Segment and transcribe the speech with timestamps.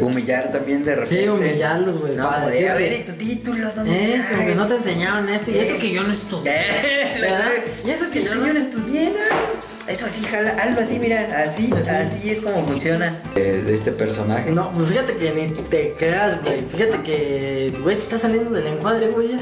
[0.00, 1.22] humillar también de repente.
[1.22, 2.14] Sí, humillarlos, güey.
[2.16, 4.30] No, para decirle, a ver, ¿y tu título dónde Eh, está?
[4.36, 6.52] como que no te enseñaron esto y eso que yo no estudié.
[6.52, 7.50] Eh, ¿Verdad?
[7.84, 9.56] Y eso que yo no estudié, ¿no?
[9.92, 11.90] Eso así, jala, algo así, mira, así, Así.
[11.90, 13.16] así es como funciona.
[13.36, 14.50] Eh, de este personaje.
[14.50, 16.62] No, pues fíjate que ni te creas, güey.
[16.66, 19.38] Fíjate que, güey, te está saliendo del encuadre, güey, ya.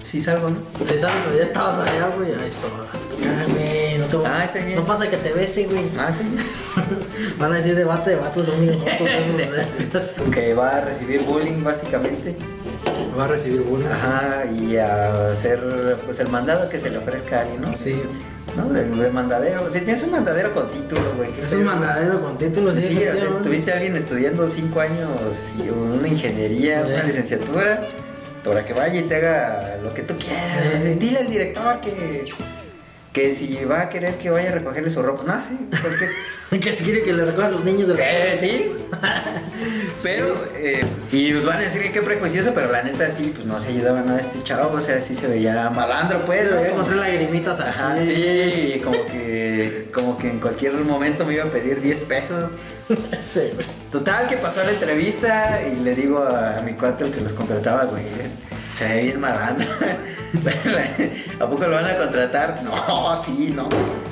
[0.00, 0.58] Sí salgo, ¿no?
[0.86, 2.30] Se sabe, pero ya estabas allá, güey.
[2.46, 2.68] Eso.
[3.48, 3.91] Güey,
[4.26, 4.76] Ah, está bien.
[4.78, 5.84] No pasa que te bese, güey.
[5.98, 6.36] Ah, está bien.
[7.38, 8.78] Van a decir debate de vatos, son bien
[10.32, 12.34] que va a recibir bullying básicamente.
[13.18, 13.86] Va a recibir bullying.
[13.86, 15.60] Ajá, y a hacer
[16.04, 17.74] pues el mandado que se le ofrezca a alguien, ¿no?
[17.74, 18.02] Sí.
[18.56, 18.68] ¿No?
[18.68, 19.70] De, de mandadero.
[19.70, 21.30] Si tienes un mandadero con título, güey.
[21.32, 22.82] ¿qué Es un mandadero con título, sí.
[22.82, 25.10] Sí, o sea, tuviste a alguien estudiando cinco años
[25.58, 27.02] y una ingeniería, una Eh.
[27.06, 27.88] licenciatura,
[28.44, 30.66] para que vaya y te haga lo que tú quieras.
[30.66, 30.96] Eh.
[30.98, 32.24] Dile al director que,
[33.12, 35.24] que si va a querer que vaya a recogerle su ropa.
[35.24, 36.08] No, sí, porque.
[36.60, 38.72] Que si quiere que le recojan los niños del Eh, sí.
[40.02, 43.46] Pero, eh, y pues van a decir que qué prejuicioso, pero la neta sí, pues
[43.46, 46.50] no se ayudaba nada a este chavo, o sea, sí se veía malandro, pues.
[46.50, 46.58] ¿no?
[46.58, 47.58] encontrar lagrimitas.
[47.58, 52.50] Ajá, sí, como que, como que en cualquier momento me iba a pedir 10 pesos.
[53.32, 53.40] Sí.
[53.90, 57.84] Total, que pasó la entrevista y le digo a, mi cuate el que los contrataba,
[57.84, 58.04] güey,
[58.76, 59.68] se ve bien malandro.
[61.40, 62.62] ¿A poco lo van a contratar?
[62.62, 63.68] No, sí, no.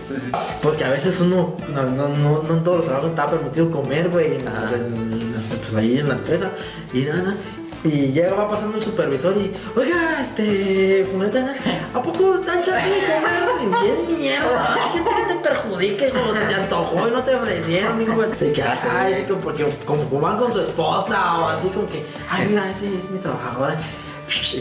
[0.09, 0.25] Pues,
[0.63, 4.09] Porque a veces uno, no, no, no, no en todos los trabajos está permitido comer,
[4.11, 6.51] güey, en- pues ahí en la empresa.
[6.93, 7.35] Y nada,
[7.83, 11.55] y llega, va pasando el supervisor y, oiga, este, Funeta,
[11.95, 13.41] ¿a poco dan chance de comer?
[13.83, 17.35] Bien mierda, hay gente que te perjudica, y como se te antojó y no te
[17.35, 18.21] ofrecieron, hijo.
[18.23, 18.87] De que, Ah, sí.
[18.91, 22.47] ay, sí, como porque como, como van con su esposa o así, como que, ay,
[22.49, 23.79] mira, ese es mi trabajadora.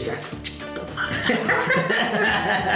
[0.04, 0.18] Ya,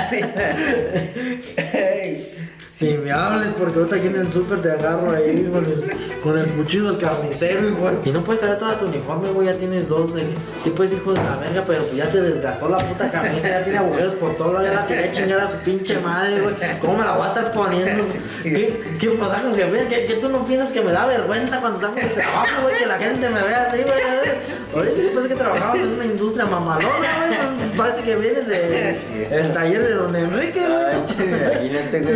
[0.09, 0.21] sí.
[2.75, 6.37] Si me hables porque ahorita aquí en el súper te agarro ahí con el, con
[6.37, 8.01] el cuchillo del carnicero, igual.
[8.05, 10.13] Y no puedes traer toda tu uniforme, güey, ya tienes dos.
[10.13, 10.25] De...
[10.59, 13.63] Sí, pues, hijo de la verga, pero pues ya se desgastó la puta camisa, ya
[13.63, 16.55] tiene agujeros por todo lado, ya la tiré a chingar a su pinche madre, güey.
[16.81, 18.05] ¿Cómo me la voy a estar poniendo?
[18.43, 19.71] ¿Qué, qué pasa con que?
[19.89, 22.77] ¿Qué, qué tú no piensas que me da vergüenza cuando salgo de trabajo, güey?
[22.77, 24.85] Que la gente me vea así, güey.
[24.85, 27.39] Oye, yo pensé que trabajabas en una industria mamalona, güey.
[27.59, 29.25] Pues Parece que vienes de Sí.
[29.31, 31.29] el taller de don Enrique, güey.
[31.29, 32.15] Imagínate, güey.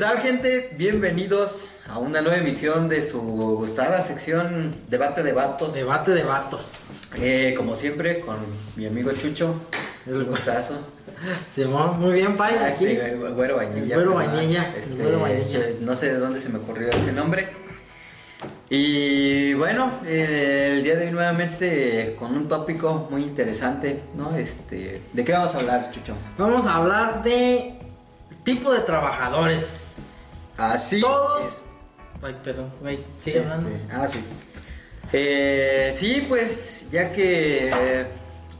[0.00, 0.70] Tal gente?
[0.78, 5.74] Bienvenidos a una nueva emisión de su gustada sección Debate de Vatos.
[5.74, 6.92] Debate de vatos.
[7.18, 8.36] Eh, como siempre, con
[8.76, 9.56] mi amigo Chucho.
[10.06, 10.78] El gustazo.
[11.54, 12.86] Simón, muy bien, Pai, Ah, aquí.
[12.86, 13.94] este, güero vainilla.
[13.96, 14.34] Güero ¿verdad?
[14.36, 15.60] vainilla, Este, güero vainilla.
[15.82, 17.50] No sé de dónde se me ocurrió ese nombre.
[18.70, 24.34] Y bueno, eh, el día de hoy nuevamente con un tópico muy interesante, ¿no?
[24.34, 26.14] Este, ¿de qué vamos a hablar, Chucho?
[26.38, 27.74] Vamos a hablar de
[28.44, 29.89] tipo de trabajadores.
[30.60, 31.00] Así.
[31.00, 31.62] Todos.
[32.22, 33.70] Ay, perdón, güey, sigue Este, hablando.
[33.92, 34.20] ah, sí.
[35.12, 38.06] Eh, sí, pues ya que eh,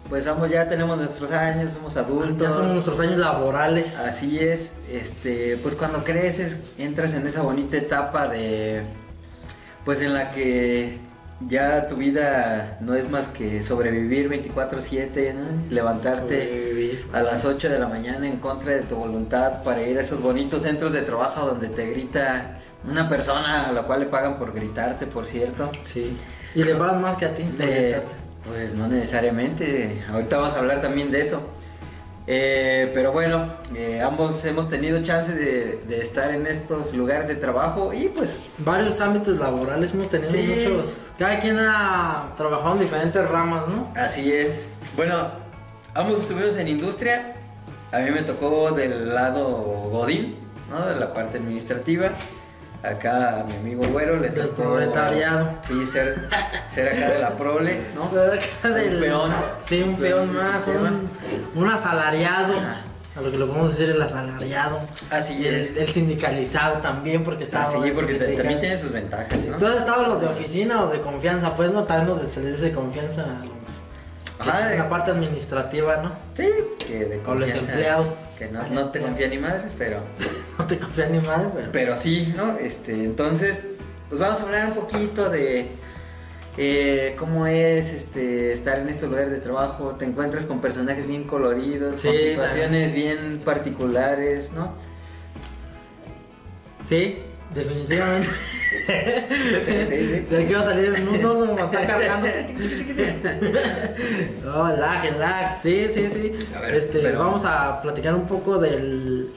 [0.09, 2.41] pues ambos ya tenemos nuestros años, somos adultos.
[2.41, 3.97] Ya son nuestros años laborales.
[3.99, 8.83] Así es, este, pues cuando creces entras en esa bonita etapa de,
[9.85, 10.99] pues en la que
[11.49, 15.47] ya tu vida no es más que sobrevivir 24/7, ¿no?
[15.71, 17.07] levantarte Sobrevivir.
[17.13, 20.21] a las 8 de la mañana en contra de tu voluntad para ir a esos
[20.21, 24.53] bonitos centros de trabajo donde te grita una persona a la cual le pagan por
[24.55, 25.71] gritarte, por cierto.
[25.85, 26.17] Sí.
[26.55, 27.45] Y le pagan más que a ti.
[27.59, 28.01] Eh,
[28.47, 30.05] pues no necesariamente.
[30.11, 31.41] Ahorita vamos a hablar también de eso.
[32.27, 37.35] Eh, pero bueno, eh, ambos hemos tenido chance de, de estar en estos lugares de
[37.35, 40.47] trabajo y pues Varios ámbitos laborales hemos tenido Sí.
[40.47, 41.13] muchos.
[41.19, 43.93] Cada quien ha trabajado en diferentes ramas, ¿no?
[43.97, 44.63] así es.
[44.97, 45.15] Bueno,
[45.95, 47.35] ambos estuvimos en industria.
[47.91, 49.45] A mí me tocó del lado
[49.91, 50.37] Godín,
[50.71, 50.87] ¿no?
[50.87, 52.11] De la parte administrativa.
[52.83, 54.63] Acá a mi amigo Güero le Del tocó...
[54.63, 55.51] proletariado.
[55.63, 56.29] Sí, ser,
[56.75, 58.05] ser acá de la prole, ¿no?
[58.05, 59.31] Acá del- Un peón.
[59.67, 61.09] Sí, un peón más, un,
[61.63, 62.55] un asalariado.
[63.17, 64.79] A lo que lo podemos decir el asalariado.
[65.11, 65.71] Así es.
[65.71, 67.65] El, el sindicalizado también, porque estaba.
[67.65, 69.59] Ah, sí, porque te- también tiene sus ventajas, ¿no?
[69.59, 71.55] ¿Tú has estado los de oficina o de confianza?
[71.55, 73.83] Pues no, tal vez se les dice confianza a los.
[74.41, 76.13] Ajá, de- la parte administrativa, ¿no?
[76.35, 76.49] Sí,
[76.87, 78.17] que de Con los empleados.
[78.39, 79.99] Que no, no te confía ni madres, pero,
[80.59, 81.73] No te confían ni madre, pero.
[81.73, 82.57] pero sí, ¿no?
[82.59, 83.67] Este, entonces,
[84.09, 85.69] pues vamos a hablar un poquito de
[86.59, 89.95] eh, cómo es este, estar en estos lugares de trabajo.
[89.99, 94.75] Te encuentras con personajes bien coloridos, Sí, con situaciones bien particulares, ¿no?
[96.85, 97.23] Sí,
[97.55, 98.29] Definitivamente.
[99.65, 99.97] Sí, sí, sí.
[100.31, 102.29] De aquí va a salir el mundo como está cargando.
[104.55, 105.61] oh, lag, lag.
[105.61, 106.33] Sí, sí, sí.
[106.57, 109.31] A ver, este, pero- vamos a platicar un poco del.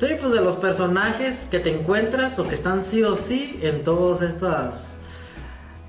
[0.00, 3.82] Sí, pues de los personajes que te encuentras o que están sí o sí en
[3.84, 4.98] todas estas.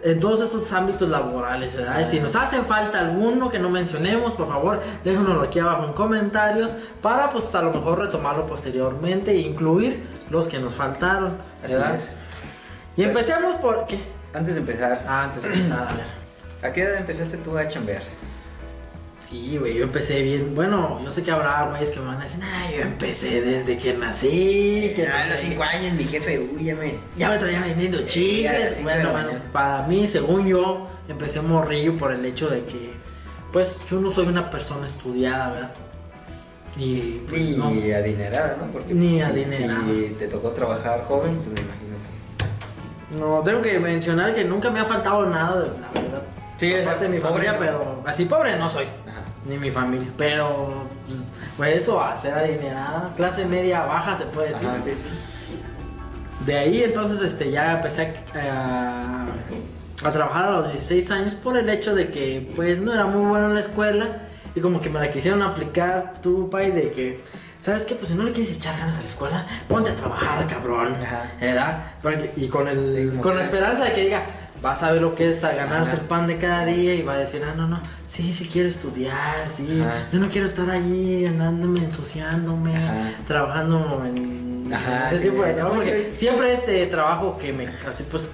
[0.01, 2.06] En todos estos ámbitos laborales, ¿verdad?
[2.06, 6.74] Si nos hace falta alguno que no mencionemos, por favor, déjanoslo aquí abajo en comentarios
[7.01, 11.96] para, pues, a lo mejor retomarlo posteriormente e incluir los que nos faltaron, Así ¿verdad?
[11.96, 12.13] es.
[12.96, 13.88] Y empecemos por.
[13.88, 14.00] ¿Qué?
[14.34, 16.06] Antes de empezar, Ah, antes de empezar, a ver.
[16.69, 18.02] ¿a qué edad empezaste tú a chambear?
[19.30, 20.56] Sí, güey, yo empecé bien.
[20.56, 23.78] Bueno, yo sé que habrá güeyes que me van a decir, ah, yo empecé desde
[23.78, 24.92] que nací.
[24.96, 26.96] Que Ah, a los 5 años, mi jefe, huyame.
[27.16, 28.81] Ya me traía vendiendo Ya, chicles.
[28.81, 32.94] bueno, bueno, para mí, según yo, empecé morrillo por el hecho de que,
[33.54, 35.72] pues, yo no soy una persona estudiada, ¿verdad?
[36.76, 38.72] Y, pues, Ni no- adinerada, ¿no?
[38.72, 39.84] Porque Ni si- adinerada.
[39.86, 41.96] Si te tocó trabajar joven, pues me imagino
[43.12, 43.20] que.
[43.20, 46.22] No, tengo que mencionar que nunca me ha faltado nada, la verdad.
[46.59, 48.85] Sí, parte de mi familia, pero así pobre no soy.
[49.07, 49.21] Ajá.
[49.45, 50.07] Ni mi familia.
[50.17, 51.23] Pero, pues,
[51.56, 54.67] pues eso, a ser adinerada, clase media baja se puede decir.
[54.67, 55.09] Ajá, sí, sí.
[56.45, 59.25] De ahí entonces este, ya empecé a,
[60.03, 63.25] a trabajar a los 16 años por el hecho de que pues no era muy
[63.25, 64.23] bueno en la escuela
[64.56, 67.21] y como que me la quisieron aplicar tu pai de que,
[67.59, 67.95] ¿sabes qué?
[67.95, 70.95] Pues si no le quieres echar ganas a la escuela, ponte a trabajar, cabrón.
[71.01, 71.31] Ajá.
[71.39, 71.83] ¿Verdad?
[72.35, 74.23] Y con, el, Sí, con la esperanza de que diga,
[74.61, 76.01] vas a ver lo que es a ganarse Ajá.
[76.01, 78.67] el pan de cada día y va a decir, ah, no, no, sí, sí quiero
[78.69, 80.07] estudiar, sí, Ajá.
[80.11, 83.11] yo no quiero estar ahí andándome, ensuciándome, Ajá.
[83.27, 88.03] trabajando en Ajá, ese sí, de no, trabajo, porque siempre este trabajo que me, así
[88.09, 88.31] pues,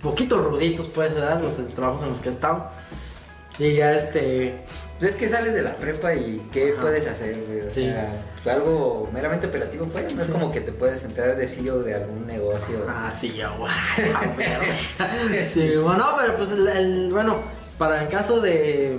[0.00, 2.68] poquitos ruditos puede ser, los trabajos en los que he estado.
[3.58, 4.62] Y ya este,
[4.98, 7.60] Pues es que sales de la prepa y ¿qué puedes hacer, güey?
[7.60, 7.84] O Sí.
[7.84, 8.08] sea,
[8.52, 10.12] algo meramente operativo, pues.
[10.14, 10.32] No es Sí.
[10.32, 12.84] como que te puedes entrar de CEO de algún negocio.
[12.88, 13.52] ah, sí, ya.
[15.48, 17.38] Sí, bueno, pero pues el, el- bueno,
[17.78, 18.98] para el caso de,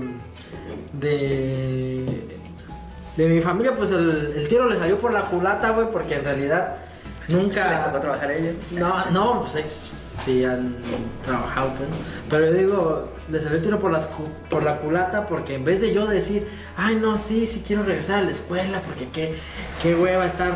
[0.94, 2.24] de,
[3.18, 6.24] de mi familia, pues el, el tiro le salió por la culata, güey, porque en
[6.24, 6.75] realidad
[7.30, 7.71] nunca...
[7.71, 8.56] ¿Les tocó trabajar a ellos?
[8.71, 9.56] No, no, pues
[10.15, 10.75] sí han
[11.23, 11.89] trabajado, pues.
[12.29, 14.07] Pero yo digo, le salió el tiro por, las,
[14.50, 16.47] por la culata porque en vez de yo decir,
[16.77, 19.35] ay, no, sí, sí quiero regresar a la escuela porque qué,
[19.81, 20.53] qué hueva estar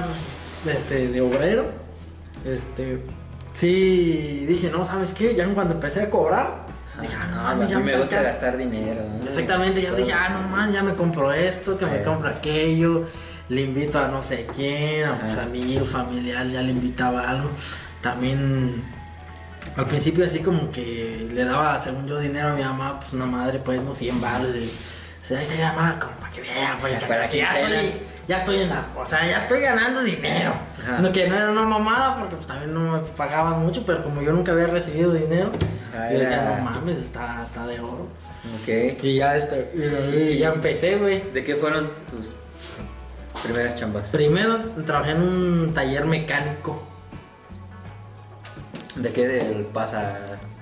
[0.65, 1.65] este, de obrero,
[2.45, 3.01] este,
[3.53, 5.35] sí, dije, no, ¿sabes qué?
[5.35, 6.65] Ya cuando empecé a cobrar,
[7.01, 8.21] dije, ah, no, a mí me gusta alcanza".
[8.21, 9.03] gastar dinero.
[9.19, 9.27] ¿no?
[9.27, 13.05] Exactamente, ya dije, ah, no man, ya me compro esto, que me compro aquello,
[13.49, 17.49] le invito a no sé quién, a mis amigos, familiar, ya le invitaba algo.
[18.01, 18.81] También
[19.77, 23.25] al principio así como que le daba, según yo, dinero a mi mamá, pues una
[23.25, 24.53] madre, pues, no, 100 baros.
[24.53, 24.69] de-
[25.23, 27.91] O sea, ya llamaba como para que vea, pues, para que ya estoy,
[28.27, 30.53] ya estoy en la, o sea, ya estoy ganando dinero.
[30.81, 30.99] Ajá.
[31.01, 34.21] No, que no era una mamada porque pues también no me pagaban mucho, pero como
[34.23, 35.51] yo nunca había recibido dinero,
[35.95, 38.07] Ah, yo decía, no mames, está, está de oro.
[38.61, 39.03] Ok.
[39.03, 41.21] Y ya, este, y de ahí ya empecé, güey.
[41.31, 42.33] ¿De qué fueron tus
[43.43, 44.07] primeras chambas?
[44.09, 46.87] Primero trabajé en un taller mecánico.
[49.01, 49.27] ¿De qué?
[49.27, 50.17] Del pasa,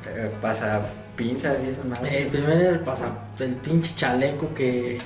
[0.07, 0.81] eh, pasa
[1.15, 2.07] pinzas y eso, nada.
[2.07, 3.05] El primero era el, pasa,
[3.39, 4.99] el pinche chaleco que,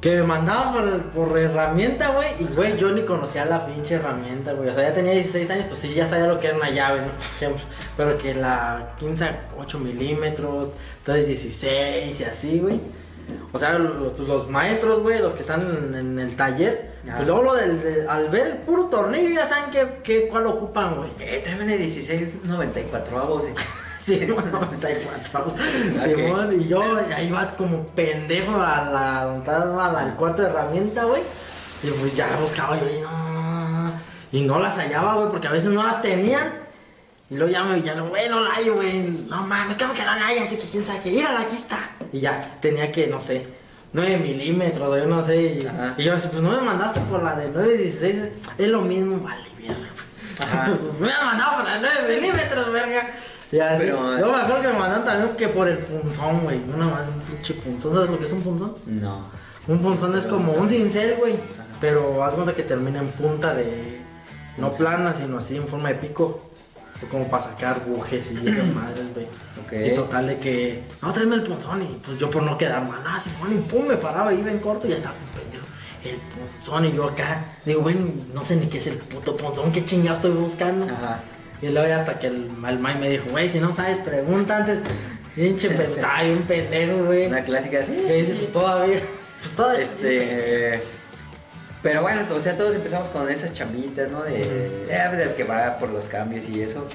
[0.00, 2.28] que me mandaban por, por herramienta, güey.
[2.40, 4.68] Y, güey, yo ni conocía la pinche herramienta, güey.
[4.68, 7.02] O sea, ya tenía 16 años, pues sí, ya sabía lo que era una llave,
[7.02, 7.08] ¿no?
[7.12, 7.64] Por ejemplo.
[7.96, 12.80] Pero que la 15 a 8 milímetros, entonces 16 y así, güey.
[13.52, 13.78] O sea,
[14.16, 17.14] pues los maestros, güey, los que están en, el taller, Ah.
[17.16, 20.46] pues luego lo del, de- al ver el puro tornillo ya saben que, que- cuál
[20.46, 21.10] ocupan, güey.
[21.20, 23.44] Eh, tráeme de 16, 94 avos.
[23.44, 23.54] eh.
[24.00, 25.54] Sí, 94
[25.96, 26.82] Simón, y yo
[27.16, 29.40] ahí iba como pendejo a la,
[29.92, 31.22] la- el cuarto de herramienta, güey.
[31.82, 33.92] Y pues ya buscaba yo y no.
[34.32, 36.52] Y no las hallaba, güey, porque a veces no las tenían.
[37.30, 39.08] Y luego ya me ya no, güey, no la hallo, güey.
[39.28, 41.10] No mames, que no la hay, así que quién sabe qué.
[41.10, 41.78] Mírala, aquí está.
[42.14, 43.44] Y ya tenía que, no sé,
[43.92, 45.58] 9 milímetros, o yo no sé.
[45.60, 45.96] Y, Ajá.
[45.98, 48.16] y yo así, pues no me mandaste por la de 9, 16.
[48.56, 49.88] Es lo mismo, vale, mierda.
[50.38, 50.68] Ajá.
[51.00, 53.10] me hubieran mandado por la de 9 milímetros, verga.
[53.50, 53.82] Y así.
[53.82, 56.60] Pero, yo me acuerdo que me mandaron también que por el punzón, güey.
[56.72, 57.92] Una madre, un pinche punzón.
[57.92, 58.74] ¿Sabes lo que es un punzón?
[58.86, 59.26] No.
[59.66, 61.34] Un punzón es como un cincel, güey.
[61.80, 64.00] Pero haz cuenta que termina en punta de.
[64.56, 66.48] No plana, sino así en forma de pico.
[67.10, 69.26] Como para sacar bujes y esas madres, güey.
[69.86, 70.82] Y total de que.
[71.02, 71.82] No, tráeme el punzón.
[71.82, 74.58] Y pues yo por no quedar mal, nada, Simón, y pum, me paraba, iba en
[74.58, 75.64] corto y ya estaba un pendejo.
[76.04, 77.44] El punzón y yo acá.
[77.64, 77.96] Digo, güey,
[78.32, 80.86] no sé ni qué es el puto punzón, qué chingado estoy buscando.
[80.86, 81.20] Ajá.
[81.62, 84.58] Y luego ya hasta que el, el May me dijo, güey, si no sabes, pregunta
[84.58, 84.80] antes.
[85.34, 87.26] Pinche, pero estaba bien pendejo, güey.
[87.26, 87.92] Una clásica así.
[87.92, 89.00] Que dice, pues todavía.
[89.40, 89.82] Pues todavía.
[89.82, 90.82] Este.
[91.84, 94.22] Pero bueno, o sea, todos empezamos con esas chambitas, ¿no?
[94.22, 94.40] De,
[94.88, 96.88] eh, del que va por los cambios y eso.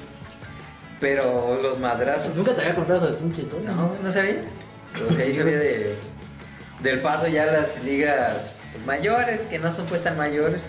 [1.00, 2.36] Pero los madrazos.
[2.36, 3.70] Nunca te había contado esa pinche historia.
[3.70, 4.42] No, no sabía.
[5.08, 5.94] O sea, ahí sabía de,
[6.82, 10.64] del paso ya a las ligas pues, mayores, que no son pues tan mayores,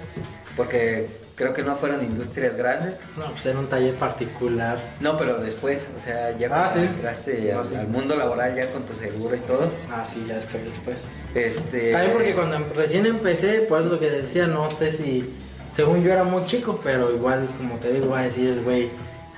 [0.55, 1.09] porque
[1.41, 3.01] creo que no fueron industrias grandes.
[3.19, 4.79] No, pues era un taller particular.
[5.01, 6.81] No, pero después, o sea, ya Ah, sí.
[6.81, 7.75] entraste Ah, al, sí.
[7.77, 9.71] al mundo laboral ya con tu seguro y todo.
[9.91, 10.65] Ah, sí, ya después.
[10.67, 11.07] después.
[11.35, 11.93] Este.
[11.93, 15.35] También porque cuando em- recién empecé, pues lo que decía, no sé si,
[15.71, 18.91] según yo era muy chico, pero igual, como te digo, va a decir el güey,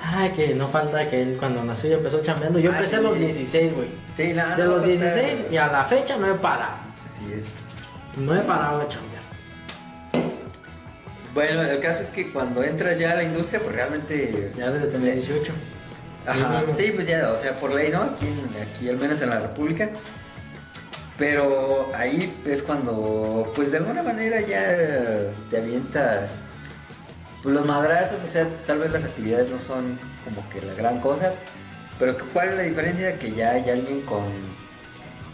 [0.03, 2.59] ay, que no falta que él cuando nació ya empezó chambeando.
[2.59, 2.97] Yo Ah, empecé sí.
[2.97, 3.89] a los 16, güey.
[4.17, 5.49] Sí, no, De no, los no, 16 claro.
[5.53, 6.75] y a la fecha no he parado.
[7.09, 7.47] Así es.
[8.17, 9.12] No he parado de chambear.
[11.35, 14.53] Bueno, el caso es que cuando entras ya a la industria, pues realmente.
[14.57, 15.53] Ya debes de tener 18.
[16.27, 16.63] Ajá.
[16.77, 18.03] Sí, pues ya, o sea, por ley, ¿no?
[18.03, 18.27] Aquí,
[18.61, 19.89] aquí al menos en la República.
[21.19, 24.77] Pero ahí es cuando, pues de alguna manera ya
[25.51, 26.41] te avientas
[27.43, 31.01] pues, los madrazos, o sea, tal vez las actividades no son como que la gran
[31.01, 31.33] cosa,
[31.99, 33.19] pero que- ¿cuál es la diferencia?
[33.19, 34.25] Que ya hay alguien con,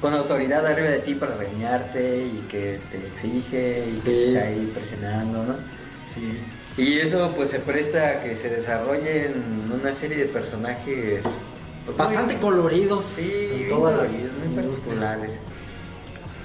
[0.01, 4.05] con autoridad arriba de ti para regañarte y que te exige y que Sí.
[4.05, 5.55] te está ahí presionando, ¿no?
[6.15, 6.39] Sí.
[6.77, 11.23] Y eso pues se presta a que se desarrollen una serie de personajes
[11.85, 14.13] pues, Bastante muy- coloridos sí, en todas las
[14.47, 15.41] muy particulares.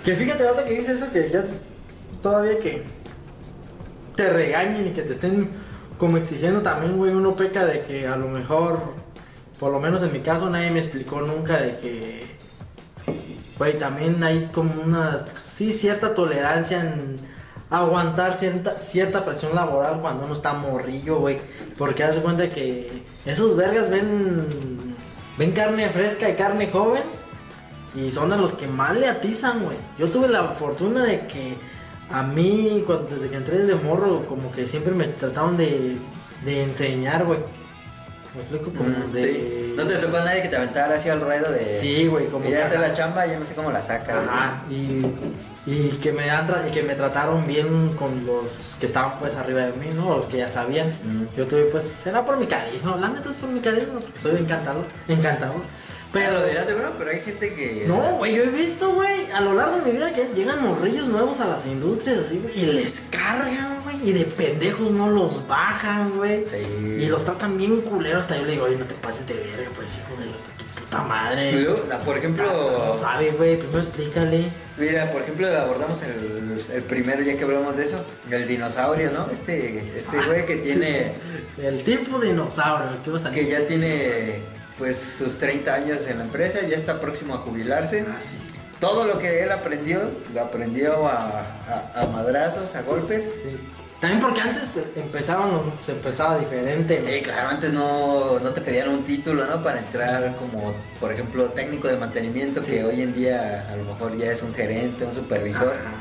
[0.03, 1.45] Que fíjate, ahorita que dices eso, que ya
[2.21, 2.83] todavía que
[4.15, 5.49] te regañen y que te estén
[5.97, 8.79] como exigiendo también, güey, uno peca de que a lo mejor,
[9.59, 12.25] por lo menos en mi caso, nadie me explicó nunca de que,
[13.57, 17.17] güey, también hay como una, sí, cierta tolerancia en
[17.79, 21.39] aguantar cierta, cierta presión laboral cuando uno está morrillo, güey.
[21.77, 22.91] Porque haz cuenta que
[23.25, 24.95] esos vergas ven,
[25.37, 27.03] ven carne fresca y carne joven.
[27.95, 29.77] Y son a los que más le atizan, güey.
[29.97, 31.55] Yo tuve la fortuna de que
[32.11, 35.97] a mí, cuando- desde que entré desde morro, como que siempre me trataron de,
[36.45, 37.39] de enseñar, güey.
[38.35, 39.21] Me explico como Mm, de...
[39.21, 39.73] sí.
[39.75, 41.63] No te tocó a nadie que te aventara así al ruedo de...
[41.65, 44.15] Sí, güey, como Mira, que- esta es la chamba, yo no sé cómo la sacas.
[44.27, 45.05] Ajá, y,
[45.65, 49.61] y que me han y que me trataron bien con los que estaban pues arriba
[49.61, 50.17] de mí, ¿no?
[50.17, 50.89] Los que ya sabían.
[50.89, 51.35] Mm.
[51.37, 54.37] Yo tuve pues, será por mi carisma, la neta es por mi carisma, porque soy
[54.37, 55.61] encantador, encantador.
[56.13, 57.85] Pero dirás seguro, pero hay gente que...
[57.87, 61.07] No, güey, yo he visto, güey, a lo largo de mi vida que llegan morrillos
[61.07, 65.47] nuevos a las industrias así, güey, y les cargan, güey, y de pendejos no los
[65.47, 66.45] bajan, güey.
[66.47, 66.57] Sí.
[66.99, 69.71] Y los tratan bien culeros, hasta yo le digo, oye, no te pases de verga,
[69.75, 70.37] pues, hijo de la
[70.79, 71.51] puta madre.
[71.51, 72.45] Luego, ah, por ejemplo...
[72.85, 74.45] No sabe, güey, primero explícale.
[74.77, 79.31] Mira, por ejemplo, abordamos el, el primero, ya que hablamos de eso, el dinosaurio, ¿no?
[79.31, 81.13] Este, este güey que tiene,
[81.57, 84.41] El tipo dinosaurio, ¿qué vas a que ya tiene,
[84.77, 88.05] pues, sus 30 años en la empresa, ya está próximo a jubilarse.
[88.07, 88.35] Ah, sí.
[88.79, 93.25] Todo lo que él aprendió, lo aprendió a, a- a madrazos, a golpes.
[93.43, 93.57] Sí.
[94.01, 94.63] También porque antes
[94.97, 95.49] empezaban,
[95.79, 97.01] se empezaba diferente.
[97.01, 99.63] Sí, claro, antes no, no te pedían un título, ¿no?
[99.63, 104.17] Para entrar como, por ejemplo, técnico de mantenimiento, que hoy en día a lo mejor
[104.17, 105.69] ya es un gerente, un supervisor.
[105.69, 105.91] Ajá.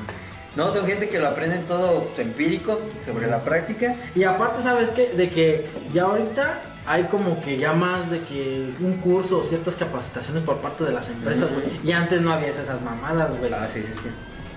[0.57, 3.95] No, son gente que lo aprenden todo empírico, sobre la práctica.
[4.17, 5.13] Y aparte, ¿sabes qué?
[5.17, 9.77] De que ya ahorita hay como que ya más de que un curso o ciertas
[9.77, 11.67] capacitaciones por parte de las empresas, güey.
[11.85, 13.53] Y antes no había esas mamadas, güey.
[13.53, 14.09] Ah, sí, sí, sí.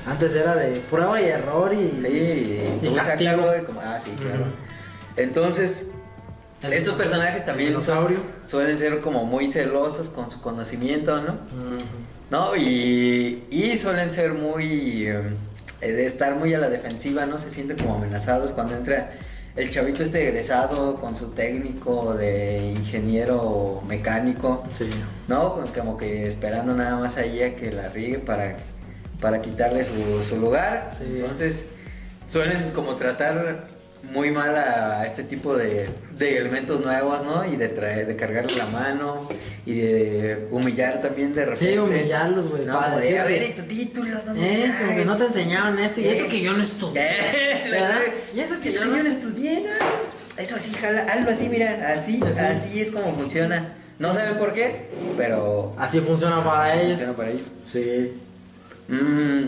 [0.07, 1.99] Antes era de prueba y error y...
[2.01, 2.07] Sí,
[2.81, 3.43] y Y castigo.
[3.65, 4.45] como- ah, sí, claro.
[5.17, 5.85] Entonces,
[6.63, 8.19] El- estos personajes también dinosaurio.
[8.47, 11.33] suelen ser como muy celosos con su conocimiento, ¿no?
[11.33, 11.83] Ujú.
[12.31, 12.55] ¿No?
[12.55, 15.07] Y, y suelen ser muy...
[15.07, 15.31] eh,
[15.81, 17.37] de estar muy a la defensiva, ¿no?
[17.37, 19.11] Se sienten como amenazados cuando entra
[19.55, 24.89] el chavito este egresado con su técnico de ingeniero mecánico, Sí.
[25.27, 25.53] ¿no?
[25.53, 28.55] Como- Como que esperando nada más ahí a que la riegue para,
[29.21, 30.91] para quitarle su, su lugar.
[30.97, 31.05] Sí.
[31.19, 31.65] Entonces
[32.27, 33.65] suelen como tratar
[34.11, 37.45] muy mal a este tipo de, de elementos nuevos, ¿no?
[37.45, 39.27] Y de traer, de cargarle la mano
[39.65, 41.71] y de humillar también de repente.
[41.73, 42.65] Sí, humillarlos, güey.
[42.65, 44.17] No, para decir a ver, ¿y tu título?
[44.25, 44.79] ¿Dónde Eh, está?
[44.85, 46.11] como que no te enseñaron esto y Eh.
[46.17, 47.01] eso que yo no estudié.
[47.65, 48.01] Eh, ¿Verdad?
[48.33, 50.41] Y eso que yo que no yo no estudié, ¿no?
[50.41, 52.39] Eso así, jala, algo así, mira, así, Así.
[52.39, 53.73] así es como funciona.
[53.97, 56.91] No saben por qué, pero Así funciona para ellos.
[56.99, 57.47] funciona para ellos.
[57.65, 58.13] Sí.
[58.89, 59.45] Mm,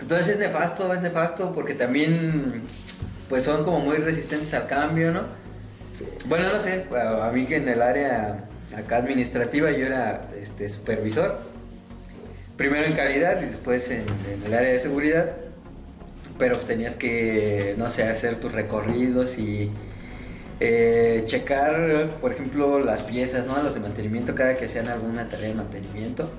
[0.00, 2.62] entonces es nefasto, es nefasto porque también
[3.28, 5.22] pues son como muy resistentes al cambio, ¿no?
[6.26, 8.44] Bueno, no sé, a mí que en el área
[8.76, 11.38] acá administrativa yo era este supervisor,
[12.56, 15.36] primero en calidad y después en, en el área de seguridad,
[16.38, 19.70] pero tenías que, no sé, hacer tus recorridos y
[20.60, 23.60] eh, checar, por ejemplo, las piezas, ¿no?
[23.62, 26.30] Los de mantenimiento cada que hacían alguna tarea de mantenimiento.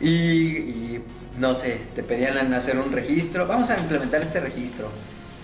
[0.00, 1.04] Y, y,
[1.38, 3.46] no sé, te pedían hacer un registro.
[3.46, 4.88] Vamos a implementar este registro.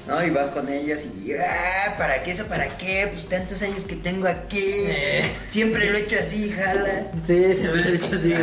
[0.09, 0.25] ¿No?
[0.25, 2.47] Y vas con ellas y, ah, ¿para qué eso?
[2.47, 3.09] ¿Para qué?
[3.13, 4.63] Pues tantos años que tengo aquí.
[4.65, 5.23] Eh.
[5.51, 7.09] Siempre lo he hecho así, jala.
[7.27, 8.35] Sí, se me ha hecho así.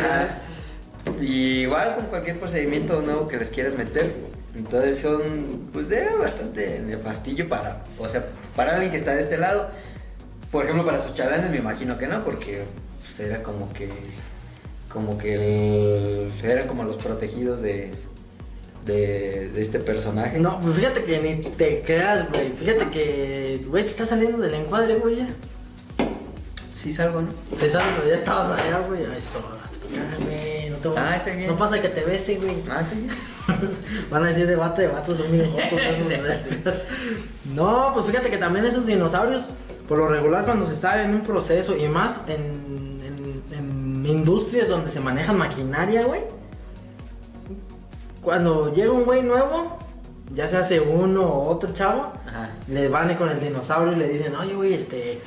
[1.20, 4.12] Y igual con cualquier procedimiento nuevo que les quieras meter.
[4.56, 9.36] Entonces son, pues, de bastante nefastillo para, o sea, para alguien que está de este
[9.36, 9.68] lado.
[10.52, 12.62] Por ejemplo, para sus chalanes me imagino que no, porque
[13.04, 13.90] pues, era como que,
[14.88, 17.92] como que el- eran como los protegidos de,
[18.86, 20.38] de, de este personaje.
[20.38, 22.52] No, pues fíjate que ni te creas, güey.
[22.52, 25.28] Fíjate que, güey, te está saliendo del encuadre, güey, ya.
[26.72, 27.28] Sí salgo, ¿no?
[27.56, 29.00] Sabe, güey, ya estabas allá, güey.
[29.04, 29.66] Ay, eso, ah,
[30.22, 31.48] güey, no te voy- Ah, está bien.
[31.48, 32.56] No pasa que te bese, güey.
[32.70, 33.08] Ah, está bien.
[34.10, 36.84] Van a decir debate de vatos son bien jotos.
[37.54, 39.50] No, pues fíjate que también esos dinosaurios,
[39.88, 44.68] por lo regular cuando se sabe en un proceso y más en, en- en industrias
[44.68, 46.20] donde se manejan maquinaria, güey.
[48.26, 49.76] Cuando llega un güey nuevo,
[50.34, 52.48] ya se hace uno o otro chavo, Ajá.
[52.66, 55.22] le van con el dinosaurio y le dicen, oye, güey, este...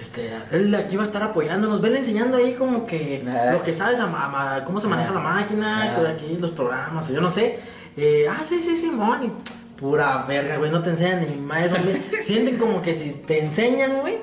[0.00, 4.00] Este, él aquí va a estar apoyándonos, vele enseñando ahí como que lo que sabes,
[4.00, 7.28] a ma- ma- cómo se maneja la máquina, que aquí los programas, o yo no
[7.30, 7.60] sé.
[7.96, 9.32] Eh, ah, sí, sí, Simón, y
[9.80, 12.02] pura verga, güey, no te enseñan ni más güey.
[12.22, 14.18] Sienten como que si te enseñan, güey,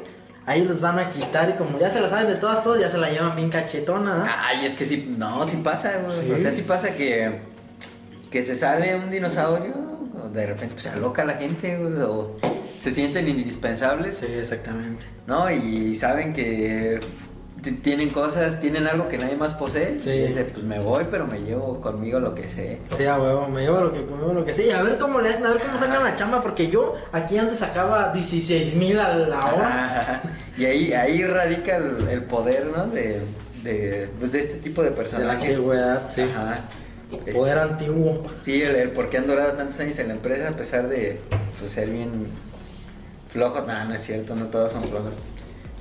[0.46, 2.90] ahí los van a quitar y como ya se la saben de todas, todas, ya
[2.90, 4.26] se la llevan bien cachetona, ¿no?
[4.28, 6.20] Ay, es que sí, no, sí pasa, güey.
[6.20, 6.32] Sí.
[6.34, 7.44] O sea, sí pasa que,
[8.32, 9.74] que se sale un dinosaurio,
[10.24, 12.38] o de repente pues, se aloca la gente, o
[12.80, 15.06] se sienten indispensables, Sí, exactamente.
[15.28, 15.52] ¿no?
[15.52, 17.00] Y saben que
[17.84, 20.00] tienen cosas, tienen algo que nadie más posee.
[20.00, 20.10] Sí.
[20.10, 22.80] Y es de, pues me voy, pero me llevo conmigo lo que sé.
[22.98, 24.72] Sí, a huevo, me llevo lo que conmigo, lo que sí.
[24.72, 27.60] A ver cómo le hacen, a ver cómo sacan la chamba, porque yo aquí antes
[27.60, 30.22] sacaba 16 mil a la hora.
[30.58, 32.88] Y ahí, ahí radica el, el poder, ¿no?
[32.88, 33.22] De,
[33.64, 35.50] de, pues, de este tipo de De la personajes.
[35.50, 36.22] antigüedad, sí.
[36.22, 36.62] Ajá.
[37.20, 38.24] Este, Poder antiguo.
[38.42, 41.20] Sí, el, el por qué han durado tantos años en la empresa a pesar de
[41.60, 42.28] pues, ser bien
[43.32, 43.66] flojos.
[43.68, 45.14] No, no es cierto, no todos son flojos.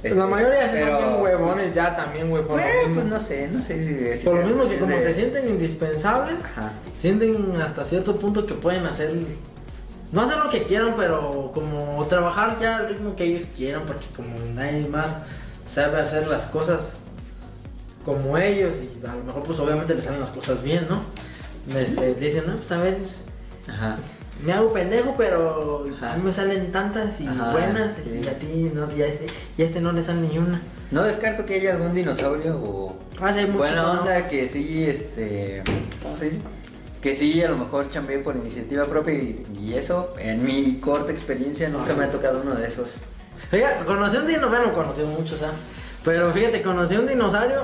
[0.03, 2.43] Pues la Este, mayoría sí pero, son bien huevones pues, ya también, güey.
[2.43, 2.95] Por lo bueno, mismo.
[2.95, 4.19] pues no sé, no sé si...
[4.19, 6.73] si Por lo mismo que como de- se sienten indispensables, Ajá.
[6.95, 9.13] sienten hasta cierto punto que pueden hacer,
[10.11, 14.07] no hacer lo que quieran, pero como trabajar ya al ritmo que ellos quieran, porque
[14.17, 15.19] como nadie más
[15.67, 17.01] sabe hacer las cosas
[18.05, 21.03] como ellos y a lo mejor pues obviamente les salen las cosas bien, ¿no?
[21.79, 22.97] Este, dicen, no, pues a ver,
[23.69, 23.97] Ajá.
[24.45, 26.15] me hago pendejo, pero Ajá.
[26.15, 28.21] a mí me salen tantas y Ajá, buenas sí.
[28.25, 29.27] y a ti no, y a este,
[29.59, 30.61] y a este no le sale ni una.
[30.91, 34.01] No descarto que haya algún dinosaurio o Ah, sí, hay mucho, buena ¿no?
[34.01, 35.63] onda que sí, este...
[36.03, 36.39] ¿Cómo se dice?
[37.03, 41.13] Que sí, a lo mejor chambeé por iniciativa propia y, y eso, en mi corta
[41.13, 42.97] experiencia, nunca me ha tocado uno de esos.
[43.51, 45.53] Fíjate, conocí un dinosaurio, bueno, conocí muchos, ¿ah?
[46.05, 47.63] Pero fíjate, conocí un dinosaurio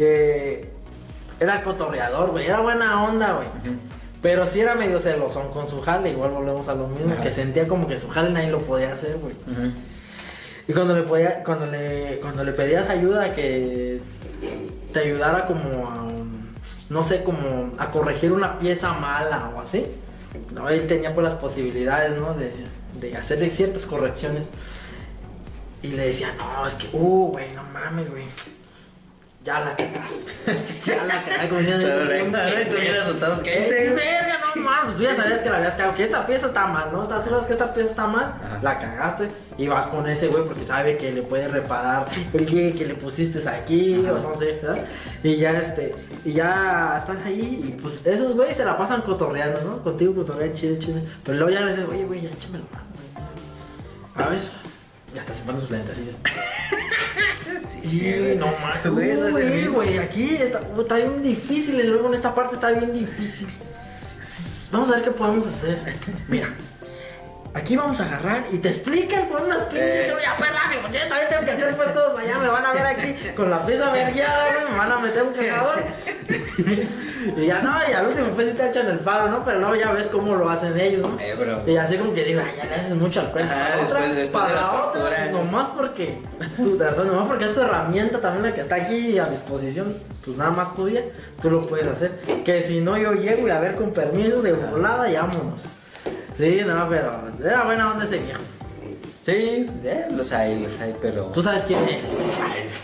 [0.00, 0.70] que
[1.40, 3.48] era cotorreador, güey, era buena onda, güey.
[4.22, 7.68] Pero sí era medio celosón con su jale, igual volvemos a lo mismo, que sentía
[7.68, 9.34] como que su jale nadie lo podía hacer, güey.
[10.66, 14.00] Y cuando le podía, cuando le, cuando le pedías ayuda que
[14.90, 16.06] te ayudara como a,
[16.88, 19.84] no sé, como a corregir una pieza mala o así,
[20.54, 22.32] no, él tenía pues las posibilidades, ¿no?
[22.32, 22.54] De,
[22.98, 24.48] de hacerle ciertas correcciones.
[25.82, 28.24] Y le decía, no, es que, uh, güey, no mames, güey.
[29.42, 30.30] Ya la cagaste.
[30.84, 31.48] ya la cagaste.
[31.48, 34.38] Como diciendo, Pero le- "Bien a ver, te hubiera asustado, ¿qué hice, Eh, güey?" Verga,
[34.54, 37.06] no mames, tú ya sabías que la habías cagado, que esta pieza está mal, ¿no?
[37.08, 38.58] Tú sabes que esta pieza está mal, Ajá.
[38.60, 42.74] la cagaste y vas con ese güey porque sabe que le puede reparar el día
[42.74, 44.84] que le pusiste aquí o no sé, ¿verdad?
[45.22, 45.94] Y ya este,
[46.26, 49.82] y ya estás ahí y pues esos güeyes se la pasan cotorreando, ¿no?
[49.82, 51.00] Contigo cotorrean chido, chido.
[51.24, 52.86] Pero luego ya le dices, oye, güey, ya échame la mano,
[54.14, 54.26] güey.
[54.26, 54.40] A ver,
[55.14, 56.08] ya hasta se ponen sus lentes así.
[57.82, 58.36] Sí, Y güey.
[58.36, 59.74] no mames, Güey, mismo.
[59.76, 63.48] güey, aquí está, está bien difícil, y luego en esta parte está bien difícil.
[64.70, 65.78] Vamos a ver qué podemos hacer.
[66.28, 66.54] Mira,
[67.54, 69.96] aquí vamos a agarrar y te explican con unas pinches.
[69.96, 70.04] Eh.
[70.08, 72.38] Te voy a perrar, amigo, yo también tengo que hacer pues todos allá.
[72.38, 75.82] Me van a ver aquí con la pieza vergueada, me van a meter un cagador.
[77.36, 79.44] y ya no, y al último pues sí te echan el paro, ¿no?
[79.44, 81.20] Pero luego ya ves cómo lo hacen ellos, ¿no?
[81.20, 81.62] Eh, bro.
[81.66, 83.52] Y así como que digo, ay, ya le haces mucho al cuento.
[83.52, 85.26] Ajá, Para la otra, después- después para de la la otra, tortura.
[85.32, 86.22] nomás porque
[86.56, 90.50] tú nomás porque es tu herramienta también la que está aquí a disposición, pues nada
[90.50, 91.02] más tuya,
[91.42, 92.12] tú lo puedes hacer.
[92.44, 95.62] Que si no, yo llego y a ver con permiso de volada y vámonos.
[96.36, 98.40] Sí, no, pero era buena onda ese viejo.
[99.22, 101.24] Sí, eh, los hay, los hay, pero...
[101.26, 102.18] Tú sabes quién es.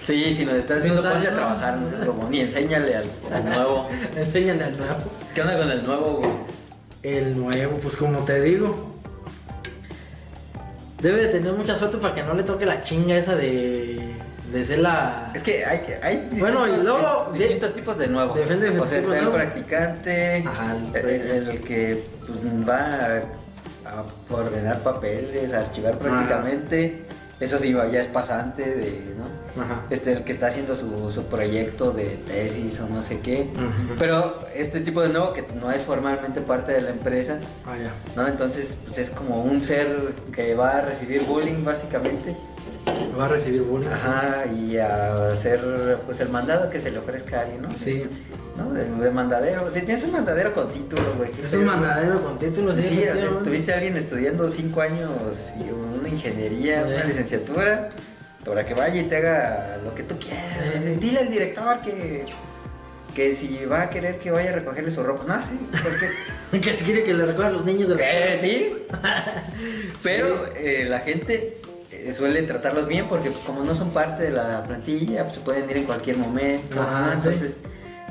[0.04, 3.44] Sí, si nos estás viendo, ponte a trabajar, no seas como ni enséñale al, al
[3.44, 3.88] nuevo.
[4.16, 4.96] Enséñale al nuevo.
[5.34, 6.30] ¿Qué onda con el nuevo, güey?
[7.02, 8.94] El nuevo, pues como te digo.
[11.00, 14.16] Debe de tener mucha suerte para que no le toque la chinga esa de,
[14.52, 15.30] de ser la.
[15.34, 18.34] Es que hay, hay distintos, Bueno, y luego- dis- distintos tipos de nuevo.
[18.34, 23.22] Depende del o sea, está el practicante, Ajá, el el, que pues, va
[23.86, 27.04] a, a ordenar papeles, a archivar prácticamente.
[27.38, 29.62] Eso sí, ya es pasante de, ¿no?
[29.62, 29.82] Ajá.
[29.90, 33.50] Este, el que está haciendo su, su proyecto de tesis o no sé qué.
[33.98, 37.92] Pero este tipo de nuevo que no es formalmente parte de la empresa, Ah, ya.
[38.14, 38.26] ¿no?
[38.26, 42.34] Entonces, pues es como un ser que va a recibir bullying básicamente.
[43.18, 43.88] Va a recibir bullying.
[43.88, 45.60] Ajá, y a hacer
[46.04, 47.74] pues el mandado que se le ofrezca a alguien, ¿no?
[47.74, 48.04] Sí.
[48.56, 48.72] ¿No?
[48.72, 49.70] De, de mandadero.
[49.70, 51.30] Si tienes un mandadero con título, güey.
[51.44, 52.82] Es un mandadero con título, sí.
[52.82, 55.10] Sí, o sea, tuviste a alguien estudiando cinco años
[55.58, 56.92] y una ingeniería, Sí.
[56.94, 57.88] una licenciatura,
[58.44, 60.42] para que vaya y te haga lo que tú quieras.
[60.84, 60.96] Sí.
[61.00, 62.24] Dile al director que,
[63.14, 65.24] que si va a querer que vaya a recogerle su ropa.
[65.26, 68.40] No, sí, porque que si quiere que le recojan los niños de la Eh, escuela.
[68.40, 68.86] sí.
[70.02, 71.58] Pero eh, la gente
[72.12, 75.68] suele tratarlos bien porque pues, como no son parte de la plantilla, pues se pueden
[75.70, 76.80] ir en cualquier momento.
[76.80, 77.20] Ajá, ¿no?
[77.20, 77.28] sí.
[77.28, 77.56] Entonces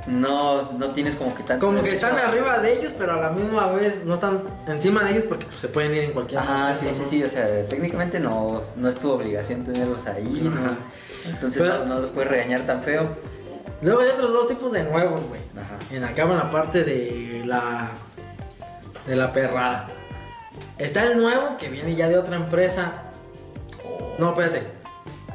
[0.08, 1.66] no, no tienes como que tanto...
[1.66, 5.12] Como que están arriba de ellos, pero a la misma vez no están encima de
[5.12, 7.06] ellos porque pues, se pueden ir en cualquier Ajá, momento, sí, sí, ¿no?
[7.10, 10.52] sí, o sea, técnicamente no, no es tu obligación tenerlos ahí.
[11.28, 13.10] Entonces Pero- no, los puedes regañar tan feo.
[13.82, 15.42] Luego hay otros dos tipos de nuevos, güey.
[15.58, 15.78] Ajá.
[15.92, 17.90] En acá en la parte de la
[19.08, 19.90] de la perrada.
[20.78, 23.04] Está el nuevo que viene ya de otra empresa.
[24.18, 24.64] No, espérate.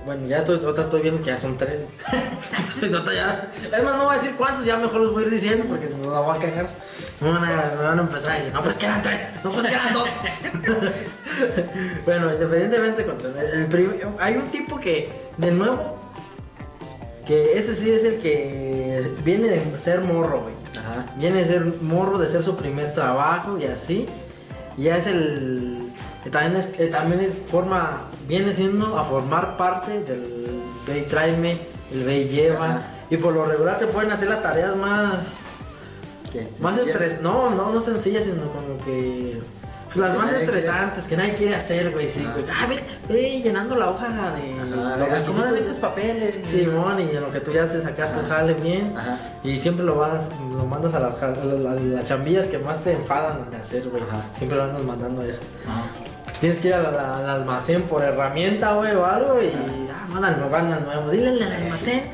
[0.05, 1.85] Bueno, ya estoy, ahorita estoy viendo que ya son tres.
[2.59, 5.27] Entonces, ahorita ya- es más, no voy a decir cuántos, ya mejor los voy a
[5.27, 6.69] ir diciendo porque si no la voy a cagar.
[7.21, 9.51] Me van a, me van a empezar a decir, no, pues que eran tres, no,
[9.51, 10.09] pues que eran dos.
[12.07, 13.07] bueno, independientemente,
[13.55, 15.99] el prim- hay un tipo que, de nuevo,
[17.27, 20.55] que ese sí es el que viene de ser morro, güey.
[20.79, 21.07] Ajá.
[21.17, 24.09] Viene de ser morro, de ser su primer trabajo y así.
[24.77, 25.80] Y ya es el.
[26.31, 28.03] También es, también es forma.
[28.29, 31.59] Viene siendo a formar parte del ve y tráeme,
[31.93, 32.67] el ve y lleva.
[32.67, 32.83] Ajá.
[33.11, 35.47] Y por lo regular te pueden hacer las tareas más.
[36.33, 36.47] ¿Qué?
[36.61, 37.01] Más ¿Sencillas?
[37.01, 37.23] estres.
[37.23, 39.43] No, no, no sencillas, sino como que.
[39.87, 42.09] pues, las Que más quiere- estresantes, que nadie quiere hacer, güey.
[42.09, 42.45] Sí, güey.
[42.49, 42.79] Ah, ve,
[43.09, 44.13] ve llenando la hoja de.
[44.13, 46.37] Ajá, los ¿Cómo no estos papeles?
[46.49, 48.29] Simón, y en lo que tú ya haces acá tu Ajá.
[48.29, 48.95] jale bien.
[48.97, 49.19] Ajá.
[49.43, 52.85] Y siempre lo vas, lo mandas a las, a la- a las chambillas que más
[52.85, 54.05] te enfadan de hacer, güey.
[54.33, 55.43] Siempre lo andas mandando esas.
[56.41, 59.43] Tienes que ir al almacén por herramienta, güey, o algo.
[59.43, 61.11] Y ah, mándalo, manda al nuevo.
[61.11, 62.05] Dile al almacén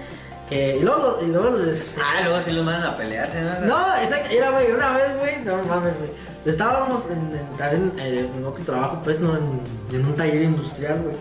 [0.48, 0.76] que.
[0.78, 3.60] Y luego, y luego les- Ah, luego sí los mandan a pelearse, ¿no?
[3.66, 6.10] no, exacto, era, güey, una vez, güey, no mames, güey.
[6.44, 9.60] Estábamos en, en- también eh, en otro trabajo, pues, no, en,
[9.92, 11.16] en un taller industrial, güey.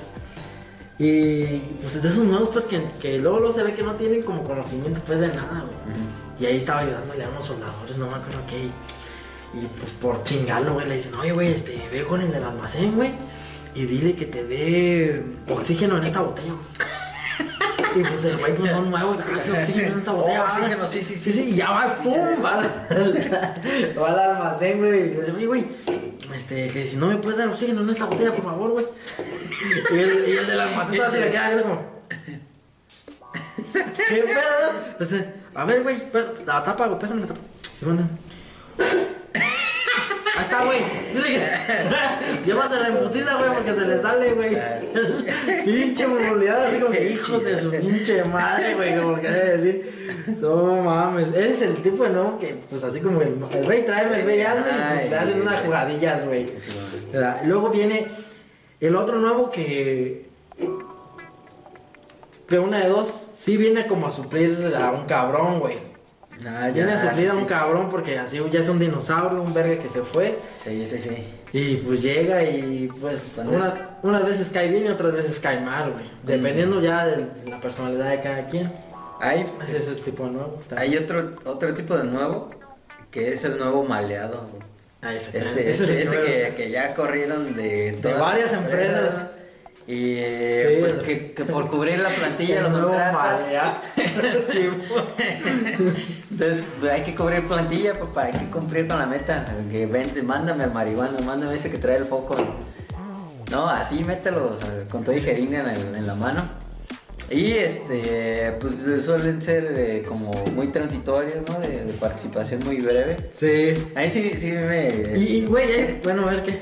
[0.97, 4.21] Y pues de esos nuevos, pues, que, que luego, luego se ve que no tienen
[4.23, 6.05] como conocimiento, pues, de nada, güey.
[6.39, 8.69] Y ahí estaba ayudándole a unos soldadores, no me acuerdo qué.
[9.55, 12.95] Y pues por chingarlo, güey, le dicen, oye, güey, este, ve con el del almacén,
[12.95, 13.13] güey.
[13.73, 16.65] Y dile que te dé oxígeno en esta botella, güey.
[17.95, 20.43] Y pues el güey, pues no nuevo, hace oxígeno en esta botella.
[20.43, 21.31] Oh, oxígeno, sí, sí, sí.
[21.31, 22.13] Sí, y ya va, pum,
[22.43, 24.89] va, al, va al almacén, güey.
[24.89, 25.65] Y le dice, oye, güey,
[26.33, 28.85] este, que si no me puedes dar oxígeno en esta botella, por favor, güey.
[29.91, 31.95] Y el, y el del almacén todavía se le queda como.
[33.73, 35.25] ¿Qué pedo?
[35.53, 36.03] A ver, güey,
[36.45, 37.39] la tapa, güey, pésame la tapa.
[37.73, 38.09] Sí, manda.
[40.38, 40.80] Ahí está, güey.
[41.13, 42.45] Dile que.
[42.45, 44.58] Llévasela en putiza, güey, porque se le sale, güey.
[45.63, 50.26] Pinche movilidad, así como que hijos de su pinche madre, güey, como que debe decir.
[50.41, 51.30] No mames.
[51.30, 54.26] Ese es el tipo de nuevo que, pues así como el, el rey trae, el
[54.26, 56.48] rey hazme, y pues le hacen unas jugadillas, güey.
[57.45, 58.08] Luego viene
[58.82, 60.26] el otro nuevo que.
[62.48, 65.94] Que una de dos sí viene como a suplir a un cabrón, güey.
[66.48, 67.45] Ah, Viene a suplir sí, a un sí.
[67.45, 70.38] cabrón porque así ya es un dinosaurio, un verga que se fue.
[70.62, 71.10] Sí, sí, sí.
[71.54, 75.91] Y pues llega y pues una- unas veces cae bien y otras veces cae mal,
[75.93, 76.06] güey.
[76.24, 78.69] Dependiendo ya de la personalidad de cada quien.
[79.21, 80.60] Hay, Ese es el tipo de nuevo.
[80.76, 82.50] hay otro, otro tipo de nuevo
[83.12, 84.45] que es el nuevo maleado.
[84.52, 84.63] güey.
[85.02, 88.52] Ah, ese, Este, ese es este, el este que, que ya corrieron de, todas varias
[88.52, 89.28] empresas.
[89.88, 90.78] Y eh, Sí.
[90.80, 93.82] pues que, que por cubrir la plantilla lo malea.
[94.52, 94.67] Sí,
[96.32, 99.45] Entonces pues, hay que cubrir plantilla, papá, hay que cumplir con la meta.
[99.71, 102.36] Que vente, mándame al marihuana, mándame ese que trae el foco.
[103.52, 104.58] No, así mételo
[104.89, 106.50] con todo y jeringa en, el- en la mano.
[107.30, 111.60] Y este, pues suelen ser eh, como muy transitorios, ¿no?
[111.60, 113.17] De, de participación muy breve.
[113.32, 113.74] sí.
[113.95, 116.60] Ahí sí, sí me, Y, y, güey, eh, bueno, a ver qué.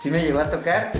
[0.00, 0.92] sí me llegó a tocar.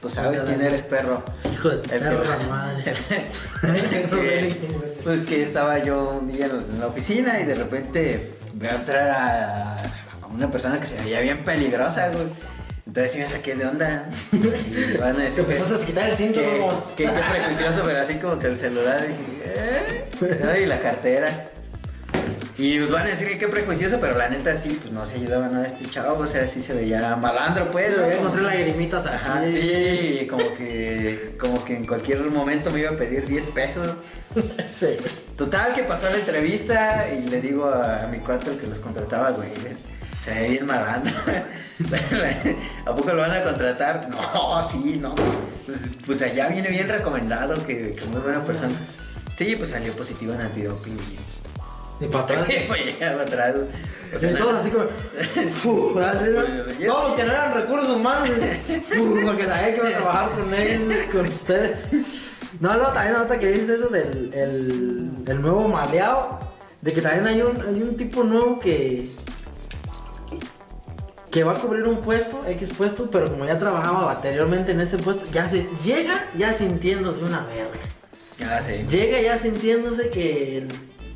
[0.00, 1.22] Pues sabes quién eres, perro.
[1.52, 2.94] Hijo de tu El que- perra madre.
[4.10, 4.56] que,
[5.02, 9.74] pues que estaba yo un día en la oficina y de repente veo entrar a,
[10.22, 12.26] a una persona que se veía bien peligrosa, güey.
[12.86, 14.08] Entonces sí me saqué de onda.
[14.32, 17.82] Y van a Te decir que, empezaste a quitar el cinto, que, que- que prejuicioso,
[17.84, 20.04] pero así como que el celular dije, ¿eh?
[20.50, 21.50] Ay, la cartera.
[22.58, 25.14] Y pues van a decir que qué prejuicioso, pero la neta sí, pues no se
[25.14, 27.94] ayudaba nada a este chavo, o sea, sí se veía malandro, pues.
[27.94, 29.14] Yo encontré lagrimitas aquí.
[29.14, 33.88] Ajá, sí, como que, como que en cualquier momento me iba a pedir 10 pesos.
[34.78, 34.96] Sí.
[35.36, 39.30] Total, que pasó la entrevista y le digo a, a mi cuatro que los contrataba,
[39.30, 39.48] güey.
[40.22, 41.14] Se ve bien malandro.
[42.86, 44.08] ¿A poco lo van a contratar?
[44.08, 45.14] No, sí, no.
[45.66, 48.74] Pues, pues allá viene bien recomendado, que, que muy buena persona.
[49.36, 50.98] Sí, pues salió positivo en antidoping.
[52.00, 52.46] Ni para atrás.
[52.68, 53.54] Pues para atrás.
[54.14, 54.84] O sea, Sí, todos así como.
[55.50, 56.48] fu, así, Todos
[57.04, 57.16] los sí.
[57.16, 58.28] que no eran recursos humanos.
[58.84, 61.80] fu, porque sabía que iba a trabajar con ellos, con ustedes.
[62.60, 66.38] No, no, también ahorita que dices eso del el, el nuevo maleado.
[66.80, 69.10] De que también hay un, hay un tipo nuevo que.
[71.30, 74.96] Que va a cubrir un puesto, X puesto, pero como ya trabajaba anteriormente en ese
[74.96, 77.76] puesto, ya se llega ya sintiéndose una verga.
[78.38, 78.86] Ya sé.
[78.88, 80.66] Llega ya sintiéndose que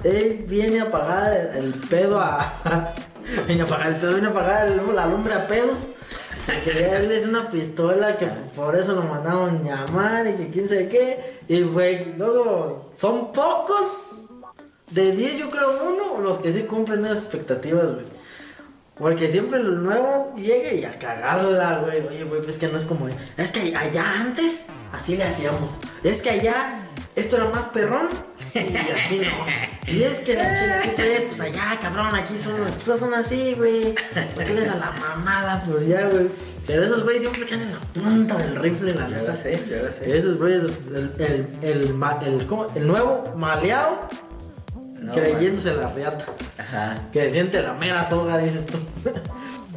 [0.04, 2.52] él, viene a pagar el, pedo a.
[3.46, 5.86] viene a pagar el pedo, viene a pagar la lumbre a pedos.
[6.64, 10.88] Que él es una pistola que por eso lo mandaron llamar y que quién sabe
[10.88, 11.40] qué.
[11.48, 14.30] Y güey, luego son pocos.
[14.90, 18.04] De 10 yo creo uno los que sí cumplen esas expectativas, güey.
[18.98, 22.06] Porque siempre el nuevo llega y a cagarla, güey.
[22.06, 23.08] Oye, güey, pues que no es como.
[23.36, 25.78] Es que allá antes así le hacíamos.
[26.04, 26.80] Es que allá
[27.14, 28.08] esto era más perrón
[28.54, 29.92] y aquí no.
[29.92, 33.14] Y es que la chica, sí, pues, pues allá, cabrón, aquí son las cosas son
[33.14, 33.94] así, güey.
[34.34, 35.64] ¿Por qué les a la mamada?
[35.68, 36.28] Pues ya, güey.
[36.66, 39.32] Pero esos güeyes siempre caen en la punta del rifle, la Yo neta.
[39.32, 40.16] lo sé, yo lo sé.
[40.16, 40.62] Esos güeyes,
[40.94, 41.94] el, el, el,
[42.24, 42.68] el, ¿cómo?
[42.74, 44.08] el nuevo maleado
[45.00, 46.26] No, creyéndose la riata.
[46.58, 47.08] Ajá.
[47.12, 48.78] Que siente la mera soga, dices tú.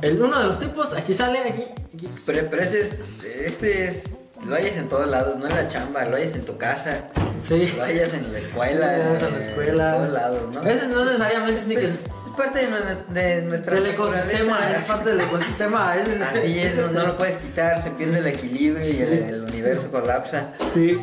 [0.01, 2.07] El, uno de los tipos, aquí sale, aquí, aquí.
[2.25, 6.05] Pero, pero ese es, este es, lo hayas en todos lados, no en la chamba,
[6.05, 7.05] lo hayas en tu casa,
[7.47, 7.71] Sí.
[7.77, 9.89] lo hayas en la escuela, Vamos a la eh, escuela.
[9.89, 10.63] en todos lados, ¿no?
[10.63, 15.09] Ese no necesariamente tiene que Es, es parte de, de nuestra Del ecosistema, es parte
[15.09, 15.95] del ecosistema.
[15.95, 19.43] ese- Así es, no, no lo puedes quitar, se pierde el equilibrio y el, el
[19.43, 20.51] universo colapsa.
[20.73, 20.99] Sí.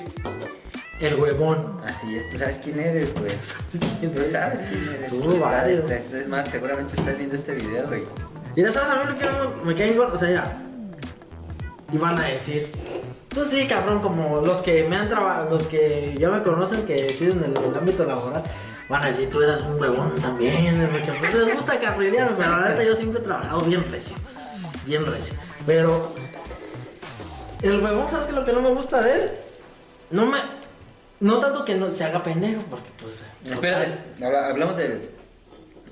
[1.00, 1.80] El huevón.
[1.84, 3.26] Así es, tú sabes quién eres, güey.
[4.00, 4.30] quién Tú eres?
[4.32, 5.12] sabes quién eres.
[5.12, 5.78] Está- varios.
[5.80, 8.04] está- está- es más, seguramente estás viendo este video, güey.
[8.54, 10.14] Mira, ¿sabes a mí lo que no me cae gordo?
[10.14, 10.52] O sea, mira.
[11.92, 12.68] Y van a decir.
[13.34, 17.08] Pues sí, cabrón, como los que me han trabajado, los que ya me conocen, que
[17.10, 18.42] siguen en el, ámbito laboral,
[18.88, 22.68] van a decir, tú eres un huevón también, porque pues, les gusta caprilear, pero la
[22.68, 24.16] neta yo siempre he trabajado bien recio,
[24.84, 25.34] bien recio.
[25.64, 26.12] Pero
[27.62, 29.30] el huevón, ¿sabes qué lo que no me gusta de él?
[30.10, 30.36] No me,
[31.20, 33.24] no tanto que no se haga pendejo, porque pues...
[33.50, 35.08] Espérate, habla- hablamos del,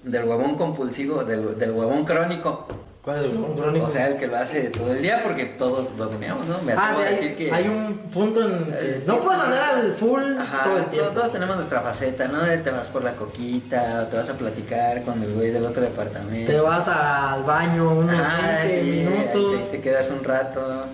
[0.02, 2.66] del huevón compulsivo, del, del huevón crónico.
[3.02, 3.86] ¿Cuál es el crónico?
[3.86, 6.60] O sea, el que lo hace todo el día porque todos huevoneamos, ¿no?
[6.60, 7.50] Me Ah, atrevo sí, a hay, decir que...
[7.52, 11.10] hay un punto en Es- no puedes andar al full Ajá, todo el todos, tiempo.
[11.12, 12.42] todos tenemos nuestra faceta, ¿no?
[12.42, 15.64] De Te vas por la coquita, o te vas a platicar con el güey del
[15.64, 16.52] otro departamento.
[16.52, 19.70] Te vas al baño unos Ah, 20 sí, minutos.
[19.70, 20.84] te, te quedas un rato.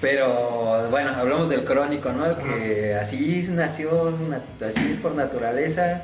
[0.00, 2.24] Pero bueno, hablamos del crónico, ¿no?
[2.24, 6.02] El que así nació, na- así es por naturaleza.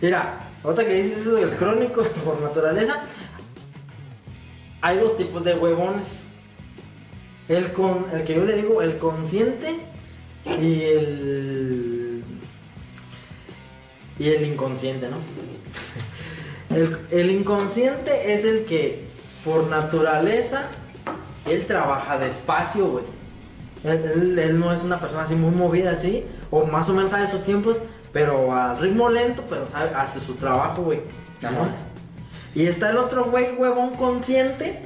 [0.00, 3.02] Mira, ahorita que dices eso del crónico por naturaleza,
[4.80, 6.20] hay dos tipos de huevones.
[7.48, 9.74] El con el que yo le digo el consciente
[10.46, 12.24] y el
[14.18, 15.16] y el inconsciente, ¿no?
[17.10, 19.04] El, inconsciente es el que
[19.42, 20.66] por naturaleza
[21.46, 23.04] él trabaja despacio, güey.
[23.84, 27.10] Él, él- él no es una persona así muy movida así, o más o menos
[27.12, 27.78] sabe sus tiempos,
[28.18, 31.00] pero al ritmo lento, pero sabe, hace su trabajo, güey.
[32.52, 34.82] Y está el otro güey, huevón consciente,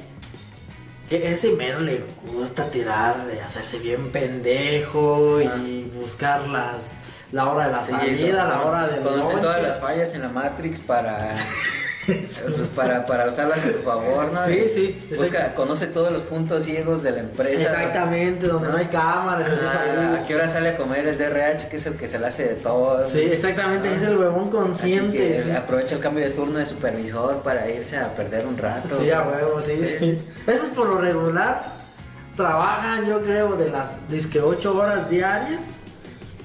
[1.09, 6.99] que ese mero le gusta tirar, de hacerse bien pendejo y buscar las,
[7.31, 10.29] la hora de la Sí, salida, la hora del Conoce todas las fallas en la
[10.29, 11.31] Matrix para.
[12.05, 14.45] pues para, para usarlas a su favor, ¿no?
[14.45, 17.63] Sí, sí, Busca, conoce todos los puntos ciegos de la empresa.
[17.63, 19.47] Exactamente, donde no hay cámaras.
[19.47, 22.19] así, Ajá, ¿A qué hora sale a comer el DRH, que es el que se
[22.19, 23.07] le hace de todo?
[23.07, 23.95] Sí, exactamente, Ah.
[23.95, 25.17] es el huevón Así consciente.
[25.17, 25.51] que sí.
[25.51, 28.99] aprovecha el cambio de turno de supervisor para irse a perder un rato.
[28.99, 30.19] Sí, a huevo, sí, sí.
[30.47, 31.63] Esos por lo regular
[32.35, 35.81] trabajan, yo creo, de las disque 8 horas diarias.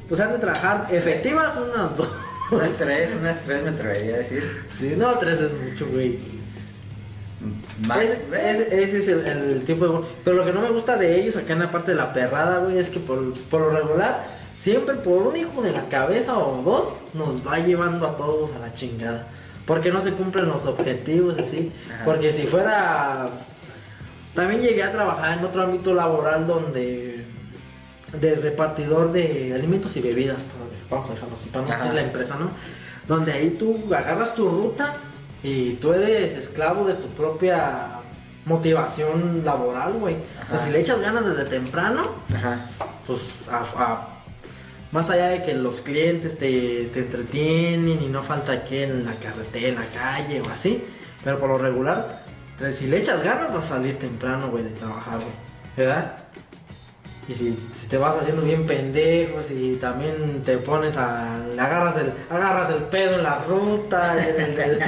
[0.08, 2.08] Pues han de trabajar efectivas unas dos.
[2.50, 4.42] Unas tres, unas tres me atrevería a decir.
[4.70, 6.18] Sí, no, tres es mucho, güey.
[7.86, 8.02] Max.
[8.04, 10.00] Es- es- ese es el, el tipo de...
[10.24, 12.58] Pero lo que no me gusta de ellos acá en la parte de la perrada,
[12.58, 14.24] güey, es que por, por lo regular,
[14.56, 18.58] siempre por un hijo de la cabeza o dos, nos va llevando a todos a
[18.58, 19.28] la chingada.
[19.66, 21.70] Porque no se cumplen los objetivos, así.
[21.94, 22.04] Ajá.
[22.06, 23.28] Porque si fuera
[24.34, 27.24] También llegué a trabajar en otro ámbito laboral donde
[28.12, 30.44] de repartidor de alimentos y bebidas,
[30.90, 32.50] vamos a dejarlo así, para no la empresa, ¿no?
[33.06, 34.96] Donde ahí tú agarras tu ruta
[35.42, 37.90] y tú eres esclavo de tu propia
[38.44, 40.16] motivación laboral, güey.
[40.46, 42.02] O sea, si le echas ganas desde temprano,
[42.34, 42.60] Ajá.
[43.06, 44.08] pues a- a-
[44.90, 49.12] más allá de que los clientes te, te entretienen y no falta que en la
[49.16, 50.82] carretera, en la calle o así,
[51.22, 52.22] pero por lo regular,
[52.72, 55.32] si le echas ganas vas a salir temprano, güey, de trabajar, güey,
[55.76, 56.16] ¿verdad?
[57.28, 61.34] Y si, si te vas haciendo bien pendejo, si también te pones a.
[61.58, 64.78] agarras el, agarras el pedo en la ruta, en el,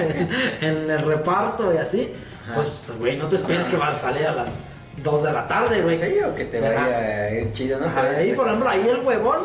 [0.62, 2.10] en el reparto y así,
[2.46, 2.54] Ajá.
[2.54, 4.54] pues, güey, no te esperes que vas a salir a las
[5.02, 5.96] 2 de la tarde, güey.
[5.96, 6.34] ¿En serio?
[6.34, 6.80] Que te Ajá.
[6.86, 7.86] vaya a ir chido, ¿no?
[7.86, 9.40] Ajá, ahí, este- por ejemplo, ahí el huevón,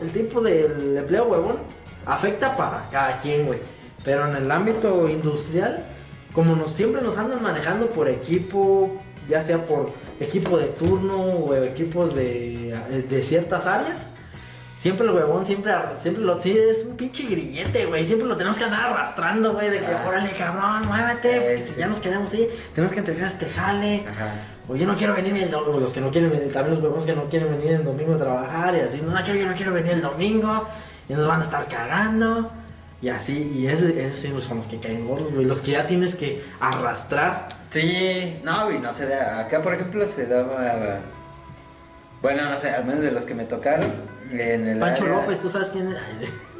[0.00, 1.56] el tipo del empleo huevón,
[2.06, 3.58] afecta para cada quien, güey.
[4.04, 5.84] Pero en el ámbito industrial,
[6.32, 8.96] como nos, siempre nos andan manejando por equipo,
[9.28, 12.74] ya sea por equipo de turno o equipos de,
[13.08, 14.08] de ciertas áreas,
[14.76, 18.06] siempre el huevón, siempre, siempre lo, sí, es un pinche grillete, güey.
[18.06, 20.08] Siempre lo tenemos que andar arrastrando, güey, de que, Ajá.
[20.08, 21.72] órale, cabrón, muévete, Eh, sí.
[21.74, 24.04] si ya nos quedamos ahí, tenemos que entregar este jale.
[24.08, 24.34] Ajá.
[24.68, 27.04] O yo no quiero venir el domingo, los que no quieren venir, también los huevos
[27.06, 29.54] que no quieren venir el domingo a trabajar y así, no, no quiero, yo no
[29.54, 30.68] quiero venir el domingo
[31.08, 32.50] y nos van a estar cagando
[33.00, 36.14] y así, y esos sí son los que caen gordos, güey, los que ya tienes
[36.16, 37.48] que arrastrar.
[37.70, 39.40] Sí, no, y no se da.
[39.40, 41.00] Acá, por ejemplo, se daba.
[42.22, 43.92] Bueno, no sé, al menos de los que me tocaron.
[44.32, 45.98] En el Pancho área- López, ¿tú sabes quién es?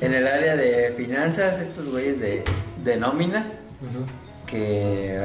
[0.01, 2.45] En el área de finanzas, estos güeyes de,
[2.85, 3.49] de nóminas,
[3.83, 4.05] ujú.
[4.47, 5.19] que.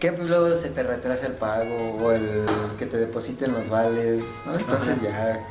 [0.00, 2.44] Que pues luego se te retrasa el pago o el
[2.78, 4.54] que te depositen los vales, ¿no?
[4.54, 5.46] Entonces ya.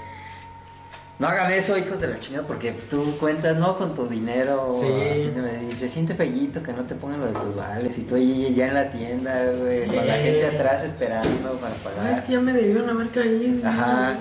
[1.23, 3.77] No hagan eso, hijos de la chingada, porque tú cuentas, ¿no?
[3.77, 4.67] Con tu dinero.
[4.69, 5.31] Sí.
[5.69, 7.97] Y se siente fellito que no te pongan lo de tus vales.
[7.97, 12.07] Y tú ahí ya en la tienda, güey, con la gente atrás esperando para pagar.
[12.07, 13.65] Ah, es que ya me debieron haber caído.
[13.65, 14.17] Ajá.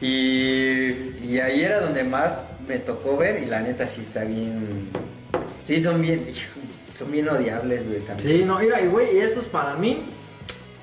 [0.00, 4.88] Y, y ahí era donde más me tocó ver y la neta sí está bien.
[5.64, 6.24] Sí, son bien,
[6.94, 8.38] son bien odiables, güey, también.
[8.38, 10.06] Sí, no, mira, y güey, eso es para mí.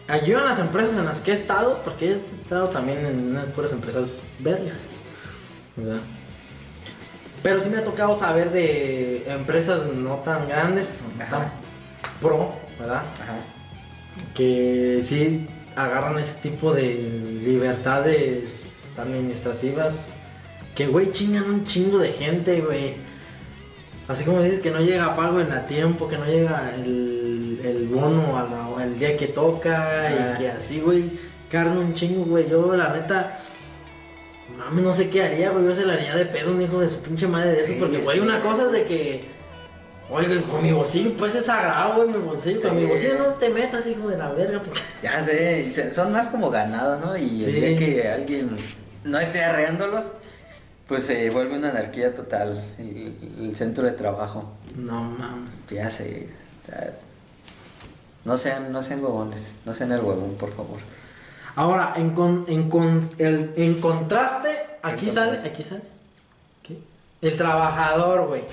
[0.07, 2.11] Ayudan las empresas en las que he estado, porque he
[2.43, 4.05] estado también en unas puras empresas
[4.37, 4.91] vergas,
[5.83, 6.01] ¿verdad?
[7.41, 11.51] Pero sí me ha tocado saber de empresas no tan grandes, no tan
[12.21, 13.03] pro, ¿verdad?
[13.21, 13.37] Ajá.
[14.33, 16.93] Que sí agarran ese tipo de
[17.43, 20.15] libertades administrativas.
[20.75, 22.93] Que, güey, chingan un chingo de gente, güey.
[24.07, 27.87] Así como dices que no llega pago en a tiempo, que no llega el, el
[27.87, 30.33] bono a al día que toca Ah.
[30.35, 31.11] y que así, güey,
[31.49, 32.49] carga un chingo, güey.
[32.49, 33.37] Yo, la neta,
[34.59, 35.65] mami, no sé qué haría, güey.
[35.65, 37.67] Yo se la haría de pedo un hijo de su pinche madre de eso.
[37.73, 38.23] Sí, porque, güey, sí.
[38.23, 39.25] una cosa es de que,
[40.09, 42.61] oye, con mi bolsillo, pues es sagrado, güey, mi bolsillo.
[42.61, 42.75] Con Sí.
[42.77, 44.81] mi bolsillo no te metas, hijo de la verga, porque.
[45.01, 47.17] Ya sé, son más como ganado, ¿no?
[47.17, 48.51] Y el día que alguien
[49.03, 50.11] no esté arreándolos,
[50.87, 54.51] pues se vuelve una anarquía total el, el centro de trabajo.
[54.75, 55.51] No mames.
[55.69, 56.27] Ya sé.
[58.25, 60.79] no sean, no sean huevones, no sean el huevón, por favor.
[61.55, 64.49] Ahora, en, con, en, con- el, en contraste,
[64.81, 65.49] aquí En sale, contraste.
[65.49, 65.81] aquí sale.
[66.63, 66.79] ¿Qué?
[67.21, 68.43] El trabajador, güey.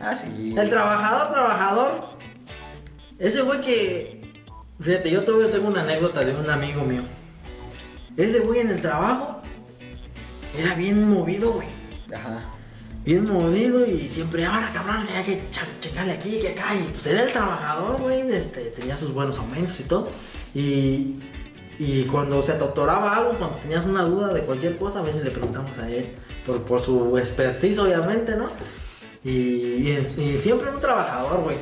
[0.00, 0.54] Ah, sí.
[0.56, 2.04] El trabajador, trabajador.
[3.18, 4.22] Ese güey que.
[4.80, 7.02] Fíjate, yo todavía tengo una anécdota de un amigo mío.
[8.16, 9.40] Ese güey en el trabajo
[10.56, 11.68] era bien movido, güey.
[12.14, 12.44] Ajá.
[13.04, 15.42] Bien movido y siempre, ahora cabrón, hay que
[15.80, 16.74] checarle aquí, que acá.
[16.74, 18.30] Y pues era el trabajador, güey.
[18.32, 20.08] Este, tenía sus buenos aumentos y todo.
[20.54, 21.20] Y,
[21.84, 25.32] y cuando se atotoraba algo, cuando tenías una duda de cualquier cosa, a veces le
[25.32, 26.12] preguntamos a él.
[26.46, 28.50] Por, por su expertise, obviamente, ¿no?
[29.24, 29.92] Y,
[30.36, 31.56] siempre un trabajador, güey.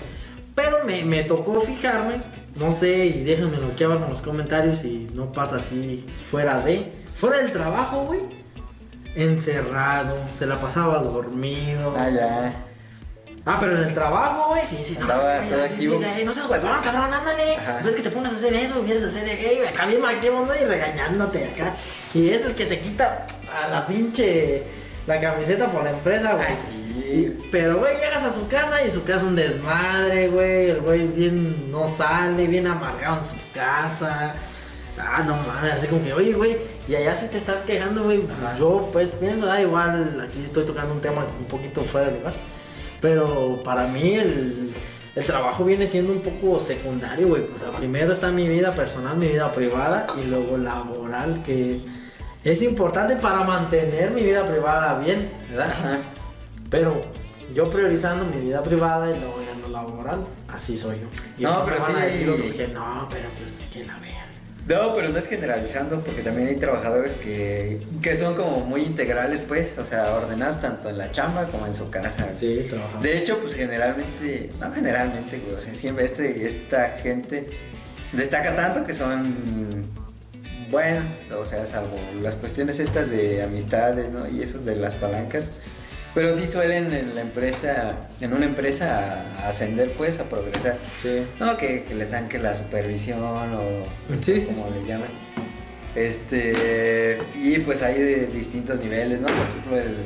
[0.55, 2.23] Pero me, me tocó fijarme,
[2.55, 6.61] no sé, y déjenme lo que hagan en los comentarios si no pasa así fuera
[6.61, 6.93] de.
[7.15, 8.21] Fuera del trabajo, güey.
[9.15, 11.95] Encerrado, se la pasaba dormido.
[11.95, 12.67] Ya.
[13.55, 16.01] Ah, pero en el trabajo, güey, sí, sí, no, Andaba güey, sí, activo.
[16.17, 17.57] sí, no seas huevón, cabrón, ándale.
[17.57, 17.81] Ajá.
[17.85, 20.55] Ves que te pongas a hacer eso, quieres hacer aquello, acá bien activo, ¿no?
[20.55, 21.75] Y regañándote acá.
[22.15, 24.63] Y es el que se quita a la pinche
[25.07, 26.47] la camiseta por la empresa, güey.
[26.49, 26.87] Ah, sí.
[27.11, 30.71] Y- pero, güey, llegas a su casa y su casa es un desmadre, güey.
[30.71, 34.35] El güey bien no sale, bien amargado en su casa.
[34.99, 38.23] Ah, no mames, así como que, oye, güey, y allá si te estás quejando, güey.
[38.59, 42.35] Yo, pues, pienso, da igual, aquí estoy tocando un tema un poquito fuera de lugar.
[43.01, 44.73] Pero para mí el,
[45.17, 47.43] el trabajo viene siendo un poco secundario, güey.
[47.55, 51.83] O sea, primero está mi vida personal, mi vida privada y luego laboral, que
[52.45, 55.69] es importante para mantener mi vida privada bien, ¿verdad?
[55.71, 55.99] Ajá.
[56.71, 57.03] Pero
[57.55, 60.25] yo priorizando mi vida privada y luego ya no laboral.
[60.49, 61.07] Así soy yo.
[61.37, 64.20] Y No, pero van sí a decir otros que no, pero pues que la vean.
[64.71, 69.41] No, pero no es generalizando, porque también hay trabajadores que, que son como muy integrales,
[69.41, 72.29] pues, o sea, ordenados tanto en la chamba como en su casa.
[72.37, 73.03] Sí, trabajando.
[73.03, 77.49] De hecho, pues generalmente, no generalmente, güey, o sea, siempre este, esta gente
[78.13, 79.87] destaca tanto que son,
[80.71, 81.01] bueno,
[81.37, 84.29] o sea, salvo las cuestiones estas de amistades, ¿no?
[84.29, 85.49] Y eso de las palancas,
[86.15, 90.77] pero sí suelen en la empresa, en una empresa a, ascender, pues, a progresar.
[91.01, 91.23] Sí.
[91.39, 93.85] No, que, que les dan que la supervisión o
[94.21, 95.09] Sí, sí, como le llaman.
[95.95, 99.27] Este, y pues hay de distintos niveles, ¿no?
[99.27, 99.97] Por ejemplo, el,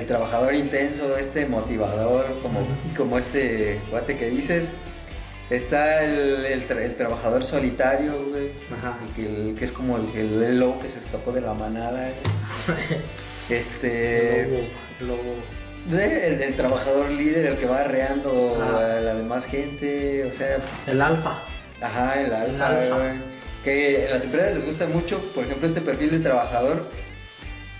[0.00, 2.60] el trabajador intenso, este motivador, como,
[2.96, 4.70] como este guate que dices.
[5.50, 8.50] Está el, el tra- el trabajador solitario, güey.
[8.76, 8.98] Ajá.
[9.16, 12.10] el que, es como el lobo que se escapó de la manada,
[12.66, 12.76] güey.
[13.48, 14.68] Este.
[15.00, 15.98] Lobo, lobo.
[16.00, 18.96] El, el trabajador líder, el que va arreando Ajá.
[18.96, 21.38] a la demás gente, o sea, El alfa.
[21.80, 22.98] Ajá, el alfa, El alfa.
[22.98, 23.36] güey.
[23.62, 26.88] Que en las empresas les gusta mucho, por ejemplo, este perfil de trabajador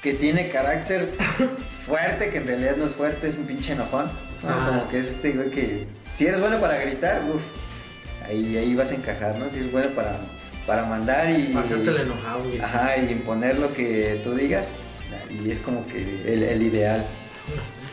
[0.03, 1.09] que tiene carácter
[1.87, 4.11] fuerte, que en realidad no es fuerte, es un pinche enojón.
[4.41, 7.43] Como que es este güey que, si eres bueno para gritar, uff,
[8.25, 9.49] ahí, ahí vas a encajar, ¿no?
[9.49, 10.17] Si eres bueno para,
[10.67, 11.49] para mandar y.
[11.49, 12.61] Para hacerte el enojado, güey.
[12.61, 14.71] Ajá, y imponer lo que tú digas,
[15.45, 15.99] y es como que
[16.33, 17.05] el, el ideal.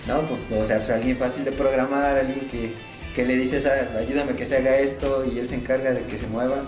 [0.08, 0.22] ¿No?
[0.50, 2.74] Pues, O sea, pues alguien fácil de programar, alguien que,
[3.16, 6.18] que le dices, "Ah, ayúdame que se haga esto y él se encarga de que
[6.18, 6.66] se mueva.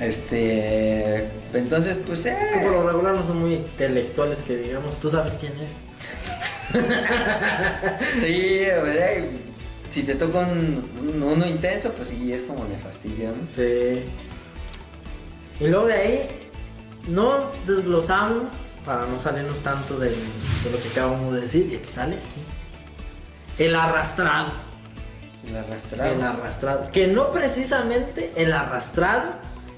[0.00, 5.34] Este, entonces, pues, eh, por lo regular no son muy intelectuales que digamos, tú sabes
[5.34, 5.74] quién es.
[8.20, 9.30] sí, sea, y
[9.90, 13.46] si te toca un, un- uno intenso, pues sí, es como nefastillo, ¿no?
[13.46, 14.02] Sí.
[15.60, 16.43] Y luego de ahí
[17.08, 20.10] nos desglosamos para no salirnos tanto de,
[20.70, 21.68] lo que acabamos de decir.
[21.72, 22.42] Y aquí sale aquí.
[23.58, 24.48] El arrastrado.
[25.46, 26.12] El arrastrado.
[26.12, 26.90] El arrastrado.
[26.90, 29.32] Que no precisamente el arrastrado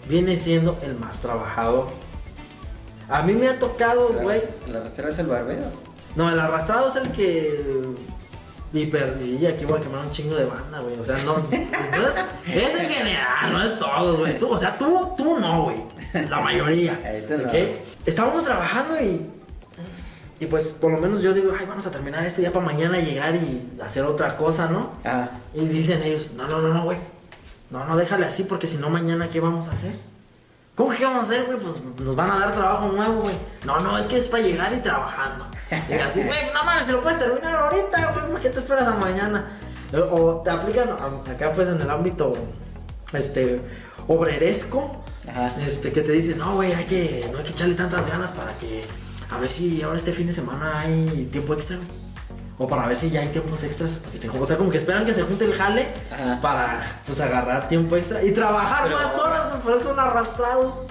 [0.09, 1.89] viene siendo el más trabajador.
[3.09, 4.39] A mí me ha tocado, El güey.
[4.39, 5.67] arras- El arrastrado es el barbero.
[6.17, 7.95] No, el arrastrado es el que.
[8.83, 10.99] Y aquí voy a quemar un chingo de banda, güey.
[10.99, 11.37] O sea, no.
[11.37, 12.15] no es,
[12.47, 14.39] es en general, no es todos, güey.
[14.39, 15.79] Tú, o sea, tú, tú no, güey.
[16.29, 17.01] La mayoría.
[17.05, 17.49] Ahí tú no.
[17.49, 17.55] ¿ok?
[18.05, 19.31] Está uno trabajando y.
[20.39, 22.99] Y pues, por lo menos yo digo, ay, vamos a terminar esto ya para mañana
[22.99, 24.93] llegar y hacer otra cosa, ¿no?
[25.05, 26.99] Ah, Y dicen ellos, no, no, no, no, güey.
[27.71, 29.93] No, no, déjale así porque si no mañana, ¿qué vamos a hacer?
[30.77, 31.59] ¿Cómo que vamos a hacer, güey?
[31.59, 33.35] Pues nos van a dar trabajo nuevo, güey.
[33.65, 35.47] No, no, es que es para llegar y trabajando.
[35.89, 38.87] Y así, güey, no mames, se lo puedes terminar ahorita, güey, ¿por qué te esperas
[38.87, 39.49] a mañana?
[39.95, 42.35] O o te aplican a- acá, pues, en el ámbito,
[43.13, 43.61] este,
[44.07, 45.53] obreresco, Ajá.
[45.67, 48.53] este, que te dicen, no, güey, hay que, no hay que echarle tantas ganas para
[48.59, 48.85] que,
[49.31, 51.89] a ver si ahora este fin de semana hay tiempo extra, güey.
[52.59, 53.97] O para ver si ya hay tiempos extras.
[53.99, 56.39] Para que se, o sea, como que esperan que se junte el jale Ajá.
[56.41, 60.83] para pues agarrar tiempo extra y trabajar Pero- más horas, güey, por eso son arrastrados.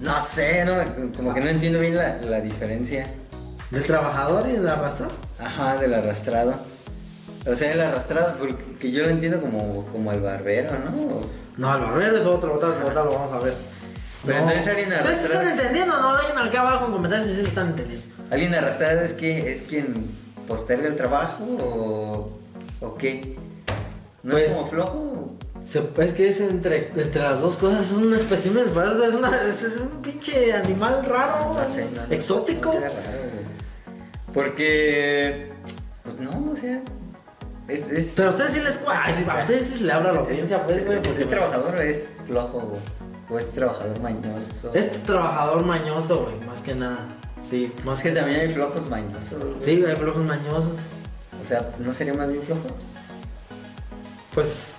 [0.00, 3.06] no sé, no, como que no entiendo bien la, la diferencia.
[3.70, 5.12] Del trabajador y del arrastrado.
[5.38, 6.54] Ajá, del arrastrado.
[7.46, 11.20] O sea, el arrastrado, porque yo lo entiendo como, como el barbero, ¿no?
[11.56, 13.54] No, el barbero es otro, otra, otra lo vamos a ver.
[14.26, 14.44] Pero No.
[14.50, 16.00] entonces alguien ¿Ustedes arrastrado- están entendiendo?
[16.00, 18.06] No, dejen acá abajo en comentarios si lo están entendiendo.
[18.30, 20.10] ¿Alguien arrastrado es que es quien
[20.50, 22.30] posterga el trabajo o,
[22.84, 23.36] o qué?
[24.24, 25.30] ¿No es Pues- como flojo?
[25.64, 29.62] Se- es que es entre, entre las dos cosas, es un espécimen, es, una, es,
[29.62, 32.72] es un pinche animal raro, No sé, no, no, exótico.
[32.72, 32.94] raro.
[34.32, 35.52] Porque,
[36.02, 36.80] pues no, o sea,
[37.68, 37.88] es...
[37.90, 40.66] es Pero a ustedes sí les cuesta, sí, a ustedes sí le habla la audiencia,
[40.66, 40.98] pues, güey.
[41.18, 42.58] ¿Es, trabajador o es flojo?
[42.58, 44.72] o- ¿O es trabajador mañoso?
[44.74, 47.06] Es trabajador mañoso, güey, más que nada.
[47.42, 49.38] Sí, más Es que también hay flojos mañosos.
[49.42, 49.54] güey.
[49.60, 50.80] Sí, hay flojos mañosos.
[51.42, 52.60] O sea, ¿no sería más bien flojo?
[54.34, 54.74] Pues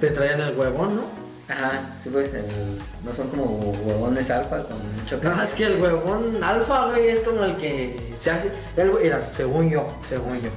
[0.00, 1.02] te traían el huevón, ¿no?
[1.48, 5.80] Ajá, sí, pues, el- no son como huevones alfa con mucho No, es que el
[5.80, 8.52] huevón alfa, güey, es como el que se hace.
[8.76, 10.50] El, mira, según yo, según yo.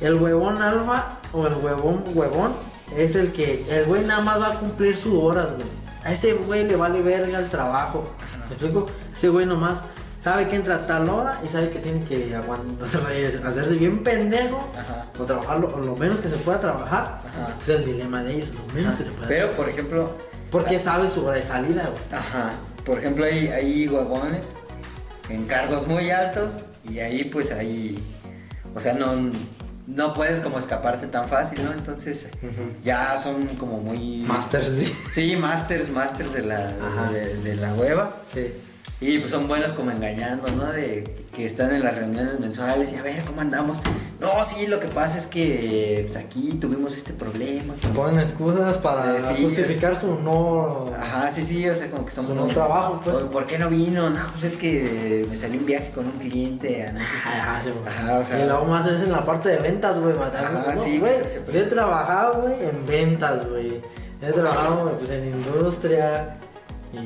[0.00, 2.52] El huevón alfa o el huevón huevón
[2.96, 3.66] es el que.
[3.68, 5.66] El güey nada más va a cumplir sus horas, güey.
[6.04, 8.04] A ese güey le vale verga el trabajo.
[8.48, 8.86] ¿Me explico?
[9.14, 9.82] Ese güey nomás
[10.28, 12.86] sabe que entra a tal hora y sabe que tiene que aguantar,
[13.46, 15.06] hacerse bien pendejo Ajá.
[15.18, 17.18] o trabajar lo, lo menos que se pueda trabajar.
[17.26, 17.54] Ajá.
[17.62, 19.26] Es el dilema de ellos, lo menos que se pueda.
[19.28, 20.12] Pero, por ejemplo...
[20.50, 22.20] Porque sabe su hora de salida, güey.
[22.20, 22.52] Ajá.
[22.84, 24.54] Por ejemplo, hay, hay huevones
[25.30, 26.52] en cargos muy altos
[26.88, 28.02] y ahí pues hay...
[28.74, 29.30] O sea, no,
[29.86, 31.72] no puedes como escaparte tan fácil, ¿no?
[31.72, 32.28] Entonces
[32.84, 34.24] ya son como muy...
[34.26, 34.94] Masters, sí.
[35.10, 36.72] Sí, masters, masters de la,
[37.12, 38.16] de, de la hueva.
[38.32, 38.52] Sí.
[39.00, 40.72] Y pues son buenos como engañando, ¿no?
[40.72, 43.80] De que están en las reuniones mensuales y a ver cómo andamos.
[44.18, 47.74] No, sí, lo que pasa es que pues, aquí tuvimos este problema.
[47.80, 50.86] que- Ponen excusas para Eh, sí, justificar su no.
[50.98, 53.22] Ajá, sí, sí, o sea, como que son Su no trabajo, pues.
[53.26, 54.10] ¿Por qué no vino?
[54.10, 56.90] No, pues es que me salió un viaje con un cliente.
[56.92, 56.98] no.
[57.00, 57.70] Ajá, sí.
[57.86, 58.40] Ajá, o sea.
[58.44, 60.14] y luego más es en la parte de ventas, güey.
[60.16, 61.12] matar, sí, güey.
[61.52, 63.80] Yo he trabajado, güey, en ventas, güey.
[64.20, 66.36] He trabajado, pues en industria.
[66.92, 66.98] Y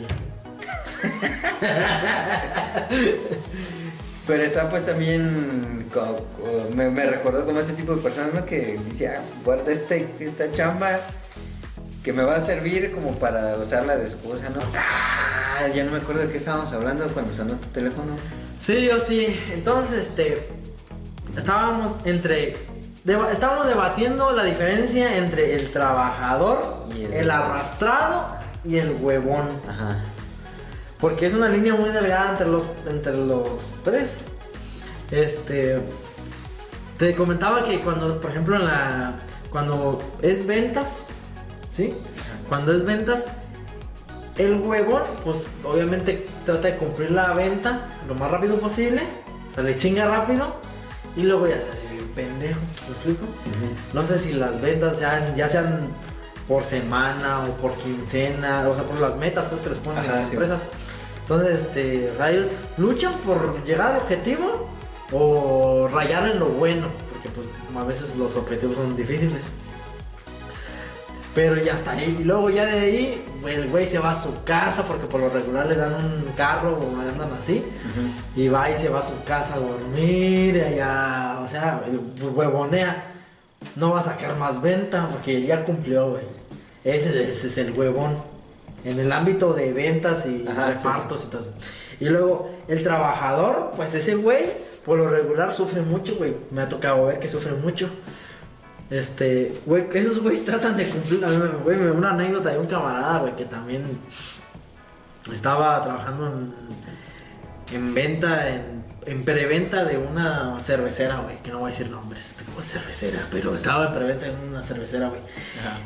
[4.26, 5.88] Pero está pues también,
[6.74, 8.44] me, me recordó como ese tipo de personas, ¿no?
[8.46, 11.00] Que dice, ah, guarda este, esta chamba
[12.04, 14.58] que me va a servir como para usarla de excusa, ¿no?
[14.76, 18.16] Ah, ya no me acuerdo de qué estábamos hablando cuando sonó tu teléfono.
[18.56, 19.38] Sí, yo sí.
[19.52, 20.48] Entonces, este.
[21.36, 22.56] Estábamos entre.
[23.04, 29.48] deba- estábamos debatiendo la diferencia entre el trabajador, Y el- el, arrastrado y el huevón.
[29.68, 30.04] Ajá.
[31.02, 34.20] Porque es una línea muy delgada entre los, entre los tres.
[35.10, 35.80] Este.
[36.96, 39.16] Te comentaba que cuando, por ejemplo, en la.
[39.50, 41.08] Cuando es ventas,
[41.72, 41.92] ¿sí?
[42.48, 43.26] Cuando es ventas,
[44.38, 49.02] el huevón, pues obviamente trata de cumplir la venta lo más rápido posible.
[49.52, 50.54] Se le chinga rápido.
[51.16, 52.60] Y luego ya se hace bien pendejo.
[52.86, 53.26] ¿Me explico?
[53.92, 55.90] No sé si las ventas sean, ya sean
[56.46, 60.12] por semana o por quincena, o sea, por las metas pues que les ponen Ajá,
[60.12, 60.32] las sí.
[60.34, 60.62] empresas.
[61.22, 64.66] Entonces, este, o sea, ellos luchan por llegar al objetivo
[65.12, 67.46] o rayar en lo bueno, porque pues
[67.76, 69.42] a veces los objetivos son difíciles.
[71.34, 72.18] Pero ya está ahí.
[72.20, 75.30] Y luego ya de ahí, el güey se va a su casa, porque por lo
[75.30, 77.64] regular le dan un carro o andan así.
[78.36, 81.82] Y va y se va a su casa a dormir y allá, o sea,
[82.20, 83.08] huevonea.
[83.76, 86.24] No va a sacar más venta porque ya cumplió, güey.
[86.84, 88.31] Ese, ese es el huevón.
[88.84, 91.46] En el ámbito de ventas y Ajá, sí, repartos y todo.
[92.00, 94.44] Y luego, el trabajador, pues ese güey,
[94.84, 96.34] por lo regular sufre mucho, güey.
[96.50, 97.88] Me ha tocado ver que sufre mucho.
[98.90, 101.24] Este, güey, esos güeyes tratan de cumplir.
[101.24, 103.98] a mí, Güey, me- una anécdota de un camarada, güey, que también
[105.32, 106.54] estaba trabajando en,
[107.76, 112.36] en venta, en, en preventa de una cervecera, güey, que no voy a decir nombres,
[112.38, 115.20] de cervecera, pero estaba en preventa en una cervecera, güey.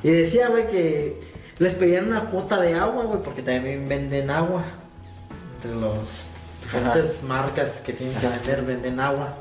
[0.02, 4.62] Y decía, güey, que les pedían una cuota de agua, güey, porque también venden agua.
[5.56, 6.24] Entre los
[6.62, 9.34] diferentes marcas que tienen que vender, venden agua.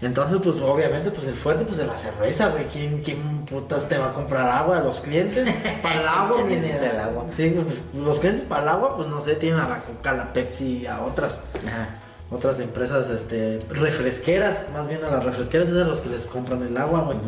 [0.00, 2.66] Entonces, pues obviamente, pues el fuerte, pues de la cerveza, güey.
[2.66, 4.80] ¿Quién, ¿Quién putas te va a comprar agua?
[4.80, 5.48] Los clientes.
[5.82, 7.24] Para el agua ¿Quién viene necesita el agua?
[7.30, 10.14] Sí, pues, los clientes para el agua, pues no sé, tienen a la Coca, a
[10.14, 11.88] la Pepsi, a otras Ajá.
[12.30, 16.62] otras empresas este refresqueras, más bien a las refresqueras es a los que les compran
[16.62, 17.18] el agua, güey.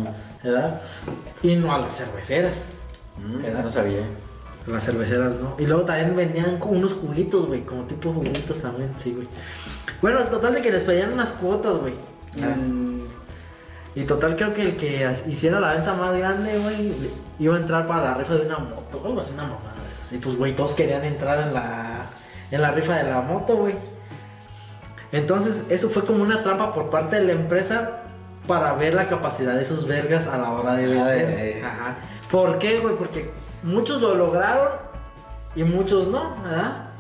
[0.42, 0.80] ¿verdad?
[1.42, 2.66] Y no a las cerveceras.
[3.18, 4.00] Mm, no sabía.
[4.66, 5.54] Las cerveceras, ¿no?
[5.58, 9.28] Y luego también vendían como unos juguitos, güey, como tipo juguitos también, sí, güey.
[10.02, 11.94] Bueno, el total de que les pedían unas cuotas, güey.
[12.42, 12.54] Ah.
[13.94, 16.92] Y total creo que el que hiciera la venta más grande, güey,
[17.38, 19.72] iba a entrar para la rifa de una moto, algo así, una mamada.
[20.10, 22.10] Y pues, güey, todos querían entrar en la,
[22.50, 23.74] en la rifa de la moto, güey.
[25.12, 28.02] Entonces, eso fue como una trampa por parte de la empresa
[28.46, 31.36] para ver la capacidad de esos vergas a la hora de Ah, vender.
[31.36, 31.96] de- Ajá.
[32.30, 32.96] ¿Por qué, güey?
[32.96, 33.30] Porque
[33.62, 34.68] muchos lo lograron
[35.54, 36.90] y muchos no, ¿verdad?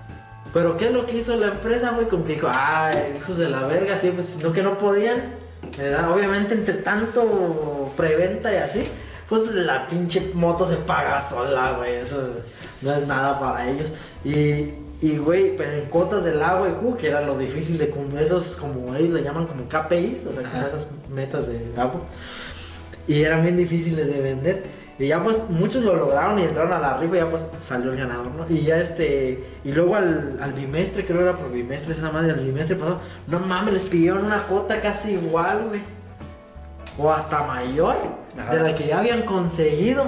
[0.52, 2.08] Pero ¿qué es lo que hizo la empresa, güey?
[2.08, 5.34] Como que dijo, ay, hijos de la verga, sí, pues sino que no podían,
[5.76, 6.10] ¿verdad?
[6.10, 8.84] Obviamente entre tanto preventa y así,
[9.28, 12.22] pues la pinche moto se paga sola, güey, eso
[12.82, 13.90] no es nada para ellos.
[14.24, 14.72] Y,
[15.02, 18.22] y güey, pero en cuotas del agua y jugo, que era lo difícil de cumplir,
[18.22, 22.00] esos como ellos le llaman como KPIs, o sea, como esas metas de agua.
[23.06, 24.85] Y eran bien difíciles de vender.
[24.98, 27.92] Y ya pues muchos lo lograron y entraron a la rifa y ya pues salió
[27.92, 28.46] el ganador, ¿no?
[28.48, 32.30] Y ya este, y luego al, al bimestre, creo que era por bimestre, esa madre,
[32.32, 35.80] al bimestre pasado, no mames, les pidieron una cuota casi igual, güey.
[36.98, 37.94] O hasta mayor
[38.40, 38.54] Ajá.
[38.54, 40.04] de la que ya habían conseguido.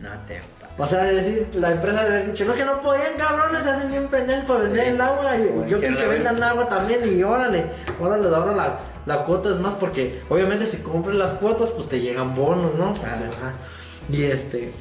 [0.00, 0.40] No te
[0.78, 3.90] O sea, decir, la empresa debe haber dicho, no, que no podían, cabrones, se hacen
[3.90, 4.90] bien pendejos para vender Sí.
[4.92, 5.36] el agua.
[5.68, 7.66] Yo quiero que vendan agua también y órale,
[8.00, 12.00] órale, ahora la, la cuota es más porque obviamente si cumplen las cuotas, pues te
[12.00, 12.94] llegan bonos, ¿no?
[12.94, 13.26] Claro.
[13.28, 13.52] Ajá.
[14.08, 14.72] Y este...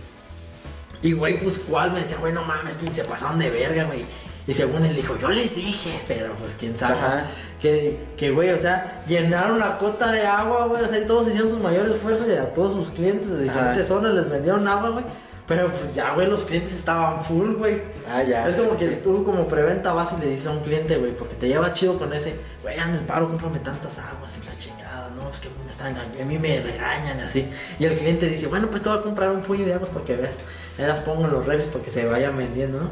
[1.02, 4.06] Y güey, pues cuál me decía, güey, no mames, se pasaron de verga, güey.
[4.48, 6.96] Y según él dijo, yo les dije, pero pues quién sabe.
[6.96, 7.24] Ajá.
[7.62, 11.28] Que, que, güey, o sea, llenaron la cota de agua, güey, o sea, y todos
[11.28, 14.00] hicieron sus mayores esfuerzos y a todos sus clientes de diferentes Ajá.
[14.00, 15.06] zonas les vendieron agua, güey.
[15.50, 17.82] Pero pues ya, güey, los clientes estaban full, güey.
[18.08, 18.48] Ah, ya.
[18.48, 21.34] Es como que tú como preventa vas y le dices a un cliente, güey, porque
[21.36, 25.10] te lleva chido con ese, güey, anda en paro, cómprame tantas aguas y la chingada,
[25.10, 27.50] no, es que me están, a mí me regañan y así.
[27.80, 30.06] Y el cliente dice, bueno, pues te voy a comprar un puño de aguas para
[30.06, 30.36] que veas.
[30.78, 32.90] Ya las pongo en los refres para que se vayan vendiendo, ¿no?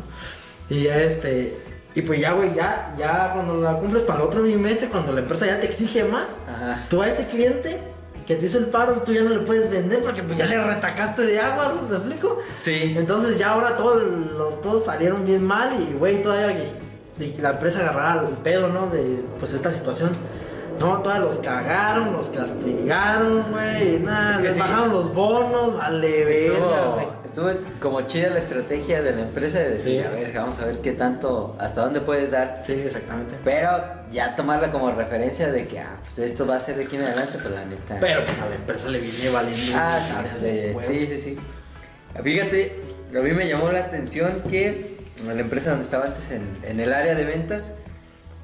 [0.69, 1.59] Y ya este,
[1.93, 5.19] Y pues ya, güey, ya, ya cuando la cumples para el otro bimestre, cuando la
[5.21, 6.85] empresa ya te exige más, Ajá.
[6.89, 7.79] tú a ese cliente
[8.27, 10.61] que te hizo el paro, tú ya no le puedes vender porque pues ya le
[10.61, 12.39] retacaste de aguas, ¿me explico?
[12.59, 12.93] Sí.
[12.97, 16.47] Entonces ya ahora todos los todos salieron bien mal y güey, todavía
[17.17, 18.87] de que la empresa agarrara el pedo, ¿no?
[18.87, 20.11] De pues esta situación.
[20.79, 24.59] No, todavía los cagaron, los castigaron, güey, nada, Es que les sí.
[24.59, 27.07] bajaron los bonos, vale, verga, güey.
[27.37, 30.07] Estuvo, como chida la estrategia de la empresa de decir, Sí.
[30.07, 32.61] a ver, vamos a ver qué tanto, hasta dónde puedes dar.
[32.63, 33.35] Sí, exactamente.
[33.43, 33.69] Pero
[34.11, 37.03] ya tomarla como referencia de que, ah, pues esto va a ser de aquí en
[37.03, 37.97] adelante, pues la neta.
[38.01, 39.71] Pero pues a la empresa le viene valiendo.
[39.75, 41.37] Ah, áreas de sí, sí, sí, sí.
[42.23, 42.79] Fíjate,
[43.15, 46.79] a mí me llamó la atención que en la empresa donde estaba antes, en, en
[46.79, 47.75] el área de ventas,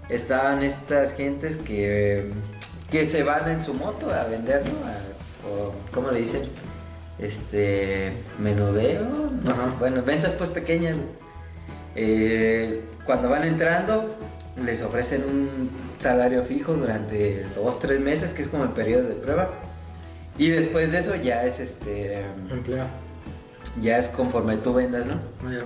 [0.10, 2.32] estaban estas gentes que,
[2.92, 4.88] que se van en su moto a vender, ¿no?
[4.88, 6.42] A- o, ¿cómo le dicen?
[7.20, 9.06] Este, menudeo,
[9.44, 9.64] no Ajá.
[9.64, 10.96] sé, bueno, ventas pues pequeñas.
[11.96, 14.16] Eh, cuando van entrando,
[14.62, 19.16] les ofrecen un salario fijo durante dos, tres meses, que es como el periodo de
[19.16, 19.52] prueba.
[20.38, 22.88] Y después de eso ya es este Empleo.
[23.80, 25.14] ya es conforme tú vendas, ¿no?
[25.44, 25.66] Ah.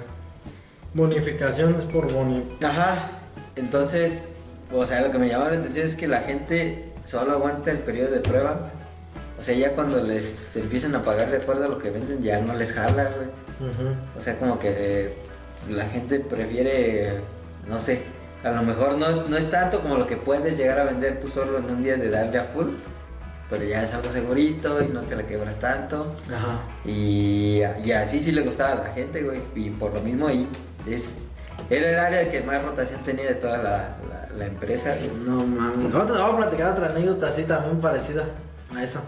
[0.94, 2.44] Bonificaciones por boni.
[2.64, 3.10] Ajá.
[3.56, 4.34] Entonces,
[4.74, 7.80] o sea, lo que me llama la atención es que la gente solo aguanta el
[7.80, 8.72] periodo de prueba.
[9.40, 12.40] O sea, ya cuando les empiezan a pagar de acuerdo a lo que venden, ya
[12.42, 13.70] no les jala, güey.
[14.18, 15.14] O sea, como que eh,
[15.70, 17.20] la gente prefiere,
[17.68, 18.02] no sé,
[18.44, 21.28] a lo mejor no, no es tanto como lo que puedes llegar a vender tú
[21.28, 22.68] solo en un día de darle a full,
[23.50, 26.16] pero ya es algo segurito y no te la quebras tanto.
[26.34, 26.60] Ajá.
[26.86, 29.42] Y, y así sí le gustaba a la gente, güey.
[29.56, 30.48] Y por lo mismo ahí
[30.88, 31.28] es,
[31.70, 34.96] era el área que más rotación tenía de toda la, la- la empresa.
[34.98, 35.12] güey.
[35.26, 35.92] No mames.
[35.94, 38.26] Voy a platicar otra anécdota así también parecida
[38.76, 39.02] a esa.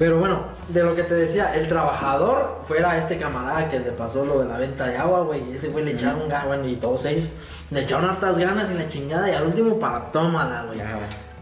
[0.00, 4.24] Pero bueno, de lo que te decía, el trabajador fuera este camarada que le pasó
[4.24, 5.54] lo de la venta de agua, güey.
[5.54, 7.28] Ese güey le echaron ganas, bueno, y todos ellos.
[7.70, 9.30] Le echaron hartas ganas y la chingada.
[9.30, 10.80] Y al último para tómala, güey.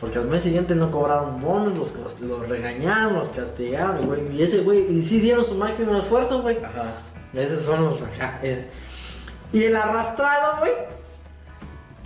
[0.00, 4.36] Porque al mes siguiente no cobraron bonos, los, los regañaron, los castigaron, y, güey.
[4.36, 6.58] Y ese güey, y sí dieron su máximo esfuerzo, güey.
[6.58, 6.94] Ajá.
[7.34, 8.40] Esos son los ajá.
[9.52, 10.72] Y el arrastrado, güey.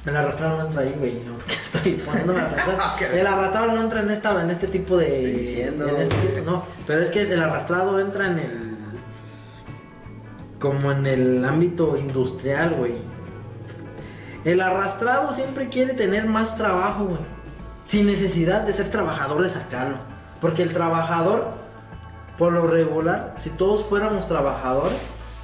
[0.04, 1.14] El arrastrado no entra ahí, güey.
[1.26, 2.94] No, porque estoy poniéndome a.
[2.94, 3.02] Ok.
[3.12, 5.16] El arrastrado no entra en esta, en este tipo de.
[5.16, 5.88] Estoy diciendo.
[5.88, 8.72] en este tipo- no, pero es que el arrastrado entra en el.
[10.60, 12.94] Como en el ámbito industrial, güey.
[14.44, 17.20] El arrastrado siempre quiere tener más trabajo, güey.
[17.84, 19.96] Sin necesidad de ser trabajador de sacarlo.
[20.40, 21.48] Porque el trabajador,
[22.38, 24.98] por lo regular, si todos fuéramos trabajadores,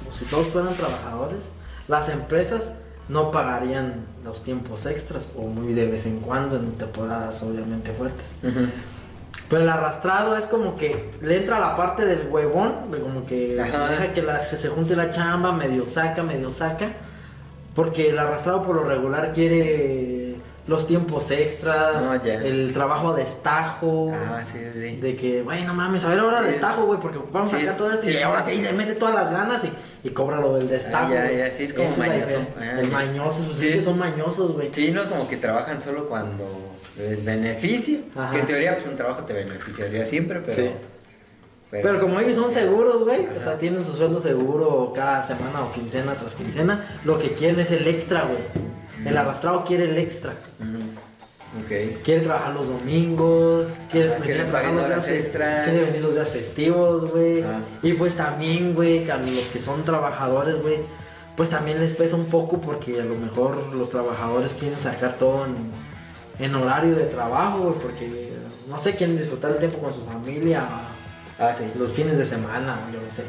[0.09, 1.49] o si todos fueran trabajadores,
[1.87, 2.73] las empresas
[3.09, 8.35] no pagarían los tiempos extras o muy de vez en cuando en temporadas obviamente fuertes.
[9.49, 13.59] Pero el arrastrado es como que le entra la parte del huevón, de como que
[13.59, 13.89] Ajá.
[13.89, 16.89] deja que, la- que se junte la chamba, medio saca, medio saca.
[17.73, 20.18] Porque el arrastrado por lo regular quiere
[20.69, 24.11] los tiempos extras, No, el trabajo a destajo.
[24.13, 24.95] Ah, sí, sí.
[24.97, 27.77] De que, güey, no mames, a ver ahora destajo, güey, porque ocupamos sí, acá es-
[27.77, 28.09] todo esto.
[28.09, 31.07] y es- ahora sí le mete todas las ganas y, y cobra lo del destajo.
[31.11, 32.37] Ah, ya, ya, sí, es como mañoso.
[32.59, 33.67] Ah, el mañoso, pues Sí.
[33.69, 34.69] es que son mañosos, güey.
[34.71, 36.45] Sí, no como que trabajan solo cuando
[36.97, 37.99] les beneficia.
[38.15, 38.31] Ajá.
[38.31, 40.53] Que en teoría, pues un trabajo te beneficiaría siempre, pero.
[40.55, 40.69] Sí.
[41.71, 45.71] Pero como ellos son seguros, güey, o sea, tienen su sueldo seguro cada semana o
[45.71, 48.39] quincena tras quincena, lo que quieren es el extra, güey.
[49.05, 50.33] El arrastrado quiere el extra.
[50.59, 51.63] Ujú.
[51.63, 52.01] Ok.
[52.03, 55.67] Quiere trabajar los domingos, quiere Ah, venir a trabajar los días extras.
[55.67, 57.41] Quiere venir los días festivos, güey.
[57.43, 57.59] Ah.
[57.81, 60.77] Y pues también, güey, a los que son trabajadores, güey,
[61.35, 65.45] pues también les pesa un poco porque a lo mejor los trabajadores quieren sacar todo
[65.45, 65.55] en,
[66.45, 68.29] en horario de trabajo, güey, porque
[68.69, 70.63] no sé, quieren disfrutar el tiempo con su familia
[71.39, 71.63] Ah, sí.
[71.79, 73.23] los fines de semana, yo no sé.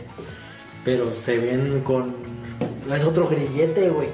[0.84, 2.16] Pero se ven con.
[2.94, 4.08] Es otro grillete, güey.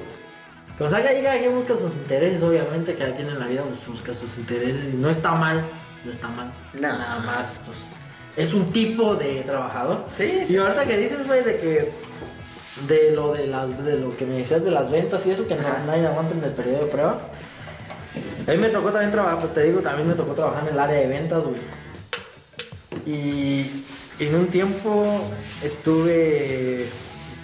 [0.79, 2.95] O sea, que cada quien busca sus intereses, obviamente.
[2.95, 4.93] Cada quien en la vida pues, busca sus intereses.
[4.93, 5.63] Y no está mal.
[6.05, 6.51] No está mal.
[6.73, 6.81] No.
[6.81, 7.95] Nada más, pues.
[8.35, 10.05] Es un tipo de trabajador.
[10.15, 10.53] Sí, sí.
[10.53, 11.91] Y ahorita que dices, güey, de que.
[12.87, 15.55] De lo de las de lo que me decías de las ventas y eso, que
[15.55, 17.19] no, nadie aguanta en el periodo de prueba.
[18.47, 20.79] A mí me tocó también trabajar, pues te digo, también me tocó trabajar en el
[20.79, 21.59] área de ventas, güey.
[23.07, 23.65] Y
[24.19, 25.21] en un tiempo
[25.63, 26.87] estuve.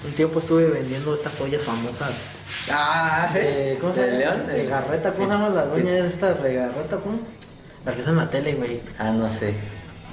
[0.06, 2.26] Un tiempo estuve vendiendo estas ollas famosas.
[2.72, 3.40] Ah, sí.
[3.42, 4.36] Eh, ¿Cómo se ¿De llama?
[4.36, 4.48] León?
[4.48, 6.98] De Garreta, ¿cómo se llama la doña esta de Garreta?
[6.98, 7.20] ¿Cómo?
[7.86, 8.82] La que está en la tele, güey.
[9.00, 9.54] Ah, no sé.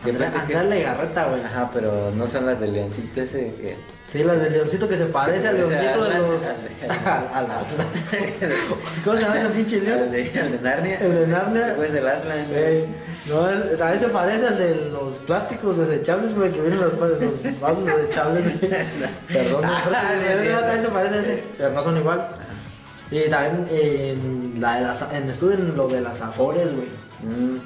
[0.05, 1.43] Pensé que- Legarreta, güey.
[1.45, 3.77] Ajá, pero no son las de Leoncito ese que.
[4.07, 6.43] Sí, las del leoncito que se parece al leoncito de los.
[7.05, 7.87] al, Aslan.
[9.05, 10.11] ¿Cómo se llama ese pinche león?
[10.11, 10.99] de, el de Narnia.
[11.01, 11.67] El de Narnia.
[11.67, 12.39] Después del Aslan.
[12.55, 12.87] Ey,
[13.29, 16.93] no, es- a veces se parece al de los plásticos desechables, güey, que vienen los,
[16.95, 18.45] los vasos desechables.
[19.29, 19.83] Perdón, Ah,
[20.65, 22.29] también se parece a ese, pero no son iguales.
[23.11, 26.89] Y también en la de las, en, estuve en lo de las afores, güey.
[27.23, 27.59] Mm,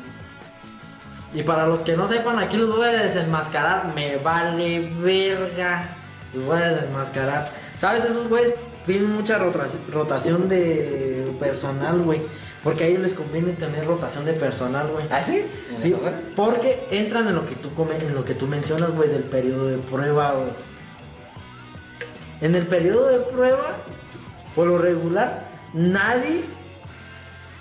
[1.39, 3.93] Y para los que no sepan, aquí los voy a desenmascarar.
[3.95, 5.89] Me vale verga.
[6.33, 7.49] Los voy a desenmascarar.
[7.75, 8.05] ¿Sabes?
[8.05, 8.55] Esos güeyes
[8.87, 12.23] tienen mucha rota- rotación de personal, güey.
[12.65, 15.05] Porque a ellos les conviene tener rotación de personal, güey.
[15.11, 15.45] ¿Ah, sí?
[15.71, 15.95] ¿En Sí,
[16.35, 19.67] porque entran en lo que tú come- en lo que tú mencionas, güey, del periodo
[19.69, 20.49] de prueba, güey.
[22.41, 23.77] En el periodo de prueba,
[24.57, 26.45] por lo regular, nadie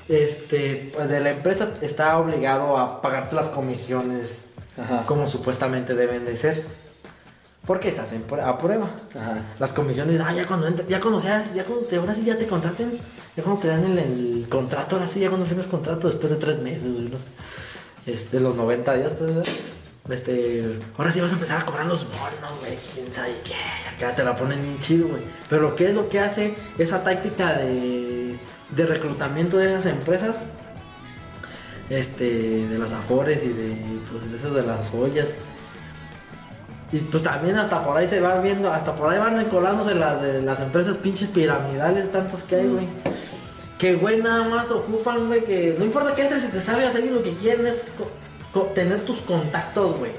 [0.10, 4.40] este, pues, de la empresa está obligado a pagarte las comisiones
[4.78, 5.06] Ajá.
[5.06, 6.64] como supuestamente deben de ser.
[7.66, 8.92] Porque estás en a prueba.
[9.16, 9.42] Ajá.
[9.58, 12.46] Las comisiones, ah, ya cuando ya cuando seas, ya cuando te, ahora sí ya te
[12.46, 13.00] contraten,
[13.38, 16.38] ya cuando te dan el, el contrato, ahora sí, ya cuando firmes contrato después de
[16.38, 19.32] tres meses, sé, este, los 90 días, pues,
[20.10, 23.56] este, ahora sí vas a empezar a cobrar los bonos, güey, quién sabe qué,
[23.96, 25.24] acá te la ponen bien chido, güey.
[25.50, 28.38] Pero ¿qué es lo que hace esa táctica de,
[28.76, 30.44] de reclutamiento de esas empresas?
[31.90, 33.78] Este, de las afores y de,
[34.12, 35.28] pues, de esas de las ollas.
[36.94, 40.22] Y pues también hasta por ahí se va viendo, hasta por ahí van colándose las
[40.22, 42.88] de las empresas pinches piramidales, tantas que hay, güey.
[43.78, 47.04] Que, güey, nada más ocupan, güey, que no importa que entres y te sabe hacer
[47.04, 47.84] y lo que quieren es
[48.76, 50.12] tener tus contactos, güey.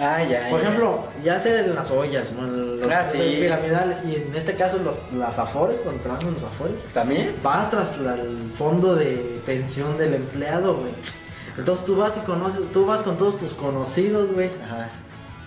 [0.00, 0.48] Ah, ya.
[0.50, 0.66] Por ya.
[0.68, 2.46] ejemplo, ya sea en las ollas, ¿no?
[2.46, 3.18] En los Ah, sí.
[3.40, 7.34] piramidales, y en este caso los, las afores, cuando trabajan en los afores, ¿También?
[7.42, 10.92] vas tras la- el fondo de pensión del empleado, güey.
[11.58, 14.50] Entonces tú vas y conoces, tú vas con todos tus conocidos, güey.
[14.64, 14.88] Ajá.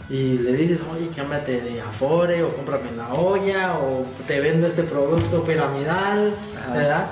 [0.09, 4.83] Y le dices, oye, cámbiate de Afore, o cómprame la olla, o te vendo este
[4.83, 6.73] producto piramidal, Ajá.
[6.73, 7.07] ¿verdad?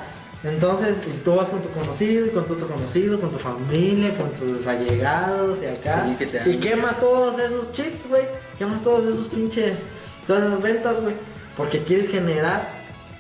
[0.46, 4.14] Entonces, y tú vas con tu conocido, y con tu otro conocido, con tu familia,
[4.14, 6.06] con tus allegados, y acá.
[6.08, 8.24] Sí, que te- y quemas todos esos chips, güey.
[8.58, 9.80] Quemas todos esos pinches,
[10.28, 11.16] todas esas ventas, güey.
[11.58, 12.70] Porque quieres generar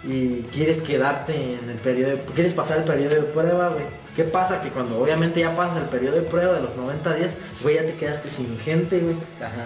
[0.03, 3.86] y quieres quedarte en el periodo, de- quieres pasar el periodo de prueba, güey.
[4.16, 4.61] ¿Qué pasa?
[4.61, 7.86] Que cuando obviamente ya pasas el periodo de prueba de los 90 días, güey, ya
[7.86, 9.18] te quedaste sin gente, güey.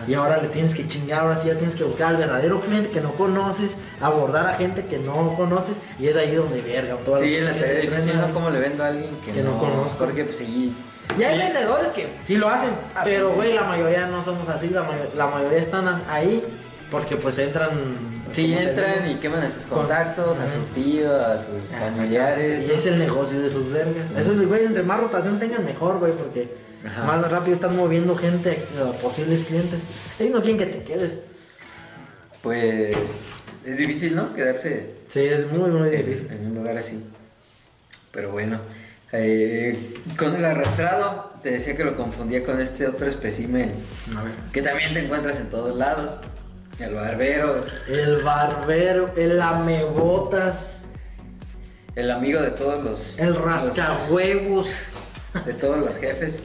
[0.07, 2.89] Y ahora le tienes que chingar, ahora sí ya tienes que buscar al verdadero cliente
[2.89, 6.95] que no conoces, abordar a gente que no conoces, y es ahí donde verga.
[7.05, 8.27] Toda Sí, en la tarea entrena.
[8.27, 8.33] ¿no?
[8.33, 10.05] ¿Cómo le vendo a alguien que, Que no conozco.
[10.05, 10.73] Porque, pues sí.
[11.17, 12.69] Y hay vendedores que sí lo hacen,
[13.03, 13.35] pero sí.
[13.35, 16.43] güey, la mayoría no somos así, la, mayo- la mayoría están ahí
[16.91, 17.69] porque pues entran...
[18.31, 22.65] Sí, entran y queman a sus Con- contactos, a su tío, a sus familiares.
[22.67, 24.05] Y es el negocio de sus vergas.
[24.17, 26.49] Eso es, güey, entre más rotación tengan mejor, güey, porque
[26.85, 27.03] Ajá.
[27.05, 29.83] más rápido están moviendo gente a posibles clientes.
[30.19, 31.19] Ellos no quieren que te quedes.
[32.41, 32.95] Pues
[33.65, 34.33] es difícil, ¿no?
[34.33, 36.31] Quedarse Sí, es muy, muy en, difícil.
[36.31, 37.03] en un lugar así.
[38.11, 38.61] Pero bueno.
[39.11, 43.73] eh, con el arrastrado, te decía que lo confundía con este otro espécimen
[44.15, 44.33] A ver.
[44.53, 46.19] que también te encuentras en todos lados.
[46.79, 50.83] El barbero, El barbero, el lamebotas,
[51.95, 53.19] el amigo de todos los...
[53.19, 54.71] el los- rascahuevos.
[55.45, 56.39] de todos los jefes.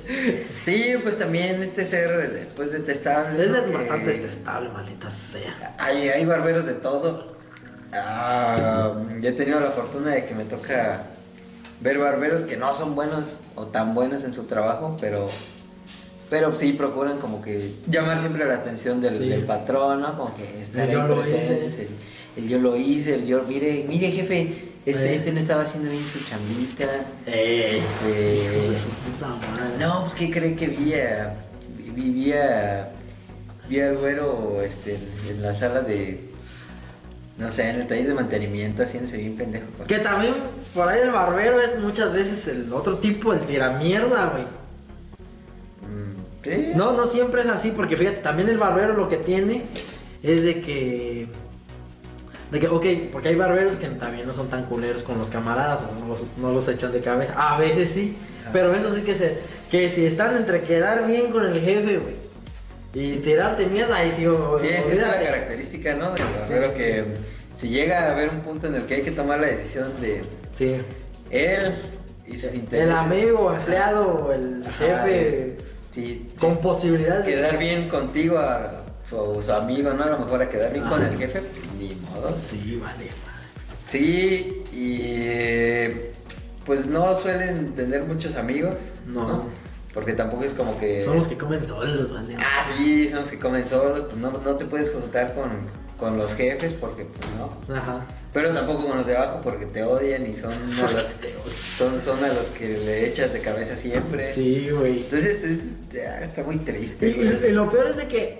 [0.64, 3.42] Sí, pues también este ser pues detestable.
[3.44, 5.74] Es bastante detestable, maldita sea.
[5.78, 7.34] Hay, hay barberos de todo.
[7.92, 11.02] Ah, yo he tenido la fortuna de que me toca
[11.80, 15.30] ver barberos que no son buenos o tan buenos en su trabajo, pero
[16.30, 19.28] pero sí procuran como que llamar siempre la atención del, Sí.
[19.28, 20.16] del patrón, ¿no?
[20.16, 21.06] Como que estar El ahí.
[22.36, 24.52] El, el yo lo hice, el yo, mire, mire jefe,
[24.86, 25.14] este, Eh.
[25.14, 26.84] este no estaba haciendo bien su chambita.
[27.26, 29.78] Eh, Este, hijos de su puta madre.
[29.78, 31.34] no, pues que cree que vi a,
[31.94, 32.90] vivía
[33.68, 34.98] vi al güero este,
[35.30, 36.30] en la sala de
[37.36, 39.64] no sé, en el taller de mantenimiento haciéndose bien pendejo.
[39.88, 40.34] Que también
[40.72, 44.44] por ahí el barbero es muchas veces el otro tipo, el tiramierda, güey.
[46.44, 46.72] ¿Sí?
[46.74, 49.62] No, no siempre es así, porque fíjate, también el barbero lo que tiene
[50.22, 51.26] es de que.
[52.50, 55.80] De que, ok, porque hay barberos que también no son tan culeros con los camaradas,
[55.98, 57.34] no los, no los echan de cabeza.
[57.36, 58.50] A veces sí, Ajá.
[58.52, 59.38] pero eso sí que se.
[59.70, 62.14] Que si están entre quedar bien con el jefe, güey,
[62.92, 66.12] y tirarte mierda, ahí sí, o- Sí, es que esa es la característica, ¿no?
[66.12, 67.04] Del barbero que
[67.56, 70.22] si llega a haber un punto en el que hay que tomar la decisión de
[70.52, 70.76] Sí.
[71.30, 71.74] él
[72.28, 72.94] y sus El intereses.
[72.94, 75.56] amigo, empleado, el jefe,
[75.94, 77.32] sí, con posibilidades de.
[77.34, 80.04] quedar bien contigo a su, su amigo, ¿no?
[80.04, 81.42] A lo mejor a quedar bien con el jefe,
[81.78, 82.28] ni modo.
[82.30, 83.10] Sí, vale.
[83.88, 86.12] Sí, y eh,
[86.64, 88.74] pues no suelen tener muchos amigos,
[89.06, 89.28] No.
[89.28, 89.64] ¿no?
[89.92, 91.04] Porque tampoco es como que...
[91.04, 92.34] Son los que comen solos, vale.
[92.40, 95.50] Ah, sí, son los que comen solos, pues no, no te puedes juntar con,
[96.04, 97.74] con los jefes porque pues no.
[97.74, 98.04] Ajá.
[98.32, 100.52] Pero tampoco con los de abajo porque te odian y son
[100.86, 101.40] a los, Te odio.
[101.78, 104.22] son, son a los que le echas de cabeza siempre.
[104.24, 104.98] Sí, güey.
[104.98, 107.08] Entonces es- ya está muy triste.
[107.08, 107.28] Y, güey.
[107.28, 108.38] y- y lo peor es de que.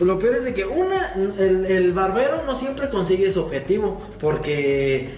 [0.00, 5.08] lo peor es de que una, el, el barbero no siempre consigue su objetivo, porque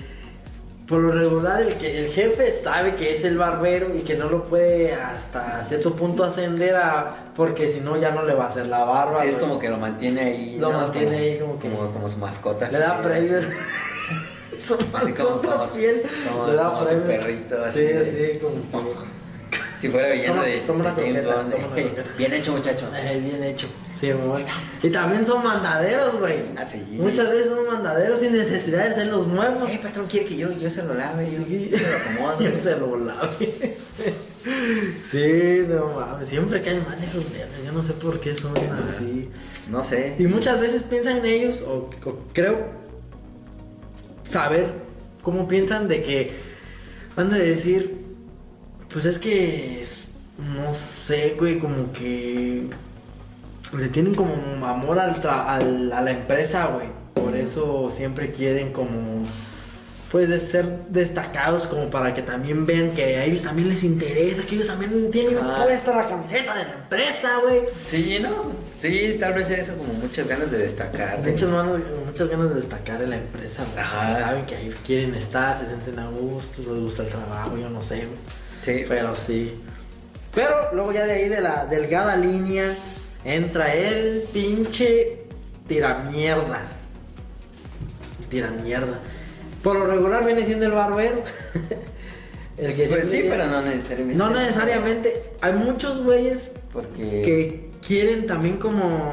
[0.87, 4.29] por lo regular el, que, el jefe sabe que es el barbero y que no
[4.29, 7.26] lo puede hasta cierto punto ascender a...
[7.37, 9.21] Porque si no ya no le va a hacer la barba.
[9.21, 10.57] Sí, es como que lo mantiene ahí.
[10.59, 10.81] Lo ¿no?
[10.81, 12.71] mantiene ahí como que- Como, como su mascota.
[12.71, 13.45] Le da premios.
[14.67, 16.03] Su mascota fiel.
[16.33, 18.55] como- Le da su perrito, así Sí, de- sí, como
[18.95, 19.17] que...
[19.79, 21.55] Si fuera villano de, toma de James Bond.
[21.55, 22.03] croqueta.
[22.17, 22.89] Bien hecho, muchacho.
[22.97, 23.69] Eh, bien hecho.
[23.95, 24.47] Sí, muy bueno.
[24.83, 26.37] Y también son mandaderos, güey.
[26.57, 26.83] Ah, sí.
[26.93, 29.71] Muchas veces son mandaderos sin necesidad de ser los nuevos.
[29.71, 31.69] Eh, patrón, quiere que yo, yo se lo lave, yo- Sí.
[31.71, 32.41] yo, se lo acomodo.
[32.41, 33.77] Yo se lo lave.
[35.03, 36.29] Sí, no mames.
[36.29, 37.65] Siempre caen mal esos nenes.
[37.65, 39.29] Yo no sé por qué son así.
[39.71, 40.15] No sé.
[40.19, 42.67] Y muchas veces piensan en ellos, o, o creo
[44.25, 44.73] saber
[45.23, 46.33] cómo piensan de que
[47.17, 48.03] han de decir,
[48.93, 49.85] pues es que,
[50.39, 52.69] no sé, güey, como que
[53.77, 54.35] le tienen como
[54.67, 56.89] amor al tra- al- a la empresa, güey.
[57.15, 59.25] Por eso siempre quieren como,
[60.13, 64.45] pues, de ser destacados como para que también vean que a ellos también les interesa,
[64.47, 65.63] que ellos también tienen Ah.
[65.65, 67.61] puesta la camiseta de la empresa, güey.
[67.87, 68.67] Sí, ¿no?
[68.81, 71.23] Sí, tal vez eso, como muchas ganas de destacar.
[71.23, 73.85] de- Muchas, manos- muchas ganas de destacar en la empresa, güey.
[74.15, 77.83] Saben que ahí quieren estar, se sienten a gusto, les gusta el trabajo, yo no
[77.83, 78.19] sé, güey.
[78.63, 79.61] Sí, Pero sí.
[80.35, 82.75] Pero luego ya de ahí de la delgada línea
[83.25, 85.25] entra el pinche
[85.67, 86.63] tiramierda.
[88.29, 88.99] Tiramierda.
[89.67, 91.25] Por lo regular viene siendo el barbero.
[92.57, 94.17] el que Pues sí, pero no necesariamente.
[94.17, 95.23] No necesariamente.
[95.41, 96.93] Hay muchos güeyes Porque.
[97.03, 99.13] que quieren también como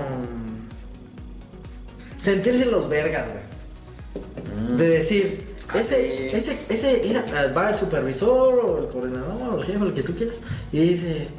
[2.19, 4.73] sentirse los vergas, güey.
[4.73, 4.77] Mm.
[4.77, 7.25] De decir, Ah, ese, ese, ese, mira,
[7.57, 10.35] va el supervisor o el coordinador o el jefe, lo que tú quieras,
[10.71, 11.29] y dice,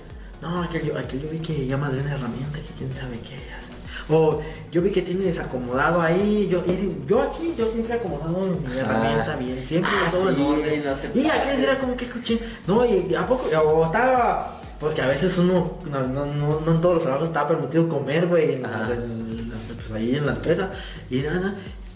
[0.42, 3.36] no, aquel yo, aquel yo vi que ya madre una herramienta que quién sabe qué
[3.56, 3.63] hace.
[4.08, 4.40] O
[4.70, 8.76] yo vi que tiene desacomodado ahí, yo, y yo aquí, yo siempre he acomodado mi
[8.78, 8.80] Ah.
[8.80, 10.84] herramienta bien, siempre Ah, todo en sí, orden.
[10.84, 15.00] no te y aquel era como que escuché, no, y a poco, o estaba, porque
[15.00, 18.54] a veces uno, no, no, no, no en todos los trabajos está permitido comer, güey,
[18.54, 20.70] en- en- pues ahí en la empresa,
[21.10, 21.54] y nada.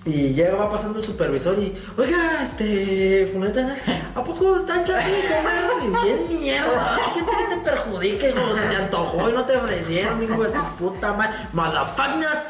[0.08, 3.76] Y llega, va pasando el supervisor y, oiga, este, Funeta,
[4.14, 5.64] ¿a poco están chance de comer?
[5.82, 8.54] Y bien mierda, ¿quién te, te perjudica, hijo?
[8.54, 12.44] Se te antojó y no te ofrecieron, hijo de tu puta madre, malafagnas.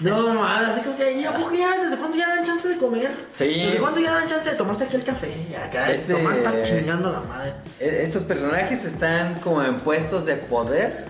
[0.00, 2.76] No, madre, así como que, ¿y a poco ya, desde cuándo ya dan chance de
[2.76, 3.10] comer?
[3.34, 3.44] Sí.
[3.66, 5.30] ¿Desde cuándo ya dan chance de tomarse aquí el café?
[5.50, 7.54] Ya, Este- nomás están chingando la madre.
[7.80, 11.06] E- Estos personajes están como en puestos de poder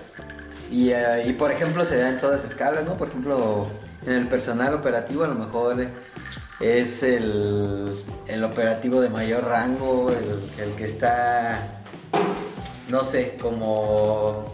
[0.71, 2.97] y, eh, y, por ejemplo se dan todas escalas, ¿no?
[2.97, 3.69] Por ejemplo,
[4.07, 5.87] en el personal operativo a lo mejor
[6.61, 11.83] es el, el operativo de mayor rango, el, el que está,
[12.89, 14.53] no sé, como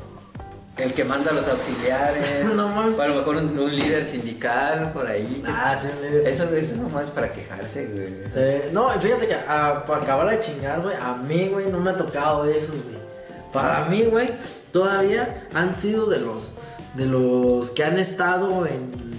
[0.76, 4.92] el que manda a los auxiliares, No o a lo mejor un, un líder sindical
[4.92, 5.42] por ahí.
[5.46, 6.40] Ah, sí, me dices.
[6.40, 8.06] eso, eso es nomás para quejarse, güey.
[8.32, 11.90] Sí, no, fíjate que ah, para acabar de chingar, güey, a mí, güey, no me
[11.90, 13.00] ha tocado de esos, güey.
[13.52, 14.30] Para mí, güey,
[14.72, 16.54] todavía han sido de los,
[16.94, 19.09] de los que han estado en,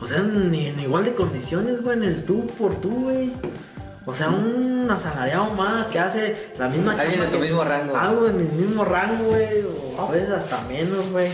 [0.00, 3.32] o sea, en, en igual de condiciones, güey, en el tú por tú, güey.
[4.06, 7.96] O sea, un asalariado más que hace la misma Alguien de tu que- mismo rango.
[7.96, 9.62] Algo de mi mismo rango, güey,
[9.96, 11.28] o a veces hasta menos, güey.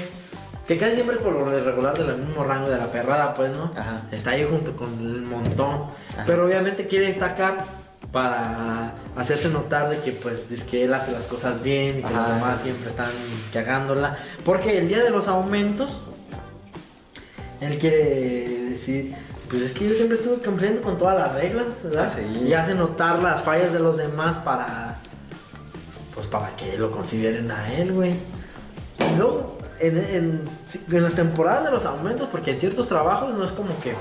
[0.66, 3.70] Que casi siempre por lo regular del mismo rango de la perrada, pues, ¿no?
[3.76, 4.02] Ajá.
[4.10, 5.84] Está ahí junto con el montón.
[6.14, 6.24] Ajá.
[6.26, 7.64] Pero obviamente quiere destacar
[8.12, 12.08] para hacerse notar de que, pues, es que él hace las cosas bien y que
[12.10, 12.34] los Ajá.
[12.34, 13.10] demás siempre están
[13.52, 14.16] cagándola.
[14.44, 16.02] Porque el día de los aumentos,
[17.60, 19.14] él quiere decir,
[19.48, 22.12] pues es que yo siempre estuve cumpliendo con todas las reglas, ¿verdad?
[22.12, 22.44] Sí.
[22.46, 24.98] Y hace notar las fallas de los demás para,
[26.14, 28.14] pues para que lo consideren a él, güey.
[28.98, 30.42] Y luego, en, en,
[30.90, 33.94] en las temporadas de los aumentos, porque en ciertos trabajos no es como que,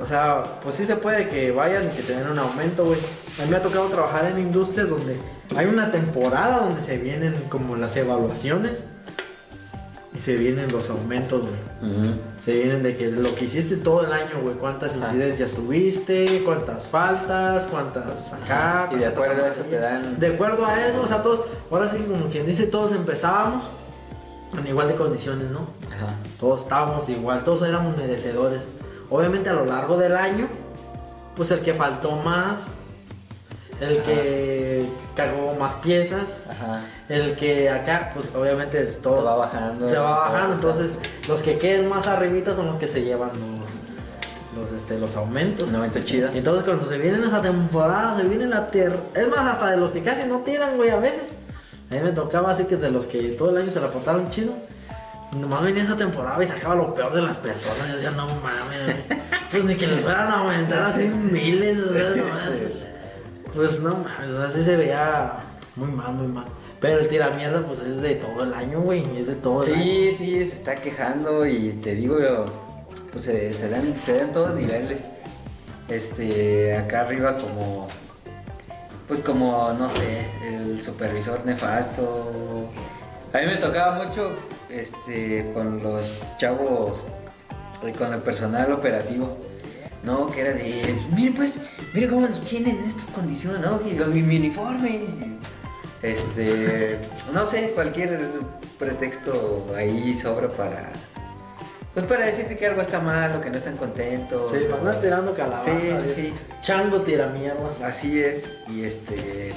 [0.00, 2.98] o sea, pues sí se puede que vayan y que te den un aumento, güey.
[3.40, 5.18] A mí me ha tocado trabajar en industrias donde
[5.56, 8.86] hay una temporada donde se vienen como las evaluaciones
[10.20, 11.92] se vienen los aumentos, güey.
[12.38, 16.88] Se vienen de que lo que hiciste todo el año, güey, cuántas incidencias tuviste, cuántas
[16.88, 18.88] faltas, cuántas acá.
[18.92, 21.88] Y de acuerdo a eso te dan- De acuerdo a eso, o sea, todos, ahora
[21.88, 23.64] sí, como quien dice, todos empezábamos
[24.58, 25.60] en igual de condiciones, ¿no?
[25.88, 26.16] Ajá.
[26.38, 28.68] Todos estábamos igual, todos éramos merecedores.
[29.08, 30.48] Obviamente a lo largo del año,
[31.34, 32.62] pues el que faltó más,
[33.80, 36.80] el que cagó más piezas, Ajá.
[37.08, 40.94] el que acá, pues obviamente todos va bajando, se va bajando, entonces
[41.28, 45.70] los que queden más arribita son los que se llevan los, los, este, los aumentos.
[45.70, 46.28] Un momento chido.
[46.32, 48.96] Entonces cuando se viene esa temporada, se viene la tierra.
[49.14, 51.30] Es más, hasta de los que casi no tiran, güey, a veces.
[51.90, 54.28] A mí me tocaba así que de los que todo el año se la portaron
[54.30, 54.54] chido.
[55.32, 57.88] Nomás venía esa temporada y sacaba lo peor de las personas.
[57.88, 58.96] Yo decía, no mames.
[59.50, 62.88] Pues ni que les fueran a aumentar así miles, o sea, nomás.
[63.54, 65.34] Pues no mames, así se veía
[65.76, 66.46] muy mal, muy mal.
[66.80, 69.04] Pero el tiramierda, pues es de todo el año, güey.
[69.18, 69.82] Es de todo el año.
[69.82, 72.46] Sí, sí, se está quejando y te digo yo,
[73.12, 75.04] pues se, se dan, se dan todos niveles.
[75.88, 77.88] Este, acá arriba como,
[79.08, 82.68] pues como, no sé, el supervisor nefasto.
[83.32, 84.34] A mí me tocaba mucho,
[84.70, 87.00] este, con los chavos,
[87.86, 89.36] y con el personal operativo.
[90.02, 91.60] No, que era de, mire pues,
[91.92, 93.80] mire cómo nos tienen en estas condiciones, ¿no?
[93.86, 95.00] Y mi, mi uniforme.
[96.02, 96.98] Este,
[97.34, 98.18] no sé, cualquier
[98.78, 100.88] pretexto ahí sobra para,
[101.92, 104.50] pues para decirte que algo está mal o que no están contentos.
[104.50, 105.70] Sí, para andar tirando calabaza.
[105.70, 106.14] Sí, sí, güey.
[106.14, 106.32] sí.
[106.62, 107.68] Chango tiramierda.
[107.84, 109.52] Así es, y este.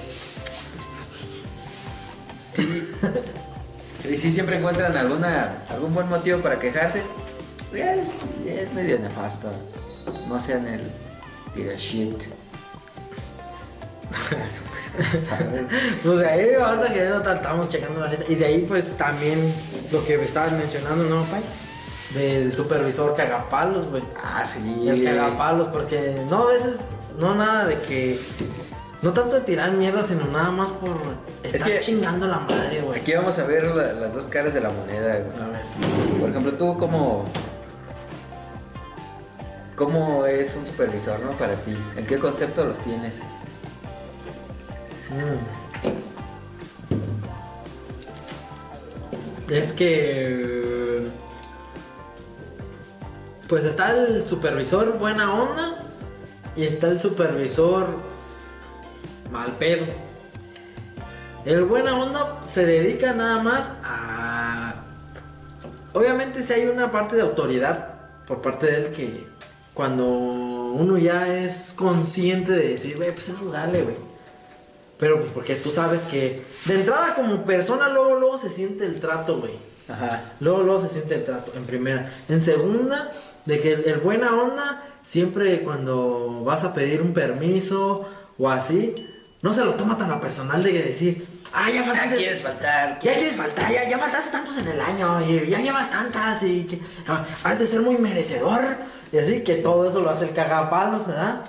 [2.54, 2.92] Sí.
[4.10, 7.04] Y si siempre encuentran alguna, algún buen motivo para quejarse,
[7.74, 8.10] es,
[8.46, 9.50] es medio nefasto.
[10.28, 10.82] No sean el
[11.54, 12.24] tira shit.
[16.04, 18.26] Pues de ahí, ahorita que ya estamos checando la lista.
[18.30, 19.52] Y de ahí, pues también
[19.92, 21.42] lo que me estabas mencionando, ¿no, Pai?
[22.14, 24.04] Del supervisor cagapalos, güey.
[24.24, 24.88] ah, sí.
[24.88, 26.76] El cagapalos, porque no a veces,
[27.18, 28.20] no nada de que.
[29.02, 30.96] No tanto de tirar mierda, sino nada más por
[31.44, 33.00] estar que- chingando la madre, güey.
[33.02, 35.20] Aquí vamos a ver la- las dos caras de la moneda.
[35.20, 35.44] güey.
[35.44, 35.62] A ver.
[36.22, 37.26] Por ejemplo, tú como...
[39.76, 41.32] ¿Cómo es un supervisor, no?
[41.32, 41.76] Para ti.
[41.96, 43.20] ¿En qué concepto los tienes?
[45.10, 45.64] Mm.
[49.52, 51.08] Es que.
[53.50, 55.84] Pues está el supervisor buena onda
[56.56, 57.88] y está el supervisor
[59.32, 59.86] mal pedo.
[61.46, 64.76] El buena onda se dedica nada más a.
[65.94, 67.90] Obviamente, si hay una parte de autoridad
[68.26, 69.33] por parte de él que
[69.74, 73.96] cuando uno ya es consciente de decir, güey, pues eso dale, güey.
[74.98, 79.00] Pero pues porque tú sabes que de entrada como persona luego luego se siente el
[79.00, 79.54] trato, güey.
[79.90, 80.34] Ajá.
[80.40, 82.10] Luego luego se siente el trato en primera.
[82.30, 83.12] En segunda,
[83.46, 88.08] de que el, el buena onda siempre cuando vas a pedir un permiso
[88.38, 88.96] o así,
[89.44, 92.16] no se lo toma tan a personal de que decir, ah, ya faltaste.
[92.16, 92.98] quieres faltar.
[93.00, 96.64] Ya quieres faltar, ya, ya faltaste tantos en el año, y ya llevas tantas, y
[96.64, 98.78] que ah, has de ser muy merecedor,
[99.14, 101.44] y así que todo eso lo hace el cagapalos, ¿verdad?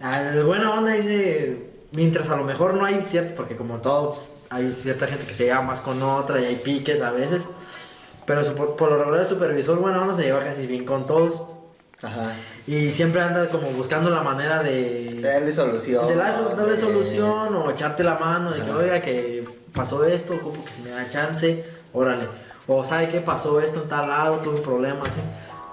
[0.00, 4.34] Al buena onda dice, mientras a lo mejor no hay cierto, porque como todo, pues,
[4.50, 7.48] hay cierta gente que se lleva más con otra y hay piques a veces,
[8.24, 11.06] pero su- por, por lo regular el supervisor buena onda se lleva casi bien con
[11.06, 11.42] todos
[12.02, 12.32] Ajá.
[12.66, 15.18] y siempre anda como buscando la manera de...
[15.20, 16.06] Darle solución.
[16.06, 18.78] De la- darle de- solución o echarte la mano de que, Ajá.
[18.78, 22.28] oiga, que pasó esto, ocupo que se me da chance, órale.
[22.68, 25.20] O sabe que pasó esto en tal lado, tuve un problema, así.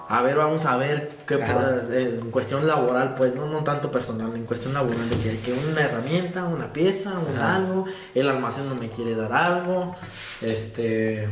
[0.08, 3.90] A ver, vamos a ver qué puede- eh, en cuestión laboral, pues, no, no tanto
[3.90, 7.56] personal, en cuestión laboral, de que hay que una herramienta, una pieza, un Ajá.
[7.56, 9.94] algo, el almacén no me quiere dar algo,
[10.42, 11.28] este...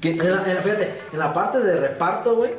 [0.00, 2.52] ¿Qué- En la, en la- fíjate, en la parte de reparto, güey.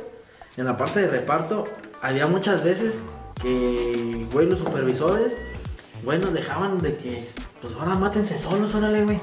[0.58, 1.64] En la parte de reparto,
[2.02, 2.98] había muchas veces
[3.40, 5.38] que, güey, los supervisores,
[6.04, 7.26] güey, nos dejaban de que,
[7.62, 9.18] pues ahora mátense solos, órale, güey.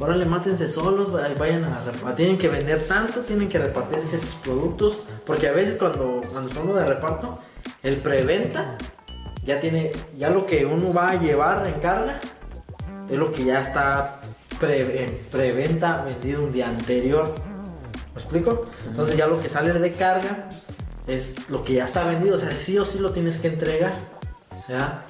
[0.00, 2.14] Órale, mátense solos, vayan a repartir.
[2.16, 5.02] Tienen que vender tanto, tienen que repartir ciertos productos.
[5.26, 7.38] Porque a veces cuando, cuando son de reparto,
[7.82, 8.78] el preventa
[9.44, 12.18] ya tiene, ya lo que uno va a llevar en carga
[13.10, 14.20] es lo que ya está
[14.58, 17.34] pre- en preventa vendido un día anterior.
[18.14, 18.64] ¿Me explico?
[18.86, 20.48] Entonces ya lo que sale de carga
[21.06, 22.36] es lo que ya está vendido.
[22.36, 23.92] O sea, sí o sí lo tienes que entregar.
[24.66, 25.04] ¿ya?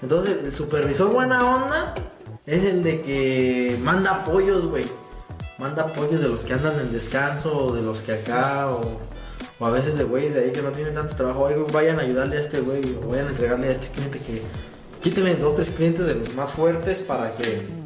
[0.00, 1.94] Entonces el supervisor buena onda
[2.46, 4.84] es el de que manda apoyos, güey.
[5.58, 9.00] Manda apoyos de los que andan en descanso o de los que acá o,
[9.58, 11.42] o a veces de güeyes de ahí que no tienen tanto trabajo.
[11.44, 14.42] Oye, vayan a ayudarle a este güey o vayan a entregarle a este cliente que
[15.02, 17.82] quíteme dos, tres clientes de los más fuertes para que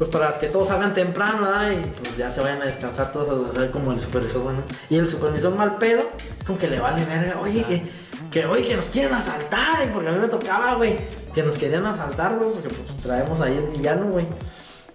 [0.00, 1.72] pues para que todos salgan temprano, ¿verdad?
[1.72, 3.70] Y pues ya se vayan a descansar todos, ¿verdad?
[3.70, 4.62] como el supervisor, bueno.
[4.88, 6.04] Y el supervisor mal pedo,
[6.46, 7.82] como que le vale verga, oye, que,
[8.30, 10.98] que oye, que nos quieren asaltar, eh, porque a mí me tocaba, güey,
[11.34, 14.26] que nos querían asaltar, güey, porque pues traemos ahí el villano, güey.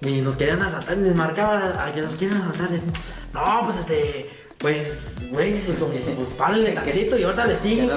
[0.01, 2.69] Y nos querían asaltar y les marcaba a que nos quieren asaltar.
[2.71, 2.91] Dicen,
[3.33, 7.89] no, pues este, pues, güey, pues, como, pues párenle tantito y ahorita le siguen.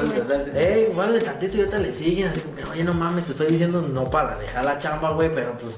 [0.55, 2.29] Ey, párenle tantito y ahorita le siguen.
[2.29, 5.31] Así como que, oye, no mames, te estoy diciendo no para dejar la chamba, güey,
[5.35, 5.77] pero pues.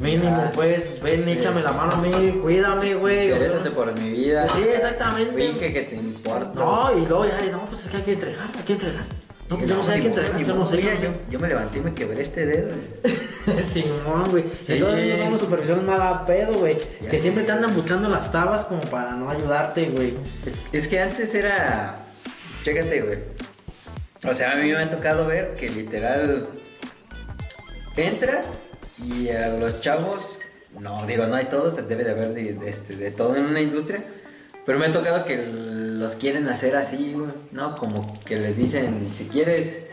[0.00, 1.32] Mínimo, Ah, pues, ven, sí.
[1.32, 3.26] échame la mano a mí, cuídame, güey.
[3.26, 4.48] Interésate por mi vida.
[4.48, 5.32] Sí, exactamente.
[5.34, 6.52] Finge que te importa.
[6.54, 9.04] No, y luego ya, no, pues es que hay que entregar, hay que entregar.
[9.50, 12.22] No, pues yo no sé, hay que entregar, yo yo me levanté y me quebré
[12.22, 12.68] este dedo.
[13.72, 14.44] Simón, güey.
[14.64, 14.74] Sí.
[14.74, 16.76] Entonces esos son los supervisores mala pedo, güey.
[16.76, 17.18] Que sé.
[17.18, 20.14] siempre te andan buscando las tabas como para no ayudarte, güey.
[20.46, 21.96] Es, es que antes era.
[22.62, 23.18] Chécate, güey.
[24.22, 26.48] O sea, a mí me ha tocado ver que literal.
[27.96, 28.58] Entras
[29.04, 30.36] y a los chavos.
[30.78, 33.60] No, digo, no hay todos, debe de haber de, de este, de todo en una
[33.60, 34.04] industria.
[34.70, 37.32] Pero me ha tocado que los quieren hacer así, güey.
[37.50, 37.76] ¿No?
[37.76, 39.88] Como que les dicen: si quieres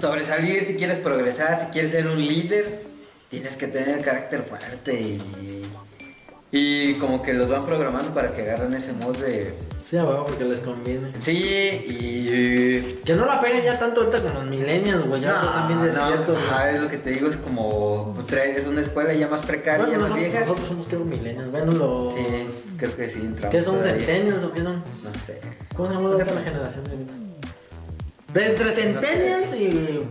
[0.00, 2.80] sobresalir, si quieres progresar, si quieres ser un líder,
[3.28, 5.55] tienes que tener carácter fuerte y.
[6.52, 9.54] Y como que los van programando para que agarren ese mod de.
[9.82, 11.12] Sí, güey, porque les conviene.
[11.20, 13.00] Sí, y.
[13.04, 15.20] Que no la peguen ya tanto ahorita con los millennials, güey.
[15.20, 16.38] Ya No, no, despiertos, güey.
[16.48, 18.16] ajá, es lo que te digo, es como.
[18.30, 20.40] Es una escuela ya más precaria, Bueno, ya más nosotros, vieja.
[20.40, 21.50] nosotros somos creo millennials.
[21.50, 22.14] Bueno, los.
[22.14, 23.50] Sí, creo que sí entramos.
[23.50, 24.84] ¿Qué son centennials o qué son?
[25.04, 25.40] No sé.
[25.74, 27.12] ¿Cómo se llama No la generación de ahorita?
[28.34, 30.02] De entre centennials y.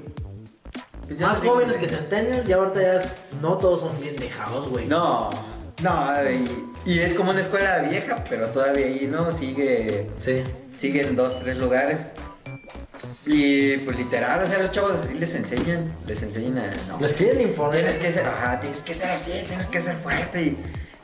[1.08, 4.68] Pues Más no jóvenes que centennials, ya ahorita ya es- no todos son bien dejados,
[4.70, 4.88] güey.
[4.88, 5.30] No,
[5.86, 9.32] no, y, y es como una escuela vieja, pero todavía ahí, ¿no?
[9.32, 10.10] Sigue.
[10.20, 10.44] Sí.
[10.78, 12.06] Sigue en dos, tres lugares.
[13.26, 16.74] Y pues literal, o sea, los chavos así les enseñan, les enseñan a.
[16.88, 17.82] No, Les quieren imponer.
[17.82, 20.42] Tienes que ser, ajá, tienes que ser así, tienes que ser fuerte.
[20.42, 20.58] Y,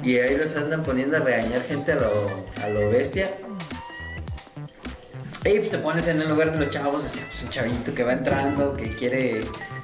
[0.03, 3.29] y ahí los andan poniendo a regañar gente a lo, a lo bestia.
[5.43, 8.03] Y pues te pones en el lugar de los chavos, así, pues un chavito que
[8.03, 9.41] va entrando, que quiere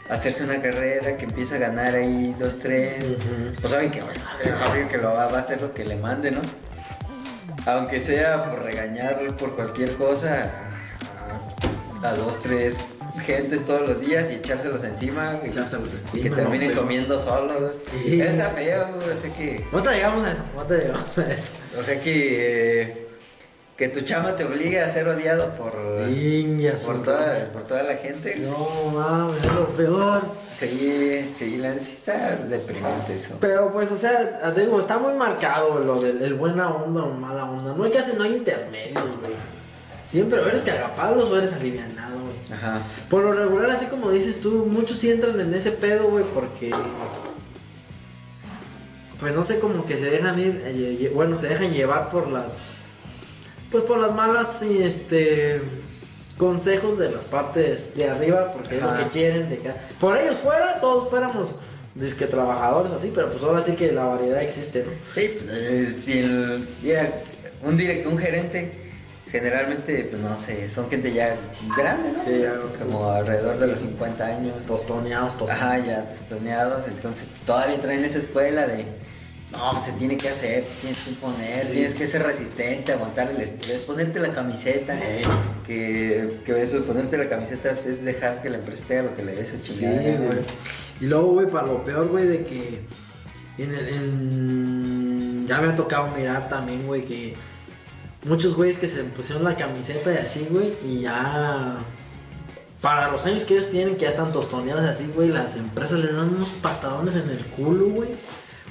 [0.09, 3.03] hacerse una carrera, que empieza a ganar ahí dos, tres.
[3.03, 3.51] Ujú.
[3.61, 4.21] Pues saben que, bueno,
[4.71, 6.41] obvio que lo va, va a hacer lo que le mande, ¿no?
[7.65, 10.51] Aunque sea por regañar por cualquier cosa
[12.01, 12.77] a, a dos, tres
[13.25, 15.39] gentes todos los días y echárselos encima.
[15.43, 17.73] y- Echárselos y encima, que terminen no, comiendo solos.
[18.05, 18.21] Sí.
[18.21, 19.65] Está feo, o sea que...
[19.73, 21.51] Ahorita llegamos a eso, ahorita llegamos a eso.
[21.79, 22.81] O sea que...
[22.81, 23.06] eh,
[23.77, 25.71] que tu chama te obligue a ser odiado por...
[26.09, 28.35] Inga, por, toda, por toda la gente.
[28.37, 30.21] No mames, es lo peor.
[30.57, 33.37] Sí, sí, la sí está deprimente eso.
[33.39, 37.11] Pero pues, o sea, te digo, está muy marcado lo del el buena onda o
[37.13, 37.73] mala onda.
[37.73, 39.33] No hay que hacer, no hay intermedios, güey.
[40.05, 42.57] Siempre o eres cagapalos o eres alivianado, güey.
[42.57, 42.79] Ajá.
[43.09, 46.71] Por lo regular, así como dices tú, muchos sí entran en ese pedo, güey, porque.
[49.19, 50.61] Pues no sé, como que se dejan ir.
[50.65, 52.76] eh, lle- bueno, se dejan llevar por las.
[53.71, 55.61] Pues por las malas, y, este.
[56.37, 59.49] Consejos de las partes de arriba, porque es lo que quieren.
[59.49, 61.55] De que, por ellos fuera, todos fuéramos.
[61.95, 64.91] Disque trabajadores o así, pero pues ahora sí que la variedad existe, ¿no?
[65.15, 67.11] Sí, pues, eh, si el, mira,
[67.63, 68.71] un directo, un gerente,
[69.31, 71.35] generalmente, pues no sé, son gente ya
[71.75, 72.23] grande, ¿no?
[72.23, 72.43] Sí.
[72.79, 74.59] Como alrededor de los 50 años.
[74.67, 75.63] Tostoneados, tostoneados.
[75.63, 78.85] Ajá, ya testoneados, entonces todavía traen esa escuela de,
[79.51, 81.71] no, pues, se tiene que hacer, tienes que imponer, Sí.
[81.73, 85.21] tienes que ser resistente, aguantar el estrés, ponerte la camiseta, Eh.
[85.65, 89.15] que, que eso, ponerte la camiseta pues, es dejar que la empresa te haga lo
[89.15, 90.39] que le des a Sí, güey.
[90.99, 92.81] Y luego, güey, para lo peor, güey, de que
[93.57, 97.35] en el, en- ya me ha tocado mirar también, güey, que
[98.25, 101.77] muchos güeyes que se pusieron la camiseta y así, güey, y ya
[102.81, 106.13] para los años que ellos tienen, que ya están tostoneados así, güey, las empresas les
[106.13, 108.09] dan unos patadones en el culo, güey.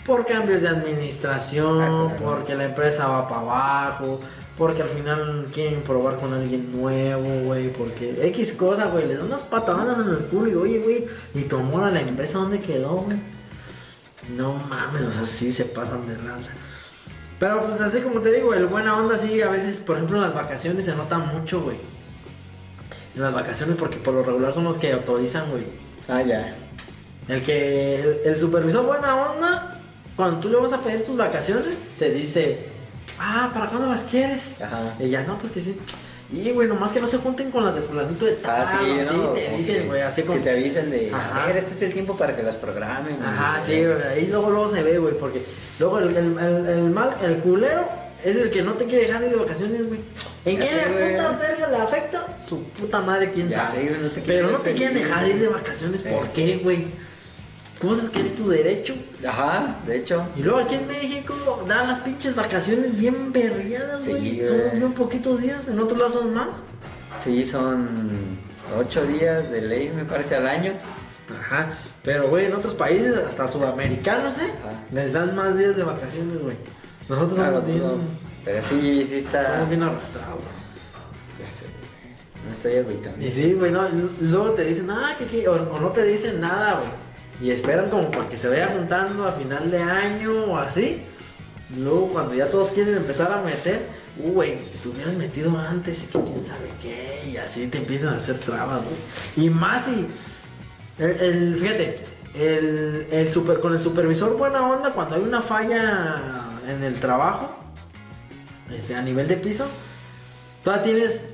[0.06, 2.24] Por cambios de administración, Ah, claro.
[2.36, 4.20] porque la empresa va para abajo,
[4.56, 9.26] porque al final quieren probar con alguien nuevo, güey, porque X cosa, güey, les dan
[9.26, 12.90] unas patadonas en el culo y oye, güey, y tomó a la empresa, ¿dónde quedó,
[12.98, 13.18] güey?
[14.36, 16.52] No mames, o sea, sí se pasan de lanza.
[17.38, 20.22] Pero pues así como te digo, el buena onda sí, a veces, por ejemplo, en
[20.22, 21.76] las vacaciones se nota mucho, güey.
[23.14, 25.64] En las vacaciones, porque por lo regular son los que autorizan, güey.
[26.08, 26.56] Ah, ya.
[27.28, 29.75] El que, el, el supervisor buena onda,
[30.16, 32.66] cuando tú le vas a pedir tus vacaciones, te dice,
[33.20, 34.60] ah, ¿para cuándo las quieres?
[34.62, 34.94] Ajá.
[34.98, 35.78] Y ya, no, pues que sí.
[36.32, 38.98] Y, güey, nomás que no se junten con las de fulanito de tal, Ah, sí,
[38.98, 39.28] así ¿no?
[39.28, 40.38] te Como dicen, güey, así como...
[40.38, 43.22] Que te avisen de, a ver, este es el tiempo para que las programen.
[43.22, 45.40] Ajá, sí, güey, ahí luego, luego se ve, güey, porque
[45.78, 47.86] luego el, el, el, el mal, el culero
[48.24, 50.00] es el que no te quiere dejar ir de vacaciones, güey.
[50.44, 52.26] ¿En Ya qué le putas verga le afecta?
[52.44, 53.82] Su puta madre, quién Ya sabe.
[53.82, 56.30] sé, güey, no te Pero no te quieren dejar ir de vacaciones, ¿por Eh.
[56.34, 56.86] qué, güey?
[57.80, 58.94] Cosas que es tu derecho.
[59.26, 60.26] Ajá, de hecho.
[60.36, 61.34] Y luego aquí en México
[61.68, 64.36] dan las pinches vacaciones bien berriadas, Sí, güey.
[64.38, 64.48] güey.
[64.48, 66.66] Son bien poquitos días, en otros lados son más.
[67.22, 67.88] Sí, son
[68.78, 70.72] ocho días de ley, me parece, al año.
[71.40, 71.70] Ajá.
[72.02, 74.52] Pero, güey, en otros países, hasta sudamericanos, ¿eh?
[74.64, 74.82] Ajá.
[74.92, 76.56] Les dan más días de vacaciones, güey.
[77.08, 77.78] Nosotros Claro, somos bien...
[77.82, 77.92] no.
[78.44, 79.44] Pero sí, sí está.
[79.54, 80.40] Somos bien arrastrados,
[81.44, 81.66] Ya sé.
[82.46, 83.26] Me estoy agüitando.
[83.26, 83.82] Y sí, güey, no,
[84.20, 87.05] luego te dicen, ah, que qué, o, o no te dicen nada, güey.
[87.40, 91.02] Y esperan como para que se vaya juntando a final de año o así.
[91.74, 93.82] Y luego cuando ya todos quieren empezar a meter,
[94.18, 97.30] uh, güey, te hubieras metido antes y que quién sabe qué.
[97.32, 99.46] Y así te empiezan a hacer trabas, güey.
[99.46, 100.06] Y más si,
[100.98, 102.00] el, el- fíjate,
[102.34, 107.54] el, el super, con el supervisor buena onda, cuando hay una falla en el trabajo,
[108.70, 109.66] este, a nivel de piso,
[110.64, 111.24] todavía tienes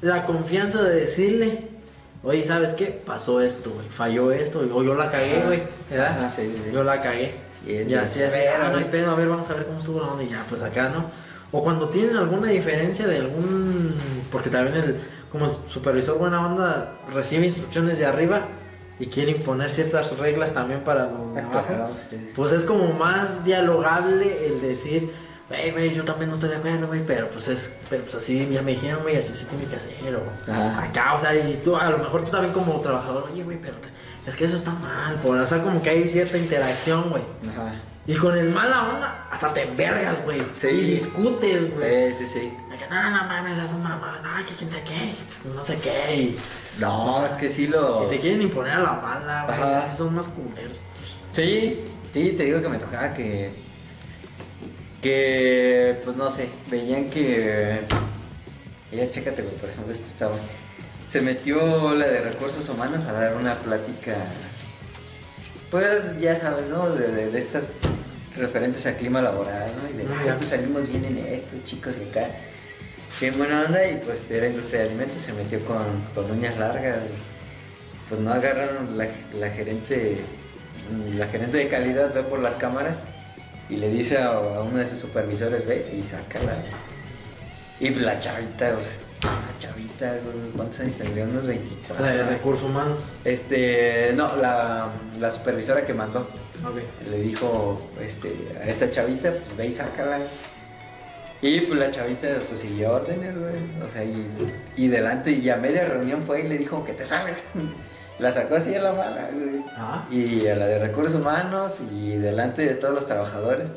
[0.00, 1.68] la confianza de decirle,
[2.24, 2.86] oye, ¿sabes qué?
[3.04, 6.16] Pasó esto, güey, falló esto, o yo la cagué, güey, ¿verdad?
[6.18, 6.70] Ajá, sí, sí, sí.
[6.72, 7.34] Yo la cagué.
[7.66, 8.90] Y es ya, así, así, "A ver, ah, no hay güey".
[8.90, 11.10] pedo, a ver, vamos a ver cómo estuvo la onda y ya, pues acá, ¿no?
[11.52, 13.94] O cuando tienen alguna diferencia de algún,
[14.30, 14.96] porque también el,
[15.30, 18.48] como el supervisor buena onda recibe instrucciones de arriba
[18.98, 21.34] y quiere imponer ciertas reglas también para los.
[22.34, 25.10] Pues es como más dialogable el decir,
[25.52, 28.48] güey, güey, yo también no estoy de acuerdo, güey, pero pues es, pero pues así
[28.50, 30.82] ya me dijeron, güey, así se tiene que hacer, o Ajá.
[30.84, 33.74] acá, o sea, y tú, a lo mejor tú también como trabajador, oye, güey, pero
[33.76, 33.88] te-
[34.28, 37.22] es que eso está mal, por, o sea, como que hay cierta interacción, güey.
[37.50, 37.74] Ajá.
[38.04, 40.42] Y con el mala onda, hasta te envergas, güey.
[40.56, 40.66] Sí.
[40.66, 42.12] Y discutes, güey.
[42.14, 42.40] Sí, sí.
[42.70, 45.62] De que, no, no mames, es un mamá, no, que quién sé qué, que no
[45.62, 46.14] sé qué.
[46.16, 46.36] Y,
[46.80, 48.04] No, O sea, es que sí lo.
[48.06, 49.74] y te quieren imponer a la mala, güey.
[49.74, 50.80] Así son más culeros.
[51.32, 53.52] Sí, sí, te digo que me tocaba que.
[55.02, 57.80] Que, pues no sé, veían que.
[58.92, 60.36] Ya chécate, güey, por ejemplo, este estaba.
[61.10, 64.14] Se metió la de recursos humanos a dar una plática.
[65.70, 66.88] Pues ya sabes, ¿no?
[66.90, 67.72] De, de- de estas
[68.36, 69.90] referentes a clima laboral, ¿no?
[69.90, 70.36] Y de, Ah, "Ay, ya.
[70.36, 72.28] pues salimos bien en esto, chicos, y acá.
[73.18, 76.96] Qué buena onda, y pues era industria de alimentos, se metió con, con uñas largas.
[76.98, 79.06] y, Pues no agarraron la,
[79.38, 80.18] la gerente
[81.16, 83.00] la gerente de calidad ve por las cámaras
[83.72, 86.52] y le dice a, a uno de sus supervisores, ve y sácala.
[87.80, 88.92] Y pues la chavita, o sea,
[89.22, 90.18] la chavita,
[90.56, 91.24] ¿cuántos años tendría?
[91.24, 92.04] Unos 24.
[92.04, 93.00] La de recursos humanos.
[93.24, 94.88] Este, no, la,
[95.18, 96.20] la supervisora que mandó
[96.64, 96.76] Ok.
[97.10, 100.18] le dijo este, a esta chavita, pues ve y sácala.
[101.40, 103.54] Y pues la chavita pues siguió órdenes, güey.
[103.84, 104.28] O sea, y,
[104.76, 107.44] y delante, y a media reunión fue y le dijo que te sabes.
[108.18, 109.64] La sacó así a la mala, güey.
[109.76, 110.06] Ah.
[110.10, 113.72] Y a la de recursos humanos y delante de todos los trabajadores.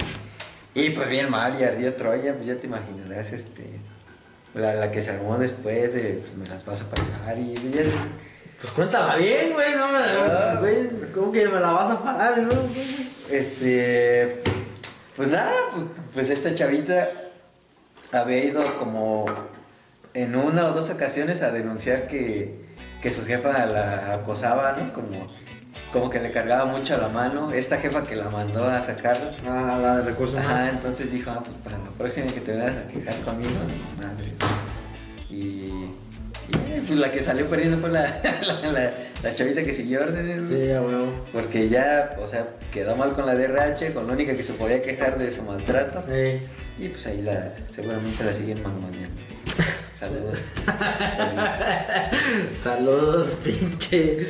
[0.74, 3.64] Y pues bien mal y ardió Troya, pues ya te imaginarás este
[4.54, 7.82] la, la que se armó después de pues me las vas a pagar y ya,
[8.62, 10.58] Pues cuéntala bien, güey, no me Ah.
[10.60, 12.52] güey, ¿cómo que me la vas a parar, no?
[13.30, 14.44] este
[15.16, 17.10] pues nada, pues, pues esta chavita
[18.12, 19.26] había ido como
[20.14, 22.65] en una o dos ocasiones a denunciar que,
[23.06, 24.92] que su jefa la acosaba, ¿no?
[24.92, 25.28] Como,
[25.94, 27.52] como que le cargaba mucho a la mano.
[27.52, 29.30] Esta jefa que la mandó a sacarla.
[29.48, 30.70] Ah, la de recursos humanos.
[30.72, 33.52] entonces dijo, ah, pues para la próxima que te vengas a quejar conmigo,
[34.02, 34.34] madre.
[35.30, 35.36] Y,
[36.50, 38.92] y, pues la que salió perdiendo fue la, la, la-
[39.22, 40.48] la chavita que siguió órdenes.
[40.48, 41.26] Sí, a huevo.
[41.32, 44.82] Porque ya, o sea, quedó mal con la DRH, con la única que se podía
[44.82, 46.04] quejar de su maltrato.
[46.10, 46.42] Eh,
[46.80, 49.22] Y pues ahí la, seguramente la siguen mangoneando.
[50.08, 50.40] Saludos.
[52.64, 54.28] saludos, pinche.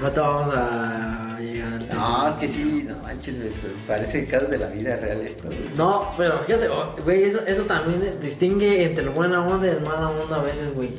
[0.00, 3.52] Ahorita vamos a llegar no, es que sí, no manches, güey,
[3.86, 5.48] parece casos de la vida real esto.
[5.48, 5.68] güey.
[5.76, 9.80] No, pero fíjate, oh, güey, eso, eso también distingue entre el buena onda y el
[9.82, 10.90] mala onda a veces, güey.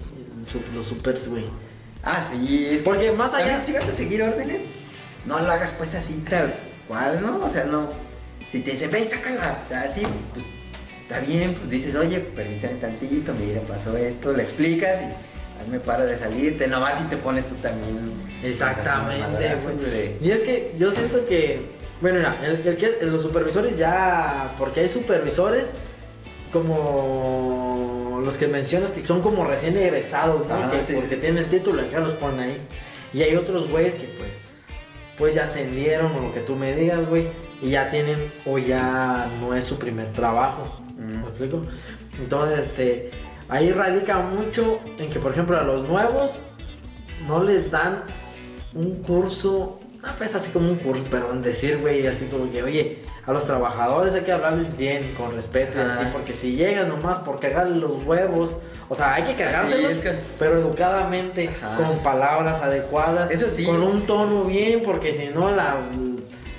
[0.75, 1.45] Los supers, güey.
[2.03, 4.61] Ah, sí, es que Porque más allá- si vas a seguir órdenes,
[5.25, 6.53] no lo hagas pues así tal
[6.88, 7.43] cual, ¿no?
[7.43, 7.89] O sea, no.
[8.49, 10.45] Si te dicen, ve, sácala así, pues
[11.11, 16.05] está bien, pues dices, oye, permítame tantito, mira, pasó esto, le explicas y hazme para
[16.05, 18.13] de salirte, nomás si te pones tú también.
[18.43, 21.61] Exactamente, de- Y es que yo siento que,
[21.99, 25.73] bueno, mira, el, el que, los supervisores ya, porque hay supervisores
[26.51, 30.55] como los que mencionas que son como recién egresados, ¿no?
[30.55, 31.21] Ajá, Que sí, porque sí.
[31.21, 32.57] tienen el título, acá los ponen ahí.
[33.13, 34.31] Y hay otros güeyes que pues,
[35.17, 37.27] pues ya ascendieron o lo que tú me digas, güey,
[37.61, 40.77] y ya tienen o ya no es su primer trabajo.
[41.07, 41.61] ¿Me explico?
[42.19, 43.11] Entonces, este,
[43.49, 46.40] ahí radica mucho en que, por ejemplo, a los nuevos
[47.28, 48.03] no les dan
[48.73, 52.64] un curso, no pues así como un curso, pero en decir, güey, así como que,
[52.64, 57.19] oye, a los trabajadores hay que hablarles bien, con respeto así, porque si llegas nomás
[57.19, 58.56] por cagarle los huevos,
[58.90, 61.76] o sea, hay que cagárselos, es que- pero educadamente, Ajá.
[61.78, 63.65] con palabras adecuadas, Eso sí.
[63.65, 65.78] con un tono bien, porque si no la...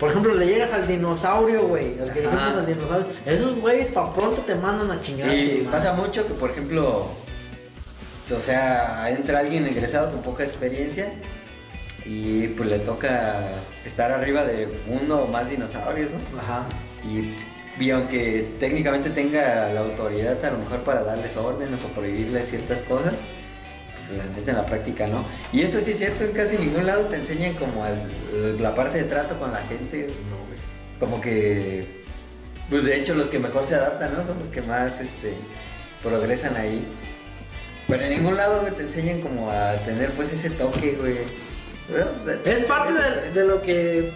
[0.02, 1.96] Por ejemplo, le llegas al dinosaurio, güey.
[2.00, 2.30] Al que Ajá.
[2.30, 3.06] dijimos al dinosaurio.
[3.24, 5.32] Esos güeyes pa' pronto te mandan a chingar.
[5.32, 7.06] Y pasa mucho que, por ejemplo,
[8.28, 11.12] o sea, entra alguien egresado con poca experiencia
[12.04, 13.52] y pues le toca
[13.84, 16.40] estar arriba de uno o más dinosaurios, ¿no?
[16.40, 16.66] Ajá.
[17.04, 17.36] Y,
[17.80, 22.82] y aunque técnicamente tenga la autoridad a lo mejor para darles órdenes o prohibirles ciertas
[22.82, 23.14] cosas,
[24.16, 25.24] la neta en la práctica no.
[25.52, 28.98] Y eso sí es cierto, en casi ningún lado te enseñan como el- la parte
[28.98, 30.58] de trato con la gente, No, güey.
[31.00, 32.04] como que,
[32.70, 34.24] pues de hecho los que mejor se adaptan, ¿no?
[34.24, 35.34] Son los que más, este,
[36.02, 36.86] progresan ahí.
[37.88, 41.16] Pero en ningún lado, güey, te enseñan como a tener pues ese toque, güey.
[41.90, 42.06] Bueno,
[42.44, 44.12] Es parte de, de lo que.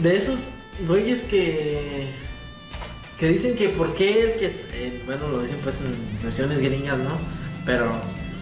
[0.00, 0.50] De esos
[0.86, 2.08] güeyes que.
[3.18, 4.46] Que dicen que por qué el que.
[4.46, 7.16] es- eh, bueno, lo dicen pues en naciones gringas, ¿no?
[7.64, 7.90] Pero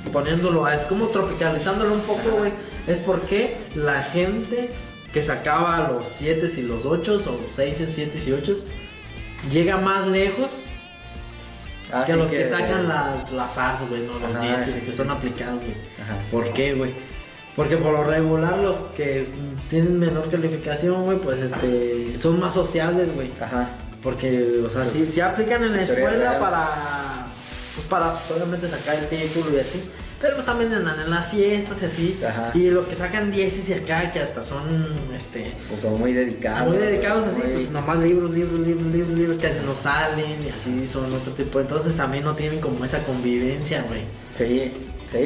[0.09, 2.53] poniéndolo, a- es como tropicalizándolo un poco, güey.
[2.87, 4.71] Es porque la gente
[5.13, 8.55] que sacaba los 7 y los 8 o 6, 7 y 8
[9.51, 10.65] llega más lejos
[11.91, 14.87] Ah, que los que, sacan las, las As, güey, no los Ajá, 10 sí, que
[14.87, 14.93] sí.
[14.93, 15.75] son aplicados, güey.
[16.31, 16.93] ¿Por qué, güey?
[17.57, 19.27] Porque por lo regular los que
[19.71, 23.33] tienen menor calificación, güey, pues este son más sociables, güey.
[23.41, 23.71] Ajá.
[24.03, 26.39] Porque, o sea, sí, sí aplican en la escuela real.
[26.39, 27.08] para,
[27.83, 29.83] para pues, obviamente sacar el título y así.
[30.21, 32.19] Pero pues también andan en las fiestas y así.
[32.27, 32.51] Ajá.
[32.53, 34.65] Y los que sacan 10 y acá, que hasta son,
[35.15, 36.69] este, O como muy dedicados.
[36.69, 40.45] muy dedicados así, muy- pues nomás libros, libros, libros, libros, libros que así no salen
[40.45, 41.61] y así son otro tipo.
[41.61, 44.01] Entonces también no tienen como esa convivencia, güey.
[44.35, 44.73] Sí,
[45.07, 45.19] sí,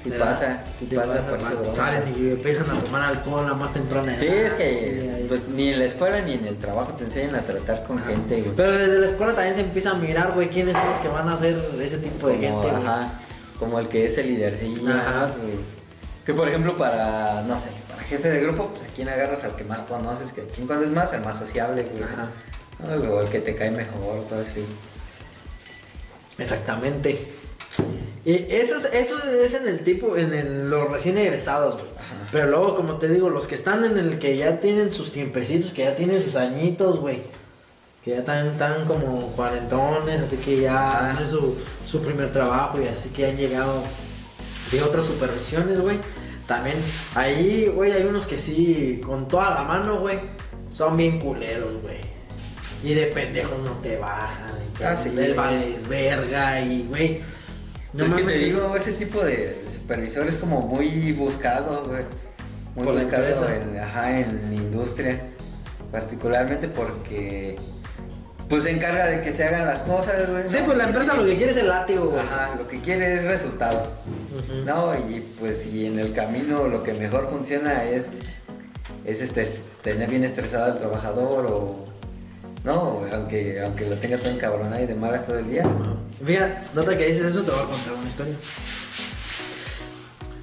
[0.00, 0.26] sí ¿Verdad?
[0.26, 1.74] pasa, sí, pasa, por.
[1.76, 4.20] Salen y empiezan a tomar alcohol a más temprana edad.
[4.20, 7.42] Sí, es que pues ni en la escuela ni en el trabajo te enseñan a
[7.42, 8.56] tratar con gente, güey.
[8.56, 11.28] Pero desde la escuela también se empieza a mirar, güey, quiénes son los que van
[11.28, 12.86] a ser ese tipo de Como, gente, güey.
[12.86, 13.12] ajá,
[13.58, 15.32] como el que es el lídercillo, Ajá.
[15.40, 15.54] güey?
[16.24, 19.56] Que por ejemplo para, no sé, para jefe de grupo, pues a quién agarras al
[19.56, 22.04] que más conoces, que a quién conoces más, al más sociable, güey.
[22.04, 22.28] Ajá.
[22.96, 23.14] ¿no?
[23.14, 24.64] O el que te cae mejor, todo así.
[26.38, 27.18] Exactamente.
[28.24, 31.86] Y eso es, eso es en el tipo, en el- los recién egresados, güey.
[32.30, 35.72] Pero luego, como te digo, los que están en el que ya tienen sus tiempecitos,
[35.72, 37.22] que ya tienen sus añitos, güey.
[38.04, 41.56] Que ya están, están como cuarentones, así que ya tienen su,
[41.86, 43.82] su primer trabajo y así que han llegado
[44.72, 45.96] de otras supervisiones, güey.
[46.46, 46.76] También
[47.14, 50.18] ahí, güey, hay unos que sí, con toda la mano, güey,
[50.70, 51.98] son bien culeros, güey.
[52.84, 54.52] Y de pendejos no te bajan.
[54.78, 57.20] Y Ah, sí, el vales verga y, güey.
[57.92, 62.04] No es que te digo, ese tipo de supervisor es como muy buscado, güey.
[62.74, 65.20] Muy Por buscado en, ajá, en industria.
[65.90, 67.56] Particularmente porque
[68.48, 70.48] pues se encarga de que se hagan las cosas, güey.
[70.48, 70.66] Sí, ¿no?
[70.66, 72.20] pues la empresa sí, lo que quiere es el látigo, güey.
[72.20, 73.94] Ajá, lo que quiere es resultados.
[74.64, 78.10] No, y pues si en el camino lo que mejor funciona es,
[79.04, 81.87] es este, es tener bien estresado al trabajador o
[82.68, 85.64] no, aunque, aunque lo tenga todo encabronado y de malas todo el día.
[86.24, 88.34] Fíjate, nota que dices eso, te voy a contar una historia.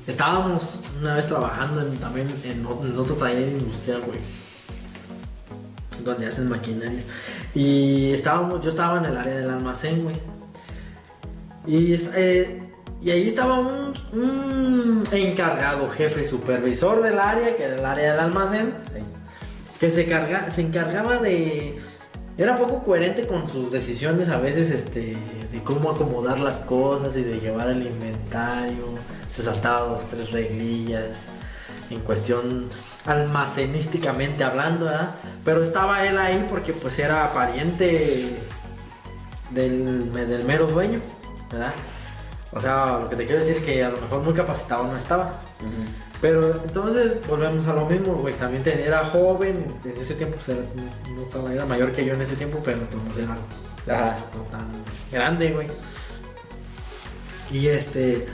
[0.07, 4.19] Estábamos una vez trabajando en- también en, otro taller industrial, güey.
[6.03, 7.07] Donde hacen maquinarias.
[7.55, 10.15] Y estábamos, yo estaba en el área del almacén, güey.
[11.65, 12.61] Y, eh,
[13.01, 18.19] y ahí estaba un, un encargado, jefe, supervisor del área, que era el área del
[18.19, 19.01] almacén Sí.
[19.79, 21.79] que se, carga, se encargaba de...
[22.37, 25.17] Era poco coherente con sus decisiones a veces, este,
[25.51, 28.95] de cómo acomodar las cosas y de llevar el inventario.
[29.29, 31.17] Se saltaba dos, tres reglillas
[31.89, 32.69] en cuestión
[33.05, 35.15] almacenísticamente hablando, ¿verdad?
[35.45, 38.37] Pero estaba él ahí porque pues era pariente
[39.51, 40.99] del, del mero dueño,
[41.51, 41.73] ¿verdad?
[42.51, 45.41] O sea, lo que te quiero decir que a lo mejor muy capacitado no estaba.
[45.61, 46.04] Ujú.
[46.21, 48.33] Pero entonces volvemos a lo mismo, güey.
[48.35, 50.61] También era joven, en ese tiempo pues, era,
[51.15, 53.25] no, estaba, era mayor que yo en ese tiempo, pero entonces
[53.85, 54.67] era no tan
[55.11, 55.67] grande, güey.
[57.51, 58.27] Y este,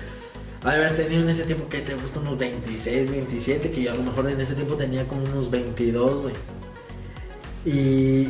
[0.63, 3.95] de haber tenido en ese tiempo que te gusta unos 26, 27, que yo a
[3.95, 6.33] lo mejor en ese tiempo tenía como unos 22, güey.
[7.65, 8.29] Y,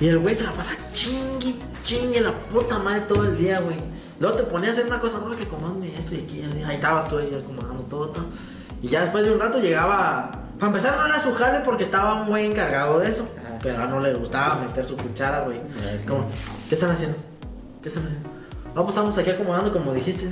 [0.00, 3.76] y el güey se la pasa chingue, chingue la puta madre todo el día, güey.
[4.20, 7.06] Luego te ponía a hacer una cosa, no, que comandme esto y aquí, ahí estabas
[7.08, 8.24] tú ahí acomodando todo, todo.
[8.82, 12.14] Y ya después de un rato llegaba, para empezar no era su jale porque estaba
[12.14, 13.28] un güey encargado de eso.
[13.44, 13.58] Ajá.
[13.62, 15.60] Pero no le gustaba meter su cuchara, güey.
[16.06, 16.26] Como,
[16.68, 17.16] ¿qué están haciendo?
[17.82, 18.28] ¿Qué están haciendo?
[18.74, 20.28] No, pues estamos aquí acomodando como dijiste.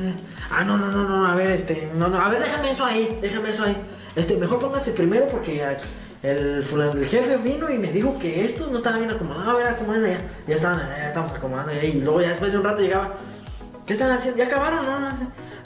[0.50, 3.18] Ah, no, no, no, no, a ver, este, no, no, a ver, déjame eso ahí,
[3.22, 3.76] déjame eso ahí.
[4.16, 5.86] Este, mejor póngase primero porque aquí
[6.22, 9.50] el, fulano- el jefe vino y me dijo que esto no estaba bien acomodado.
[9.50, 10.20] A ver, acomoden allá.
[10.46, 11.96] Ya estaban, ya estamos acomodando ahí.
[11.96, 13.14] Y luego ya después de un rato llegaba.
[13.86, 14.38] ¿Qué están haciendo?
[14.38, 14.84] ¿Ya acabaron?
[14.86, 15.10] No, no,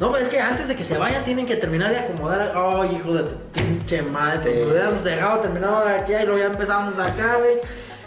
[0.01, 0.11] no.
[0.11, 2.53] Pues es que antes de que se vayan tienen que terminar de acomodar.
[2.57, 4.41] Ay, hijo de tu pinche madre.
[4.41, 4.61] Pues Sí.
[4.61, 7.59] me hubiéramos dejado terminado de aquí y luego ya empezamos acá, güey.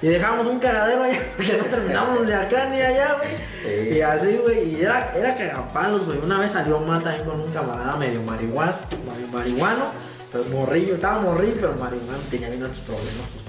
[0.01, 3.29] Y dejamos un cagadero allá porque no terminamos de acá ni allá, güey.
[3.63, 3.97] Sí.
[3.97, 4.75] Y así, güey.
[4.75, 6.17] Y era, era cagapalos, güey.
[6.17, 9.85] Una vez salió mal también con un camarada medio marihuas, mari- marihuano.
[10.31, 12.19] Pero morrillo, estaba morrillo, pero marihuano.
[12.29, 13.40] Tenía bien otros problemas.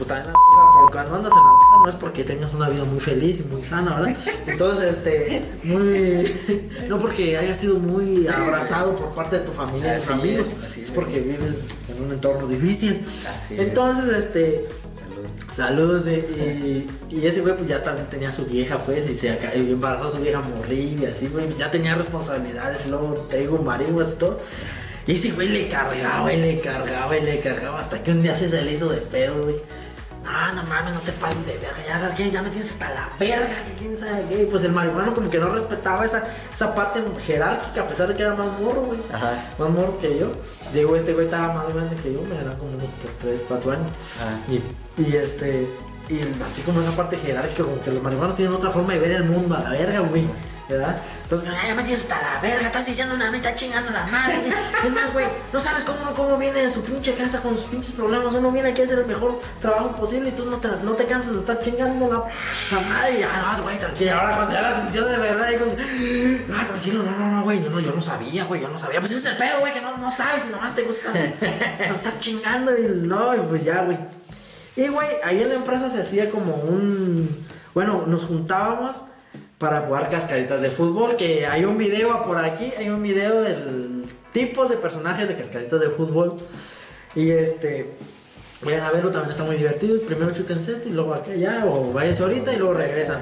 [0.00, 3.40] Pues, también porque cuando andas en la no es porque tengas una vida muy feliz
[3.40, 4.16] y muy sana, ¿verdad?
[4.46, 6.70] Entonces, este, muy.
[6.88, 10.78] No porque hayas sido muy abrazado por parte de tu familia y tus amigos, es,
[10.78, 11.64] es porque vives
[11.94, 13.06] en un entorno difícil.
[13.28, 13.60] Así es.
[13.60, 14.64] Entonces, este.
[15.50, 16.00] Salud.
[16.00, 19.36] Saludos, eh, y, y ese güey pues ya también tenía su vieja pues y se
[19.54, 24.12] embarazó a su vieja morrilla y así, güey, ya tenía responsabilidades luego te digo marihuas
[24.12, 24.40] y todo.
[25.06, 28.36] Y ese güey le cargaba y le cargaba y le cargaba hasta que un día
[28.36, 29.56] se, se le hizo de pedo, güey.
[30.22, 32.90] No, no mames, no te pases de verga, ya sabes que ya me tienes hasta
[32.90, 34.42] la verga, que quién sabe qué.
[34.42, 38.16] Y pues el marihuano como que no respetaba esa, esa parte jerárquica, a pesar de
[38.16, 39.00] que era más morro, güey.
[39.12, 39.32] Ajá.
[39.58, 40.32] Más morro que yo.
[40.74, 42.84] Digo, este güey estaba más grande que yo, me ganaba como unos
[43.20, 43.88] 3, 4 años.
[44.20, 44.38] Ah.
[44.48, 45.66] Y, y este,
[46.10, 49.12] y así como esa parte jerárquica, como que los marihuanos tienen otra forma de ver
[49.12, 50.24] el mundo a la verga, güey.
[50.70, 50.96] ¿Verdad?
[51.24, 54.06] Entonces, "Ay, ya me tienes hasta la verga, estás diciendo nada, me está chingando la
[54.06, 54.38] madre.
[54.38, 54.52] güey".
[54.84, 57.66] Es más, güey, no sabes cómo uno cómo viene de su pinche casa con sus
[57.66, 58.32] pinches problemas.
[58.34, 61.04] Uno viene aquí a hacer el mejor trabajo posible y tú no te, no te
[61.06, 62.24] cansas de estar chingando la,
[62.76, 63.20] la madre.
[63.20, 64.12] Y, ah, no, güey, tranquilo.
[64.12, 65.72] Ahora cuando ya la sintió de verdad, y como,
[66.56, 69.00] ah, tranquilo, no, no, no, güey, yo no, yo no sabía, güey, yo no sabía.
[69.00, 71.50] Pues ese es el pedo, güey, que no, no sabes y nomás te gusta estar,
[71.94, 73.98] estar chingando y no, y pues ya, güey.
[74.76, 77.46] Y, güey, ahí en la empresa se hacía como un...
[77.74, 79.04] Bueno, nos juntábamos
[79.60, 84.06] para jugar cascaritas de fútbol, que hay un video por aquí, hay un video del
[84.32, 86.36] tipos de personajes de cascaritas de fútbol.
[87.14, 87.92] Y este...
[88.62, 90.00] Vayan a verlo, también está muy divertido.
[90.02, 93.20] Primero chuten cesto y luego acá ya, o váyanse ahorita y luego regresan.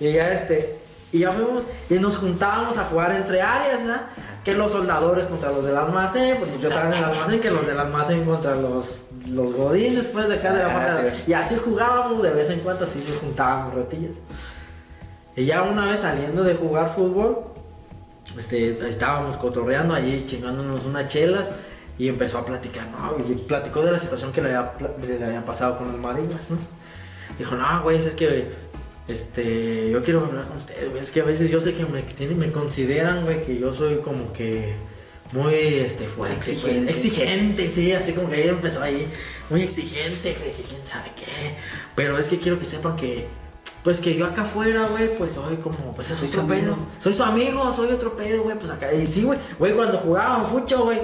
[0.00, 0.78] Y ya este...
[1.12, 4.06] Y ya fuimos y nos juntábamos a jugar entre áreas, ¿verdad?
[4.44, 7.66] Que los soldadores contra los del almacén, pues yo estaba en el almacén, que los
[7.66, 11.10] del almacén contra los, los godines, pues de acá de la Ah, parte.
[11.16, 11.24] sí.
[11.28, 14.12] Y así jugábamos de vez en cuando, así nos juntábamos ratillas.
[15.38, 17.44] Y ya una vez saliendo de jugar fútbol,
[18.36, 21.52] este, estábamos cotorreando allí, chingándonos unas chelas.
[21.96, 23.16] Y empezó a platicar, ¿no?
[23.28, 24.72] Y platicó de la situación que le había,
[25.04, 26.56] le había pasado con los marinas, ¿no?
[27.38, 28.50] Dijo, no, güey, es que,
[29.08, 31.02] este, yo quiero hablar con ustedes, güey.
[31.02, 33.96] Es que a veces yo sé que me, tienen, me consideran, güey, que yo soy
[33.96, 34.74] como que
[35.32, 36.36] muy, este, fuerte.
[36.36, 36.92] Exigente.
[36.92, 37.64] Exigente.
[37.64, 39.08] exigente, sí, así como que ahí empezó ahí,
[39.50, 41.54] muy exigente, güey, que quién sabe qué.
[41.96, 43.26] Pero es que quiero que sepan que,
[43.88, 46.76] pues que yo acá afuera, güey, pues soy como, pues es Soy otro su pedo.
[46.98, 48.92] Soy su amigo, soy otro pedo, güey, pues acá.
[48.92, 51.00] Y sí, güey, güey, cuando jugábamos mucho, güey.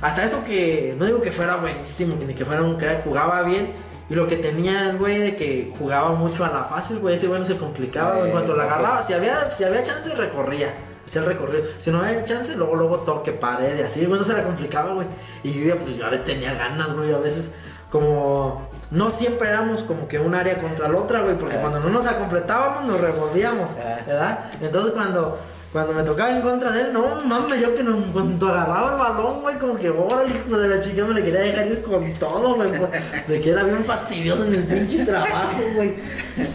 [0.00, 3.70] Hasta eso que, no digo que fuera buenísimo, ni que fuera un crack, jugaba bien.
[4.08, 7.26] Y lo que tenía el güey de que jugaba mucho a la fácil, güey, ese
[7.26, 8.22] güey no se complicaba, güey.
[8.22, 8.70] En Eh, cuanto la ok.
[8.70, 10.72] agarraba, si había, si había chance, recorría.
[11.06, 11.64] Hacía el recorrido.
[11.76, 14.94] Si no había chance, luego, luego toque, pared y así, güey, no se la complicaba,
[14.94, 15.06] güey.
[15.42, 17.52] Y yo ya, pues, ya le tenía ganas, güey, a veces,
[17.90, 18.69] como.
[18.90, 21.60] No siempre éramos como que un área contra la otra, güey, porque Ah.
[21.60, 23.98] cuando no nos completábamos, nos revolvíamos, Ah.
[24.06, 24.38] ¿verdad?
[24.60, 25.38] Entonces, cuando.
[25.72, 28.98] Cuando me tocaba en contra de él, no mames, yo que no, cuando agarraba el
[28.98, 31.80] balón, güey, como que, ahora el hijo de la chica me le quería dejar ir
[31.82, 32.72] con todo, güey,
[33.28, 35.94] de que era bien fastidioso en el pinche trabajo, güey.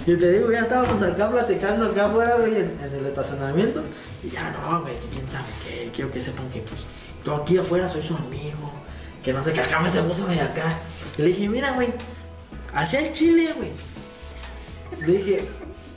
[0.06, 3.84] Y te digo, ya estábamos acá platicando acá afuera, güey, en, en el estacionamiento,
[4.22, 6.86] y ya no, güey, que quién sabe qué, quiero que sepan que, pues,
[7.26, 8.70] yo aquí afuera soy su amigo,
[9.24, 10.66] que no sé, que acá me se puso de acá.
[11.18, 11.88] Y le dije, mira, güey,
[12.76, 13.72] hacia el chile, güey.
[15.02, 15.46] Le dije,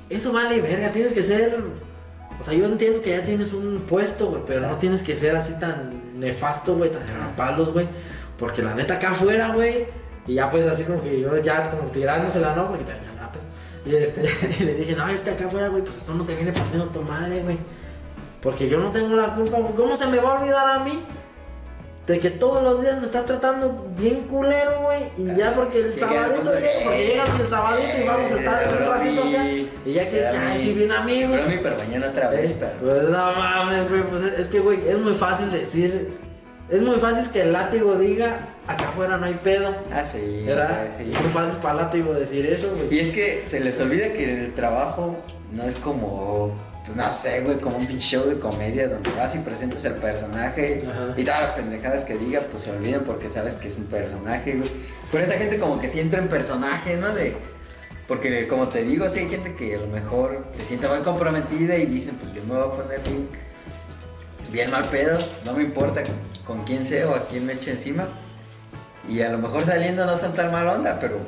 [0.08, 1.56] eso vale verga, tienes que ser.
[2.40, 5.36] O sea, yo entiendo que ya tienes un puesto, güey, pero no tienes que ser
[5.36, 7.02] así tan nefasto, güey, tan
[7.36, 7.86] palos, güey.
[8.38, 9.86] Porque la neta acá afuera, güey,
[10.26, 12.68] y ya pues así como que yo ya como tirándosela, ¿no?
[12.68, 13.44] Porque también andaba, pero-
[13.86, 14.22] Y, este,
[14.60, 16.86] y le dije, no, es que acá afuera, güey, pues esto no te viene partiendo
[16.86, 17.58] tu madre, güey.
[18.40, 19.74] Porque yo no tengo la culpa, güey.
[19.74, 20.92] ¿Cómo se me va a olvidar a mí?
[22.08, 25.02] De que todos los días me estás tratando bien culero, güey.
[25.18, 28.88] Y ya porque el sabadito llega, porque llegas el sabadito y vamos a estar un
[28.88, 29.46] ratito acá.
[29.84, 31.38] Y ya quieres que, ay, sí, bien amigos.
[31.62, 32.56] Pero mañana otra vez, Eh.
[32.80, 34.02] Pues no mames, güey.
[34.04, 36.16] Pues es, es que, güey, es muy fácil decir.
[36.70, 39.74] Es muy fácil que el látigo diga, acá afuera no hay pedo.
[39.92, 40.44] Ah, sí.
[40.46, 40.86] ¿Verdad?
[40.96, 41.10] sí.
[41.10, 42.94] Es muy fácil para el látigo decir eso, güey.
[42.94, 45.16] Y es que se les olvida que el trabajo
[45.52, 46.52] no es como,
[46.84, 49.94] pues no sé, güey, como un pinche show de comedia donde vas y presentas el
[49.94, 51.14] personaje Ajá.
[51.16, 54.54] y todas las pendejadas que diga, pues se olvidan porque sabes que es un personaje,
[54.54, 54.70] güey.
[55.12, 57.14] Pero esta gente como que sí entra en personaje, ¿no?
[57.14, 57.36] De,
[58.06, 61.76] porque como te digo, sí hay gente que a lo mejor se siente muy comprometida
[61.76, 63.28] y dicen, pues yo me voy a poner bien,
[64.50, 67.70] bien mal pedo, no me importa con, con quién sea o a quién me eche
[67.70, 68.08] encima.
[69.06, 71.18] Y a lo mejor saliendo no son tan mal onda, pero,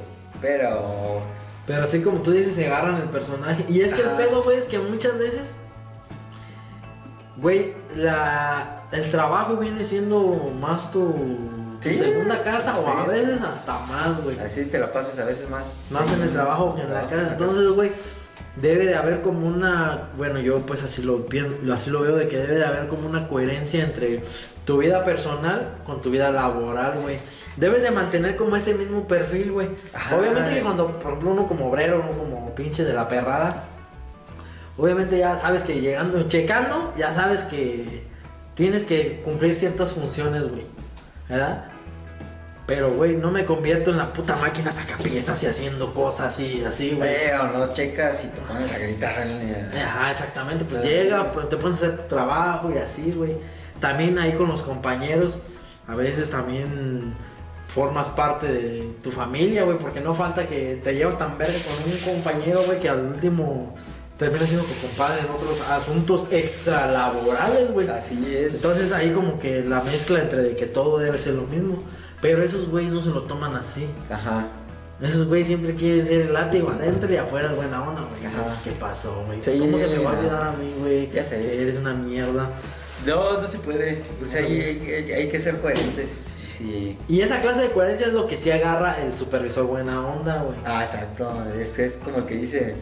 [0.40, 1.22] pero
[1.70, 3.64] Pero así como tú dices, se agarran el personaje.
[3.68, 5.54] Y es que el pedo, güey, es que muchas veces,
[7.36, 11.12] güey, la, el trabajo viene siendo más tu,
[11.80, 11.94] tu Sí.
[11.94, 13.10] segunda casa o a sí.
[13.12, 14.38] veces hasta más, güey.
[14.40, 15.76] Así te la pasas a veces más.
[15.90, 17.28] Más en el trabajo que en la casa.
[17.32, 17.92] Entonces, güey,
[18.60, 20.10] debe de haber como una.
[20.16, 23.08] Bueno, yo pues así lo pienso, así lo veo de que debe de haber como
[23.08, 24.22] una coherencia entre
[24.64, 27.18] tu vida personal con tu vida laboral, güey.
[27.56, 29.68] Debes de mantener como ese mismo perfil, güey.
[30.16, 33.64] Obviamente que cuando, por ejemplo, uno como obrero, uno como pinche de la perrada,
[34.76, 38.04] obviamente ya sabes que llegando, checando, ya sabes que
[38.54, 40.64] tienes que cumplir ciertas funciones, güey.
[41.28, 41.69] ¿Verdad?
[42.70, 46.92] Pero, güey, no me convierto en la puta máquina sacapiezas y haciendo cosas y así,
[46.92, 47.10] güey.
[47.40, 49.26] O no checas y te pones a gritar.
[49.26, 50.64] en- Ajá, exactamente.
[50.64, 53.36] Pues llega, pues te pones a hacer tu trabajo y así, güey.
[53.80, 55.42] también ahí con los compañeros,
[55.88, 57.14] a veces también
[57.66, 61.90] formas parte de tu familia, güey, porque no falta que te llevas tan verde con
[61.92, 63.74] un compañero, güey, que al último
[64.18, 67.88] termina siendo tu compadre en otros asuntos extralaborales, güey.
[67.88, 68.56] Así es.
[68.56, 71.82] Entonces ahí como que la mezcla entre de que todo debe ser lo mismo.
[72.20, 73.86] Pero esos güeyes no se lo toman así.
[74.10, 74.46] Ajá.
[75.00, 78.26] Esos güeyes siempre quieren ser el látigo adentro y afuera es buena onda, güey.
[78.26, 78.44] Ajá.
[78.44, 79.38] Pues, ¿qué pasó, güey?
[79.42, 81.10] Sí, ¿Cómo se me va a olvidar a mí, güey?
[81.10, 81.40] Ya sé.
[81.40, 82.50] Que eres una mierda.
[83.06, 84.02] No, no se puede.
[84.22, 86.24] O sea, hay, hay- hay que ser coherentes.
[86.58, 86.98] Sí.
[87.08, 90.58] Y esa clase de coherencia es lo que sí agarra el supervisor buena onda, güey.
[90.66, 91.32] Ah, exacto.
[91.58, 92.74] Es, es como el que dice.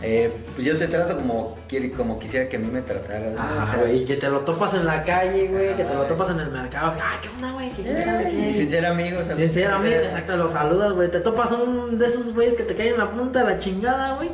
[0.00, 1.58] Eh, pues yo te trato como,
[1.96, 3.34] como quisiera que a mí me trataras.
[3.34, 4.02] sea, güey.
[4.02, 5.76] Y que te lo topas en la calle, güey.
[5.76, 6.94] Que te lo topas en el mercado.
[7.00, 7.70] Ah, ¿qué onda, güey?
[7.72, 8.48] ¿Qué quién sabe qué?
[8.48, 9.22] y sin ser amigos.
[9.26, 9.38] ¿sabes?
[9.38, 11.10] Sinceramente, O sea, exacto, lo saludas, güey.
[11.10, 14.14] Te topas un de esos güeyes que te caen en la punta de la chingada,
[14.16, 14.30] güey.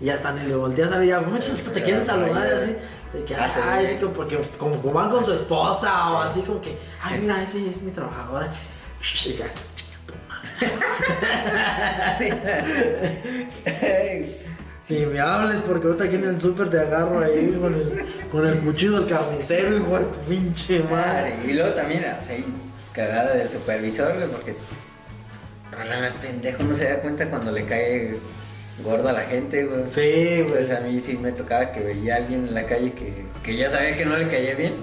[0.00, 1.08] Y hasta ni le volteas a ver.
[1.08, 2.76] Ya muchos hasta te quieren saludar y así.
[3.12, 3.94] De que, Ah, ay, güey.
[3.94, 7.40] sí, como porque como, como van con su esposa o así, como que, ay, mira,
[7.42, 8.48] ese es mi trabajadora.
[9.00, 9.28] Shh,
[14.84, 18.46] Si me hables porque ahorita aquí en el súper te agarro ahí con el, con
[18.46, 21.30] el cuchillo del carnicero, hijo de tu pinche madre.
[21.30, 21.36] Madre.
[21.46, 22.36] Y luego también, o sea,
[22.92, 24.56] cagada del supervisor, güey, porque.
[25.70, 28.16] No, no es pendejo, no se da cuenta cuando le cae
[28.84, 29.86] gordo a la gente, güey.
[29.86, 30.78] Sí, Pues güey.
[30.78, 33.68] a mí sí me tocaba que veía a alguien en la calle que, que ya
[33.70, 34.74] sabía que no le caía bien.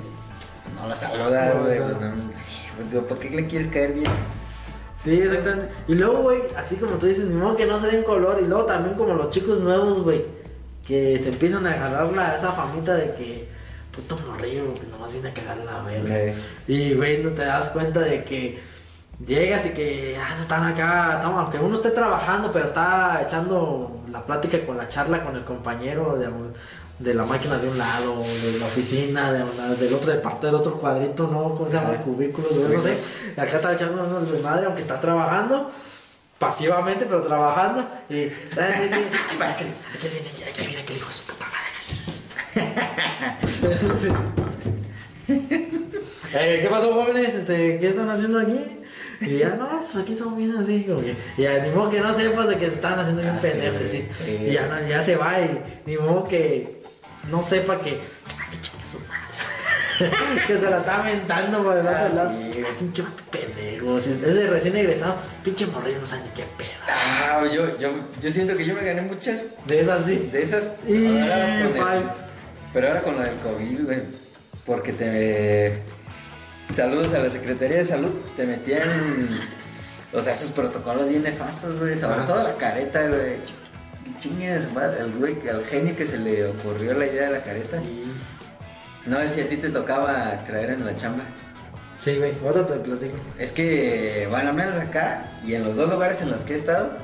[0.81, 1.80] No lo saluda, No, güey.
[1.80, 1.85] no.
[1.88, 4.09] pues, no, sí, pues, digo, ¿Por qué le quieres caer bien?
[5.03, 5.69] Sí, exactamente.
[5.88, 8.39] Y luego, güey, así como tú dices, ni modo que no se den color.
[8.43, 10.26] Y luego también como los chicos nuevos, güey,
[10.85, 13.47] que se empiezan a agarrar la, esa famita de que,
[13.95, 16.15] puto morrillo, que nomás viene a cagar la verga.
[16.67, 18.59] Y, güey, no te das cuenta de que
[19.26, 24.01] llegas y que, ah, no están acá, estamos- aunque uno esté trabajando, pero está echando
[24.11, 26.27] la plática con la charla con el compañero de,
[26.99, 30.47] de la máquina de un lado, de la oficina, de una- del otro de parte
[30.47, 31.55] del otro cuadrito, ¿no?
[31.55, 31.91] ¿Cómo se llama?
[31.93, 32.01] Ajá.
[32.01, 32.97] Cubículos, güey, no sé.
[33.38, 35.71] Acá está echando unos de madre, aunque está trabajando.
[36.38, 37.85] Pasivamente, pero trabajando.
[38.09, 38.13] Y.
[38.55, 41.69] Que- Aquí viene, aquí viene aquel hijo de su puta madre.
[46.31, 47.34] Eh, ¿Qué pasó, jóvenes?
[47.34, 48.59] Este, ¿Qué están haciendo aquí?
[49.21, 51.15] Y ya, no, pues aquí todo bien así, como que.
[51.38, 53.47] Y ya, ni modo que no sepas de que se están haciendo bien Ah, sí,
[53.49, 54.07] pendejos, así.
[54.26, 54.38] sí.
[54.47, 56.78] Y ya, no, ya se va, y ni modo que
[57.30, 57.89] no sepa que.
[57.91, 59.19] Ay, qué chinga su madre.
[60.47, 62.31] que se la está aventando por el otro Ah, lado.
[62.51, 62.64] sí.
[62.65, 63.99] Ay, pinche pendejo.
[63.99, 66.69] Si es, es de recién egresado, pinche morrillo, no sabe ni qué pedo.
[66.88, 67.89] Ah, yo, yo,
[68.22, 70.30] yo siento que yo me gané muchas De esas sí.
[70.31, 70.73] de esas.
[70.88, 72.10] Y, ahora con el-
[72.73, 73.99] pero ahora con lo del COVID, güey.
[74.65, 75.81] Porque te.
[76.73, 78.11] Saludos a la Secretaría de Salud.
[78.38, 78.81] Te metían.
[80.14, 81.95] O sea, esos protocolos bien nefastos, güey.
[81.95, 82.26] Sobre Ajá.
[82.26, 83.38] todo la careta, güey.
[84.20, 87.82] Chingue al güey, al genio que se le ocurrió la idea de la careta.
[89.06, 91.24] No sé si a ti te tocaba traer en la chamba.
[91.98, 93.16] Sí, güey, ahora te platico.
[93.38, 96.56] Es que, bueno, al menos acá y en los dos lugares en los que he
[96.58, 96.98] estado,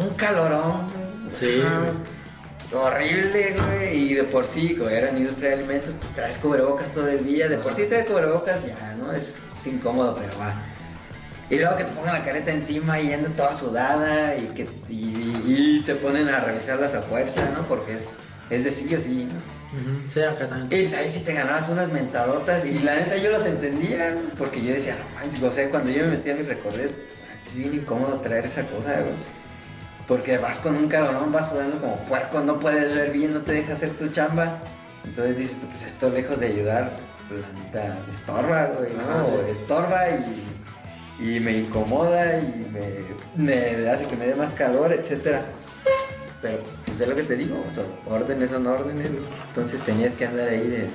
[0.00, 0.88] un calorón.
[1.32, 2.82] Sí, güey.
[2.82, 4.10] Horrible, güey.
[4.10, 7.48] Y de por sí, como era industria de alimentos, pues traes cubrebocas todo el día.
[7.48, 9.12] De por sí traer cubrebocas ya, ¿no?
[9.12, 10.54] Es, es incómodo, pero va.
[11.50, 15.42] Y luego que te pongan la careta encima y anda toda sudada y que y,
[15.46, 17.66] y te ponen a revisarlas a fuerza, ¿no?
[17.66, 18.16] Porque es,
[18.50, 19.58] es de sí o sí, ¿no?
[19.78, 20.66] Ujú, Sí, acá también.
[20.82, 24.62] Y pues ahí sí te ganabas unas mentadotas y la neta yo las entendía, porque
[24.62, 26.92] yo decía, no manches, o sea, cuando yo me metía a mis recorridos,
[27.46, 29.14] es bien incómodo traer esa cosa, güey.
[30.06, 33.52] Porque vas con un cabrón, vas sudando como puerco, no puedes ver bien, no te
[33.52, 34.58] deja hacer tu chamba.
[35.04, 36.96] Entonces dices tú, pues esto lejos de ayudar,
[37.28, 39.24] pues la neta estorba, güey, ¿no?
[39.26, 39.50] Sí.
[39.50, 40.57] Estorba y,
[41.18, 42.66] y me incomoda y
[43.36, 43.44] me,
[43.82, 45.42] me hace que me dé más calor, etcétera.
[46.40, 49.08] Pero, pues es lo que te digo, o sea, órdenes son órdenes.
[49.48, 50.86] Entonces tenías que andar ahí de,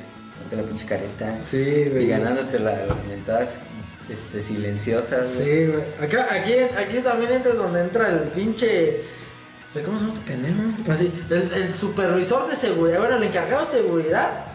[0.49, 1.37] de la pinche careta.
[1.45, 2.05] Sí, güey.
[2.05, 3.59] Y ganándote la- las mentadas
[4.09, 5.27] este, silenciosas.
[5.27, 5.83] Sí, güey.
[6.01, 9.01] Acá, aquí, aquí también entra donde entra el pinche.
[9.73, 10.91] ¿Cómo se llama este pendejo?
[10.93, 14.45] Así, el, el supervisor de seguridad, bueno, el encargado de seguridad,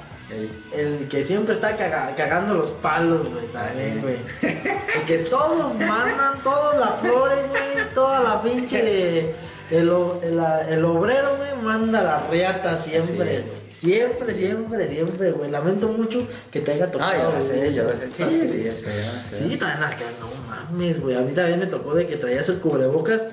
[0.75, 4.01] El que siempre está caga- cagando los palos, güey, también, sí.
[4.01, 4.17] güey.
[4.43, 9.35] El que todos mandan, todos la flores, güey, toda la pinche.
[9.71, 9.91] El,
[10.23, 10.41] el,
[10.71, 13.69] el obrero, güey, manda la reata siempre, güey.
[13.73, 15.51] Siempre, siempre, siempre, güey.
[15.51, 17.23] Lamento mucho que te haya Ah, tocado.
[17.23, 18.07] yo lo sé, yo lo sé.
[18.13, 19.13] Sí, sí, es es feo.
[19.31, 21.17] Sí, también acá, no mames, güey.
[21.17, 23.29] A mí también me tocó de que traías el cubrebocas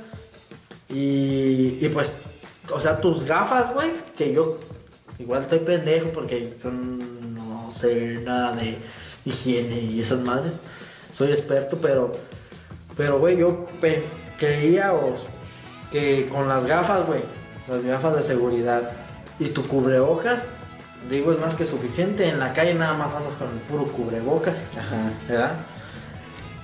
[0.90, 2.14] y, y pues,
[2.74, 4.60] o sea, tus gafas, güey, que yo
[5.20, 8.78] igual estoy pendejo porque yo no sé nada de
[9.26, 10.54] higiene y esas madres.
[11.14, 12.12] Soy experto, pero,
[12.98, 13.68] pero, güey, yo
[14.38, 15.28] creía o s-
[15.92, 17.22] que con las gafas, güey,
[17.68, 18.92] las gafas de seguridad
[19.40, 20.48] y tu cubrebocas,
[21.10, 22.28] digo, es más que suficiente.
[22.28, 25.12] En la calle nada más andas con el puro cubrebocas, Ajá.
[25.30, 25.52] ¿verdad?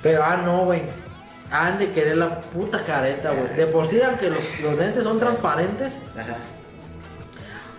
[0.04, 0.82] Pero, ah, no, güey.
[1.54, 3.54] Han de querer la puta careta, güey.
[3.56, 6.38] De por sí, aunque los, los lentes son transparentes, Ajá.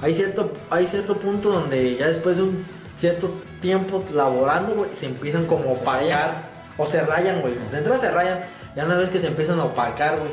[0.02, 2.66] Hay cierto, hay cierto punto donde ya después de un
[2.96, 6.52] cierto tiempo laborando, güey, se empiezan como a opacar.
[6.76, 7.54] O se rayan, güey.
[7.70, 8.40] Dentro se rayan.
[8.74, 10.30] Ya una vez que se empiezan a opacar, güey.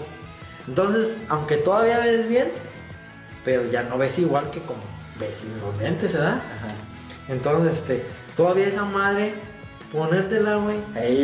[0.67, 2.49] Entonces, aunque todavía ves bien,
[3.45, 4.81] pero ya no ves igual que como
[5.19, 6.35] ves sin los lentes, ¿verdad?
[6.35, 6.67] Ajá.
[7.27, 8.05] Entonces, este,
[8.35, 9.35] todavía esa madre,
[9.91, 10.77] ponértela, güey,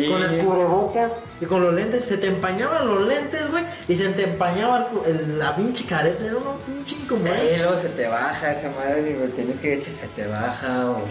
[0.08, 4.08] con el cubrebocas y con los lentes, se te empañaban los lentes, güey, y se
[4.08, 8.52] te empañaba el la pinche careta, era una pinche como Eh, luego se te baja
[8.52, 9.28] esa madre, güey.
[9.30, 11.02] Tienes que echar, se te baja o.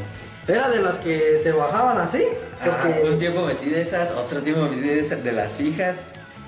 [0.48, 2.23] Era de las que se bajaban así,
[2.61, 3.10] Ajá, porque...
[3.10, 6.02] un tiempo metí de esas, otro tiempo metí de esas de las fijas,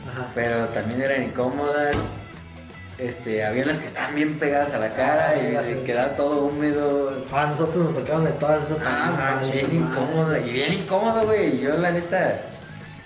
[0.07, 0.27] Ajá.
[0.35, 1.95] pero también eran incómodas.
[2.97, 6.45] Este, había unas que estaban bien pegadas a la cara Ah, y se quedaba todo
[6.45, 7.23] húmedo.
[7.31, 10.37] A nosotros nos tocaban de todas esas Ah, no, bien incómodo.
[10.37, 11.57] Y bien incómodo, güey.
[11.57, 12.41] y Yo, la neta,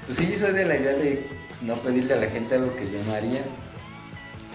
[0.05, 1.27] pues sí, soy de la idea de
[1.61, 3.41] no pedirle a la gente algo que yo no haría.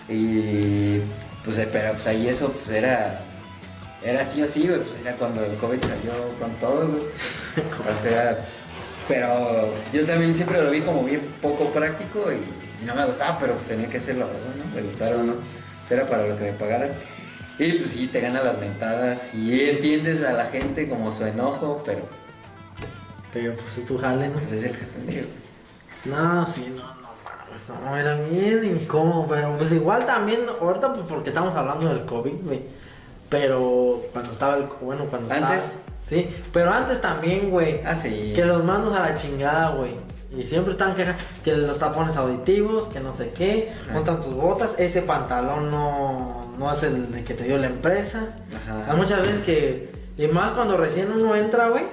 [0.09, 1.01] Y
[1.45, 3.21] pues, eh, pero pues ahí eso, pues era.
[4.03, 4.81] Era sí o sí, güey.
[4.81, 7.03] Pues era cuando el COVID salió con todo, güey.
[7.99, 8.39] O sea,
[9.09, 12.41] pero yo también siempre lo vi como bien poco práctico y
[12.85, 14.74] no me gustaba, pero pues tenía que hacerlo, ¿no?
[14.74, 15.35] Me gustara o no.
[15.35, 16.90] Pues, Era para lo que me pagaran.
[17.59, 21.82] Y pues sí, te ganan las mentadas y entiendes a la gente como su enojo,
[21.86, 22.01] pero
[23.32, 24.35] Pero pues es tu jale, ¿no?
[24.35, 24.73] pues es el
[25.07, 25.23] mío.
[26.05, 31.07] No, sí, no, no, mames, no, era bien incómodo, pero pues igual también, ahorita pues
[31.09, 32.62] porque estamos hablando del COVID, güey,
[33.28, 35.65] pero cuando estaba el, bueno, cuando ¿Antes?
[35.65, 38.32] estaba, sí, pero antes también, güey, Ah, sí.
[38.36, 39.93] que los mandos a la chingada, güey,
[40.36, 44.74] y siempre están quejando que los tapones auditivos, que no sé qué, montan tus botas,
[44.78, 48.90] ese pantalón no, no es el de que te dio la empresa, Ajá.
[48.90, 51.85] hay muchas veces que, y más cuando recién uno entra, güey,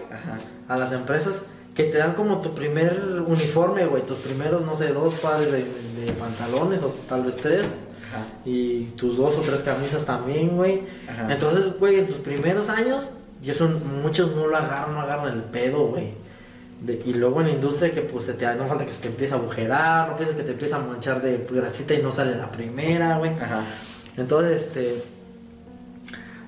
[0.67, 1.43] a las empresas
[1.75, 5.59] que te dan como tu primer uniforme, güey, tus primeros, no sé, dos pares de,
[5.59, 7.63] de pantalones o tal vez tres.
[7.63, 8.25] Ajá.
[8.45, 10.83] Y tus dos o tres camisas también, güey.
[11.29, 15.43] Entonces, güey, en tus primeros años, y eso muchos no lo agarran, no agarran el
[15.43, 16.13] pedo, güey.
[16.83, 19.07] De- y luego en la industria que pues se te no falta que se te
[19.07, 22.35] empiece a agujerar, no piensa que te empieza a manchar de grasita y no sale
[22.35, 23.31] la primera, güey.
[23.31, 23.63] Ajá.
[24.17, 25.01] Entonces, este.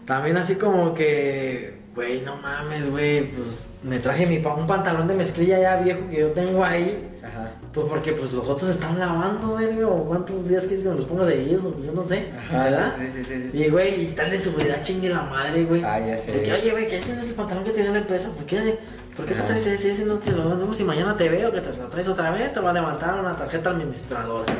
[0.06, 1.76] También así como que.
[1.95, 3.30] Güey, no mames, güey.
[3.32, 7.12] Pues me traje mi un pantalón de mezclilla ya viejo que yo tengo ahí.
[7.24, 7.53] Ajá.
[7.74, 9.88] Pues porque pues los otros están lavando, verga.
[9.88, 12.28] O cuántos días quieres que me los ponga seguidos, yo no sé.
[12.52, 12.88] ¿Verdad?
[12.88, 12.98] Ajá.
[12.99, 13.64] Sí, sí, sí, sí, sí.
[13.64, 15.82] Y güey, y tal de seguridad chingue la madre, güey.
[15.84, 16.34] Ah, ya sé.
[16.34, 18.30] De que, oye, güey, ¿qué es el pantalón que te dio la empresa?
[18.30, 18.78] ¿Por qué,
[19.16, 19.92] ¿por qué te traes ese?
[19.92, 22.54] Ese no te lo damos y mañana te veo que te lo traes otra vez.
[22.54, 24.54] Te va a levantar una tarjeta administradora.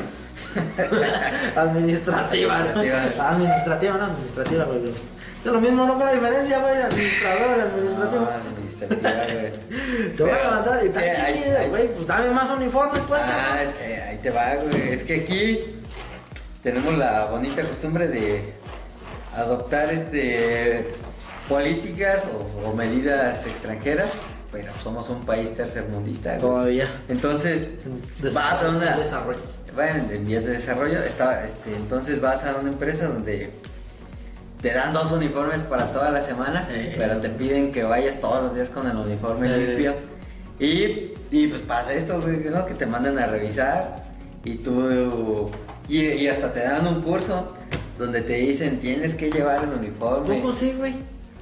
[1.56, 2.56] administrativa.
[2.56, 3.30] Administrativa.
[3.30, 4.94] Administrativa, no administrativa, güey.
[5.44, 8.20] Es lo mismo, no con la diferencia, güey, administradora administrativa.
[8.20, 10.16] No, administrativa, güey.
[10.16, 11.88] Te voy a levantar y es está chida, güey.
[11.94, 14.88] Pues dame más uniformes, pues, Ah, es que ahí te va, güey.
[14.92, 15.60] Es que aquí
[16.62, 18.54] tenemos la bonita costumbre de
[19.36, 20.92] adoptar este
[21.48, 24.10] políticas o, o medidas extranjeras,
[24.56, 26.30] pero somos un país tercermundista.
[26.30, 26.40] güey.
[26.40, 26.88] Todavía.
[27.10, 27.68] Entonces,
[28.32, 29.38] vas a una desarrollo.
[29.74, 33.50] bueno, en vías de desarrollo, está, este, entonces vas a una empresa donde
[34.62, 36.94] te dan dos uniformes para toda la semana, Eh.
[36.96, 39.58] pero te piden que vayas todos los días con el uniforme Eh.
[39.58, 39.94] limpio.
[40.58, 42.64] Y, y pues pasa esto, güey, ¿no?
[42.64, 44.04] Que te mandan a revisar
[44.42, 45.50] y tú...
[45.88, 47.52] Y, y hasta te dan un curso
[47.98, 50.36] donde te dicen tienes que llevar el uniforme.
[50.36, 50.94] Poco sí, güey.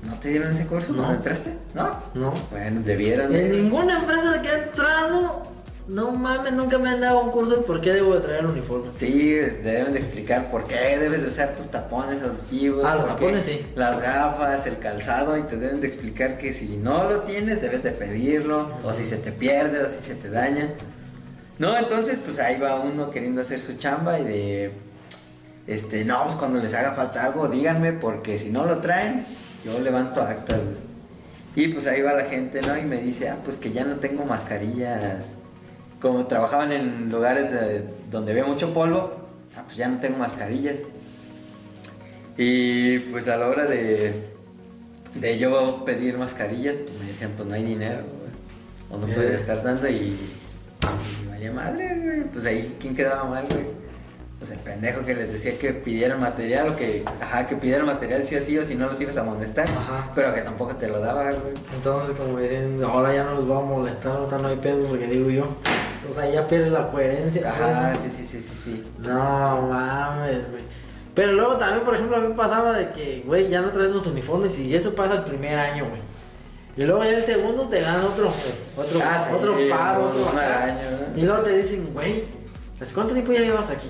[0.06, 0.98] ¿No te dieron ese curso No.
[0.98, 1.54] cuando entraste?
[1.74, 1.90] No.
[2.14, 2.34] No.
[2.50, 3.34] Bueno, debieron.
[3.34, 5.42] En ninguna empresa que he entrado,
[5.88, 8.46] no mames, nunca me han dado un curso de por qué debo de traer el
[8.46, 8.90] uniforme.
[8.96, 12.84] Sí, deben de explicar por qué debes de usar tus tapones auditivos.
[12.86, 13.64] Ah, los tapones, sí.
[13.76, 17.82] Las gafas, el calzado, y te deben de explicar que si no lo tienes, debes
[17.82, 20.70] de pedirlo, o si se te pierde, o si se te daña.
[21.58, 24.72] No, entonces, pues ahí va uno queriendo hacer su chamba y de.
[25.66, 29.24] Este, no, pues cuando les haga falta algo, díganme, porque si no lo traen,
[29.64, 30.76] yo levanto actas, güey.
[31.56, 32.76] Y pues ahí va la gente, ¿no?
[32.76, 35.34] Y me dice, ah, pues que ya no tengo mascarillas.
[36.00, 39.12] Como trabajaban en lugares de- donde había mucho polvo,
[39.56, 40.80] ah, pues ya no tengo mascarillas.
[42.36, 44.12] Y pues a la hora de,
[45.14, 48.32] de yo pedir mascarillas, pues me decían, pues no hay dinero, güey.
[49.00, 49.14] O no Eh.
[49.14, 50.16] puedes estar dando y,
[51.22, 52.24] y valía madre, güey.
[52.24, 53.83] Pues ahí, ¿quién quedaba mal, güey?
[54.44, 58.26] Pues el pendejo que les decía que pidieran material o que, ajá, que pidieran material
[58.26, 59.66] sí o sí o si no los ibas a molestar.
[59.66, 60.10] Ajá.
[60.14, 61.54] Pero que tampoco te lo daba, güey.
[61.74, 65.06] Entonces, como dicen, ahora ya no los va a molestar, ahorita no hay pedo, porque
[65.06, 65.48] digo yo.
[65.96, 67.48] Entonces ahí ya pierdes la coherencia.
[67.48, 68.84] Ajá, sí, sí, sí, sí, sí.
[68.98, 70.62] No mames, güey.
[71.14, 74.06] Pero luego también, por ejemplo, a mí pasaba de que, güey, ya no traes los
[74.06, 76.02] uniformes y eso pasa el primer año, güey.
[76.76, 78.30] Y luego ya el segundo te dan otro,
[78.76, 80.64] otro, Ah, sí, otro par, un otro acá.
[80.64, 80.74] año,
[81.14, 81.18] ¿no?
[81.18, 82.24] Y luego te dicen, güey,
[82.76, 83.88] ¿pues ¿cuánto tiempo ya llevas aquí?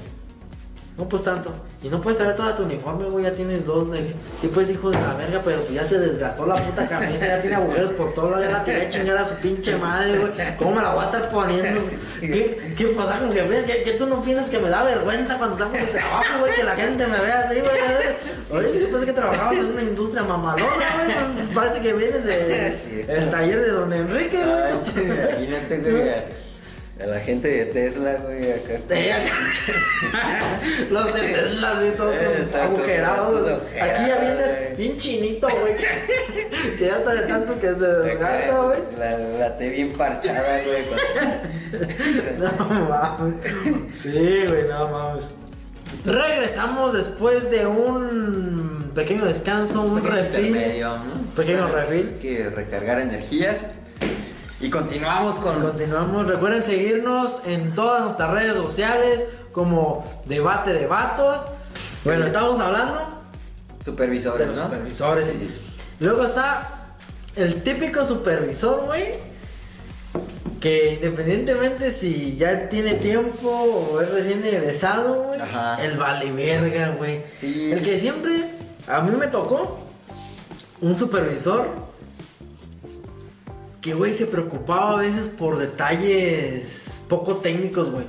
[0.97, 1.53] No, pues tanto.
[1.83, 3.91] Y no puedes traer toda tu uniforme, güey, ya tienes dos.
[3.91, 4.15] De...
[4.41, 7.39] Sí, pues hijo de la verga, pero pues ya se desgastó la puta camisa, ya
[7.41, 10.33] tiene agujeros por todo lado, ya la tiré a chingar a su pinche madre, güey.
[10.57, 11.81] ¿Cómo me la voy a estar poniendo?
[12.21, 15.57] ¿Qué, qué pasa con que, que, que tú no piensas que me da vergüenza cuando
[15.57, 18.63] salgo de trabajo, güey, que la gente me vea así, güey?
[18.69, 20.65] Oye, yo pensé que trabajabas en una industria mamalona,
[21.35, 21.49] güey.
[21.55, 23.05] Parece que vienes de Sí.
[23.09, 25.07] el taller de don Enrique, güey.
[25.07, 26.44] imagínate, güey,
[27.01, 28.75] a, la gente de Tesla, güey, acá.
[30.91, 33.61] Los de Tesla así todos Eh, agujerados.
[33.81, 34.77] Aquí ya güey.
[34.77, 35.75] bien chinito, güey.
[36.79, 38.79] Que, ya está de tanto que se desgasta, güey.
[38.99, 40.85] La, la T bien parchada, güey.
[42.39, 43.35] No mames.
[43.95, 45.35] Sí, güey, no mames.
[46.05, 50.81] Regresamos después de un pequeño descanso, un pequeño refil.
[50.81, 50.99] ¿no?
[51.37, 52.15] Pequeño Para refil.
[52.21, 53.67] Que recargar energías.
[54.61, 55.61] Y continuamos con.
[55.61, 56.29] Continuamos.
[56.29, 61.47] Recuerden seguirnos en todas nuestras redes sociales como Debate de Vatos.
[62.05, 64.65] Bueno, estamos hablando de Supervisores, los ¿no?
[64.65, 65.31] supervisores.
[65.33, 65.61] Sí.
[66.01, 66.97] Luego está
[67.37, 69.35] el típico supervisor, güey.
[70.61, 75.41] Que independientemente si ya tiene tiempo o es recién egresado, güey.
[75.81, 77.23] El vale verga, güey.
[77.37, 77.71] Sí.
[77.73, 78.47] El que siempre,
[78.87, 79.79] a mí me tocó
[80.81, 81.84] un supervisor
[83.85, 88.07] que, güey, se preocupaba a veces por detalles poco técnicos, güey.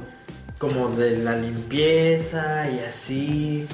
[0.58, 3.68] Como de la limpieza y así.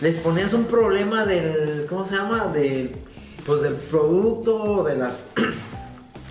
[0.00, 2.46] Les ponías un problema del, ¿cómo se llama?
[2.46, 2.96] Del,
[3.44, 5.24] pues del producto, de las,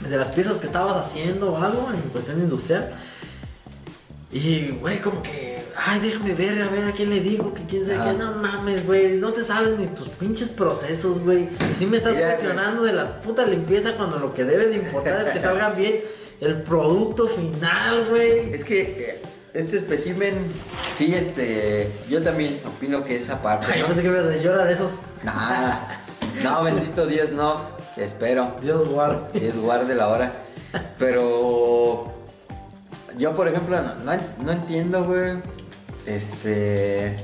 [0.10, 2.90] de las piezas que estabas haciendo o algo en cuestión industrial.
[4.32, 7.86] Y, güey, como que, ay, déjame ver, a ver a quién le digo, que quién
[7.86, 8.12] sabe Ah.
[8.12, 8.18] qué.
[8.18, 11.50] No mames, güey, no te sabes ni tus pinches procesos, güey.
[11.72, 14.78] Y sí me estás Mira, cuestionando de la puta limpieza cuando lo que debe de
[14.78, 16.02] importar es que salga bien
[16.42, 18.54] el producto final, güey.
[18.54, 19.22] Es que eh,
[19.54, 20.34] este espécimen,
[20.94, 21.90] sí, este.
[22.10, 23.68] Yo también opino que esa parte.
[23.72, 23.88] Ay, yo ¿no?
[23.88, 24.92] pensé que me ibas a decir, yo era de esos.
[25.24, 25.80] Nah,
[26.44, 27.76] no, bendito Dios, no.
[27.98, 28.56] Espero.
[28.62, 29.40] Dios guarde.
[29.40, 30.34] Dios guarde la hora.
[30.98, 32.14] Pero
[33.18, 35.38] yo, por ejemplo, no, no, no entiendo, güey,
[36.08, 37.16] este,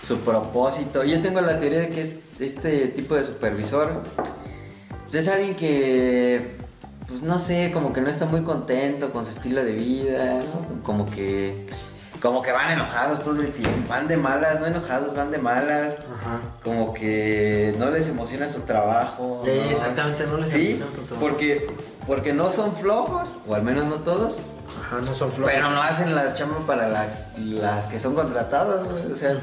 [0.00, 1.04] su propósito.
[1.04, 4.02] Yo tengo la teoría de que es este tipo de supervisor
[5.04, 6.56] pues, es alguien que,
[7.06, 10.82] pues no sé, como que no está muy contento con su estilo de vida, ¿no?
[10.82, 11.66] Como que,
[12.22, 15.94] como que van enojados todo el tiempo, van de malas, no enojados, van de malas.
[15.98, 16.40] Ajá.
[16.64, 19.42] Como que no les emociona su trabajo.
[19.44, 19.70] Sí, ¿no?
[19.70, 21.28] exactamente, no les Sí, emociona su trabajo.
[21.28, 21.66] porque,
[22.06, 24.40] porque no son flojos, o al menos no todos,
[24.92, 25.52] Ajá, no son flojos.
[25.54, 27.06] pero no hacen la chamba para la-
[27.38, 29.36] las que son contratados, güey, o sea,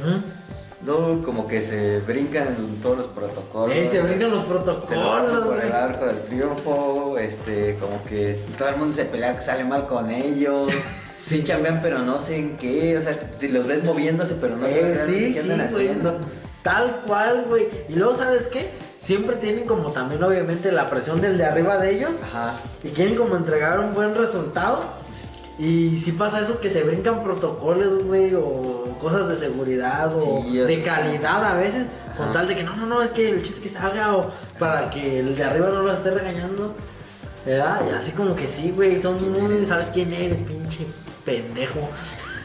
[0.86, 3.76] no como que se brincan todos los protocolos.
[3.76, 5.68] Ey, se brincan los Se protocolos, por güey.
[5.68, 9.86] el arco del triunfo, este, como que todo el mundo se pelea que sale mal
[9.88, 10.68] con ellos.
[11.20, 14.66] Sí chambean, pero no sé en qué, o sea, si los ves moviéndose, pero no
[14.66, 15.88] Eh, sí, qué sí, andan güey.
[15.90, 16.18] haciendo.
[16.64, 17.68] Tal cual, güey.
[17.90, 18.70] Y luego, ¿sabes qué?
[19.00, 22.24] Siempre tienen como también, obviamente, la presión del de arriba de ellos.
[22.24, 22.54] Ajá.
[22.86, 24.80] Y quieren como entregar un buen resultado.
[25.60, 30.58] Y si pasa eso, que se brincan protocolos, güey, o cosas de seguridad, o Sí,
[30.58, 33.60] de calidad a veces, con tal de que no, no, no, es que el chiste
[33.60, 36.74] que salga, o para que el de arriba no lo esté regañando.
[37.46, 37.82] ¿Verdad?
[37.90, 39.66] Y así como que sí, güey, son muy.
[39.66, 40.86] ¿Sabes quién eres, pinche
[41.26, 41.90] pendejo?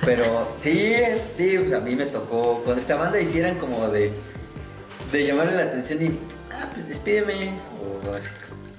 [0.04, 0.94] Pero sí,
[1.36, 2.62] sí, pues a mí me tocó.
[2.64, 4.12] Cuando esta banda hicieran como de.
[5.12, 6.18] de llamarle la atención y.
[6.50, 7.52] Ah, pues despídeme.
[7.80, 8.30] O así.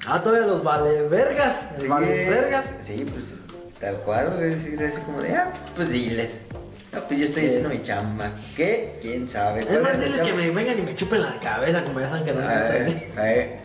[0.07, 1.69] Ah, todavía los vale vergas.
[1.79, 2.73] Sí, vales vergas.
[2.81, 3.44] Sí, pues
[3.79, 4.49] tal cual, güey.
[4.51, 5.35] Decir así como de.
[5.35, 6.45] Ah, pues diles.
[6.93, 8.29] No, pues yo estoy haciendo mi chamba.
[8.55, 8.99] ¿Qué?
[9.01, 9.59] ¿Quién sabe?
[9.59, 12.23] Es ¿Cuál más, diles que me vengan y me chupen la cabeza, como ya saben
[12.23, 12.97] que no me así.
[13.17, 13.59] a ver.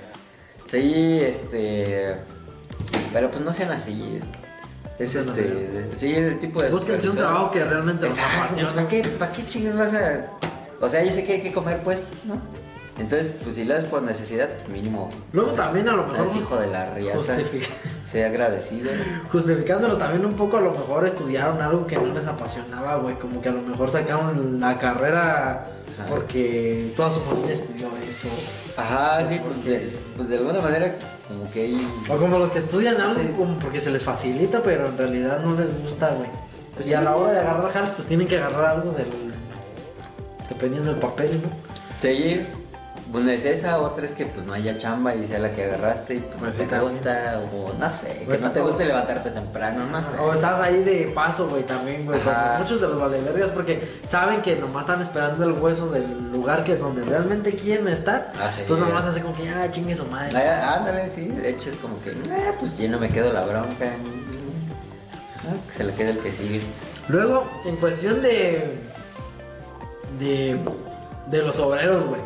[0.70, 2.16] Sí, este.
[3.12, 4.19] Pero pues no sean así.
[4.99, 5.45] Es, es No este.
[5.95, 6.07] así.
[6.09, 6.70] Sí, el tipo de.
[6.70, 8.74] Búsquense un trabajo que realmente Exacto.
[8.74, 10.27] ¿para qué, ¿para qué chingas vas a...?
[10.81, 12.41] O sea, yo sé que hay que comer, pues, ¿no?
[13.01, 15.10] Entonces, pues si lo haces por necesidad, mínimo.
[15.32, 17.39] Luego pues, también a lo mejor Es hijo de la riata.
[18.05, 18.90] Sea agradecido.
[19.32, 23.14] Justificándolo también un poco, a lo mejor estudiaron algo que no les apasionaba, güey.
[23.16, 25.66] Como que a lo mejor sacaron la carrera
[25.98, 26.09] Ajá.
[26.09, 28.28] porque toda su familia estudió eso.
[28.77, 30.94] Ajá, sí, porque, pues de alguna manera,
[31.27, 31.89] como que hay...
[32.09, 35.59] O como los que estudian algo como porque se les facilita, pero en realidad no
[35.59, 36.28] les gusta, güey.
[36.74, 39.09] Pues y a la hora de agarrar jales, pues tienen que agarrar algo del.
[40.48, 41.48] Dependiendo del papel, ¿no?
[41.98, 42.40] Sí,
[43.12, 46.15] una es esa, otra es que pues no haya chamba y sea la que agarraste
[46.15, 46.93] y pues, Pues no sí, te también.
[46.95, 50.19] gusta, o no sé, Pues que no te guste levantarte temprano, no sé.
[50.20, 52.20] O estás ahí de paso, güey, también, güey.
[52.59, 56.77] Muchos de los valevergas porque saben que nomás están esperando el hueso del lugar que
[56.77, 58.32] donde realmente quieren estar.
[58.41, 58.61] Ah, sí.
[58.62, 60.37] Entonces nomás hace como que ya chingue su madre.
[60.39, 63.45] Ah, Ándale, sí, de hecho es como que, "Ah, pues yo no me quedo la
[63.45, 63.87] bronca.
[65.49, 66.61] Ah, que se le quede el que sigue.
[67.09, 68.78] Luego, en cuestión de.
[70.19, 70.61] de.
[71.28, 72.20] de los obreros, güey.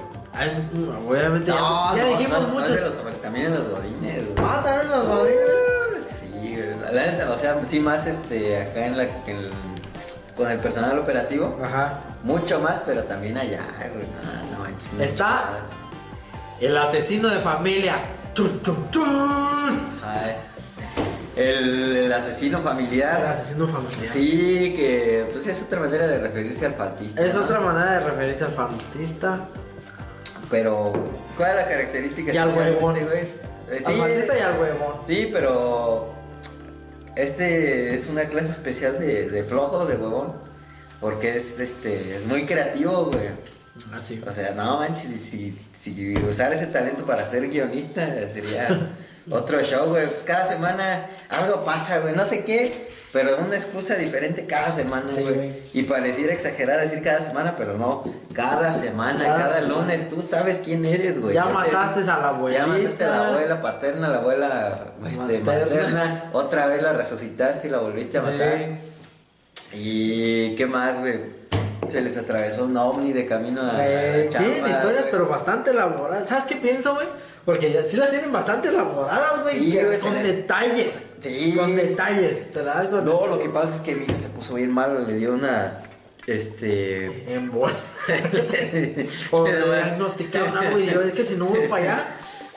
[1.08, 2.70] Obviamente, ya, ya dijimos no, muchos.
[2.80, 4.24] los también en los godines.
[4.38, 6.04] Ah, también los godines.
[6.04, 9.74] Sí, güey, la neta, o sea, sí más este acá en la en-
[10.36, 12.00] con el personal operativo, Ajá.
[12.24, 13.60] mucho más, pero también allá,
[13.92, 14.06] güey.
[14.50, 14.92] No, no manches.
[14.98, 15.50] Está-.
[16.60, 17.96] El asesino de familia.
[18.34, 19.04] Chun, chun, chun.
[20.04, 20.34] Ay,
[21.36, 23.24] El, el asesino El familiar.
[23.26, 24.10] asesino familiar.
[24.12, 27.20] Sí, que pues es otra manera de referirse al faltista.
[27.24, 27.42] Es ¿no?
[27.44, 29.46] otra manera de referirse al fantista.
[30.50, 30.92] Pero,
[31.36, 32.96] ¿cuál es la característica Y al de huevón.
[32.96, 33.22] este güey?
[33.22, 34.94] Eh, es- y al huevón.
[35.06, 36.12] Sí, pero
[37.16, 40.32] este es una clase especial de, de flojo, de huevón.
[41.00, 43.28] Porque es este es muy creativo, güey.
[43.92, 44.22] Así.
[44.26, 48.92] O sea, no manches, si, si, si usar ese talento para ser guionista sería
[49.30, 50.06] otro show, güey.
[50.06, 55.10] Pues cada semana algo pasa, güey, no sé qué, pero una excusa diferente cada semana,
[55.12, 55.52] Sí, güey.
[55.72, 58.02] y pareciera exagerar decir cada semana, pero no,
[58.34, 59.74] cada semana, Cada cada, semana.
[59.82, 61.32] lunes, tú sabes quién eres, güey.
[61.34, 62.66] Ya te- mataste a la abuelita.
[62.66, 65.62] Ya mataste a la abuela paterna, la abuela este, Materna.
[65.64, 66.24] materna.
[66.34, 68.58] Otra vez la resucitaste y la volviste a matar.
[69.70, 69.78] Sí.
[69.78, 71.43] Y qué más, güey.
[71.88, 75.10] Se les atravesó un ovni de camino a Eh, chamba, tienen historias, güey.
[75.10, 76.28] pero bastante elaboradas.
[76.28, 77.06] ¿Sabes qué pienso, güey?
[77.44, 79.58] Porque ya, sí las tienen bastante elaboradas, güey.
[79.60, 80.98] Sí, güey, con le- detalles.
[81.20, 81.54] Sí.
[81.56, 82.52] Con detalles.
[82.52, 85.06] Te la con No, lo que pasa es que mi hija se puso bien mal,
[85.06, 85.80] le dio una.
[86.26, 87.34] Este.
[87.34, 87.70] En bol-
[89.30, 92.06] o diagnosticaron algo y yo, es que si no voy para allá,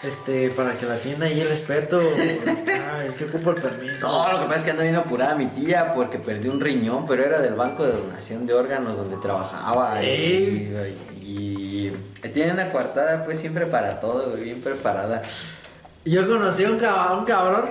[0.03, 4.07] este, para que la atienda ahí el experto, ah, es que ocupo el permiso.
[4.07, 7.05] No, lo que pasa es que anda bien apurada mi tía porque perdió un riñón,
[7.05, 10.01] pero era del banco de donación de órganos donde trabajaba.
[10.03, 10.71] Y,
[11.21, 11.93] y,
[12.23, 15.21] y tiene una coartada, pues siempre para todo, bien preparada.
[16.05, 17.65] Yo conocí a un, cab- un cabrón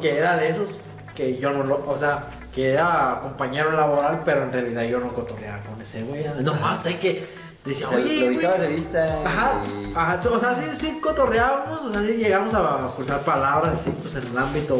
[0.00, 0.80] que era de esos
[1.14, 2.24] que yo no lo, o sea,
[2.54, 6.24] que era compañero laboral, pero en realidad yo no cotorreaba con ese güey.
[6.40, 7.24] Nomás sé que
[7.64, 9.18] decía, O sea, oye, lo ubicabas de vista.
[9.24, 13.74] Ajá, y- ajá, o sea, sí, sí cotorreábamos, o sea, sí llegamos a cruzar palabras
[13.74, 14.78] así, pues en el ámbito,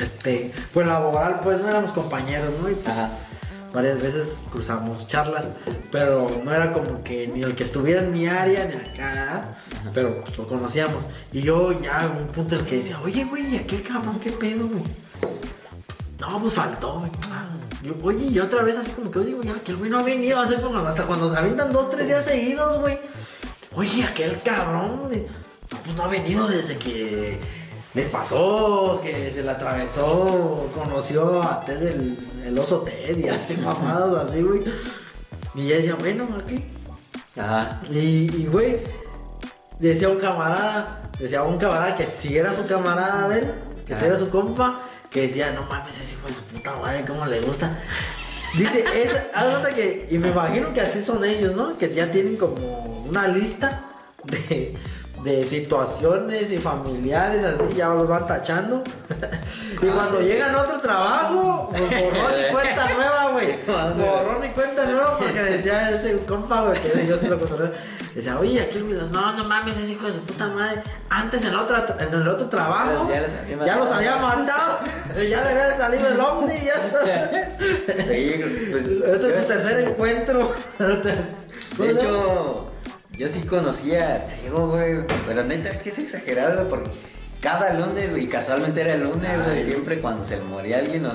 [0.00, 2.68] este, pues laboral, pues no éramos compañeros, ¿no?
[2.70, 3.10] Y pues Ajá.
[3.72, 5.48] varias veces cruzamos charlas,
[5.90, 9.54] pero no era como que ni el que estuviera en mi área ni acá,
[9.92, 11.06] pero pues lo conocíamos.
[11.32, 14.66] Y yo ya un punto en el que decía, oye, güey, aquel cabrón, qué pedo,
[14.68, 14.82] güey.
[16.20, 17.10] No, pues faltó, güey.
[17.84, 20.40] Yo, oye, y otra vez así como que, oye, güey, aquel güey no ha venido
[20.40, 22.98] hace como hasta cuando se avientan dos, tres días seguidos, güey.
[23.76, 27.38] Oye, aquel cabrón, pues no ha venido desde que
[27.92, 33.54] le pasó, que se le atravesó, conoció a Ted el, el oso Ted y así
[33.58, 34.60] mamadas así, güey.
[35.54, 36.64] Y ya decía, bueno, aquí.
[37.36, 37.82] Ajá.
[37.90, 38.78] Y, y, güey,
[39.78, 43.54] decía un camarada, decía un camarada que si era su camarada de él,
[43.86, 44.06] que si Ah.
[44.06, 44.80] era su compa,
[45.14, 47.78] que decía, no mames, ese hijo de su puta madre, cómo le gusta.
[48.58, 49.12] Dice, es,
[49.76, 51.78] que, y me imagino que así son ellos, ¿no?
[51.78, 52.56] Que ya tienen como
[53.06, 53.84] una lista
[54.24, 54.74] de,
[55.24, 58.82] de situaciones y familiares, así, ya los van tachando.
[59.82, 60.24] y Ah, cuando sí.
[60.26, 63.46] llegan a otro trabajo, pues borrón y cuenta nueva, güey.
[63.66, 67.70] Borrón y cuenta nueva porque decía ese compa, güey, que yo sí lo conozco.
[68.14, 70.82] Decía, oye, aquí el no, no mames, ese hijo de su puta madre.
[71.08, 74.78] Antes en, la otra, en el otro trabajo, Ya los había ya los había matado.
[75.28, 76.74] ya le había salido el ovni, ya.
[77.58, 78.84] Pues,
[79.14, 80.52] Este es su tercer encuentro.
[80.78, 82.70] De hecho,
[83.16, 86.90] yo sí conocía, te digo, güey, pero neta es que es exagerado, güey, porque
[87.40, 89.64] cada lunes, güey, casualmente era el lunes, güey, Ay.
[89.64, 91.12] siempre cuando se le moría alguien o,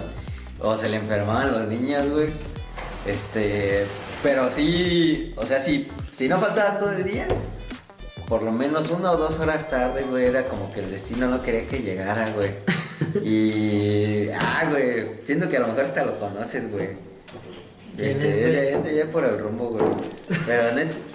[0.59, 2.29] o se le enfermaban los niños, güey,
[3.05, 3.85] este,
[4.23, 7.27] pero sí, o sea, sí, si no faltaba todo el día,
[8.27, 11.41] por lo menos una o dos horas tarde, güey, era como que el destino no
[11.41, 12.51] quería que llegara, güey.
[13.23, 16.89] Y, ah, güey, siento que a lo mejor hasta lo conoces, güey.
[17.99, 19.83] ¿Quién es, Este, ese, ese ya por el rumbo, güey.
[20.45, 20.63] Pero,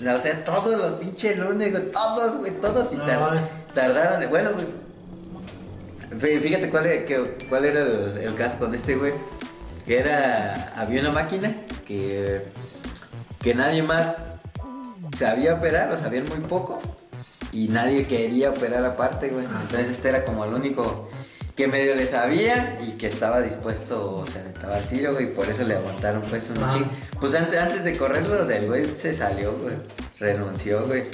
[0.01, 2.93] no, o sea, todos los pinches lunes, güey, todos, güey, todos.
[2.93, 3.45] Y mames.
[3.75, 4.67] tardaron, bueno, güey.
[6.21, 9.13] Fí- Fíjate cuál, era- que- cuál era el, el caso con este, güey.
[9.87, 11.55] Que era, había una máquina
[11.87, 12.43] que,
[13.41, 14.15] que nadie más
[15.17, 16.79] sabía operar, o sabían muy poco.
[17.53, 19.45] Y nadie quería operar aparte, güey.
[19.45, 21.09] Entonces este era como el único
[21.57, 25.27] que medio le sabía y que estaba dispuesto, o sea, estaba al tiro, güey.
[25.27, 26.71] Y por eso le aguantaron, pues, un Ah.
[26.73, 26.87] chingo.
[27.21, 29.75] Pues antes, antes de correrlo, o sea, el güey se salió, güey.
[30.19, 31.05] Renunció, güey.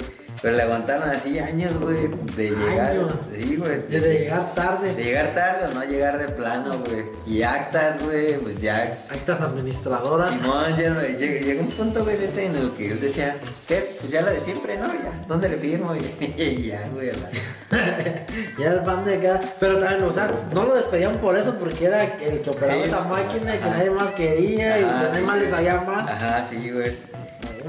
[0.41, 2.91] Pero le aguantaron así años, güey, de llegar.
[2.91, 3.11] Años.
[3.31, 3.81] Sí, güey.
[3.87, 4.93] De, de llegar tarde.
[4.95, 7.05] De llegar tarde o no llegar de plano, güey.
[7.27, 8.97] Y actas, güey, pues ya.
[9.11, 10.35] Actas administradoras.
[10.35, 13.35] Simón, ya no- llega, llega un punto, güey, en el que él decía,
[13.67, 13.95] ¿qué?
[13.99, 14.87] Pues ya la de siempre, ¿no?
[14.87, 15.93] Ya, ¿dónde le firmo?
[16.37, 17.29] Y ya, güey, la-
[18.57, 19.41] Ya el fan de acá.
[19.59, 22.87] Pero también, o sea, no lo despedían por eso, porque era el que operaba Sí.
[22.89, 23.77] esa máquina y que Ajá.
[23.77, 26.07] nadie más quería y que nadie sí, más le sabía más.
[26.09, 27.10] Ajá, sí, güey.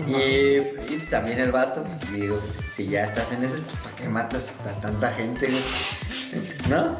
[0.06, 3.96] Y, y también el vato, pues digo, pues, si ya estás en ese, pues ¿para
[3.96, 5.62] qué matas a tanta gente, güey?
[6.68, 6.96] ¿No?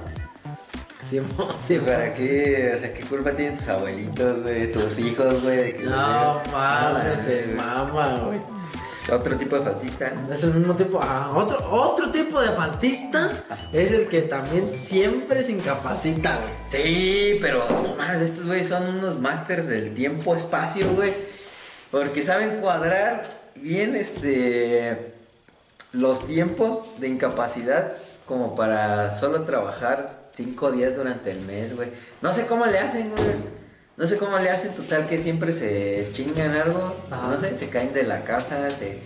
[1.02, 2.72] Sí, ¿para qué?
[2.76, 4.70] O sea, ¿qué culpa tienen tus abuelitos, güey?
[4.70, 5.74] Tus hijos, güey.
[5.82, 8.40] No no, se mama, güey.
[9.10, 10.12] Otro tipo de faltista.
[10.32, 11.00] Es el mismo tipo.
[11.02, 13.28] ah, otro, otro tipo de faltista
[13.72, 16.52] es el que también siempre se incapacita, güey.
[16.68, 21.12] Sí, pero no mames, estos güeyes son unos masters del tiempo-espacio, güey.
[21.93, 23.23] Porque saben cuadrar
[23.55, 25.12] bien este
[25.93, 27.93] los tiempos de incapacidad
[28.27, 31.90] como para solo trabajar cinco días durante el mes, güey.
[32.23, 33.28] No sé cómo le hacen, güey.
[33.98, 37.28] No sé cómo le hacen, total que siempre se chingan algo, Ajá.
[37.28, 39.01] no sé, se caen de la casa, se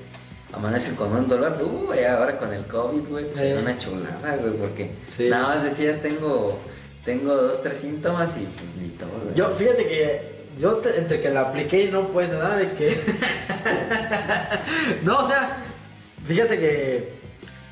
[0.52, 1.58] amanecen con un dolor.
[1.60, 3.52] Uy, ahora con el COVID, güey, pues Sí.
[3.60, 5.28] una chulada, güey, porque Sí.
[5.28, 6.56] nada más decías, tengo,
[7.04, 9.34] tengo dos, tres síntomas y pues ni todo, güey.
[9.34, 12.96] Yo, fíjate que yo te- entre que la apliqué y no pues nada de que.
[15.04, 15.56] no, o sea,
[16.26, 17.12] fíjate que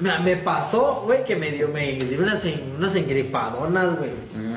[0.00, 2.44] me, me pasó, güey, que me dio, me dio unas,
[2.76, 4.10] unas engripadonas, güey.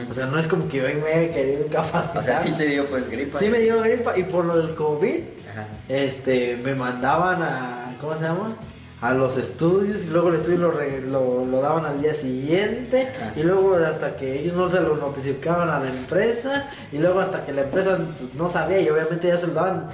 [0.10, 2.22] O sea, no es como que yo me haya querido incapacitar.
[2.22, 3.38] O sea, sí te dio pues gripa.
[3.38, 5.20] Sí me dio gripa y por lo del COVID,
[5.52, 5.68] Ajá.
[5.90, 8.56] este, me mandaban a, ¿cómo se llama?
[9.00, 13.08] A los estudios y luego el estudio lo, re- lo, lo daban al día siguiente
[13.16, 13.34] Ajá.
[13.36, 17.46] y luego hasta que ellos no se lo notificaban a la empresa y luego hasta
[17.46, 19.92] que la empresa pues, no sabía y obviamente ya se lo daban,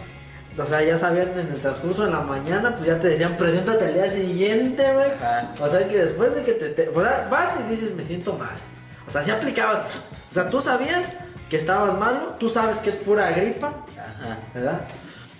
[0.58, 3.88] o sea, ya sabían en el transcurso de la mañana, pues ya te decían, preséntate
[3.88, 5.10] al día siguiente, güey.
[5.60, 8.34] O sea, que después de que te, te- o sea, vas y dices, me siento
[8.38, 8.56] mal.
[9.06, 9.82] O sea, ya aplicabas,
[10.30, 11.12] o sea, tú sabías
[11.50, 14.38] que estabas malo, tú sabes que es pura gripa, Ajá.
[14.54, 14.82] ¿verdad?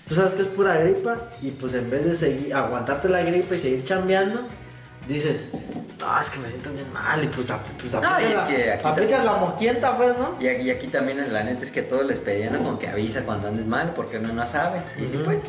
[0.08, 3.56] Tú sabes que es pura gripa y pues en vez de seguir, aguantarte la gripa
[3.56, 4.42] y seguir chambeando,
[5.08, 5.52] dices,
[6.00, 8.38] no, es que me siento bien mal y pues, ap- pues No, aplicas, y es
[8.38, 10.36] la, que aquí aplicas la moquienta, pues, ¿no?
[10.42, 12.88] Y aquí, y aquí también la neta es que a todos les pedían como que
[12.90, 14.82] avisa cuando andes mal porque uno no sabe.
[14.98, 15.26] Y sí, Ujú.
[15.26, 15.40] pues.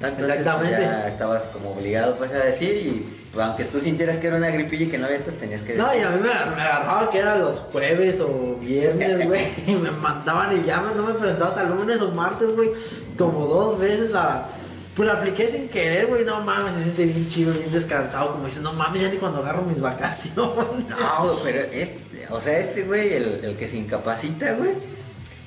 [0.00, 0.76] Entonces, Exactamente.
[0.76, 4.48] pues, ya estabas como obligado pues a decir y aunque tú sintieras que era una
[4.50, 6.62] gripilla y que no había, pues tenías que No, y a mí me, agar- me
[6.62, 11.14] agarraba que era los jueves o viernes, güey, y me mandaban y ya no me
[11.14, 12.70] presentaba hasta el lunes o martes, güey,
[13.18, 14.48] como dos veces la...
[14.94, 18.46] Pues la apliqué sin querer, güey, no mames, se siente bien chido, bien descansado, como
[18.46, 20.34] dices, no mames, ya ni cuando agarro mis vacaciones.
[20.88, 24.70] No, pero este, o sea, este güey, el, el que se incapacita, güey.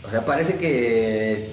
[0.05, 1.49] O sea, parece que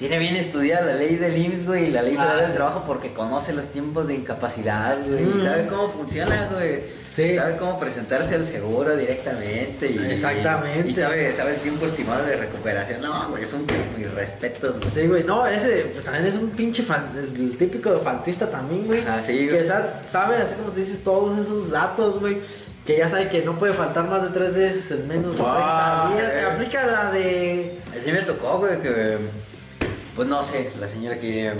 [0.00, 2.54] tiene bien estudiada la ley del IMSS, güey, y la ley Ah, federal del sí.
[2.54, 5.44] trabajo porque conoce los tiempos de incapacidad, güey, y Mm.
[5.44, 6.98] sabe cómo funciona, güey.
[7.12, 7.34] Sí.
[7.36, 10.88] Sabe cómo presentarse al seguro directamente y Exactamente.
[10.88, 13.00] Y sabe, sabe el tiempo estimado de recuperación.
[13.02, 13.66] No, güey, es un
[13.98, 14.90] mis respetos, güey.
[14.90, 18.48] Sí, güey, no, ese pues también es un pinche fan, es el típico de faltista
[18.48, 19.02] también, güey.
[19.22, 19.64] Sí, Que güey.
[19.66, 22.38] sa- sabe, así como te dices, todos esos datos, güey.
[22.86, 25.52] Que ya sabe que no puede faltar más de tres veces en menos de 30
[25.62, 26.32] Ah, días.
[26.34, 26.42] eh.
[26.46, 27.78] Aplica la de.
[28.00, 29.18] Así me tocó, güey, que.
[30.16, 31.52] Pues no sé, la señora que.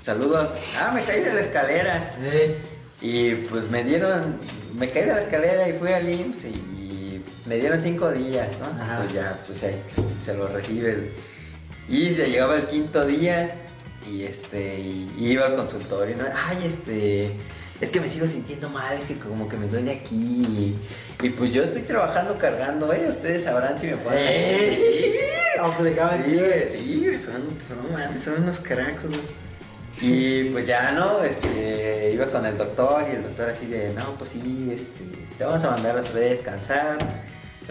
[0.00, 0.50] Saludos.
[0.78, 2.10] Ah, me caí de la escalera.
[2.20, 2.58] Eh,
[3.00, 4.38] Y pues me dieron,
[4.78, 8.48] me caí de la escalera y fui al IMSS y, y me dieron cinco días,
[8.60, 8.66] ¿no?
[8.82, 8.98] Ajá.
[9.00, 9.74] Pues ya, pues ahí
[10.20, 10.98] se lo recibes.
[11.88, 13.56] Y se llegaba el quinto día
[14.08, 16.24] y este, y iba al consultorio, ¿no?
[16.32, 17.32] Ay, este,
[17.82, 20.76] es que me sigo sintiendo mal, es que como que me duele aquí.
[21.20, 23.06] Y, y pues yo estoy trabajando cargando, ¿eh?
[23.08, 24.20] Ustedes sabrán si me pueden.
[24.20, 25.14] Eh,
[25.60, 27.58] aplicaban Sí, güey, sí, son,
[28.16, 29.20] son unos cracks, güey.
[30.00, 31.24] Y pues ya, ¿no?
[31.24, 35.04] Este, iba con el doctor y el doctor así de, no, pues sí, este,
[35.36, 36.98] te vamos a mandar otra vez a descansar.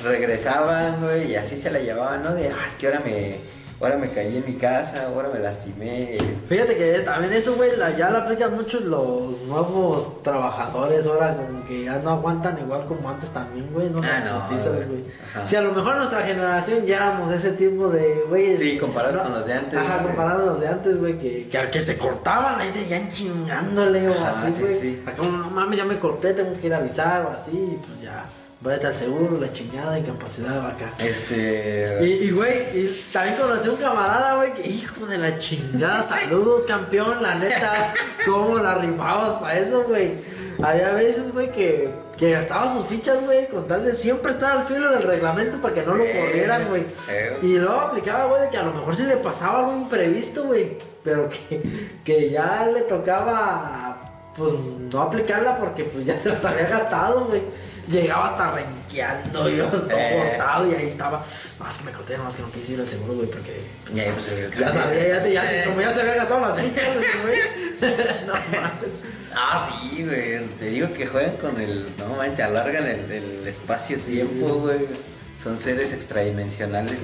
[0.04, 2.36] Regresaban, güey, y así se la llevaban, ¿no?
[2.36, 3.38] De, ah, es que ahora me,
[3.82, 6.18] ahora me caí en mi casa, ahora me lastimé.
[6.48, 11.06] Fíjate que también eso, güey, ya lo aplican mucho los nuevos trabajadores.
[11.08, 13.90] Ahora, como que ya no aguantan igual como antes también, güey.
[13.90, 14.88] No Ah, no, noticias, güey.
[14.88, 15.03] güey.
[15.45, 18.60] Si a lo mejor nuestra generación ya éramos ese tipo de güeyes.
[18.60, 20.08] Sí, comparados no- con los de antes, Ajá, güey.
[20.08, 24.14] comparados con los de antes, güey, que, que, que se cortaban, ahí seguían chingándole o
[24.14, 24.76] Ajá, así, sí, güey.
[24.80, 25.03] sí.
[25.06, 28.26] Acá, no mames, ya me corté, tengo que ir a avisar o así, pues ya.
[28.64, 30.94] Váyate al seguro, la chingada, incapacidad de vaca.
[31.00, 31.86] Este.
[32.02, 36.04] Y, y, güey, y también conocí a un camarada, güey, que hijo de la chingada,
[36.04, 37.92] saludos, campeón, la neta,
[38.24, 40.12] cómo la rifabas para eso, güey.
[40.62, 44.68] Había veces, güey, que, que gastaba sus fichas, güey, con tal de siempre estar al
[44.68, 46.86] filo del reglamento para que no lo Eh, corrieran, güey.
[47.10, 47.40] eh.
[47.42, 50.78] Y luego aplicaba, güey, de que a lo mejor sí le pasaba algo imprevisto, güey,
[51.04, 51.64] pero que,
[52.06, 53.98] que ya le tocaba
[54.38, 57.42] pues no aplicarla porque pues ya se las había gastado, güey.
[57.91, 60.34] Llegaba hasta renqueando, yo todo Eh.
[60.38, 61.23] cortado y ahí estaba.
[61.59, 63.61] Más que me conté, más que no quise ir al seguro, güey, porque.
[63.85, 66.55] pues, Ya, pues, ya sabía, ya, te- ya, te- como ya se había gastado las
[66.57, 67.39] millas, güey.
[68.27, 68.91] no mames.
[69.35, 70.45] Ah, sí, güey.
[70.59, 71.85] Te digo que juegan con el.
[71.97, 74.88] No manches, alargan el, el espacio-tiempo, güey.
[75.41, 76.99] Son seres extradimensionales.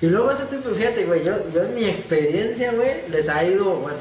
[0.00, 3.76] Y luego ese tipo, fíjate, güey, yo, yo en mi experiencia, güey, les ha ido,
[3.80, 3.98] bueno,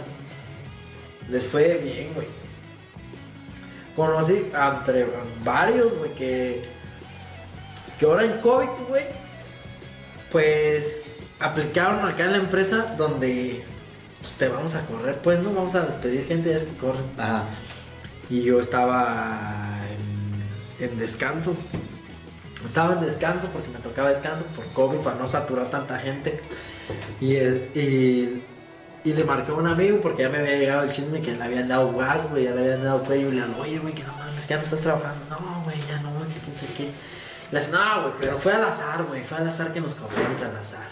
[1.30, 2.28] les fue bien, güey.
[4.00, 5.08] Conocí entre
[5.44, 6.64] varios, güey, que,
[8.00, 9.04] que ahora en COVID, güey,
[10.32, 13.62] pues aplicaron acá en la empresa donde
[14.22, 17.04] pues, te vamos a correr, pues no vamos a despedir gente, ya es que corren.
[17.18, 17.44] Ajá.
[18.30, 19.82] Y yo estaba
[20.80, 21.58] en, en descanso.
[22.66, 26.40] Estaba en descanso porque me tocaba descanso por COVID para no saturar tanta gente.
[27.20, 28.44] Y, eh, y,
[29.04, 31.44] y le marqué a un amigo porque ya me había llegado el chisme que le
[31.44, 33.30] habían dado gas, güey, ya le habían dado cuello.
[33.30, 35.26] Y le digo, oye, güey, que no mames, que ya no estás trabajando.
[35.30, 36.90] No, güey, ya no, que quién sabe qué.
[37.52, 40.36] Le dice, no, güey, pero fue al azar, güey, fue al azar que nos corrieron
[40.36, 40.88] que al azar.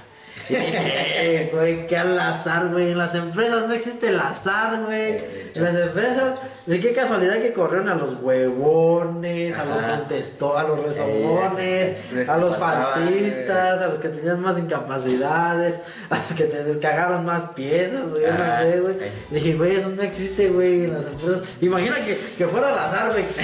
[0.50, 2.92] Y dije, "Eh, güey, qué al azar, güey.
[2.92, 5.18] En las empresas no existe el azar, güey.
[5.54, 10.64] En las empresas, de qué casualidad que corrieron a los huevones, a los contestó, a
[10.64, 15.76] los rezogones, Eh, a los faltaban, faltistas, a los que tenían más incapacidades,
[16.10, 18.96] a los que te descagaron más piezas, güey, no sé, güey.
[19.32, 21.42] Le dije, güey, eso no existe, güey, en las empresas.
[21.62, 23.26] Imagina que, que fuera al azar, güey.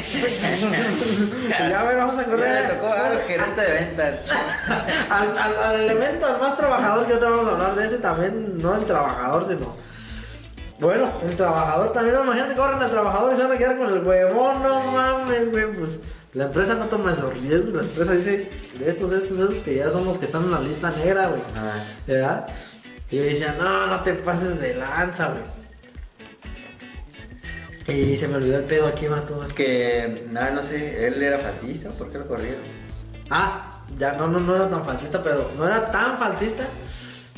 [1.69, 2.53] Ya, güey, vamos a correr.
[2.55, 4.19] Ya le tocó al gerente de ventas.
[5.09, 8.61] al, al, al elemento, al más trabajador que ahorita vamos a hablar de ese también,
[8.61, 9.75] no el trabajador, sino.
[10.83, 13.93] Bueno, el trabajador también, no, imagínate, corren al trabajador y se van a quedar con
[13.93, 16.01] el huevón, no mames, güey, pues
[16.33, 19.89] la empresa no toma esos riesgos, la empresa dice de estos, estos, estos que ya
[19.89, 21.85] son los que están en la lista negra, güey, Ajá.
[22.05, 22.47] ¿verdad?
[23.09, 25.63] Y yo decía, no, no te pases de lanza, güey.
[27.87, 31.21] Y se me olvidó el pedo aquí, va todo Es que, nada, no sé, él
[31.21, 32.61] era faltista, ¿por qué lo corrieron?
[33.29, 36.67] Ah, ya no, no, no era tan faltista, pero no era tan faltista.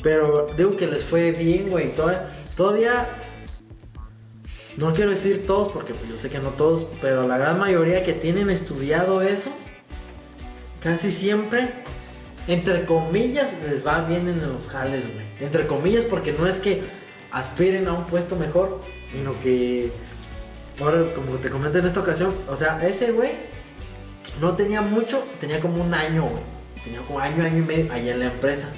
[0.02, 1.94] Pero digo que les fue bien, güey.
[1.94, 3.25] Todavía, todavía
[4.78, 8.02] no quiero decir todos, porque pues, yo sé que no todos, pero la gran mayoría
[8.02, 9.50] que tienen estudiado eso,
[10.82, 11.70] casi siempre,
[12.46, 15.26] entre comillas, les va bien en los jales, güey.
[15.40, 16.82] Entre comillas, porque no es que
[17.30, 19.92] aspiren a un puesto mejor, sino que,
[20.80, 23.32] ahora, como te comenté en esta ocasión, o sea, ese güey
[24.40, 26.56] no tenía mucho, tenía como un año, güey.
[26.84, 28.68] Tenía como año, año y medio allá en la empresa.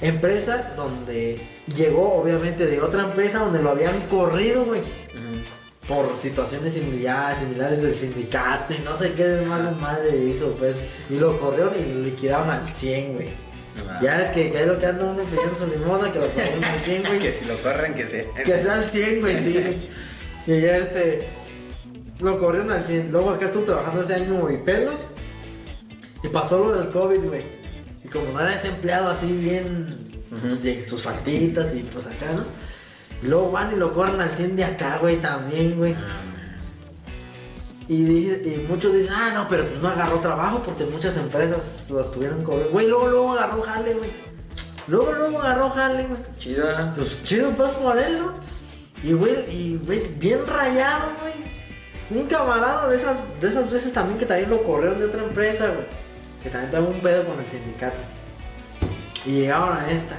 [0.00, 4.82] Empresa donde llegó, obviamente, de otra empresa donde lo habían corrido, güey.
[5.88, 10.76] Por situaciones similares, similares del sindicato y no sé qué más madre hizo, pues.
[11.08, 13.28] Y lo corrieron y lo liquidaron al 100, güey.
[14.00, 16.64] Ya es que, que es lo que anda uno pidiendo su limona, que lo corrieron
[16.64, 17.18] al 100, güey.
[17.20, 18.28] Que si lo corren, que se.
[18.44, 19.88] Que sea al 100, güey, sí.
[20.46, 21.28] Y ya este.
[22.20, 23.10] Lo corrieron al 100.
[23.10, 25.08] Luego acá estuve trabajando ese año y pelos.
[26.22, 27.42] Y pasó lo del COVID, güey.
[28.04, 30.09] Y como no era ese empleado así bien.
[30.30, 32.44] De sus faltitas y pues acá, ¿no?
[33.22, 35.94] Y luego van y lo corren al 100 de acá, güey, también, güey.
[37.88, 41.88] Y, dice- y muchos dicen, ah, no, pero pues no agarró trabajo porque muchas empresas
[41.90, 42.70] lo estuvieron cobrando.
[42.70, 44.10] Güey, luego, luego agarró jale, güey.
[44.86, 46.20] Luego, luego agarró jale, güey.
[46.38, 46.94] Chido, ¿no?
[46.94, 48.34] Pues chido, pues por él, ¿no?
[49.02, 52.20] Y güey, y güey, bien rayado, güey.
[52.20, 55.66] Un camarada de esas, de esas veces también que también lo corrieron de otra empresa,
[55.68, 55.86] güey.
[56.42, 57.98] Que también tuvo un pedo con el sindicato.
[59.24, 60.16] Y llegaron a esta.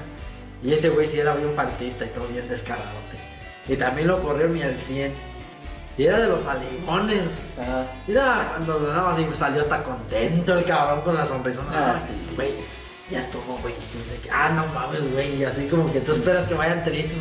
[0.64, 3.18] Y ese güey sí era bien faltista y todo bien descaradote.
[3.68, 5.14] Y también lo corrieron y al 100.
[5.98, 7.23] Y era de los alimones.
[7.60, 7.86] Ajá.
[8.07, 11.61] Mira, cuando nada más y salió hasta contento el cabrón con la sonrisa.
[11.72, 12.14] Ah, sí.
[12.36, 12.52] Güey,
[13.10, 13.73] ya estuvo, güey.
[14.32, 15.36] Ah, no mames, güey.
[15.36, 17.18] Y así como que tú esperas que vayan tristes.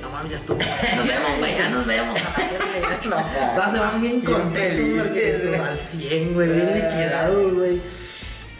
[0.00, 0.58] No mames, ya estuvo.
[0.58, 1.56] Nos vemos, güey.
[1.56, 2.18] Ya nos vemos.
[3.06, 3.70] No.
[3.70, 5.06] Se van bien contentos.
[5.06, 6.48] al 100, güey.
[6.48, 7.80] Bien liquidado, güey.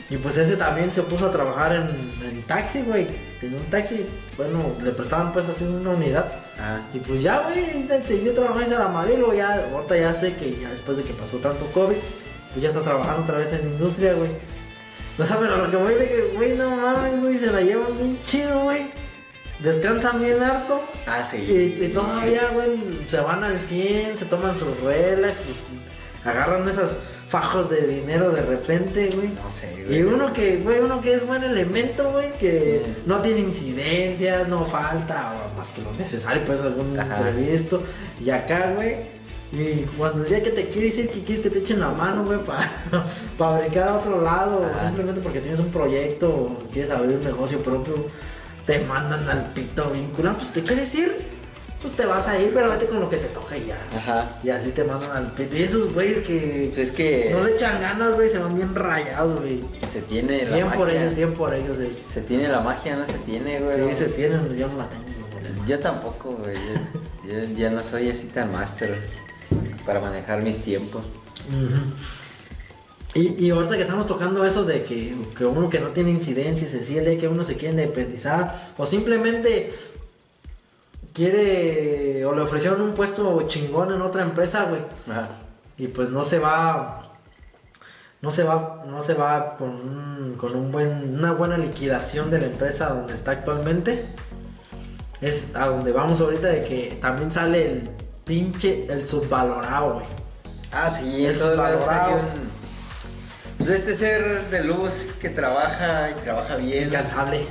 [0.09, 1.89] Y pues ese también se puso a trabajar en,
[2.25, 3.09] en taxi, güey.
[3.41, 4.07] Tenía un taxi.
[4.37, 6.27] Bueno, le prestaban pues así una unidad.
[6.59, 6.83] Ajá.
[6.95, 10.97] Y pues ya, güey, siguió trabajando y luego ya, ahorita ya sé que ya después
[10.97, 11.97] de que pasó tanto COVID,
[12.53, 14.31] pues ya está trabajando otra vez en la industria, güey.
[14.31, 17.99] O sea, pero lo que voy de que, güey, no mames, güey, se la llevan
[17.99, 18.91] bien chido, güey.
[19.59, 20.85] Descansan bien harto.
[21.07, 21.39] Ah, sí.
[21.39, 25.71] Y, y todavía, güey, se van al 100, se toman sus relax, pues
[26.25, 29.29] agarran esos fajos de dinero de repente, güey.
[29.29, 29.99] No sé, güey.
[29.99, 33.09] Y uno que, güey, uno que es buen elemento, güey, que Mm.
[33.09, 37.17] no tiene incidencias, no falta, o más que lo necesario, pues algún Ajá.
[37.19, 37.83] imprevisto.
[38.25, 38.97] Y acá, güey,
[39.53, 42.25] y cuando el día que te quieres ir, que quieres que te echen la mano,
[42.25, 44.87] güey, para brincar a otro lado, Ajá.
[44.87, 48.07] simplemente porque tienes un proyecto o quieres abrir un negocio propio,
[48.67, 51.36] te mandan al pito vinculado, pues te quieres ir.
[51.81, 53.79] Pues te vas a ir, pero vete con lo que te toca y ya.
[53.95, 54.39] Ajá.
[54.43, 55.57] Y así te mandan al pito.
[55.57, 58.75] Y esos güeyes que Pues es que no le echan ganas, güey, se van bien
[58.75, 59.61] rayados, güey.
[59.89, 61.03] se tiene la Bien por magia.
[61.03, 61.79] ellos, bien por ellos.
[61.79, 61.97] Es...
[61.97, 63.91] Se tiene la magia, no se tiene, güey.
[63.91, 65.05] Sí, se tienen, yo no la tengo.
[65.67, 66.55] Yo tampoco, güey.
[67.27, 68.91] Yo, yo ya no soy así tan máster
[69.85, 71.05] para manejar mis tiempos.
[71.49, 71.95] Ujú.
[73.15, 76.73] Y, y ahorita que estamos tocando eso de que, que uno que no tiene incidencias,
[76.73, 79.73] decir, que uno se quiere independizar o simplemente
[81.17, 84.83] quiere o le ofrecieron un puesto chingón en otra empresa, güey.
[85.11, 85.31] Ajá.
[85.79, 87.03] Y pues no se va
[88.21, 92.41] no se va no se va con un, con un buen una buena liquidación de
[92.41, 94.05] la empresa donde está actualmente.
[95.23, 97.91] Es a donde vamos ahorita de que también sale el
[98.27, 100.07] pinche el subvalorado, güey.
[100.71, 102.21] Ah, sí, El subvalorado.
[103.57, 106.89] Pues este ser de luz que trabaja y trabaja bien.
[106.89, 107.47] Incansable.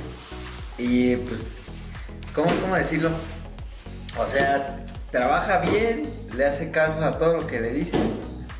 [0.78, 1.48] Y pues,
[2.32, 3.10] ¿cómo, ¿cómo decirlo?
[4.18, 4.78] O sea,
[5.10, 8.00] trabaja bien, le hace caso a todo lo que le dicen,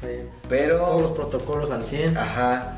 [0.03, 0.79] Eh, pero...
[0.79, 2.17] Todos los protocolos al 100.
[2.19, 2.75] Ajá.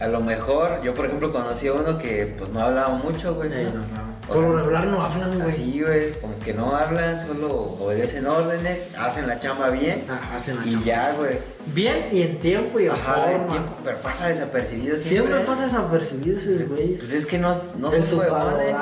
[0.00, 3.50] A lo mejor, yo por ejemplo conocí a uno que pues no hablaba mucho, güey.
[3.52, 4.16] Ey, no, no.
[4.28, 5.48] Por lo regular no hablan, güey.
[5.48, 7.48] Así, güey, como que no hablan, solo
[7.80, 10.84] obedecen órdenes, hacen la chamba bien Ajá, hacen la y chamba.
[10.86, 11.38] ya, güey.
[11.66, 13.46] Bien y en tiempo y en Ajá, forma.
[13.52, 15.46] tiempo, pero pasa desapercibido Siempre siempre.
[15.46, 16.98] pasa desapercibido esos güeyes.
[16.98, 18.76] Pues es que no, no el son huevones.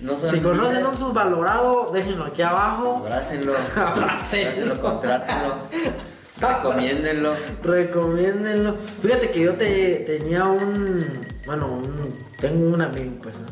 [0.00, 2.98] No Si conocen un subvalorado, déjenlo aquí abajo.
[2.98, 3.52] Abrácenlo.
[3.76, 4.80] Abrácenlo.
[4.80, 5.54] Contrátenlo.
[6.40, 7.34] Recomiéndenlo.
[7.62, 8.76] Recomiéndenlo.
[9.02, 10.98] Fíjate que yo te, tenía un.
[11.46, 12.08] Bueno, un,
[12.40, 13.48] tengo un amigo, pues, ¿no?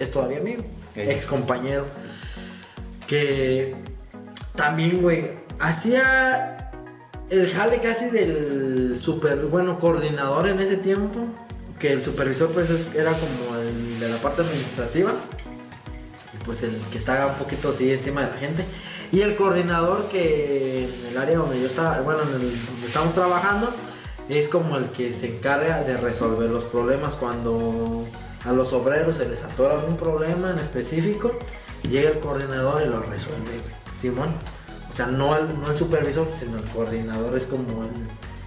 [0.00, 0.96] Es todavía amigo, Ok.
[0.96, 1.86] ex compañero.
[3.06, 3.74] Que
[4.56, 6.70] también, güey, hacía
[7.30, 11.26] el jale casi del super, bueno, coordinador en ese tiempo.
[11.78, 15.12] Que el supervisor, pues, es- era como el de la parte administrativa.
[16.44, 18.64] Pues el que estaba un poquito así encima de la gente.
[19.12, 23.14] Y el coordinador que en el área donde yo estaba, bueno, en el, donde estamos
[23.14, 23.72] trabajando,
[24.28, 28.06] es como el que se encarga de resolver los problemas cuando
[28.44, 31.32] a los obreros se les atora algún problema en específico,
[31.88, 33.60] llega el coordinador y lo resuelve.
[33.96, 34.34] Simón.
[34.88, 37.84] O sea, no el, no supervisor, sino el coordinador es como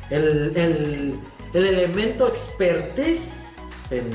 [0.10, 1.20] el, el, el,
[1.54, 3.56] el elemento expertise
[3.90, 4.06] en,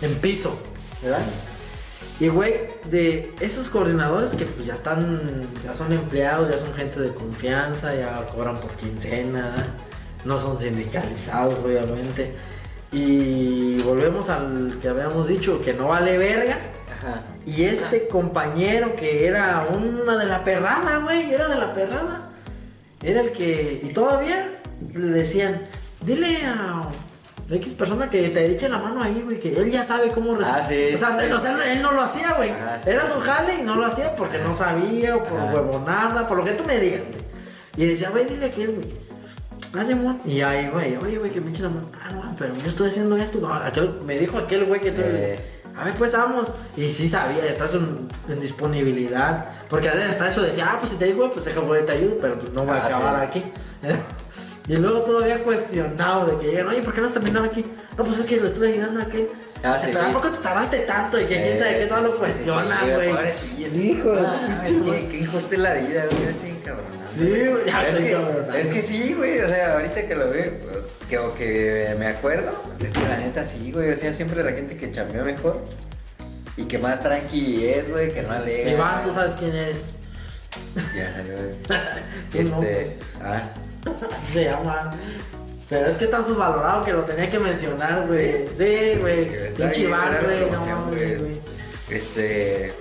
[0.00, 0.56] en piso,
[1.02, 1.24] ¿verdad?
[2.20, 2.54] Y güey,
[2.90, 7.94] de esos coordinadores que pues ya están, ya son empleados, ya son gente de confianza,
[7.94, 9.74] ya cobran por quincena,
[10.24, 12.34] no son sindicalizados obviamente.
[12.92, 16.58] Y volvemos al que habíamos dicho, que no vale verga.
[16.96, 17.22] Ajá.
[17.44, 22.30] Y este compañero que era una de la perrada, güey, era de la perrada.
[23.02, 24.60] Era el que, y todavía
[24.92, 25.62] le decían,
[26.00, 26.88] dile a
[27.50, 30.62] X persona que te eche la mano ahí, güey, que él ya sabe cómo resolver.
[30.62, 31.30] Ah, sí, O sea, sí.
[31.32, 32.50] o sea, él no lo hacía, güey.
[32.50, 32.90] Ajá, sí.
[32.90, 35.52] Era su jale y no lo hacía porque no sabía, o por Ajá.
[35.54, 37.20] huevonada, por lo que tú me digas, güey.
[37.76, 38.88] Y decía, güey, dile que él, güey.
[39.76, 40.20] Ah, Simón.
[40.24, 41.90] Y ahí, güey, oye, güey, que me eche la mano.
[42.00, 43.38] Ah, no, pero yo estoy haciendo esto.
[43.40, 45.02] No, aquel, me dijo aquel güey que tú.
[45.04, 45.38] Eh.
[45.76, 46.52] A ver, pues vamos.
[46.76, 49.46] Y sí sabía, estás en, en disponibilidad.
[49.68, 52.38] Porque hasta eso decía, ah, pues si te dijo, pues deja, güey, te ayudo, pero
[52.38, 53.44] pues no voy a Ah, acabar aquí.
[54.66, 57.64] y luego todavía cuestionado de que llegan, oye, ¿por qué no has terminado aquí?
[57.98, 59.28] No, pues es que lo estuve ayudando a aquel.
[59.62, 59.92] Ah, sí.
[60.12, 61.18] ¿por qué te tardaste tanto?
[61.18, 63.10] Y que quién sabe qué Eh, todo lo cuestiona, güey.
[63.90, 64.14] Hijo
[65.10, 66.28] qué injusta la vida, güey.
[66.30, 67.08] Estoy encabronado.
[67.08, 68.54] Sí, güey, ya es estoy que, encabronado.
[68.54, 69.40] Es que sí, güey.
[69.40, 70.52] O sea, ahorita que lo veo,
[71.08, 73.90] que, o que me acuerdo, es que la neta sí, güey.
[73.90, 75.62] O sea, siempre la gente que chambeó mejor
[76.56, 78.70] y que más tranqui es, güey, que no alega.
[78.70, 79.86] Iván, tú sabes quién eres.
[80.94, 81.80] Ya, güey.
[82.44, 82.96] Este.
[83.22, 83.42] Ah,
[84.20, 84.90] se llama.
[85.68, 88.46] Pero es que está subvalorado que lo tenía que mencionar, güey.
[88.54, 89.54] Sí, güey.
[89.54, 90.50] Pinche güey.
[90.50, 91.26] No.
[91.90, 92.72] Este.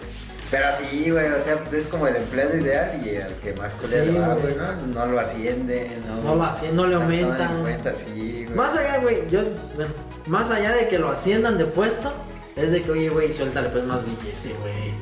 [0.51, 3.73] Pero sí, güey, o sea, pues es como el empleado ideal y al que más
[3.73, 4.55] culero Sí, va, güey.
[4.55, 4.75] ¿no?
[4.93, 6.21] No lo asciende, no.
[6.21, 7.61] No lo asciende, no le toman en aumentan.
[7.61, 8.55] cuenta, sí, güey.
[8.55, 9.41] Más allá, güey, yo,
[9.75, 9.91] bueno,
[10.27, 12.13] más allá de que lo asciendan de puesto,
[12.55, 14.93] es de que, oye, güey, suéltale pues más billete, güey.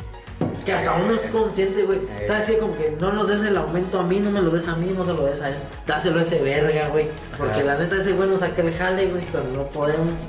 [0.65, 1.99] Que hasta uno es consciente, güey.
[2.27, 2.57] ¿Sabes qué?
[2.57, 4.93] Como que no nos des el aumento a mí, no me lo des a mí,
[4.95, 5.55] no se lo des a él.
[5.88, 7.07] Dáselo a ese verga, güey.
[7.38, 10.27] Porque la neta ese güey nos saca el jale, güey, cuando no podemos.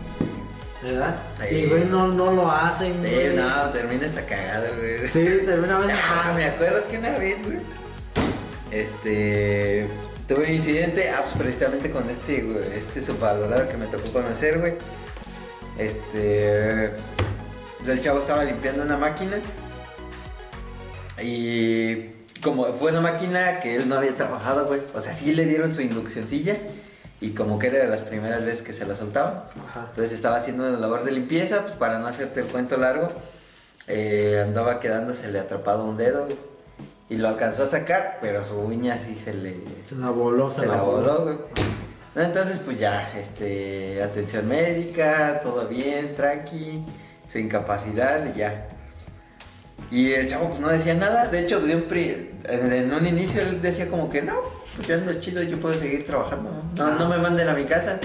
[0.82, 1.14] ¿Verdad?
[1.48, 1.54] Sí.
[1.54, 3.36] Y, güey, no, no lo hacen, Sí, güey.
[3.36, 5.06] no, termina esta cagada, güey.
[5.06, 5.90] Sí, termina vez.
[5.94, 7.58] Ah, me acuerdo que una vez, güey.
[8.70, 9.86] Este.
[10.26, 14.58] Tuve un incidente, ah, pues precisamente con este, güey, este subvalorado que me tocó conocer,
[14.60, 14.74] güey.
[15.78, 16.86] Este.
[17.86, 19.36] El chavo estaba limpiando una máquina.
[21.20, 22.22] Y.
[22.42, 24.80] Como fue una máquina que él no había trabajado, güey.
[24.94, 26.56] O sea, sí le dieron su induccioncilla.
[27.20, 29.44] Y como que era de las primeras veces que se la soltaban.
[29.68, 29.86] Ajá.
[29.90, 33.12] Entonces estaba haciendo una labor de limpieza, pues para no hacerte el cuento largo,
[33.86, 36.36] eh, andaba quedándosele atrapado un dedo, güey.
[37.08, 39.56] y lo alcanzó a sacar, pero su uña sí se le...
[39.84, 41.36] Se la voló, se, la voló, güey.
[42.14, 46.84] No, entonces pues ya, este, atención médica, todo bien, tranqui,
[47.26, 48.68] su incapacidad y ya.
[49.90, 53.88] Y el chavo pues no decía nada, de hecho pues, en un inicio él decía
[53.88, 54.36] como que no,
[54.74, 58.00] pues ya no chido, yo puedo seguir trabajando, no, no, me manden a mi casa.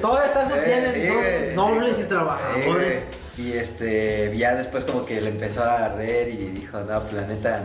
[0.00, 3.04] Todo está tienen, son nobles y trabajadores.
[3.38, 7.26] y este, ya después como que le empezó a arder y dijo, no, pues la
[7.26, 7.62] neta,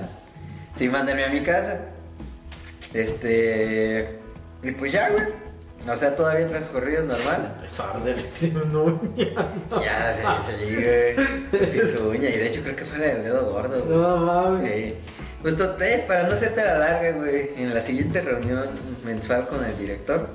[0.75, 1.79] sí, mándenme a mi casa.
[2.93, 4.19] Este,
[4.61, 5.46] y pues ya, güey.
[5.89, 7.53] O sea, todavía transcurrido normal.
[7.55, 9.27] Empezó a arder sin uña.
[9.81, 11.65] Ya, se sí, güey.
[11.65, 12.29] Sin su uña.
[12.29, 13.85] Y de hecho creo que fue la del dedo gordo.
[13.85, 14.71] No mames.
[14.71, 14.95] Sí.
[15.41, 17.51] Pues toté, para no hacerte la larga, güey.
[17.57, 18.69] En la siguiente reunión
[19.05, 20.27] mensual con el director,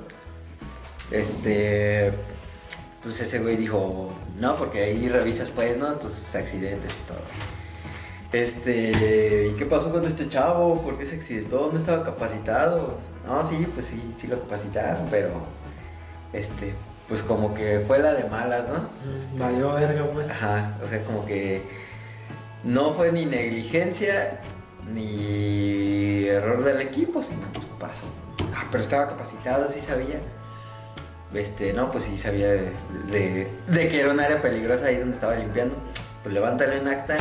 [1.11, 2.11] este.
[3.03, 5.93] Pues ese güey dijo, no, porque ahí revisas, pues, ¿no?
[5.95, 7.19] Tus accidentes y todo.
[8.33, 10.81] Este, ¿y qué pasó con este chavo?
[10.81, 11.59] ¿Por qué se accidentó?
[11.59, 12.97] ¿Dónde estaba capacitado?
[13.27, 15.29] No, sí, pues sí, sí lo capacitaron, pero
[16.33, 16.73] este,
[17.07, 18.89] pues como que fue la de malas, ¿no?
[19.19, 20.31] Este, Valió verga, pues.
[20.31, 21.61] Ajá, o sea, como que
[22.63, 24.41] no fue ni negligencia
[24.91, 28.05] ni error del equipo, sino pues pasó.
[28.55, 30.19] Ah, pero estaba capacitado, sí sabía.
[31.35, 35.35] Este, no, pues sí sabía de, de que era un área peligrosa ahí donde estaba
[35.35, 35.75] limpiando.
[36.23, 37.17] Pues levántale un acta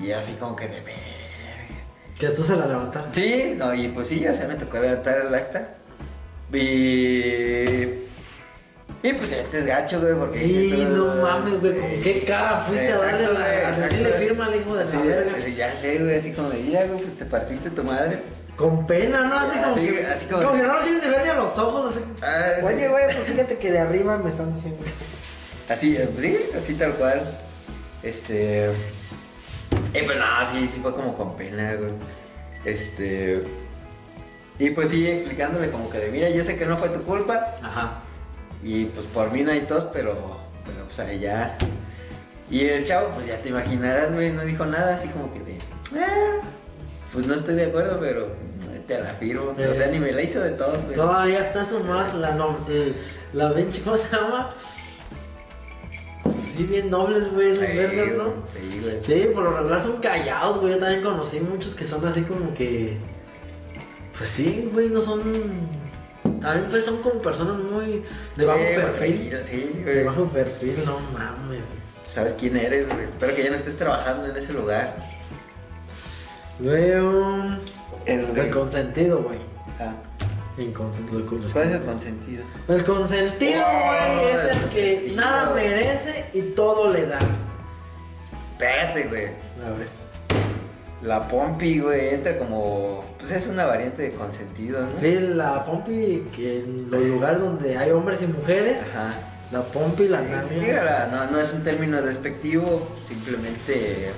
[0.00, 1.20] y así como que de ver.
[2.18, 3.22] ¿Que tú se la levantaste?
[3.22, 5.74] Sí, no, y pues sí, ya se me tocó levantar el acta.
[6.52, 8.00] Y.
[9.02, 10.44] Y pues es gacho, güey, porque.
[10.44, 13.68] Y no mames, güey, ¿con qué cara fuiste a darle la.
[13.68, 15.38] Así le firma al hijo de la verga.
[15.38, 18.20] ya sé, güey, así como de, ya, güey, pues te partiste tu madre.
[18.56, 19.38] Con pena, ¿no?
[19.38, 19.74] Así como.
[19.74, 22.04] que, así como, como que no lo quieres de ver ni a los ojos, así.
[22.22, 24.82] Ah, Oye, güey, pues fíjate que de arriba me están diciendo.
[25.68, 27.22] Así, pues sí, así tal cual.
[28.02, 28.70] Este.
[29.94, 31.92] Y pues nada, sí, sí fue como con pena, güey.
[32.64, 33.42] Este.
[34.58, 37.54] Y pues sí, explicándole como que de, mira, yo sé que no fue tu culpa.
[37.62, 38.02] Ajá.
[38.62, 41.56] Y pues por mí no hay tos, pero, pero pues allá.
[42.50, 45.58] Y el chavo, pues ya te imaginarás, güey, no dijo nada, así como que de,
[45.98, 46.40] ah,
[47.12, 48.28] pues no estoy de acuerdo, pero
[48.86, 49.52] te la firmo.
[49.56, 50.94] o sea, ni me la hizo de todos, güey.
[50.94, 51.78] Todavía está su
[52.18, 52.92] la, no, eh,
[53.32, 54.52] la bench, ¿cómo se llama?
[56.60, 58.34] Sí, bien nobles, güey, esos vergas, ¿no?
[58.54, 58.98] Sí, güey.
[59.02, 60.74] Sí, por lo regular son callados, güey.
[60.74, 62.98] Yo también conocí muchos que son así como que.
[64.16, 65.22] Pues sí, güey, no son.
[66.42, 68.02] También pues son como personas muy
[68.36, 69.38] de bajo perfil.
[69.42, 69.96] Sí, güey.
[69.96, 71.62] De bajo perfil, no mames.
[72.04, 73.04] ¿Sabes quién eres, güey?
[73.04, 74.98] Espero que ya no estés trabajando en ese lugar.
[76.58, 77.58] Veo.
[78.04, 79.38] El, el consentido, güey.
[79.78, 79.94] Ah.
[80.68, 82.44] ¿Cuál es el consentido?
[82.68, 87.18] El consentido, güey, es el que nada merece y todo le da.
[88.52, 89.26] Espérate, güey.
[89.66, 89.88] A ver.
[91.02, 93.04] La pompi, güey, entra como.
[93.18, 94.92] Pues es una variante de consentido, ¿no?
[94.94, 98.82] Sí, la pompi, que en los lugares donde hay hombres y mujeres.
[98.94, 99.14] Ajá.
[99.50, 101.08] La pompi, la nalga.
[101.10, 104.12] no, no es un término despectivo, simplemente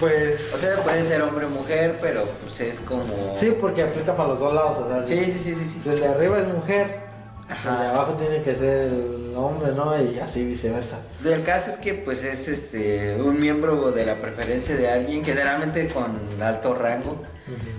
[0.00, 0.52] pues.
[0.54, 3.36] O sea, puede ser hombre o mujer, pero pues es como.
[3.36, 4.78] Sí, porque aplica para los dos lados.
[4.78, 7.00] O sea, sí, sí, sí, sí, Si el de arriba es mujer,
[7.48, 10.00] el de abajo tiene que ser el hombre, ¿no?
[10.00, 11.00] Y así viceversa.
[11.24, 15.88] El caso es que, pues, es este un miembro de la preferencia de alguien, generalmente
[15.88, 17.22] con alto rango.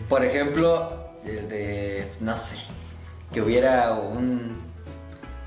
[0.10, 2.12] Por ejemplo, el de.
[2.20, 2.58] No sé.
[3.34, 4.64] Que hubiera un.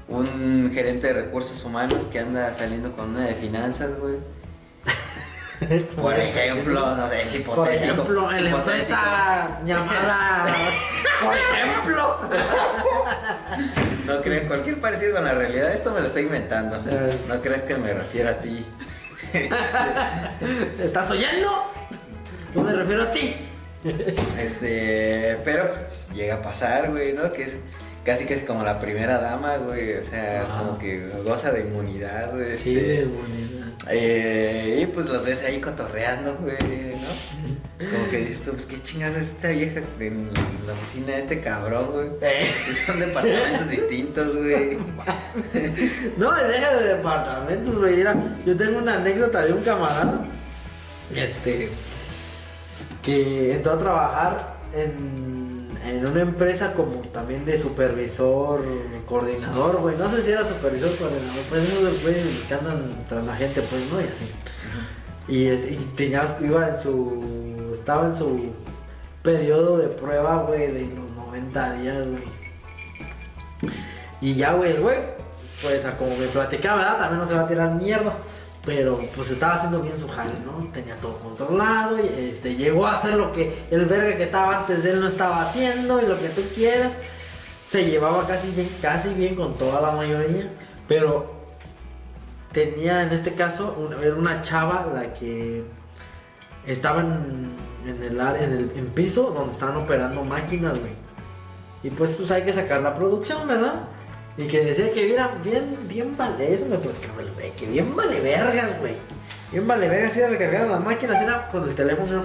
[0.09, 4.17] Un gerente de recursos humanos que anda saliendo con una de finanzas, güey
[5.97, 10.47] por ejemplo, no sé, si Por ejemplo, en la empresa llamada.
[11.25, 12.19] por ejemplo.
[14.07, 16.79] no crees, cualquier parecido con la realidad, esto me lo estoy inventando.
[17.29, 18.65] No crees que me refiero a ti.
[20.79, 21.49] ¿Estás oyendo?
[22.55, 23.37] No me refiero a ti.
[24.39, 27.31] Este, pero pues, llega a pasar, güey, ¿no?
[27.31, 27.59] Que es
[28.09, 29.97] casi que es como la primera dama, güey.
[29.97, 32.57] O sea, como que goza de inmunidad, güey.
[32.57, 33.69] Sí, este, de inmunidad.
[33.91, 37.87] Eh, y pues los ves ahí cotorreando, güey, ¿no?
[37.91, 40.31] Como que dices tú, pues qué chingas es esta vieja en
[40.67, 42.09] la oficina de este cabrón, güey.
[42.23, 42.47] Eh.
[42.87, 44.79] Son departamentos distintos, güey.
[46.17, 47.97] no, deja de departamentos, güey.
[47.97, 48.17] Mira,
[48.47, 50.25] yo tengo una anécdota de un camarada.
[51.15, 51.69] Este.
[53.03, 55.38] Que entró a trabajar en
[55.85, 58.65] en una empresa como también de supervisor,
[59.07, 59.97] coordinador, güey.
[59.97, 63.83] No sé si era supervisor, coordinador, pues esos güeyes que andan tras la gente, pues,
[63.91, 64.01] ¿no?
[64.01, 64.31] Y así.
[65.29, 67.75] Y, tenía, iba en su.
[67.75, 68.53] Estaba en su
[69.23, 72.39] periodo de prueba, güey, de los 90 días, güey.
[74.21, 74.99] Y ya, güey, el güey,
[75.63, 76.99] pues a como me platicaba, ¿verdad?
[76.99, 78.15] También no se va a tirar mierda.
[78.69, 80.69] Pero pues estaba haciendo bien su jale, ¿no?
[80.75, 84.83] Tenía todo controlado y este, llegó a hacer lo que el verga que estaba antes
[84.83, 86.99] de él no estaba haciendo y lo que tú quieras.
[87.67, 90.53] Se llevaba casi bien, casi bien con toda la mayoría.
[90.87, 91.33] Pero
[92.53, 95.65] tenía en este caso, una, era una chava la que
[96.67, 100.93] estaba en, en el, en el en piso donde estaban operando máquinas, güey.
[101.83, 103.85] Y pues, pues hay que sacar la producción, ¿verdad?
[104.39, 107.95] Y que decía que era bien, bien vale, eso me platicaba el güey, que bien
[107.97, 108.95] vale vergas, güey.
[109.51, 112.23] Bien vale vergas, ir a recargar las máquinas, era con el teléfono.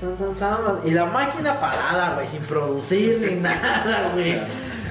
[0.00, 4.40] san, san, san, y la máquina parada, güey, sin producir ni nada, güey.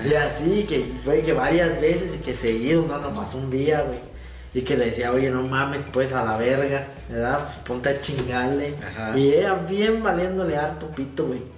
[0.08, 4.00] Y así, que, güey, que varias veces y que seguido, no nomás un día, güey.
[4.54, 7.40] Y que le decía, oye, no mames, pues a la verga, ¿verdad?
[7.40, 8.76] Pues ponte a chingarle.
[8.88, 9.18] Ajá.
[9.18, 11.57] Y ella bien valiéndole harto pito, güey.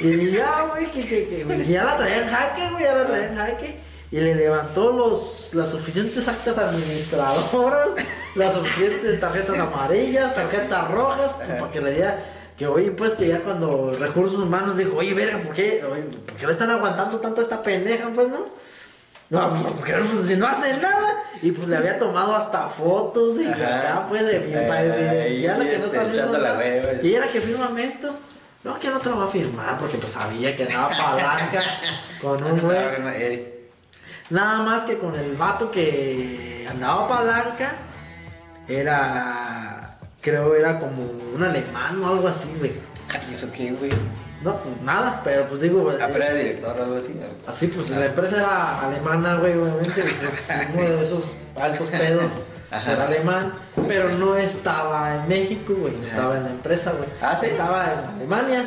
[0.00, 3.26] Y ya, güey, que, que, que, ya la traía en jaque, güey, ya la traía
[3.28, 3.78] en jaque.
[4.10, 7.88] Y le levantó los, las suficientes actas administradoras,
[8.34, 12.18] las suficientes tarjetas amarillas, tarjetas rojas, pues, para que le diera.
[12.58, 15.82] Que oye, pues que ya cuando recursos humanos dijo, oye, verga, ¿por qué?
[15.90, 18.46] Oye, ¿por qué le están aguantando tanto a esta pendeja, pues, no?
[19.30, 21.24] No, pues, porque pues, si no hace nada.
[21.40, 25.64] Y pues le había tomado hasta fotos y acá, pues, de, para Ay, evidenciar lo
[25.64, 26.58] que no este, está haciendo la nada.
[26.58, 27.02] hueva.
[27.02, 28.14] Y era que firmame esto.
[28.64, 31.62] No, que no te lo va a firmar porque pues sabía que andaba palanca
[32.20, 32.78] con un güey.
[33.14, 33.48] Eh,
[34.30, 37.74] Nada más que con el vato que andaba palanca
[38.68, 41.02] era, creo era como
[41.34, 42.72] un alemán o algo así, güey.
[43.28, 43.90] ¿Y eso qué, güey?
[44.42, 47.14] No, pues nada, pero pues digo, Ah, pero eh, era director o algo así.
[47.14, 47.26] ¿no?
[47.46, 52.32] así pues la empresa era alemana, güey, obviamente, pues uno de esos altos pedos
[52.72, 52.92] Ajá.
[52.92, 53.52] era alemán,
[53.86, 57.08] pero no estaba en México, güey, no estaba en la empresa, güey.
[57.20, 57.46] Ah, ¿sí?
[57.46, 58.64] Estaba en Alemania.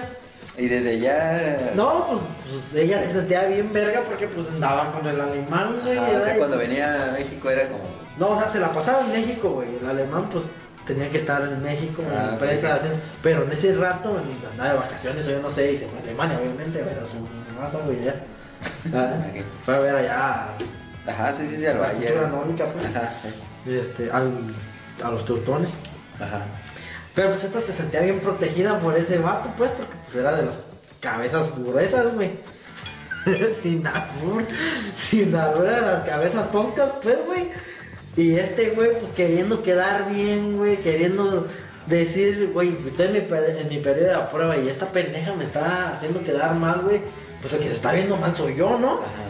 [0.58, 1.72] Y desde ya.
[1.76, 5.98] No, pues, pues, ella se sentía bien verga porque pues andaba con el alemán, güey.
[5.98, 7.84] O sea, cuando venía a México era como.
[8.18, 9.76] No, o sea, se la pasaba en México, güey.
[9.82, 10.46] El alemán pues
[10.88, 12.74] tenía que estar en México, en Ah, la empresa, ok.
[12.78, 14.18] haciendo- pero en ese rato
[14.52, 17.06] andaba de vacaciones o yo no sé, y se fue a Alemania, obviamente, güey, era
[17.06, 17.16] su
[17.60, 18.16] raza, güey, ya.
[18.94, 19.44] Ah, Ok.
[19.66, 20.48] Fue a ver allá
[21.08, 22.06] Ajá, sí, sí, sí, al la valle.
[22.08, 23.12] cultura nórdica, pues, Ajá,
[23.68, 24.32] este, al-
[25.04, 25.80] a los teutones.
[26.20, 26.46] ajá.
[27.14, 30.44] Pero pues esta se sentía bien protegida por ese vato, pues, porque pues era de
[30.46, 30.64] las
[31.00, 32.32] cabezas gruesas, güey.
[33.62, 34.44] sin albur,
[34.96, 37.50] sin albur, de las cabezas toscas, pues, güey.
[38.18, 41.48] Y este güey, pues queriendo quedar bien, güey, queriendo
[41.86, 45.94] decir, güey, estoy en mi, en mi periodo de prueba y esta pendeja me está
[45.94, 47.02] haciendo quedar mal, güey.
[47.42, 48.96] Pues el que se está viendo mal soy yo, ¿no?
[49.00, 49.24] Ajá.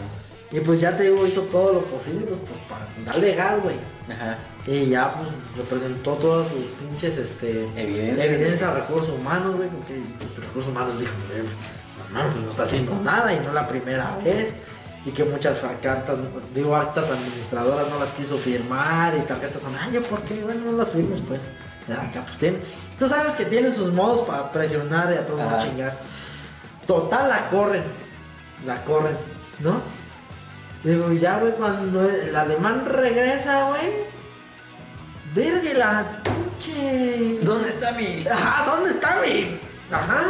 [0.52, 3.76] Y pues ya te digo, hizo todo lo posible, pues, pues, para darle gas, güey.
[4.08, 4.38] Ajá.
[4.66, 8.72] Y ya pues representó todas sus pinches este Evidencia.
[8.72, 11.44] recursos humanos, güey, porque pues, recursos humanos dijo, "Eh,
[12.12, 14.54] no, no, pues no está haciendo nada y no la primera vez.
[15.04, 16.18] Y que muchas cartas,
[16.52, 20.42] digo, actas administradoras no las quiso firmar y tarjetas son, ay, ¿yo por qué?
[20.42, 21.48] Bueno, no las firmes, pues.
[21.86, 22.58] Ya, acá pues tiene.
[22.98, 25.96] Tú sabes que tiene sus modos para presionar y a todo mundo chingar.
[26.86, 27.84] Total, la corren.
[28.66, 29.16] La corren,
[29.60, 29.80] ¿no?
[30.86, 34.06] Digo, y ya, güey, cuando el alemán regresa, güey.
[35.34, 37.40] Verga, la pinche.
[37.42, 38.24] ¿Dónde está mi.?
[38.26, 39.58] Ajá, ¿dónde está mi?
[39.90, 40.22] Ajá.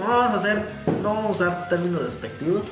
[0.00, 0.62] no vamos a hacer.
[1.02, 2.66] No vamos a usar términos despectivos.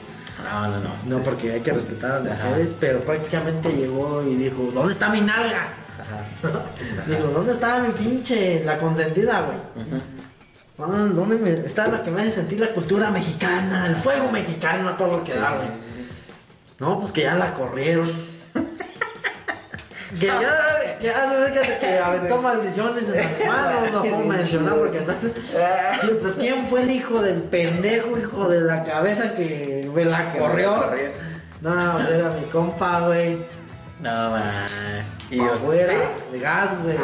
[0.44, 0.90] No, no, no.
[1.06, 2.48] No, porque hay que respetar a las Ajá.
[2.50, 2.74] mujeres.
[2.78, 5.74] Pero prácticamente llegó y dijo: ¿Dónde está mi nalga?
[6.00, 6.22] Ajá.
[7.08, 8.62] Dijo: ¿Dónde está mi pinche?
[8.64, 9.58] La consentida, güey.
[9.86, 10.02] Ujú.
[10.78, 13.86] Ah, ¿Dónde me- está la que me hace sentir la cultura mexicana?
[13.86, 15.68] El fuego mexicano, todo lo que da, güey.
[16.78, 18.08] No, pues que ya la corrieron.
[20.20, 20.38] que ya,
[21.00, 25.00] que ya se ve que, que aventó maldiciones en alemán, no lo puedo mencionar porque
[25.00, 25.32] no sé.
[26.00, 30.32] Sí, pues quién fue el hijo del pendejo, hijo de la cabeza que me la
[30.32, 30.76] corrió.
[31.62, 33.38] No, pues era mi compa, güey.
[34.00, 34.66] No, man.
[35.30, 35.94] Y afuera,
[36.40, 36.96] gas, güey.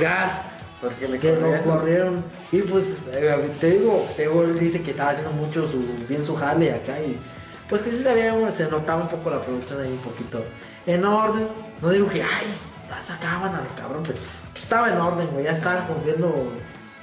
[0.00, 0.46] Gas.
[0.80, 1.62] ¿Por qué le Que corrieron?
[1.64, 2.24] corrieron.
[2.50, 6.26] Y pues, eh, te digo, te digo, él dice que estaba haciendo mucho su, bien
[6.26, 7.18] su jale acá y
[7.72, 10.44] pues que sí se, veía, se notaba un poco la producción ahí un poquito
[10.84, 11.48] en orden.
[11.80, 12.46] No digo que, ay,
[12.86, 14.18] ya sacaban al cabrón, pero
[14.52, 16.52] pues, estaba en orden, güey, ya estaban cumpliendo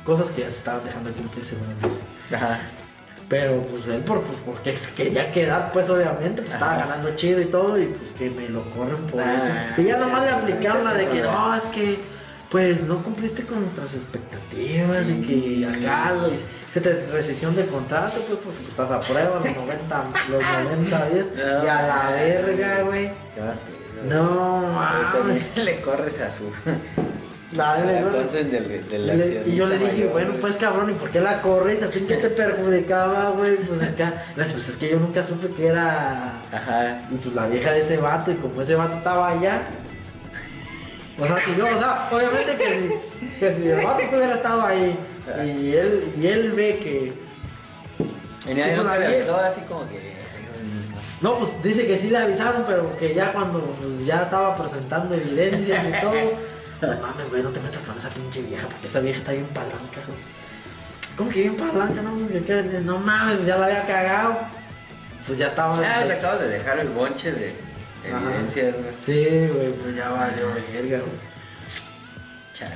[0.04, 2.02] cosas que ya se estaban dejando de cumplir según él dice.
[2.36, 2.60] Ajá.
[3.28, 7.46] Pero pues él por, pues, porque quería quedar, pues obviamente, pues estaba ganando chido y
[7.46, 9.82] todo, y pues que me lo corren por Ah, eso.
[9.82, 12.00] Y ya nomás le aplicaron la de que no, es que
[12.50, 15.26] pues no cumpliste con nuestras expectativas y
[15.60, 16.30] que acá lo,
[16.74, 20.44] se te rescisión de contrato, pues porque estás a prueba los 90, los
[20.78, 21.26] 90 días,
[21.64, 23.12] y a la verga, güey.
[24.08, 25.44] No, mames.
[25.58, 26.46] le corres a su.
[27.52, 28.16] Dale, güey.
[28.16, 31.10] Entonces, del, Y, del le- y yo le dije, mayor, bueno, pues cabrón, ¿y por
[31.10, 31.82] qué la corres?
[31.84, 33.58] ¿A ti qué te perjudicaba, güey?
[33.58, 37.02] Pues acá, pues es que yo nunca supe que era Ajá.
[37.10, 39.64] Pues la vieja de ese vato, y como ese vato estaba allá,
[41.22, 44.66] O sea, si yo, o sea, obviamente que si, que si el vato hubiera estado
[44.66, 44.98] ahí
[45.46, 47.14] y él, y él ve que.
[48.46, 50.18] Tipo nunca la avisó así como que.
[51.22, 55.16] No, pues dice que sí le avisaron, pero que ya cuando pues, ya estaba presentando
[55.16, 56.14] evidencias y todo.
[56.82, 59.48] No mames, güey, no te metas con esa pinche vieja, porque esa vieja está bien
[59.48, 60.18] palanca, güey.
[61.18, 62.02] ¿Cómo que bien palanca?
[62.02, 64.38] No, no mames, ya la había cagado.
[65.28, 65.78] Pues ya estaba.
[65.78, 67.54] Ah, se acaba de dejar el bonche de.
[68.06, 68.94] Evidencias, güey.
[68.98, 71.30] Sí, güey, pues ya valió verga, güey.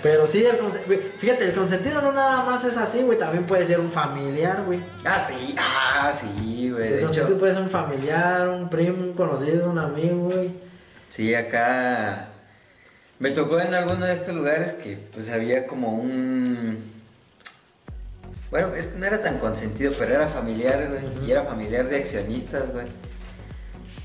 [0.01, 3.43] Pero sí, el conse- güey, fíjate, el consentido no nada más es así, güey, también
[3.43, 4.79] puede ser un familiar, güey.
[5.03, 6.87] Ah, sí, ah, sí, güey.
[6.87, 10.51] El De consentido hecho, puede ser un familiar, un primo, un conocido, un amigo, güey.
[11.09, 12.29] sí, acá
[13.19, 16.91] me tocó en alguno de estos lugares que pues había como un...
[18.51, 21.27] Bueno, es que no era tan consentido, pero era familiar, güey.
[21.27, 22.85] Y era familiar de accionistas, güey.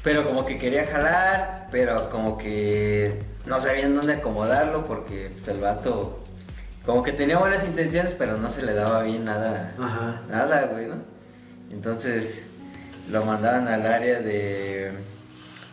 [0.03, 5.61] Pero como que quería jalar, pero como que no sabían dónde acomodarlo porque pues, el
[5.61, 6.23] vato
[6.89, 9.75] como que tenía buenas intenciones, pero no se le daba bien nada.
[9.79, 10.23] Ajá.
[10.31, 10.97] Nada, güey, ¿no?
[11.71, 12.45] Entonces
[13.11, 14.93] lo mandaban al área de,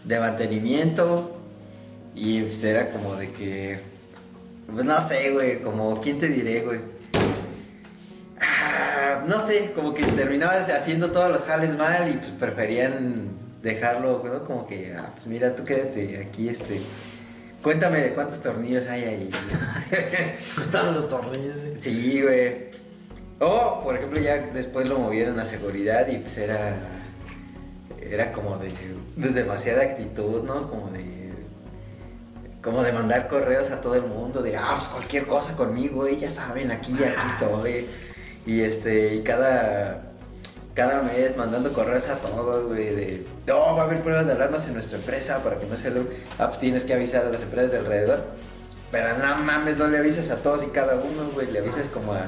[0.03, 1.39] de mantenimiento
[2.15, 3.79] y pues era como de que,
[4.71, 6.79] pues no sé, güey, como, ¿quién te diré, güey?
[8.41, 13.31] Ah, no sé, como que terminabas haciendo todos los jales mal y pues preferían
[13.65, 14.43] dejarlo, ¿no?
[14.45, 16.79] Como que, ah, pues mira, tú quédate aquí, este,
[17.63, 19.29] cuéntame de cuántos tornillos hay ahí.
[20.55, 21.73] Cuéntame los tornillos, sí.
[21.79, 22.69] Sí, güey.
[23.39, 26.77] O, por ejemplo, ya después lo movieron a seguridad y pues era.
[27.99, 28.71] Era como de.
[29.19, 30.69] Pues demasiada actitud, ¿no?
[30.69, 31.33] Como de.
[32.61, 36.17] Como de mandar correos a todo el mundo, de, ah, pues cualquier cosa conmigo, güey,
[36.17, 37.85] ya saben, aquí, aquí estoy.
[38.45, 40.14] Y este, y cada.
[40.75, 44.67] Cada mes mandando correos a todos, güey, de, no, va a haber pruebas de alarmas
[44.67, 46.01] en nuestra empresa para que no se lo.
[46.37, 48.23] Ah, pues tienes que avisar a las empresas de alrededor.
[48.91, 51.49] Pero no mames, no le avisas a todos y cada uno, güey.
[51.49, 52.27] Le avisas como a-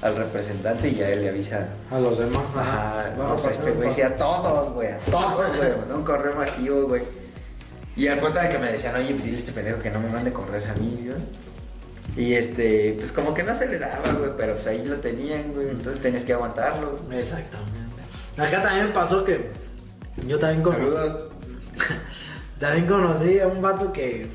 [0.00, 1.66] al representante y a él le avisa.
[1.90, 2.42] A los demás.
[2.56, 5.76] Ajá, no, pues pues, este güey, sí, a todos, güey, a todos, güey.
[5.76, 7.02] Mandó un correo masivo, güey.
[7.96, 10.08] Y al punto de que me decían, oye, dile a este pendejo que no me
[10.08, 11.18] mande correos a mí, güey.
[12.16, 15.52] Y este, pues como que no se le daba, güey, pero pues ahí lo tenían,
[15.52, 15.68] güey.
[15.70, 16.96] Entonces tenías que aguantarlo.
[17.12, 17.77] Exactamente.
[18.38, 19.50] Acá también pasó que
[20.26, 20.96] yo también conocí.
[22.58, 24.26] También conocí a un vato que.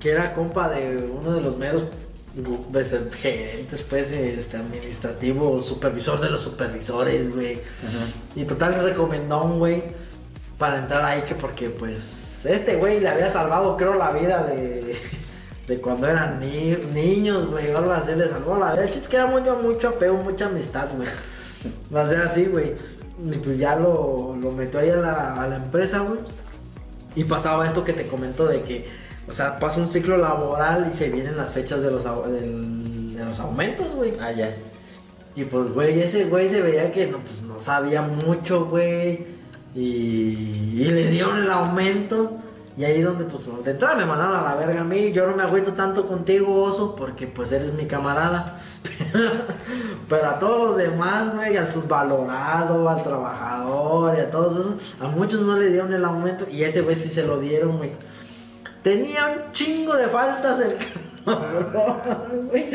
[0.00, 1.84] que era compa de uno de los meros
[2.72, 7.60] pues, gerentes, pues, este, administrativo, supervisor de los supervisores, güey.
[8.34, 9.82] Y total recomendó güey
[10.58, 14.96] para entrar ahí que porque pues este güey le había salvado creo la vida de,
[15.66, 18.82] de cuando eran ni- niños, güey, o algo así, le salvó la vida.
[18.84, 21.08] El chiste es que era mucho, mucho apego, mucha amistad, güey.
[21.94, 22.74] Va a ser así, güey.
[23.24, 26.20] Y pues ya lo, lo metió ahí a la, a la empresa, güey.
[27.14, 28.86] Y pasaba esto que te comento de que,
[29.28, 33.24] o sea, pasa un ciclo laboral y se vienen las fechas de los, del- de
[33.24, 34.12] los aumentos, güey.
[34.20, 34.54] Ah, ya.
[35.36, 39.26] Y pues, güey, ese güey se veía que no, pues, no sabía mucho, güey.
[39.74, 42.36] Y, y le dieron el aumento.
[42.76, 45.12] Y ahí donde, pues, de entrada me mandaron a la verga a mí.
[45.12, 48.58] Yo no me agüito tanto contigo, oso, porque pues eres mi camarada.
[50.08, 55.06] Pero a todos los demás, güey, al subvalorado, al trabajador y a todos esos, a
[55.06, 56.46] muchos no le dieron el aumento.
[56.50, 57.92] Y ese güey sí se lo dieron, güey.
[58.82, 60.76] Tenía un chingo de faltas el
[62.50, 62.70] güey.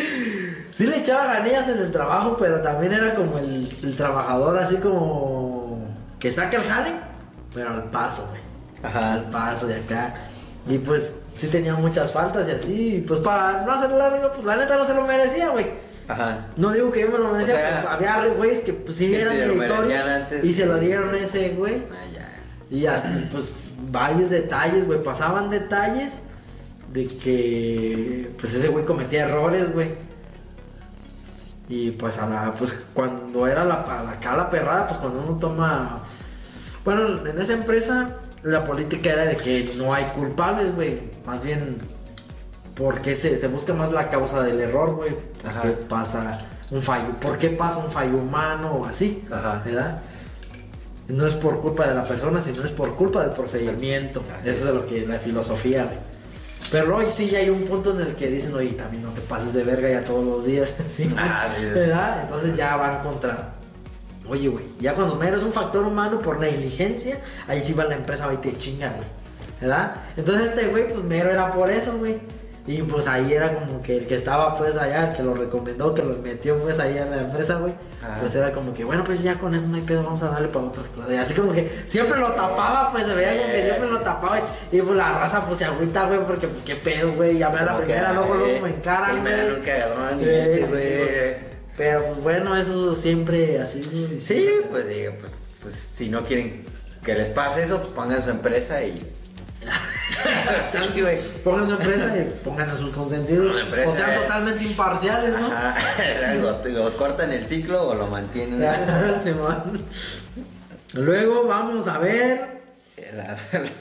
[0.73, 4.77] Sí le echaba ganillas en el trabajo, pero también era como el, el trabajador así
[4.77, 5.85] como
[6.19, 6.93] que saca el jale,
[7.53, 8.48] pero al paso, güey.
[8.83, 9.13] Ajá.
[9.13, 10.15] Al paso de acá.
[10.67, 12.95] Y pues sí tenía muchas faltas y así.
[12.95, 15.67] Y pues para no hacer largo, pues la neta no se lo merecía, güey.
[16.07, 16.47] Ajá.
[16.57, 19.09] No digo que yo me lo merecía, O sea, pero había güeyes que pues sí
[19.09, 21.83] que eran antes y se lo dieron a ese güey.
[21.91, 22.27] Ah, ya.
[22.69, 23.51] Y ya, pues
[23.91, 25.01] varios detalles, güey.
[25.03, 26.13] Pasaban detalles
[26.91, 29.91] de que pues ese güey cometía errores, güey.
[31.67, 33.75] Y pues a la, pues cuando era la
[34.11, 36.01] acá la perrada, pues cuando uno toma.
[36.83, 41.01] Bueno, en esa empresa la política era de que no hay culpables, güey.
[41.25, 41.77] Más bien
[42.75, 45.11] porque se, se busca más la causa del error, güey.
[45.41, 45.61] ¿Por Ajá.
[45.63, 47.19] qué pasa un fallo?
[47.19, 49.23] ¿Por qué pasa un fallo humano o así?
[49.31, 49.61] Ajá.
[49.65, 50.01] ¿Verdad?
[51.07, 54.23] No es por culpa de la persona, sino es por culpa del procedimiento.
[54.39, 54.69] Así Eso es.
[54.69, 55.97] es lo que la filosofía, güey.
[56.71, 59.21] Pero hoy sí ya hay un punto en el que dicen, oye, también no te
[59.21, 60.71] pases de verga ya todos los días.
[60.89, 61.09] ¿sí?
[61.17, 61.65] Ah, sí.
[61.65, 62.21] ¿Verdad?
[62.23, 63.55] Entonces ya van contra.
[64.29, 67.95] Oye, güey, ya cuando mero es un factor humano por negligencia, ahí sí va la
[67.95, 69.07] empresa va y te chinga, güey.
[69.59, 69.95] ¿Verdad?
[70.15, 72.19] Entonces este güey, pues mero era por eso, güey.
[72.67, 75.93] Y pues ahí era como que el que estaba pues allá, el que lo recomendó,
[75.95, 77.73] que lo metió pues ahí en la empresa, güey.
[78.19, 80.47] Pues era como que, bueno, pues ya con eso no hay pedo, vamos a darle
[80.49, 81.11] para otra cosa.
[81.11, 84.39] Y así como que siempre lo tapaba, pues se veía como que siempre lo tapaba.
[84.71, 87.39] Y, y, pues la raza pues se agüita, güey, porque pues qué pedo, güey.
[87.39, 91.48] Ya me la primera, luego, luego eh, me encaran, sí, me dan un güey.
[91.79, 93.81] Pero pues bueno, eso siempre así.
[94.19, 95.31] Sí, pues digo, pues,
[95.61, 96.65] pues si no quieren
[97.05, 98.91] que les pase eso, pues pongan su empresa y.
[100.69, 101.17] sí, güey.
[101.41, 103.61] Pongan su empresa y pongan a sus consentidos.
[103.61, 104.17] Empresa, o sean eh.
[104.23, 105.49] totalmente imparciales, ¿no?
[106.81, 108.59] O, o cortan el ciclo o lo mantienen.
[108.59, 109.21] Ya.
[110.95, 112.59] Luego vamos a ver.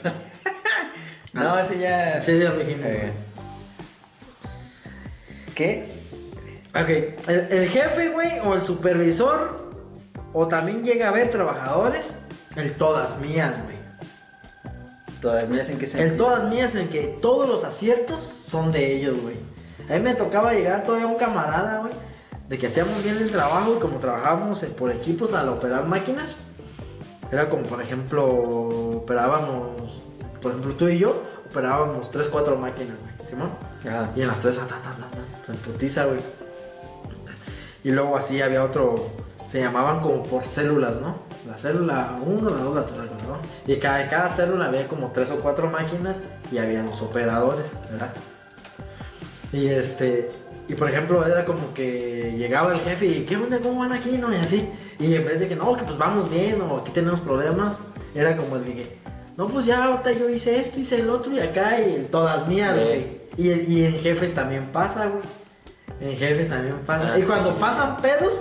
[1.33, 2.21] No, ese ya.
[2.21, 2.85] Sí, ya dijimos.
[2.85, 3.11] Eh,
[5.53, 5.98] ¿Qué?
[6.75, 6.89] Ok,
[7.27, 9.71] el, el jefe, güey, o el supervisor,
[10.33, 12.25] o también llega a ver trabajadores,
[12.55, 13.79] el todas mías, güey.
[15.21, 16.01] Todavía hacen que se.
[16.01, 19.35] El todas mías en que todos los aciertos son de ellos, güey.
[19.89, 21.93] A mí me tocaba llegar todavía un camarada, güey,
[22.47, 26.37] de que hacíamos bien el trabajo y como trabajábamos eh, por equipos al operar máquinas,
[27.31, 30.03] era como, por ejemplo, operábamos,
[30.41, 33.51] por ejemplo, tú y yo, operábamos 3, 4 máquinas, güey, Simón.
[33.87, 36.19] Ah, Y en las tres, tan, tan, tan, tan, en putiza, güey.
[37.83, 39.07] Y luego así había otro,
[39.45, 41.17] se llamaban como por células, ¿no?
[41.47, 43.37] La célula 1, la 2, la 3, la 4, ¿no?
[43.73, 47.71] Y cada, en cada célula había como tres o cuatro máquinas y había dos operadores,
[47.91, 48.13] ¿verdad?
[49.51, 50.29] Y este,
[50.67, 53.59] y por ejemplo, era como que llegaba el jefe y, ¿qué onda?
[53.59, 54.17] ¿Cómo van aquí?
[54.17, 54.31] ¿No?
[54.33, 54.69] Y así.
[54.99, 57.79] Y en vez de que, no, que pues vamos bien o aquí tenemos problemas,
[58.13, 58.97] era como el de que,
[59.37, 62.75] no, pues ya ahorita yo hice esto, hice el otro y acá y todas mías,
[62.75, 62.83] Sí.
[62.83, 63.19] güey.
[63.37, 65.23] Y, y en jefes también pasa, güey.
[66.01, 67.13] En jefes también pasa.
[67.13, 67.57] Ah, y cuando sí.
[67.59, 68.33] pasan pedos,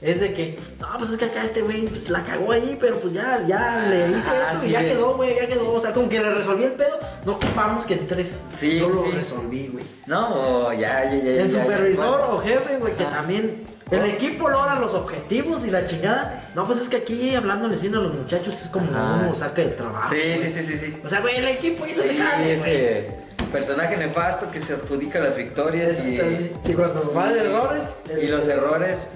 [0.00, 2.98] es de que, no, pues es que acá este güey pues, la cagó ahí, pero
[3.00, 4.68] pues ya, ya le hice Ah, esto sí.
[4.68, 5.72] y ya quedó, güey, ya quedó.
[5.72, 8.40] O sea, como que le resolví el pedo, no ocupamos que en tres.
[8.54, 9.84] Sí, yo sí, lo resolví, güey.
[10.06, 11.16] No, ya, ya, ya.
[11.16, 12.34] El ya, ya, supervisor bueno.
[12.36, 13.64] o jefe, güey, que también.
[13.90, 16.50] El equipo logra los objetivos y la chingada.
[16.54, 19.74] No, pues es que aquí hablándoles bien a los muchachos es como uno saca el
[19.76, 20.14] trabajo.
[20.14, 21.00] Sí, sí, sí, sí, sí.
[21.02, 23.27] O sea, güey, el equipo hizo el Sí, jale, güey.
[23.48, 26.20] Personaje nefasto que se adjudica las victorias y.
[26.64, 27.82] Y cuando van errores.
[28.10, 29.06] el- y los errores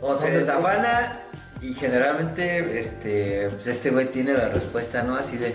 [0.00, 1.20] o se ¿Dónde desafana
[1.60, 5.14] y generalmente este pues este güey tiene la respuesta, ¿no?
[5.16, 5.54] Así de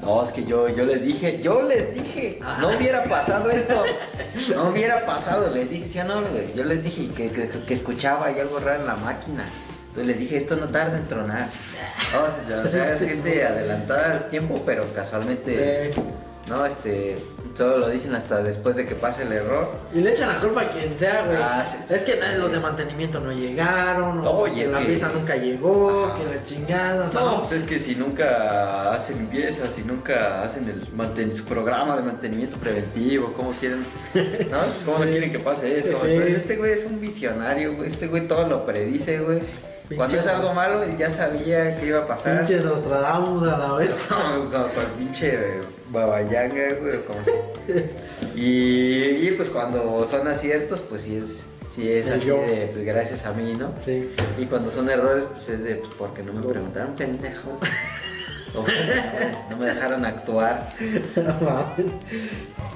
[0.00, 3.82] no, es que yo, yo les dije, yo les dije, no hubiera pasado esto,
[4.54, 6.20] no hubiera pasado, les dije, ¿sí o no?
[6.20, 6.54] güey?
[6.54, 9.42] Yo les dije que, que, que escuchaba ahí algo raro en la máquina,
[9.88, 11.48] entonces les dije, esto no tarda en tronar,
[12.64, 15.90] o sea, es gente adelantada al tiempo, pero casualmente, Eh,
[16.48, 17.18] no, este,
[17.54, 20.62] solo lo dicen hasta después de que pase el error, y le echan la culpa
[20.62, 21.38] a quien sea, güey.
[21.40, 22.18] Ah, sí, sí, es que sí.
[22.38, 26.18] los de mantenimiento no llegaron, o Oye, que la que- pieza nunca llegó, Ajá.
[26.18, 27.08] que la chingada.
[27.08, 30.86] o sea, No, no, pues es que si nunca hacen limpieza, si nunca hacen el
[30.96, 33.84] manten- su programa de mantenimiento preventivo, ¿cómo quieren?
[34.50, 34.58] ¿No?
[34.84, 35.90] ¿Cómo no quieren que pase eso?
[35.90, 37.88] Entonces este güey es un visionario, güey.
[37.88, 39.40] Este güey todo lo predice, güey.
[39.96, 42.36] Cuando Pinche- es algo malo, ya sabía que iba a pasar.
[42.44, 43.90] Pinche Nostradamus a la vez.
[44.08, 44.64] Como con
[44.98, 45.60] pinche
[45.90, 47.34] babayanga, güey, o como sea.
[48.34, 52.36] Y, y pues cuando son aciertos, pues sí es, sí es El así yo.
[52.40, 53.72] de, pues gracias a mí, ¿no?
[53.78, 54.08] Sí.
[54.38, 57.54] Y cuando son errores, pues es de, pues porque no me preguntaron, pendejos.
[58.54, 58.64] O
[59.50, 60.70] no me dejaron actuar.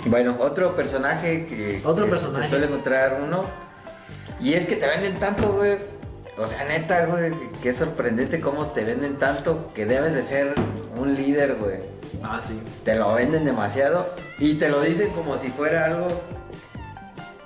[0.07, 2.45] Bueno, otro personaje que, Otro que personaje.
[2.45, 3.45] se suele encontrar uno.
[4.41, 5.77] Y es que te venden tanto, güey.
[6.37, 7.33] O sea, neta, güey,
[7.63, 10.55] que es sorprendente cómo te venden tanto que debes de ser
[10.97, 11.79] un líder, güey.
[12.23, 12.61] Ah, sí.
[12.85, 14.09] Te lo venden demasiado
[14.39, 16.09] y te lo dicen como si fuera algo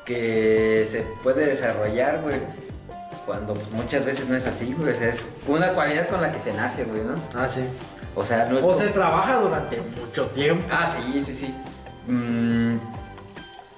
[0.05, 2.37] que se puede desarrollar, güey.
[3.25, 4.93] Cuando pues, muchas veces no es así, güey.
[4.93, 7.17] O sea, es una cualidad con la que se nace, güey, ¿no?
[7.35, 7.63] Ah, sí.
[8.15, 10.65] O sea, no es O como- se trabaja durante mucho tiempo.
[10.71, 11.55] Ah, sí, sí, sí.
[12.07, 12.79] Mm,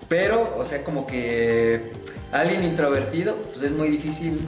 [0.08, 1.92] pero, o sea, como que
[2.30, 4.46] alguien introvertido, pues es muy difícil.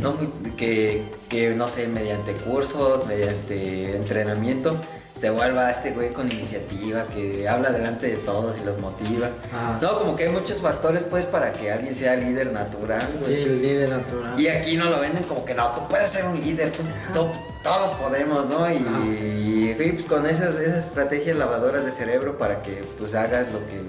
[0.00, 0.14] ¿no?
[0.56, 4.76] Que, que, no sé, mediante cursos, mediante entrenamiento,
[5.18, 9.28] se vuelva este güey con iniciativa, que habla delante de todos y los motiva.
[9.52, 9.78] Ajá.
[9.82, 13.42] No, como que hay muchos factores, pues, para que alguien sea líder natural, Sí, güey.
[13.42, 14.38] el líder natural.
[14.40, 17.30] Y aquí no lo venden como que no, tú puedes ser un líder, tú- tú-
[17.64, 18.70] todos podemos, ¿no?
[18.72, 23.58] Y, y, pues con esas, esas estrategias lavadoras de cerebro para que pues hagas lo
[23.66, 23.80] que,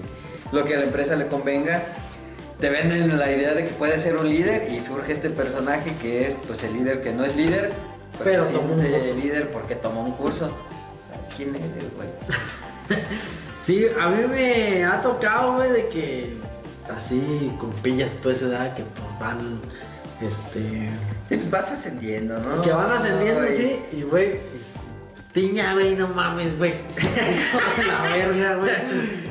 [0.50, 1.80] lo que a la empresa le convenga,
[2.58, 6.26] te venden la idea de que puedes ser un líder y surge este personaje que
[6.26, 7.72] es pues el líder que no es líder,
[8.22, 10.50] Pero se tomó un líder porque tomó un curso.
[11.40, 12.08] ¿Sabes quién eres, güey?
[13.60, 16.34] Sí, a mí me ha tocado, güey, de que
[16.96, 19.60] así con pillas, pues, edad que pues van,
[20.22, 20.90] este,
[21.28, 22.62] Sí, pues vas ascendiendo, ¿no?
[22.62, 24.40] que van ascendiendo así, y güey,
[25.32, 26.72] Tiña, güey, no mames, güey.
[27.86, 28.72] la verga, güey.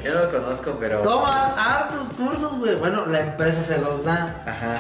[0.06, 1.02] Yo no lo conozco, pero.
[1.02, 2.76] Toma hartos cursos, güey.
[2.76, 4.42] Bueno, la empresa se los da.
[4.46, 4.78] Ajá.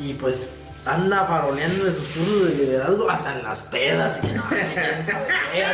[0.00, 0.50] Y pues
[0.86, 4.44] anda faroleando de sus cursos de liderazgo hasta en las pedas y que no,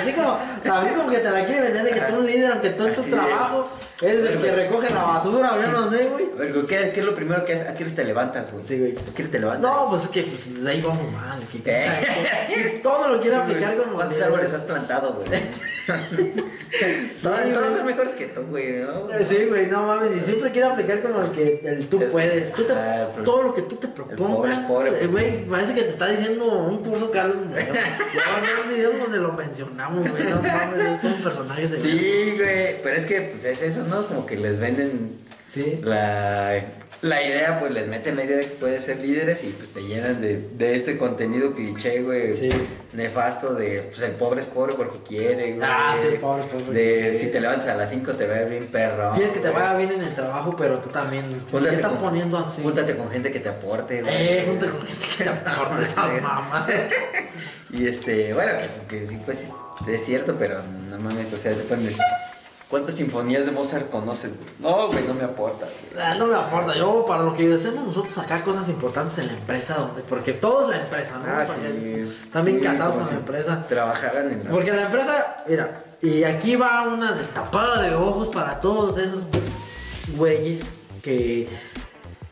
[0.01, 2.53] así como también como que te la quiere vender de que tú eres un líder
[2.53, 3.65] aunque tú en tu trabajo
[4.03, 7.01] eres el que recoge la basura yo no sé güey A ver, güey, ¿qué, ¿qué
[7.01, 7.69] es lo primero que haces?
[7.69, 8.65] ¿A qué te levantas, güey?
[8.67, 8.97] Sí, güey.
[8.97, 9.71] ¿A qué te levantas?
[9.71, 11.89] no pues es que pues desde ahí vamos mal que, ¿Eh?
[12.49, 15.29] que todo lo quiere aplicar como ¿Cuántos árboles has plantado, güey?
[16.73, 19.09] Sí, todos, son mejores que tú, güey, ¿no?
[19.29, 22.51] Sí, güey, no mames, y siempre quiere aplicar como el que el tú El- puedes,
[22.53, 25.91] tú te- Ah, todo lo que tú te propongas, pobre, eh, güey, parece que te
[25.91, 30.95] está diciendo un curso Carlos van a ver videos donde lo mencionamos, güey, no mames,
[30.95, 31.67] es como un personaje.
[31.67, 33.92] Sí, güey, pero es que pues es eso, ¿no?
[34.09, 35.81] Como que les venden Sí.
[35.83, 36.61] la,
[37.03, 39.83] la idea, pues les meten la idea de que pueden ser líderes y pues te
[39.83, 42.49] llenan de, de este contenido cliché, güey, Sí.
[42.95, 45.63] nefasto de pues el pobre es pobre porque quiere, güey.
[45.63, 47.19] Ah, sí, el pobre es pobre porque De quiere.
[47.19, 49.13] si te levantas a las 5 te va bien perro.
[49.13, 51.25] Quieres que te vaya bien en el trabajo, pero tú también.
[51.25, 52.63] ¿Por qué Júntate estás con- poniendo así?
[52.63, 54.15] Júntate con gente que te aporte, güey.
[54.15, 56.71] Eh, junta con gente que te aporte esas mamás.
[57.71, 58.53] Y este, bueno,
[58.89, 59.45] que, que sí, pues
[59.89, 61.95] es cierto, pero no mames, o sea, se ponen.
[62.73, 64.33] ¿Cuántas sinfonías de Mozart conoces?
[64.59, 65.67] No, güey, no me aporta.
[65.67, 66.03] güey.
[66.03, 69.35] Ah, No me aporta, yo para lo que hacemos nosotros acá cosas importantes en la
[69.35, 71.25] empresa, donde, porque todo es la empresa, ¿no?
[71.27, 72.29] Ah, sí.
[72.33, 73.67] También Sí, casados con la empresa.
[73.69, 74.51] Trabajaran en la.
[74.51, 79.25] Porque la empresa, mira, y aquí va una destapada de ojos para todos esos
[80.17, 81.51] güeyes que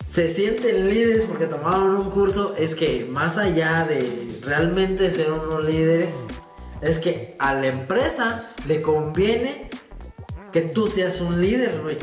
[0.09, 2.55] se sienten líderes porque tomaron un curso.
[2.57, 6.15] Es que más allá de realmente ser unos líderes,
[6.81, 9.69] es que a la empresa le conviene
[10.53, 11.97] que tú seas un líder, güey.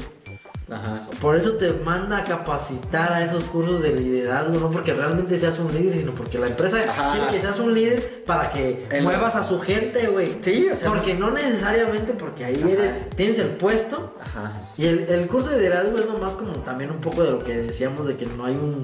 [0.70, 1.08] Ajá.
[1.22, 5.60] Por eso te manda a capacitar a esos cursos de liderazgo, no porque realmente seas
[5.60, 7.14] un líder, sino porque la empresa Ajá.
[7.14, 10.38] quiere que seas un líder para que muevas a su gente, güey.
[10.42, 12.70] Sí, o sea, Porque no necesariamente porque ahí Ajá.
[12.70, 14.14] eres, tienes el puesto.
[14.22, 14.54] Ajá.
[14.78, 17.56] Y el, el curso de liderazgo es nomás como también un poco de lo que
[17.58, 18.82] decíamos de que no hay un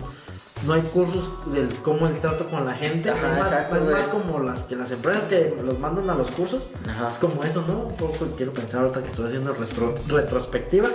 [0.66, 3.10] no hay cursos del cómo el trato con la gente.
[3.10, 3.96] Ajá, es más, exacto, es güey.
[3.96, 6.72] más como las que las empresas que los mandan a los cursos.
[6.88, 7.10] Ajá.
[7.10, 7.80] Es como eso, ¿no?
[7.88, 10.90] Un poco quiero pensar ahorita que estoy haciendo retro- retrospectiva.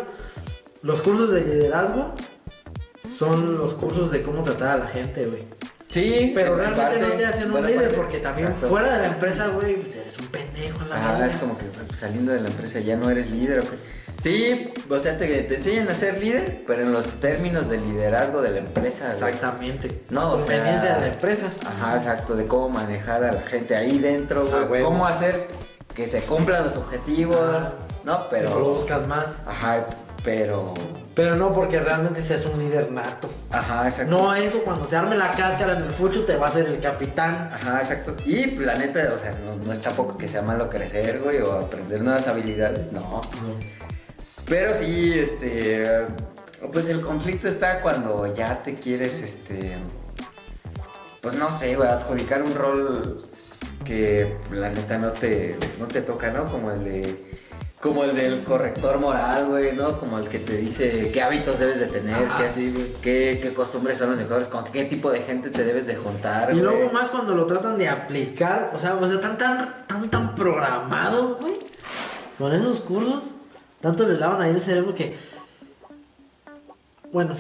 [0.83, 2.13] Los cursos de liderazgo
[3.17, 5.45] son los cursos de cómo tratar a la gente, güey.
[5.91, 7.97] Sí, Pero en realmente parte, no te hacen un líder parte.
[7.97, 8.69] porque también Exacto.
[8.69, 11.29] fuera de la empresa, güey, pues eres un pendejo en la Ajá, verdad.
[11.29, 13.61] es como que pues, saliendo de la empresa ya no eres líder.
[13.61, 13.77] ¿o qué?
[14.23, 18.43] Sí, o sea, te, te enseñan a ser líder, pero en los términos de liderazgo
[18.43, 19.05] de la empresa.
[19.05, 19.15] güey.
[19.15, 20.03] Exactamente.
[20.11, 21.51] No, o sea- conveniencia de la empresa.
[21.65, 24.61] Ajá, exacto, de cómo manejar a la gente ahí dentro, güey.
[24.63, 24.89] Ah, huevo.
[24.91, 25.49] cómo hacer
[25.95, 27.73] que se cumplan los objetivos, Ajá.
[28.05, 28.21] ¿no?
[28.29, 29.39] Pero lo Pero, buscas más.
[29.47, 29.87] ajá,
[30.25, 30.75] pero,
[31.15, 33.31] Pero no porque realmente seas un líder nato.
[33.51, 34.11] ajá, exacto.
[34.11, 36.81] No eso, cuando se arme la cáscara en el fucho te va a ser el
[36.81, 37.49] capitán.
[37.53, 38.17] Ajá, exacto.
[38.27, 41.53] Y la neta, o sea, no, no es tampoco que sea malo crecer, güey, o
[41.53, 43.21] aprender nuevas habilidades, no.
[44.47, 46.07] Pero sí, este,
[46.73, 49.73] pues el conflicto está cuando ya te quieres, este,
[51.21, 53.27] pues no sé, güey, adjudicar un rol
[53.85, 56.45] que la neta no te, no te toca, ¿no?
[56.47, 57.28] Como el de,
[57.81, 59.99] como el del corrector moral, güey, ¿no?
[59.99, 63.55] Como el que te dice qué hábitos debes de tener, Ah, qué, sí, qué, qué
[63.55, 66.91] costumbres son los mejores, con qué tipo de gente te debes de juntar, Y luego
[66.93, 71.39] más cuando lo tratan de aplicar, o sea, o sea, están tan, tan, tan programados,
[71.41, 71.55] güey.
[72.37, 73.35] Con esos cursos,
[73.81, 75.17] tanto les lavan ahí el cerebro que.
[77.13, 77.37] Bueno,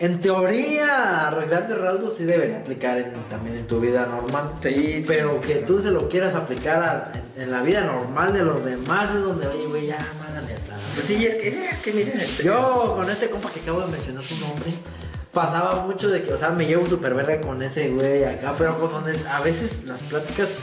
[0.00, 4.52] en teoría, a grandes rasgos sí debería aplicar en- también en tu vida normal.
[4.62, 5.60] Sí, Pero sí, que sí.
[5.66, 9.22] tú se lo quieras aplicar a- en, en la vida normal de los demás es
[9.22, 10.78] donde, oye, güey, ya, mándale atrás.
[10.94, 13.86] Pues sí, es que, eh, que miren, este- Yo con este compa que acabo de
[13.88, 14.70] mencionar su nombre,
[15.32, 18.78] pasaba mucho de que, o sea, me llevo súper verga con ese güey acá, pero
[18.78, 20.54] con donde a veces las pláticas,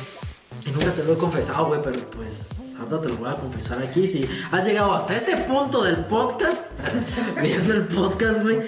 [0.65, 2.49] y nunca te lo he confesado, güey, pero pues
[2.79, 4.07] ahorita te lo voy a confesar aquí.
[4.07, 6.67] Si has llegado hasta este punto del podcast,
[7.41, 8.59] viendo el podcast, güey,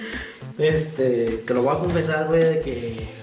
[0.58, 3.18] este, te lo voy a confesar, güey, de que.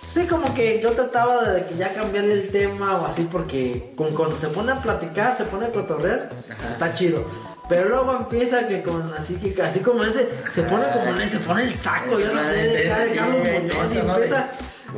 [0.00, 4.14] Sí, como que yo trataba de que ya cambiarle el tema o así, porque con,
[4.14, 6.72] cuando se pone a platicar, se pone a cotorrear, Ajá.
[6.72, 7.24] está chido.
[7.68, 11.40] Pero luego empieza que con así que así como ese, se pone como en se
[11.40, 14.50] pone el saco, yo no sé, de acá de Sí, Carlos Muñoz y empieza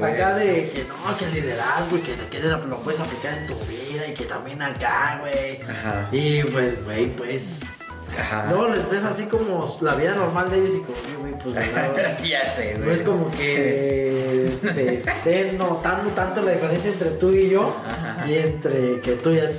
[0.02, 3.54] acá de que no, que el liderazgo y que, que lo puedes aplicar en tu
[3.64, 5.62] vida y que también acá, güey.
[5.62, 6.08] Ajá.
[6.12, 7.87] Y pues, güey, pues.
[8.16, 8.46] Ajá.
[8.50, 11.56] Luego les ves así como la vida normal de ellos y como, "Oye, güey, pues
[12.20, 12.86] Sí, ya sé, güey.
[12.86, 18.26] no es como que se esté notando tanto la diferencia entre tú y yo Ajá.
[18.28, 19.50] y entre que tú ya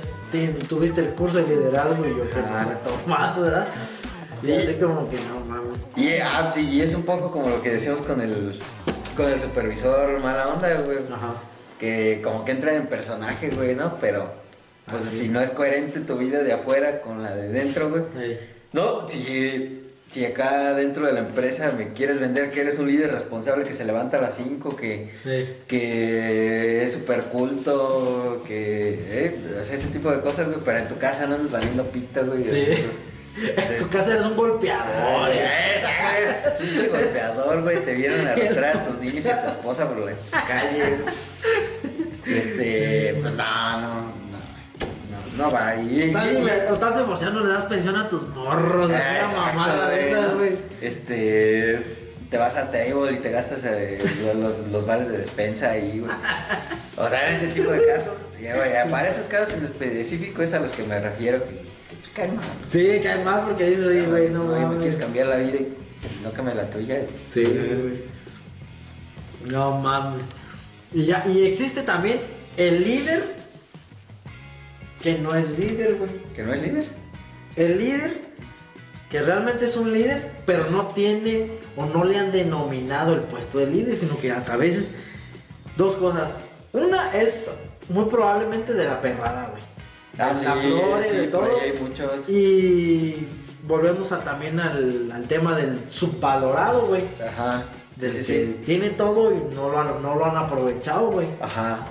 [0.68, 3.66] tuviste el curso de liderazgo y yo que no lo he tomado, ¿verdad?
[4.42, 4.52] Y Sí.
[4.54, 5.78] así como que no mames.
[5.96, 8.58] Y, ah, sí, y es un poco como lo que decíamos con el,
[9.16, 10.98] con el supervisor mala onda, güey.
[11.12, 11.34] Ajá.
[11.78, 13.96] Que como que entra en personaje, güey, ¿no?
[14.00, 14.32] Pero
[14.90, 15.18] pues Así.
[15.20, 18.02] si no es coherente tu vida de afuera con la de dentro, güey.
[18.20, 18.38] Ey.
[18.72, 23.12] No, si, si acá dentro de la empresa me quieres vender que eres un líder
[23.12, 25.10] responsable que se levanta a las 5, que,
[25.66, 30.88] que es súper culto, que eh, o sea, ese tipo de cosas, güey, pero en
[30.88, 32.46] tu casa no andas valiendo pita, güey.
[32.46, 32.64] Sí.
[33.40, 35.30] En tu casa eres un golpeador.
[35.32, 35.80] Eh.
[36.58, 40.12] pinche golpeador, güey, te vieron arrastrar a tus niños y a tu esposa por la
[40.46, 40.98] calle.
[42.26, 44.12] Este, pues no, no,
[45.36, 45.76] no, va.
[45.76, 48.90] Y, Estás, divorciando, le das pensión a tus morros.
[48.90, 50.56] Es Ah, una exacto, mamada de güey, esa, güey.
[50.80, 51.82] Este,
[52.30, 53.98] te vas a table y te gastas eh,
[54.36, 56.12] los, los bares de despensa ahí, güey.
[56.96, 58.14] O sea, ese tipo de casos.
[58.38, 61.96] Y, güey, para esos casos en específico es a los que me refiero que, que
[62.00, 62.44] pues caen mal.
[62.66, 65.76] Sí, caes mal porque dices, oye, güey, no Oye, me quieres cambiar la vida y
[66.22, 67.00] no cambia la tuya.
[67.32, 68.20] Sí, güey.
[69.52, 70.22] No mames.
[70.92, 72.20] Y ya, y existe también
[72.56, 73.39] el líder
[75.00, 76.10] que no es líder, güey.
[76.34, 76.84] Que no es líder.
[77.56, 78.30] El líder
[79.10, 83.58] que realmente es un líder, pero no tiene o no le han denominado el puesto
[83.58, 84.92] de líder, sino que hasta a veces
[85.76, 86.36] dos cosas.
[86.72, 87.50] Una es
[87.88, 89.62] muy probablemente de la perrada, güey.
[90.18, 91.48] Ah, flores, sí, de todos.
[91.62, 92.28] hay muchos.
[92.28, 93.26] Y
[93.66, 97.02] volvemos a, también al, al tema del subvalorado, güey.
[97.26, 97.64] Ajá.
[97.96, 98.60] Del Sí, que sí.
[98.64, 101.26] tiene todo y no lo han, no lo han aprovechado, güey.
[101.40, 101.88] Ajá.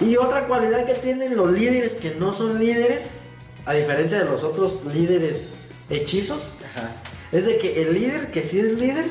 [0.00, 3.14] Y otra cualidad que tienen los líderes que no son líderes,
[3.66, 5.58] a diferencia de los otros líderes
[5.90, 6.92] hechizos, Ajá.
[7.32, 9.06] es de que el líder que sí es líder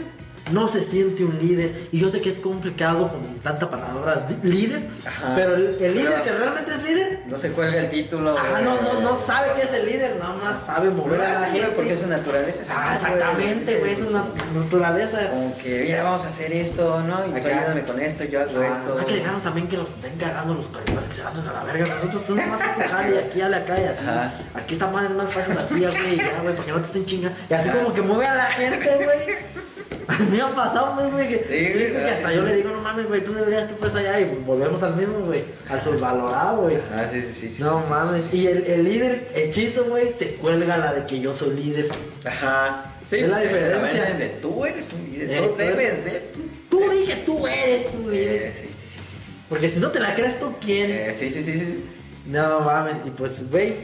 [0.52, 1.76] no se siente un líder.
[1.92, 5.34] Y yo sé que es complicado con tanta palabra líder, Ajá.
[5.36, 8.36] pero el, el líder Pero- que realmente es líder, No se cuelga el título.
[8.38, 11.48] ah, no, no, no sabe que es el líder, nada más sabe mover a la
[11.48, 11.68] gente.
[11.76, 14.24] Porque su naturaleza es Ah, exactamente, güey, es una
[14.56, 15.30] naturaleza.
[15.30, 17.26] Como que, mira, vamos a hacer esto, ¿no?
[17.28, 17.60] Y tú Acá.
[17.60, 18.98] ayúdame con esto, yo hago Ah, esto.
[19.00, 21.64] hay que dejarnos también que nos estén cagando los perros que se van a la
[21.64, 21.86] verga.
[21.96, 24.04] Nosotros tú no vas a escuchar y aquí, ale acá y así.
[24.04, 24.32] Ajá.
[24.56, 26.88] Aquí esta madre es más fácil así, güey, y ya, güey, para que no te
[26.88, 27.38] estén chingando.
[27.50, 29.67] Y así como que mueve a la gente, güey.
[30.32, 32.36] Me ha pasado, pues, güey, que, Sí, sí, güey, que hasta sí.
[32.36, 35.20] yo le digo, no mames, güey, tú deberías, tú pues allá, y volvemos al mismo,
[35.20, 36.78] güey, al subvalorado, güey.
[36.94, 37.50] Ah, sí, sí, sí.
[37.50, 41.34] sí, No mames, y el, el líder hechizo, güey, se cuelga la de que yo
[41.34, 41.90] soy líder.
[42.24, 42.94] Ajá.
[43.10, 44.06] Sí, Es la diferencia.
[44.18, 45.32] de tú eres un líder.
[45.32, 46.40] Eh, no tú debes de tú.
[46.70, 48.42] Tú dije, tú eres un líder.
[48.44, 49.16] Eh, sí, sí, sí, sí.
[49.26, 49.32] sí.
[49.48, 50.92] Porque si no te la crees tú, ¿quién?
[50.92, 51.84] Eh, sí, sí, sí, sí.
[52.26, 53.76] No mames, y pues, güey,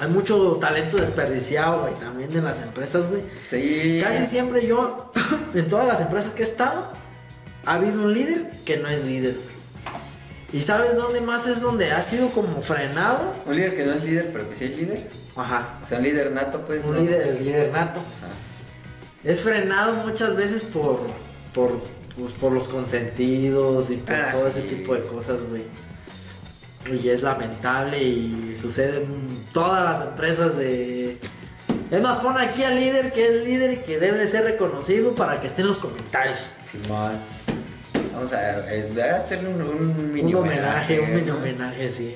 [0.00, 3.22] hay mucho talento desperdiciado, güey, también en las empresas, güey.
[3.50, 3.98] Sí.
[4.02, 5.12] Casi siempre yo,
[5.54, 6.86] en todas las empresas que he estado,
[7.66, 9.50] ha habido un líder que no es líder, güey.
[10.52, 13.34] ¿Y sabes dónde más es donde ha sido como frenado?
[13.46, 15.08] Un líder que no es líder, pero que sí es líder.
[15.36, 16.84] Ajá, O sea, un líder nato, pues.
[16.84, 17.00] un ¿no?
[17.00, 18.00] líder, el líder nato.
[18.00, 18.32] Ajá.
[19.22, 21.02] Es frenado muchas veces por,
[21.54, 21.80] por,
[22.18, 24.58] pues, por los consentidos y por Ah, todo sí.
[24.58, 25.62] ese tipo de cosas, güey.
[26.86, 31.18] Y es lamentable y sucede en todas las empresas de...
[31.90, 35.14] Es más, pon aquí al líder que es líder y que debe de ser reconocido
[35.14, 36.38] para que esté en los comentarios.
[36.70, 37.18] Simón.
[38.14, 42.14] Vamos a eh, a hacerle un, un mini un homenaje, un mini homenaje, sí.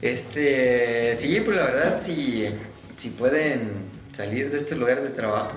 [0.00, 2.48] Este, sí, pues la verdad, si,
[2.96, 3.72] si pueden
[4.12, 5.54] salir de estos lugares de trabajo,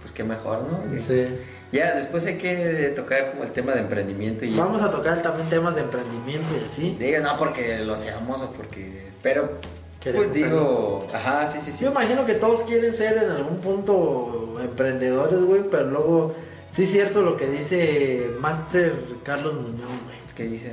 [0.00, 1.02] pues qué mejor, ¿no?
[1.02, 1.26] Sí.
[1.74, 4.54] Ya, después hay que tocar como el tema de emprendimiento y...
[4.54, 6.96] Vamos a tocar también temas de emprendimiento y así.
[7.00, 9.08] Digo, no porque lo seamos o porque...
[9.24, 9.58] Pero,
[10.00, 11.00] Queremos pues digo...
[11.12, 11.82] Ajá, sí, sí, sí.
[11.82, 16.36] Yo imagino que todos quieren ser en algún punto emprendedores, güey, pero luego
[16.70, 18.94] sí es cierto lo que dice Master
[19.24, 20.18] Carlos Muñoz, güey.
[20.36, 20.70] ¿Qué dice?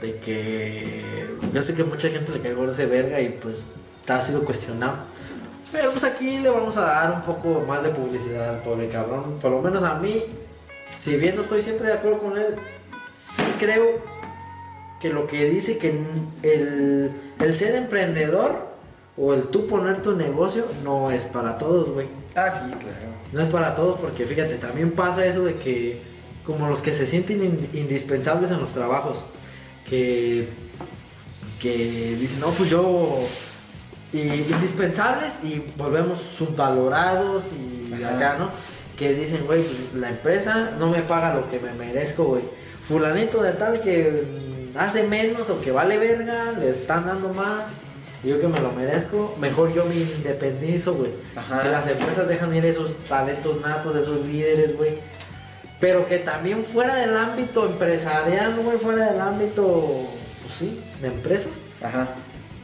[0.00, 1.02] De que
[1.52, 3.66] yo sé que mucha gente le cae gordo ese verga y pues
[4.08, 5.11] ha sido cuestionado.
[5.72, 9.38] Pero pues aquí le vamos a dar un poco más de publicidad al pobre cabrón.
[9.40, 10.22] Por lo menos a mí,
[10.98, 12.56] si bien no estoy siempre de acuerdo con él,
[13.16, 14.00] sí creo
[15.00, 15.98] que lo que dice que
[16.42, 18.70] el, el ser emprendedor
[19.16, 22.06] o el tú poner tu negocio no es para todos, güey.
[22.34, 23.12] Ah, sí, claro.
[23.32, 26.00] No es para todos porque fíjate, también pasa eso de que
[26.44, 29.24] como los que se sienten in- indispensables en los trabajos,
[29.88, 30.48] que,
[31.60, 33.20] que dicen, no, pues yo,
[34.12, 34.18] y
[34.52, 38.16] indispensables y volvemos subvalorados y Ajá.
[38.16, 38.50] acá, ¿no?
[38.96, 42.42] Que dicen, güey, pues, la empresa no me paga lo que me merezco, güey.
[42.86, 44.24] Fulanito de tal que
[44.76, 47.72] hace menos o que vale verga, le están dando más.
[48.22, 51.12] y Yo que me lo merezco, mejor yo me independizo, güey.
[51.34, 51.62] Ajá.
[51.62, 54.98] Que las empresas dejan ir esos talentos natos, esos líderes, güey.
[55.80, 60.06] Pero que también fuera del ámbito empresarial, güey, fuera del ámbito,
[60.42, 62.08] pues sí, de empresas, Ajá.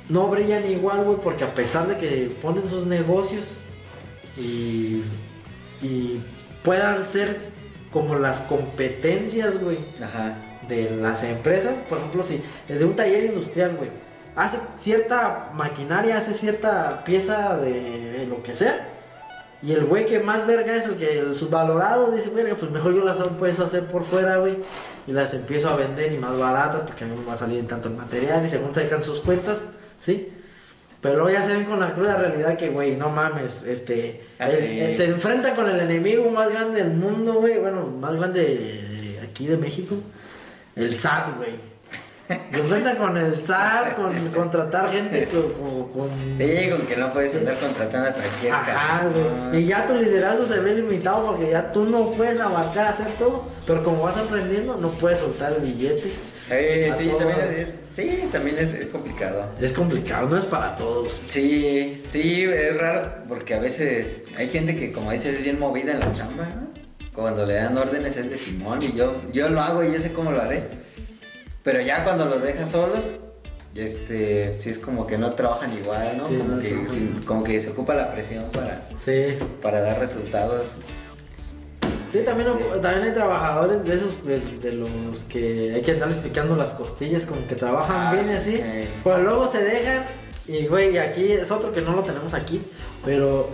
[0.09, 3.65] No brillan igual, güey, porque a pesar de que ponen sus negocios
[4.37, 5.03] y,
[5.83, 6.21] y
[6.63, 7.39] puedan ser
[7.93, 9.79] como las competencias, güey,
[10.69, 13.91] de las empresas, por ejemplo, si de un taller industrial, güey,
[14.37, 18.95] hace cierta maquinaria, hace cierta pieza de, de lo que sea.
[19.61, 22.95] Y el güey que más verga es el que el subvalorado dice, verga, pues mejor
[22.95, 24.59] yo las empiezo a hacer por fuera, güey.
[25.09, 27.89] Y las empiezo a vender y más baratas porque no me va a salir tanto
[27.89, 30.29] el material y según sacan sus cuentas, ¿sí?
[31.01, 34.21] Pero luego ya se ven con la cruda realidad que, güey, no mames, este...
[34.41, 34.81] Ah, el- sí.
[34.81, 37.59] el- se enfrenta con el enemigo más grande del mundo, güey.
[37.59, 39.95] Bueno, más grande de aquí de México.
[40.75, 41.55] El SAT, güey.
[42.53, 46.11] Se enfrenta con el SAT, con contratar gente co- co- con...
[46.37, 49.09] Sí, con que no puedes andar contratando a cualquier Ajá,
[49.51, 49.63] güey.
[49.63, 53.45] Y ya tu liderazgo se ve limitado porque ya tú no puedes abarcar hacer todo.
[53.67, 56.13] Pero como vas aprendiendo, no puedes soltar el billete.
[56.51, 57.19] Eh, sí, todos.
[57.19, 59.47] también es, sí, también es, es complicado.
[59.61, 61.23] Es complicado, no es para todos.
[61.29, 65.93] Sí, sí, es raro porque a veces hay gente que, como dices, es bien movida
[65.93, 66.69] en la chamba, ¿no?
[67.15, 70.13] Cuando le dan órdenes es de Simón y yo, yo lo hago y yo sé
[70.13, 70.63] cómo lo haré.
[71.65, 73.11] Pero ya cuando los dejas solos,
[73.75, 76.25] este, sí es como que no trabajan igual, ¿no?
[76.27, 79.37] Sí, como, no que, sí, como que se ocupa la presión para, Sí.
[79.61, 80.67] para dar resultados.
[82.11, 82.49] Sí, también,
[82.83, 87.27] también hay trabajadores de esos de, de los que hay que andarles picando las costillas,
[87.27, 88.63] como que trabajan Ah, bien sí, así, sí.
[89.05, 90.07] pero luego se dejan
[90.47, 92.63] y güey, aquí es otro que no lo tenemos aquí,
[93.05, 93.51] pero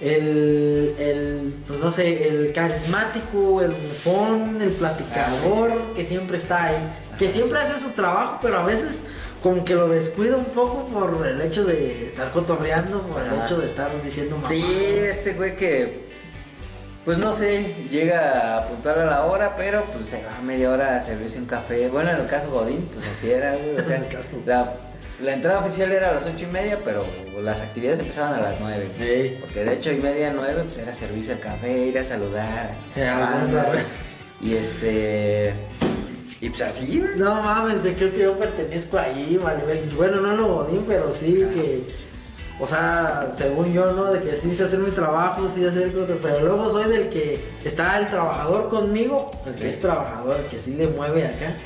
[0.00, 6.76] el, el pues no sé, el carismático, el bufón, el platicador que siempre está ahí,
[7.18, 9.00] que siempre hace su trabajo, pero a veces
[9.42, 13.58] como que lo descuida un poco por el hecho de estar cotorreando, por el hecho
[13.58, 15.16] de estar diciendo Sí, mamadas.
[15.16, 16.03] este güey que,
[17.04, 20.96] pues no sé, llega a puntual a la hora, pero pues se va media hora
[20.96, 21.88] a servirse un café.
[21.88, 23.78] Bueno, en el caso Godín, pues así era, güey.
[23.78, 24.28] O sea, el caso.
[24.46, 24.74] la,
[25.22, 27.04] la entrada oficial era a las ocho y media, pero
[27.42, 28.88] las actividades empezaban a las nueve.
[28.98, 29.38] Ey.
[29.40, 32.74] Porque de ocho y media a nueve, pues era servirse el café, ir a saludar.
[32.96, 33.82] A la banda, aguanta,
[34.40, 35.52] y este.
[36.40, 37.16] Y pues así, güey.
[37.16, 39.62] No mames, güey, creo que yo pertenezco ahí, vale,
[39.96, 42.03] Bueno, no lo Godín, pero sí que.
[42.60, 44.12] O sea, según yo, ¿no?
[44.12, 45.92] De que sí sé hacer mi trabajo, sí sé hacer
[46.22, 50.60] pero luego soy del que está el trabajador conmigo, el que es trabajador, el que
[50.60, 51.56] sí le mueve acá.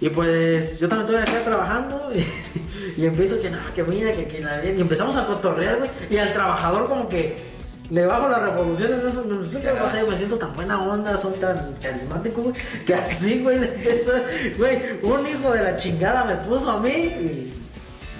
[0.00, 4.26] Y pues yo también estoy acá trabajando y, y empiezo que no, que mira, que,
[4.26, 4.78] que la bien.
[4.78, 5.90] Y empezamos a cotorrear, güey.
[6.08, 7.50] Y al trabajador como que
[7.90, 11.16] le bajo las revoluciones, no, no, no sé qué pasa, me siento tan buena onda,
[11.16, 12.54] son tan carismáticos, güey,
[12.86, 14.12] que así, güey, le empiezo,
[14.56, 17.59] güey, un hijo de la chingada me puso a mí y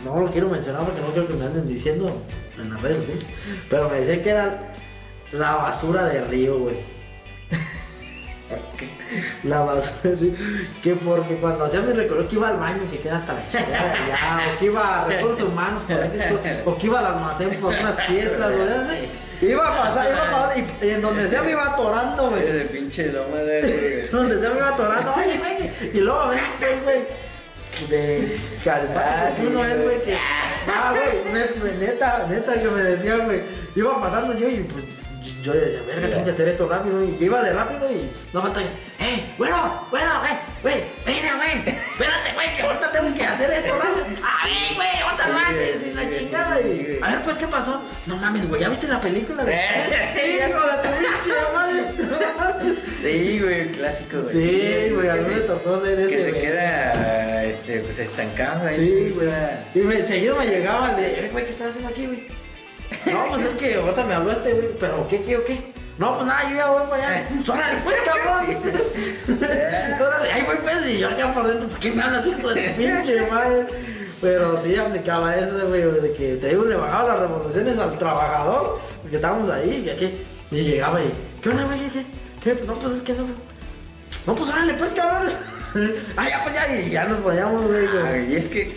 [0.04, 2.22] no lo quiero mencionar porque no quiero que me anden diciendo
[2.58, 3.18] en las redes, ¿sí?
[3.68, 4.74] Pero me decía que era
[5.32, 6.76] la basura de Río, güey.
[9.44, 10.32] La basura de Río.
[10.82, 13.92] Que porque cuando hacía mi recorrido que iba al baño que queda hasta la chingada
[13.92, 17.50] de allá, o que iba a recursos humanos por cosas, o que iba al almacén
[17.60, 19.20] por unas piezas, o.
[19.42, 22.42] Iba a pasar, iba a pasar, y, y en donde sea me iba atorando, güey.
[22.42, 24.08] De pinche nómada, güey.
[24.08, 25.70] Donde sea me iba atorando, oye, güey.
[25.94, 27.04] Y luego a veces, güey,
[27.88, 30.02] de carismático, Ah, si sí, uno es, güey.
[30.02, 30.16] que.
[30.68, 30.94] Ah,
[31.60, 33.40] güey, neta, neta, que me decía, güey.
[33.74, 34.88] Iba pasando yo y pues.
[35.42, 37.02] Yo decía, verga, tengo que hacer esto rápido.
[37.04, 38.66] Y iba de rápido y no falta que,
[39.04, 39.24] ¡eh!
[39.38, 44.04] Bueno, bueno, güey, güey, mira, güey, espérate, güey, que ahorita tengo que hacer esto rápido.
[44.26, 44.88] ¡A ver, güey,
[45.20, 45.54] Sí, más!
[45.54, 46.60] güey, Y la chingada.
[46.60, 47.82] Y, a ver, pues, ¿qué pasó?
[48.06, 49.52] No mames, güey, ¿ya viste la película de.
[49.54, 52.80] ¡Hijo de tu pinche madre!
[53.00, 54.30] Sí, güey, clásico, güey.
[54.30, 56.16] Sí, güey, a mí me tocó ser ese.
[56.16, 58.76] Que se queda, este, pues estancado ahí.
[58.76, 59.30] Sí, güey.
[59.74, 62.26] Y me, seguido me llegaba, "Eh, güey, ¿qué estás haciendo aquí, güey?
[63.12, 65.72] No, pues es que ahorita me habló este, güey, pero ¿qué, qué, o qué?
[65.98, 67.28] No, pues nada, yo ya voy para allá.
[67.34, 68.56] Pues órale, pues, cabrón.
[70.00, 72.70] Órale, ahí voy, pues, y yo acá por dentro, ¿por qué me hablas, hijo de
[72.70, 73.66] pinche madre?
[74.20, 78.80] Pero sí aplicaba eso, güey, de que te digo, le bajaba las revoluciones al trabajador,
[79.00, 81.12] porque estábamos ahí, que aquí, y llegaba y,
[81.42, 81.78] ¿qué onda, güey?
[81.90, 82.04] ¿Qué?
[82.42, 82.66] ¿Qué?
[82.66, 83.36] No, pues es que no, pues,
[84.26, 85.32] no, pues órale, pues, cabrón.
[86.16, 88.06] ah, ya, pues ya, y ya nos poníamos, güey, güey.
[88.06, 88.74] Ay, y es que,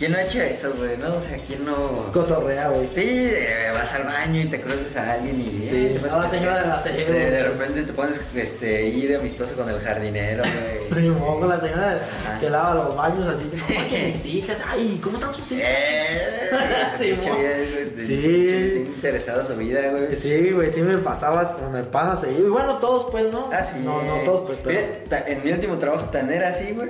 [0.00, 0.96] ¿quién no ha hecho eso, güey?
[0.96, 2.10] No, o sea, ¿quién no...?
[2.10, 2.88] Cotorrea, güey.
[2.90, 5.62] Sí, eh, vas al baño y te cruzas a alguien y...
[5.62, 6.94] Sí, eh, la señora del aseo.
[6.94, 10.88] De, de repente te pones, este, ir amistoso con el jardinero, güey.
[11.02, 12.40] Sí, con la señora Ajá.
[12.40, 15.68] que lava los baños así, que no, que mis hijas, ay, ¿cómo están sus hijas?
[15.68, 16.50] Eh,
[16.98, 18.84] Sí, de- Sí.
[18.96, 20.16] interesado su vida, güey.
[20.16, 22.46] Sí, güey, sí me pasaba, me pasa seguido.
[22.46, 23.50] Y bueno, todos pues, ¿no?
[23.52, 23.80] Ah, sí.
[23.84, 24.80] No, no todos pues, pero...
[24.80, 26.88] Mira, en mi último trabajo tan era así, güey,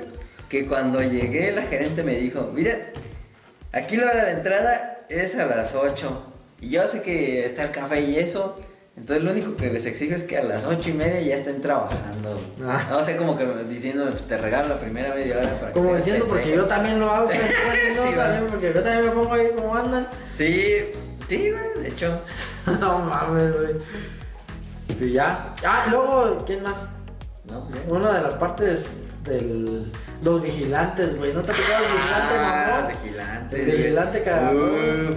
[0.51, 2.73] que cuando llegué la gerente me dijo, mira,
[3.73, 6.27] aquí la hora de entrada es a las 8.
[6.61, 8.59] Y yo sé que está el café y eso.
[8.97, 11.63] Entonces lo único que les exijo es que a las ocho y media ya estén
[11.63, 12.39] trabajando.
[12.67, 12.85] Ah.
[12.91, 15.95] No sé, como que diciendo, pues, te regalo la primera media hora para que Como
[15.95, 16.69] diciendo, porque yo entregues".
[16.69, 17.41] también lo hago, pues,
[17.97, 20.07] no, Sí, también, porque yo también me pongo ahí como andan.
[20.37, 20.75] Sí,
[21.29, 22.21] sí, güey, de hecho.
[22.81, 23.75] no mames, güey.
[25.01, 25.55] Y ya.
[25.65, 26.77] Ah, y luego, ¿quién más?
[27.45, 27.69] No.
[27.89, 28.87] Una de las partes
[29.25, 29.91] del...
[30.23, 33.03] Los vigilantes, güey, ¿no te ha tocado el vigilante, Ah, mamón?
[33.03, 33.57] vigilante.
[33.65, 34.23] vigilante.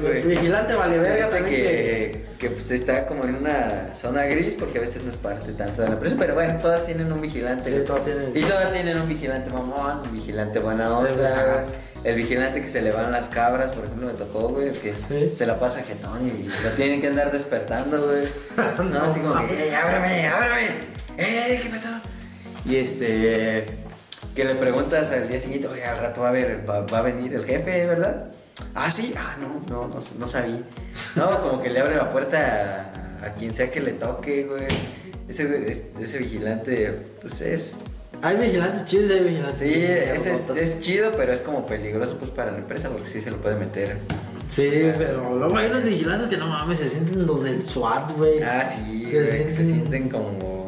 [0.02, 0.18] Güey.
[0.22, 1.62] El vigilante vale verga Este también.
[1.62, 5.52] que, que pues está como en una zona gris porque a veces no es parte
[5.54, 7.70] tanto de la empresa, pero bueno, todas tienen un vigilante.
[7.70, 8.32] Sí, todas tienen.
[8.36, 11.66] Y todas tienen un vigilante mamón, un vigilante buena onda,
[12.06, 15.34] el vigilante que se le van las cabras, por ejemplo, me tocó, güey, que Sí.
[15.38, 18.24] se la pasa jetón y lo tienen que andar despertando, güey.
[18.90, 20.62] No, así como que, "Ey, ábrame, ábrame,
[21.18, 21.90] ¡eh, qué pasó!
[22.66, 23.66] Y este,
[24.36, 27.02] que le preguntas al día siguiente, oye, al rato va a, ver, va, va a
[27.04, 28.26] venir el jefe, ¿verdad?
[28.76, 30.60] Ah, sí, ah, no, no, no, no sabía.
[31.16, 34.68] No, como que le abre la puerta a, a quien sea que le toque, güey.
[35.28, 37.78] Ese, ese vigilante, pues es.
[38.22, 39.60] Hay vigilantes chidos hay vigilantes.
[39.60, 43.22] Sí, ese es, es chido, pero es como peligroso pues para la empresa porque sí
[43.22, 43.98] se lo puede meter.
[44.50, 48.42] Sí, pero luego hay unos vigilantes que no mames, se sienten los del SWAT, güey.
[48.44, 50.63] Ah, sí, Se güey, que se sienten- sienten como.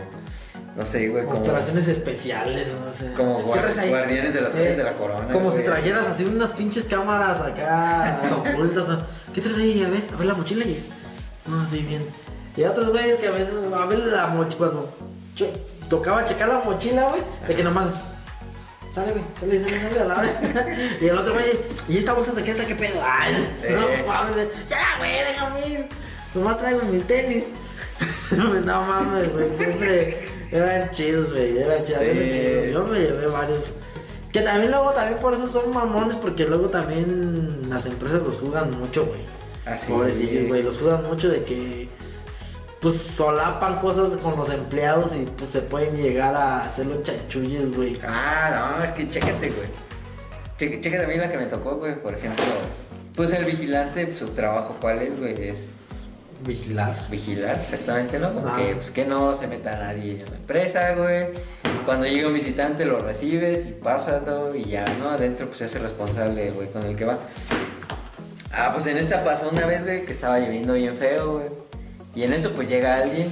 [0.76, 1.38] No sé, güey, como.
[1.42, 3.14] Operaciones especiales, no sé.
[3.14, 4.58] Como guardianes de las Sí.
[4.58, 5.32] calles de la corona.
[5.32, 8.90] Como si trajeras así unas pinches cámaras acá ocultas.
[8.90, 9.02] ¿no?
[9.34, 9.84] ¿Qué traes ahí?
[9.84, 10.86] A ver, a ver la mochila y.
[11.48, 12.06] No, así bien.
[12.58, 14.58] Y otros güeyes que a ver, a ver la mochila.
[14.58, 14.94] Cuando
[15.90, 17.88] tocaba checar la mochila, güey, de que nomás.
[18.94, 20.32] Sale, güey, sale, sale, sale a la vez.
[21.02, 21.58] Y el otro güey,
[21.90, 23.02] ¿y esta bolsa secreta qué pedo?
[23.04, 23.34] Ay,
[23.70, 25.90] no mames, ya, güey, déjame ir.
[26.34, 27.45] Nomás traigo mis tenis.
[28.32, 32.09] no mames, güey, siempre eran chidos, güey, eran chidos, Sí.
[32.09, 32.67] eran chidos.
[32.74, 33.59] Yo me llevé varios.
[34.32, 38.77] Que también luego, también por eso son mamones, porque luego también las empresas los juzgan
[38.77, 39.22] mucho, güey.
[39.65, 39.91] Ah, sí.
[39.91, 41.90] Pobrecillos, güey, los juzgan mucho de que
[42.82, 47.75] pues solapan cosas con los empleados y pues se pueden llegar a hacer los chanchulles,
[47.75, 47.93] güey.
[48.07, 49.67] Ah, no, es que chécate, güey.
[50.59, 51.95] Cheque- a mí la que me tocó, güey.
[51.95, 52.45] Por ejemplo,
[53.15, 55.49] pues el vigilante, pues, su trabajo, ¿cuál es, güey?
[55.49, 55.75] Es
[56.44, 56.96] Vigilar.
[57.10, 58.34] vigilar, exactamente, ¿no?
[58.34, 58.58] Como Ah.
[58.58, 61.28] que, pues, que no se meta nadie en la empresa, güey.
[61.86, 65.10] Cuando llega un visitante, lo recibes y pasa todo y ya, ¿no?
[65.10, 67.18] Adentro, pues, se hace responsable el güey con el que va.
[68.54, 71.48] Ah, pues en esta pasó una vez, güey, que estaba lloviendo bien feo, güey.
[72.16, 73.28] Y en eso, pues, llega alguien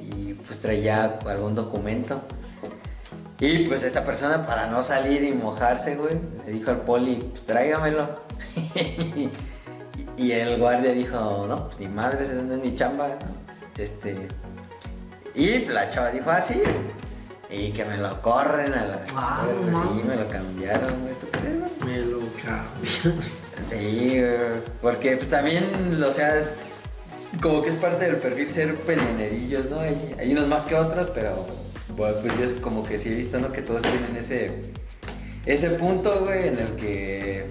[0.00, 2.20] y, pues, traía algún documento.
[3.40, 6.14] Y, pues, esta persona, para no salir y mojarse, güey,
[6.46, 8.08] le dijo al poli, pues, tráigamelo.
[10.16, 13.18] Y- el guardia dijo, no, pues ni madre, esa no es mi chamba.
[13.76, 14.28] Este.
[15.34, 16.62] Y la chava dijo, ah, sí.
[17.50, 19.00] Y que me lo corren a la.
[19.14, 21.14] Ah, Pues sí, me lo cambiaron, güey.
[21.14, 21.70] ¿Tú crees, güey?
[21.84, 23.22] Me lo cambian.
[23.66, 24.60] Sí, güey.
[24.82, 25.64] Porque pues también,
[26.02, 26.44] o sea,
[27.42, 29.80] como que es parte del perfil ser peleonerillos, ¿no?
[29.80, 31.46] Hay, hay unos más que otros, pero
[31.96, 33.50] bueno, pues yo como que sí he visto, ¿no?
[33.52, 34.52] Que todos tienen ese,
[35.46, 37.46] ese punto, güey, en el que,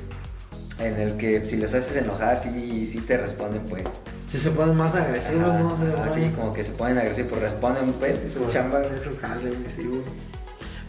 [0.79, 3.83] en el que si los haces enojar, sí, sí te responden, pues.
[4.27, 5.83] Si se ponen más agresivos, no sé.
[5.93, 8.95] ajá, sí, como que se ponen agresivos, pues responden, pues, es su chamba, güey.
[8.95, 10.01] Eso jale, güey.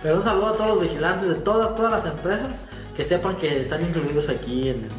[0.02, 2.62] Pero un saludo a todos los vigilantes de todas, todas las empresas
[2.96, 4.90] que sepan que están incluidos aquí en, el-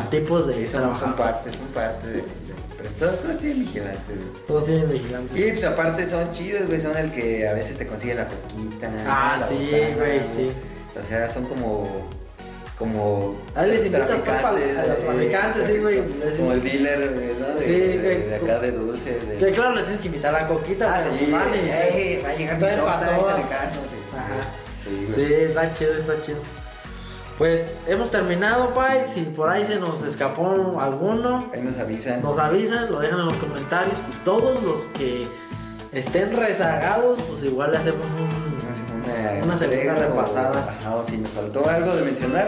[0.00, 2.24] en tipos de Sí, son, parte, son parte de, de-
[2.76, 4.44] pero todos, todos tienen vigilantes, güey.
[4.46, 5.38] Todos tienen vigilantes.
[5.40, 8.90] Y pues aparte son chidos, güey, son el que a veces te consigue la coquita.
[9.06, 10.50] Ah, la sí, botana, güey, sí.
[11.02, 12.08] O sea, son como.
[12.78, 13.36] Como.
[13.54, 15.30] Ahí les invitas, papá, a los güey.
[15.30, 16.02] traficantes, sí, güey.
[16.36, 17.54] Como el dealer, ¿no?
[17.54, 18.22] De, Sí, güey.
[18.28, 19.28] de acá de dulces.
[19.28, 19.36] De...
[19.38, 20.94] Que claro, le tienes que invitar a coquita.
[20.94, 23.96] Ah, sí, y- ey, va a llegar mi sí.
[24.14, 24.34] Ajá.
[24.84, 25.08] Sí, güey.
[25.08, 26.38] Sí, está chido, está chido.
[27.38, 29.06] Pues hemos terminado, Pai.
[29.06, 32.22] Si por ahí se nos escapó alguno, Ahí nos avisan.
[32.22, 34.00] nos avisan, lo dejan en los comentarios.
[34.10, 35.26] Y todos los que
[35.92, 38.45] estén rezagados, pues igual le hacemos un.
[39.18, 40.76] Una, Una segunda repasada.
[40.80, 42.46] ajá, o si nos faltó algo de mencionar,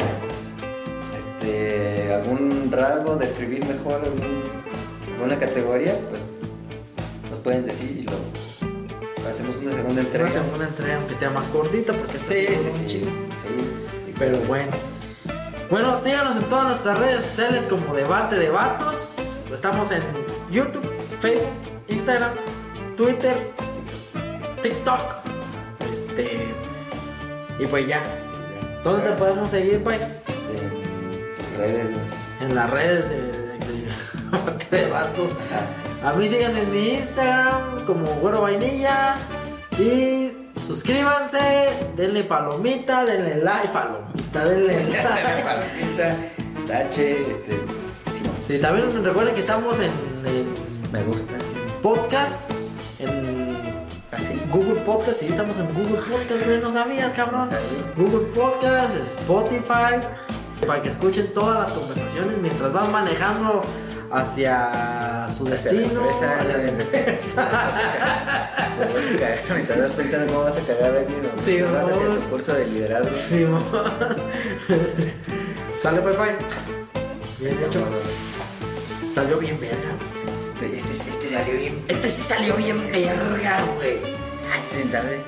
[1.19, 4.43] este, algún rasgo, describir mejor algún-
[5.15, 6.27] alguna categoría, pues
[7.31, 10.25] nos pueden decir y lo hacemos una segunda entrega.
[10.27, 13.07] Una segunda entrega, aunque esté más cortita, porque está Sí, sí, sí, chido.
[13.43, 13.65] sí,
[14.07, 14.73] sí, Pero bueno.
[15.71, 19.51] Bueno, síganos en todas nuestras redes sociales como Debate de Vatos.
[19.53, 20.01] Estamos en
[20.51, 20.89] YouTube,
[21.21, 21.49] Facebook,
[21.89, 22.31] Instagram,
[22.97, 23.37] Twitter,
[24.63, 25.17] TikTok.
[25.93, 26.48] Este.
[27.59, 28.03] Y pues ya.
[28.85, 29.97] ¿Dónde te podemos seguir, Pai?
[29.99, 32.05] En tus redes, güey.
[32.41, 35.31] En las redes de, de- de Vatos.
[36.05, 39.17] A mí síganme en mi Instagram como Güero Vainilla.
[39.79, 40.33] Y
[40.67, 41.39] suscríbanse,
[41.97, 45.43] denle palomita, denle like, palomita, denle like.
[45.43, 46.17] Palomita,
[46.67, 47.61] tache, este.
[48.47, 49.91] Sí, también recuerden que estamos en,
[50.25, 50.47] en
[50.93, 51.33] me gusta.
[51.83, 52.68] podcast, en
[54.13, 54.41] Así.
[54.51, 57.51] Google Podcast, sí, estamos en Google Podcast, güey, no sabías, cabrón.
[57.97, 60.01] Google Podcast, Spotify,
[60.67, 63.61] para que escuchen todas las conversaciones mientras van manejando
[64.11, 67.49] hacia su Hacia la destino, empresa, hacia la hacia- empresa.
[69.55, 72.67] Mientras estás pensando cómo vas a cagar alguien o Sí, vas hacia tu curso de
[72.67, 73.11] liderazgo.
[73.29, 73.63] Simón.
[75.77, 76.37] Sale, pues, bye.
[77.41, 77.81] Y hecho,
[79.13, 79.77] salió bien verga,
[80.61, 81.85] Este, este, este salió bien.
[81.87, 83.99] Este sí salió bien verga, güey.
[84.51, 85.23] Ay, sin tarde.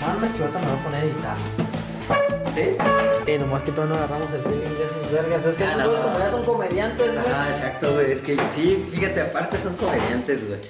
[0.00, 1.36] Mames que ahorita me voy a poner a editar.
[2.54, 2.76] ¿Sí?
[3.26, 5.44] Eh, nomás que todavía no agarramos el feeling de esos vergas.
[5.46, 7.26] Es que Ah, esos no, como ya son comediantes, güey.
[7.34, 8.12] Ah, exacto, güey.
[8.12, 10.60] Es que sí, fíjate, aparte son comediantes, güey.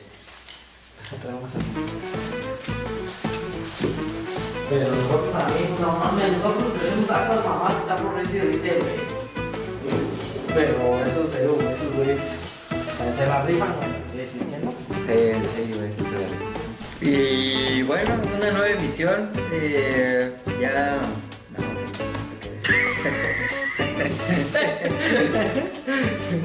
[1.20, 1.66] Traemos aquí.
[4.70, 8.78] Pero nosotros amigos, no mames, nosotros tenemos tantas mamás que están por reírse y dice,
[8.78, 9.21] güey.
[10.54, 12.20] Pero esos, te digo, esos güeyes
[12.70, 14.24] o sea, se la rifan, güey.
[14.24, 14.72] Decir que no.
[15.08, 16.04] Eh, sí, güey, sí,
[17.00, 17.06] sí.
[17.10, 19.30] Y bueno, una nueva emisión.
[19.52, 20.98] Eh, ya.
[21.56, 21.62] No,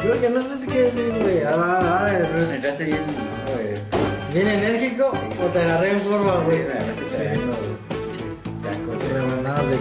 [0.01, 1.41] Creo que no sé qué decir, güey.
[1.45, 3.05] Ah, a ver, me entraste bien.
[3.05, 3.73] No, güey.
[4.33, 5.11] ¿Bien enérgico
[5.41, 6.63] o te agarré en forma, Sí, güey?
[6.65, 7.53] me agarraste tremendo.
[8.63, 9.03] Tacos.
[9.13, 9.77] Rebanadas de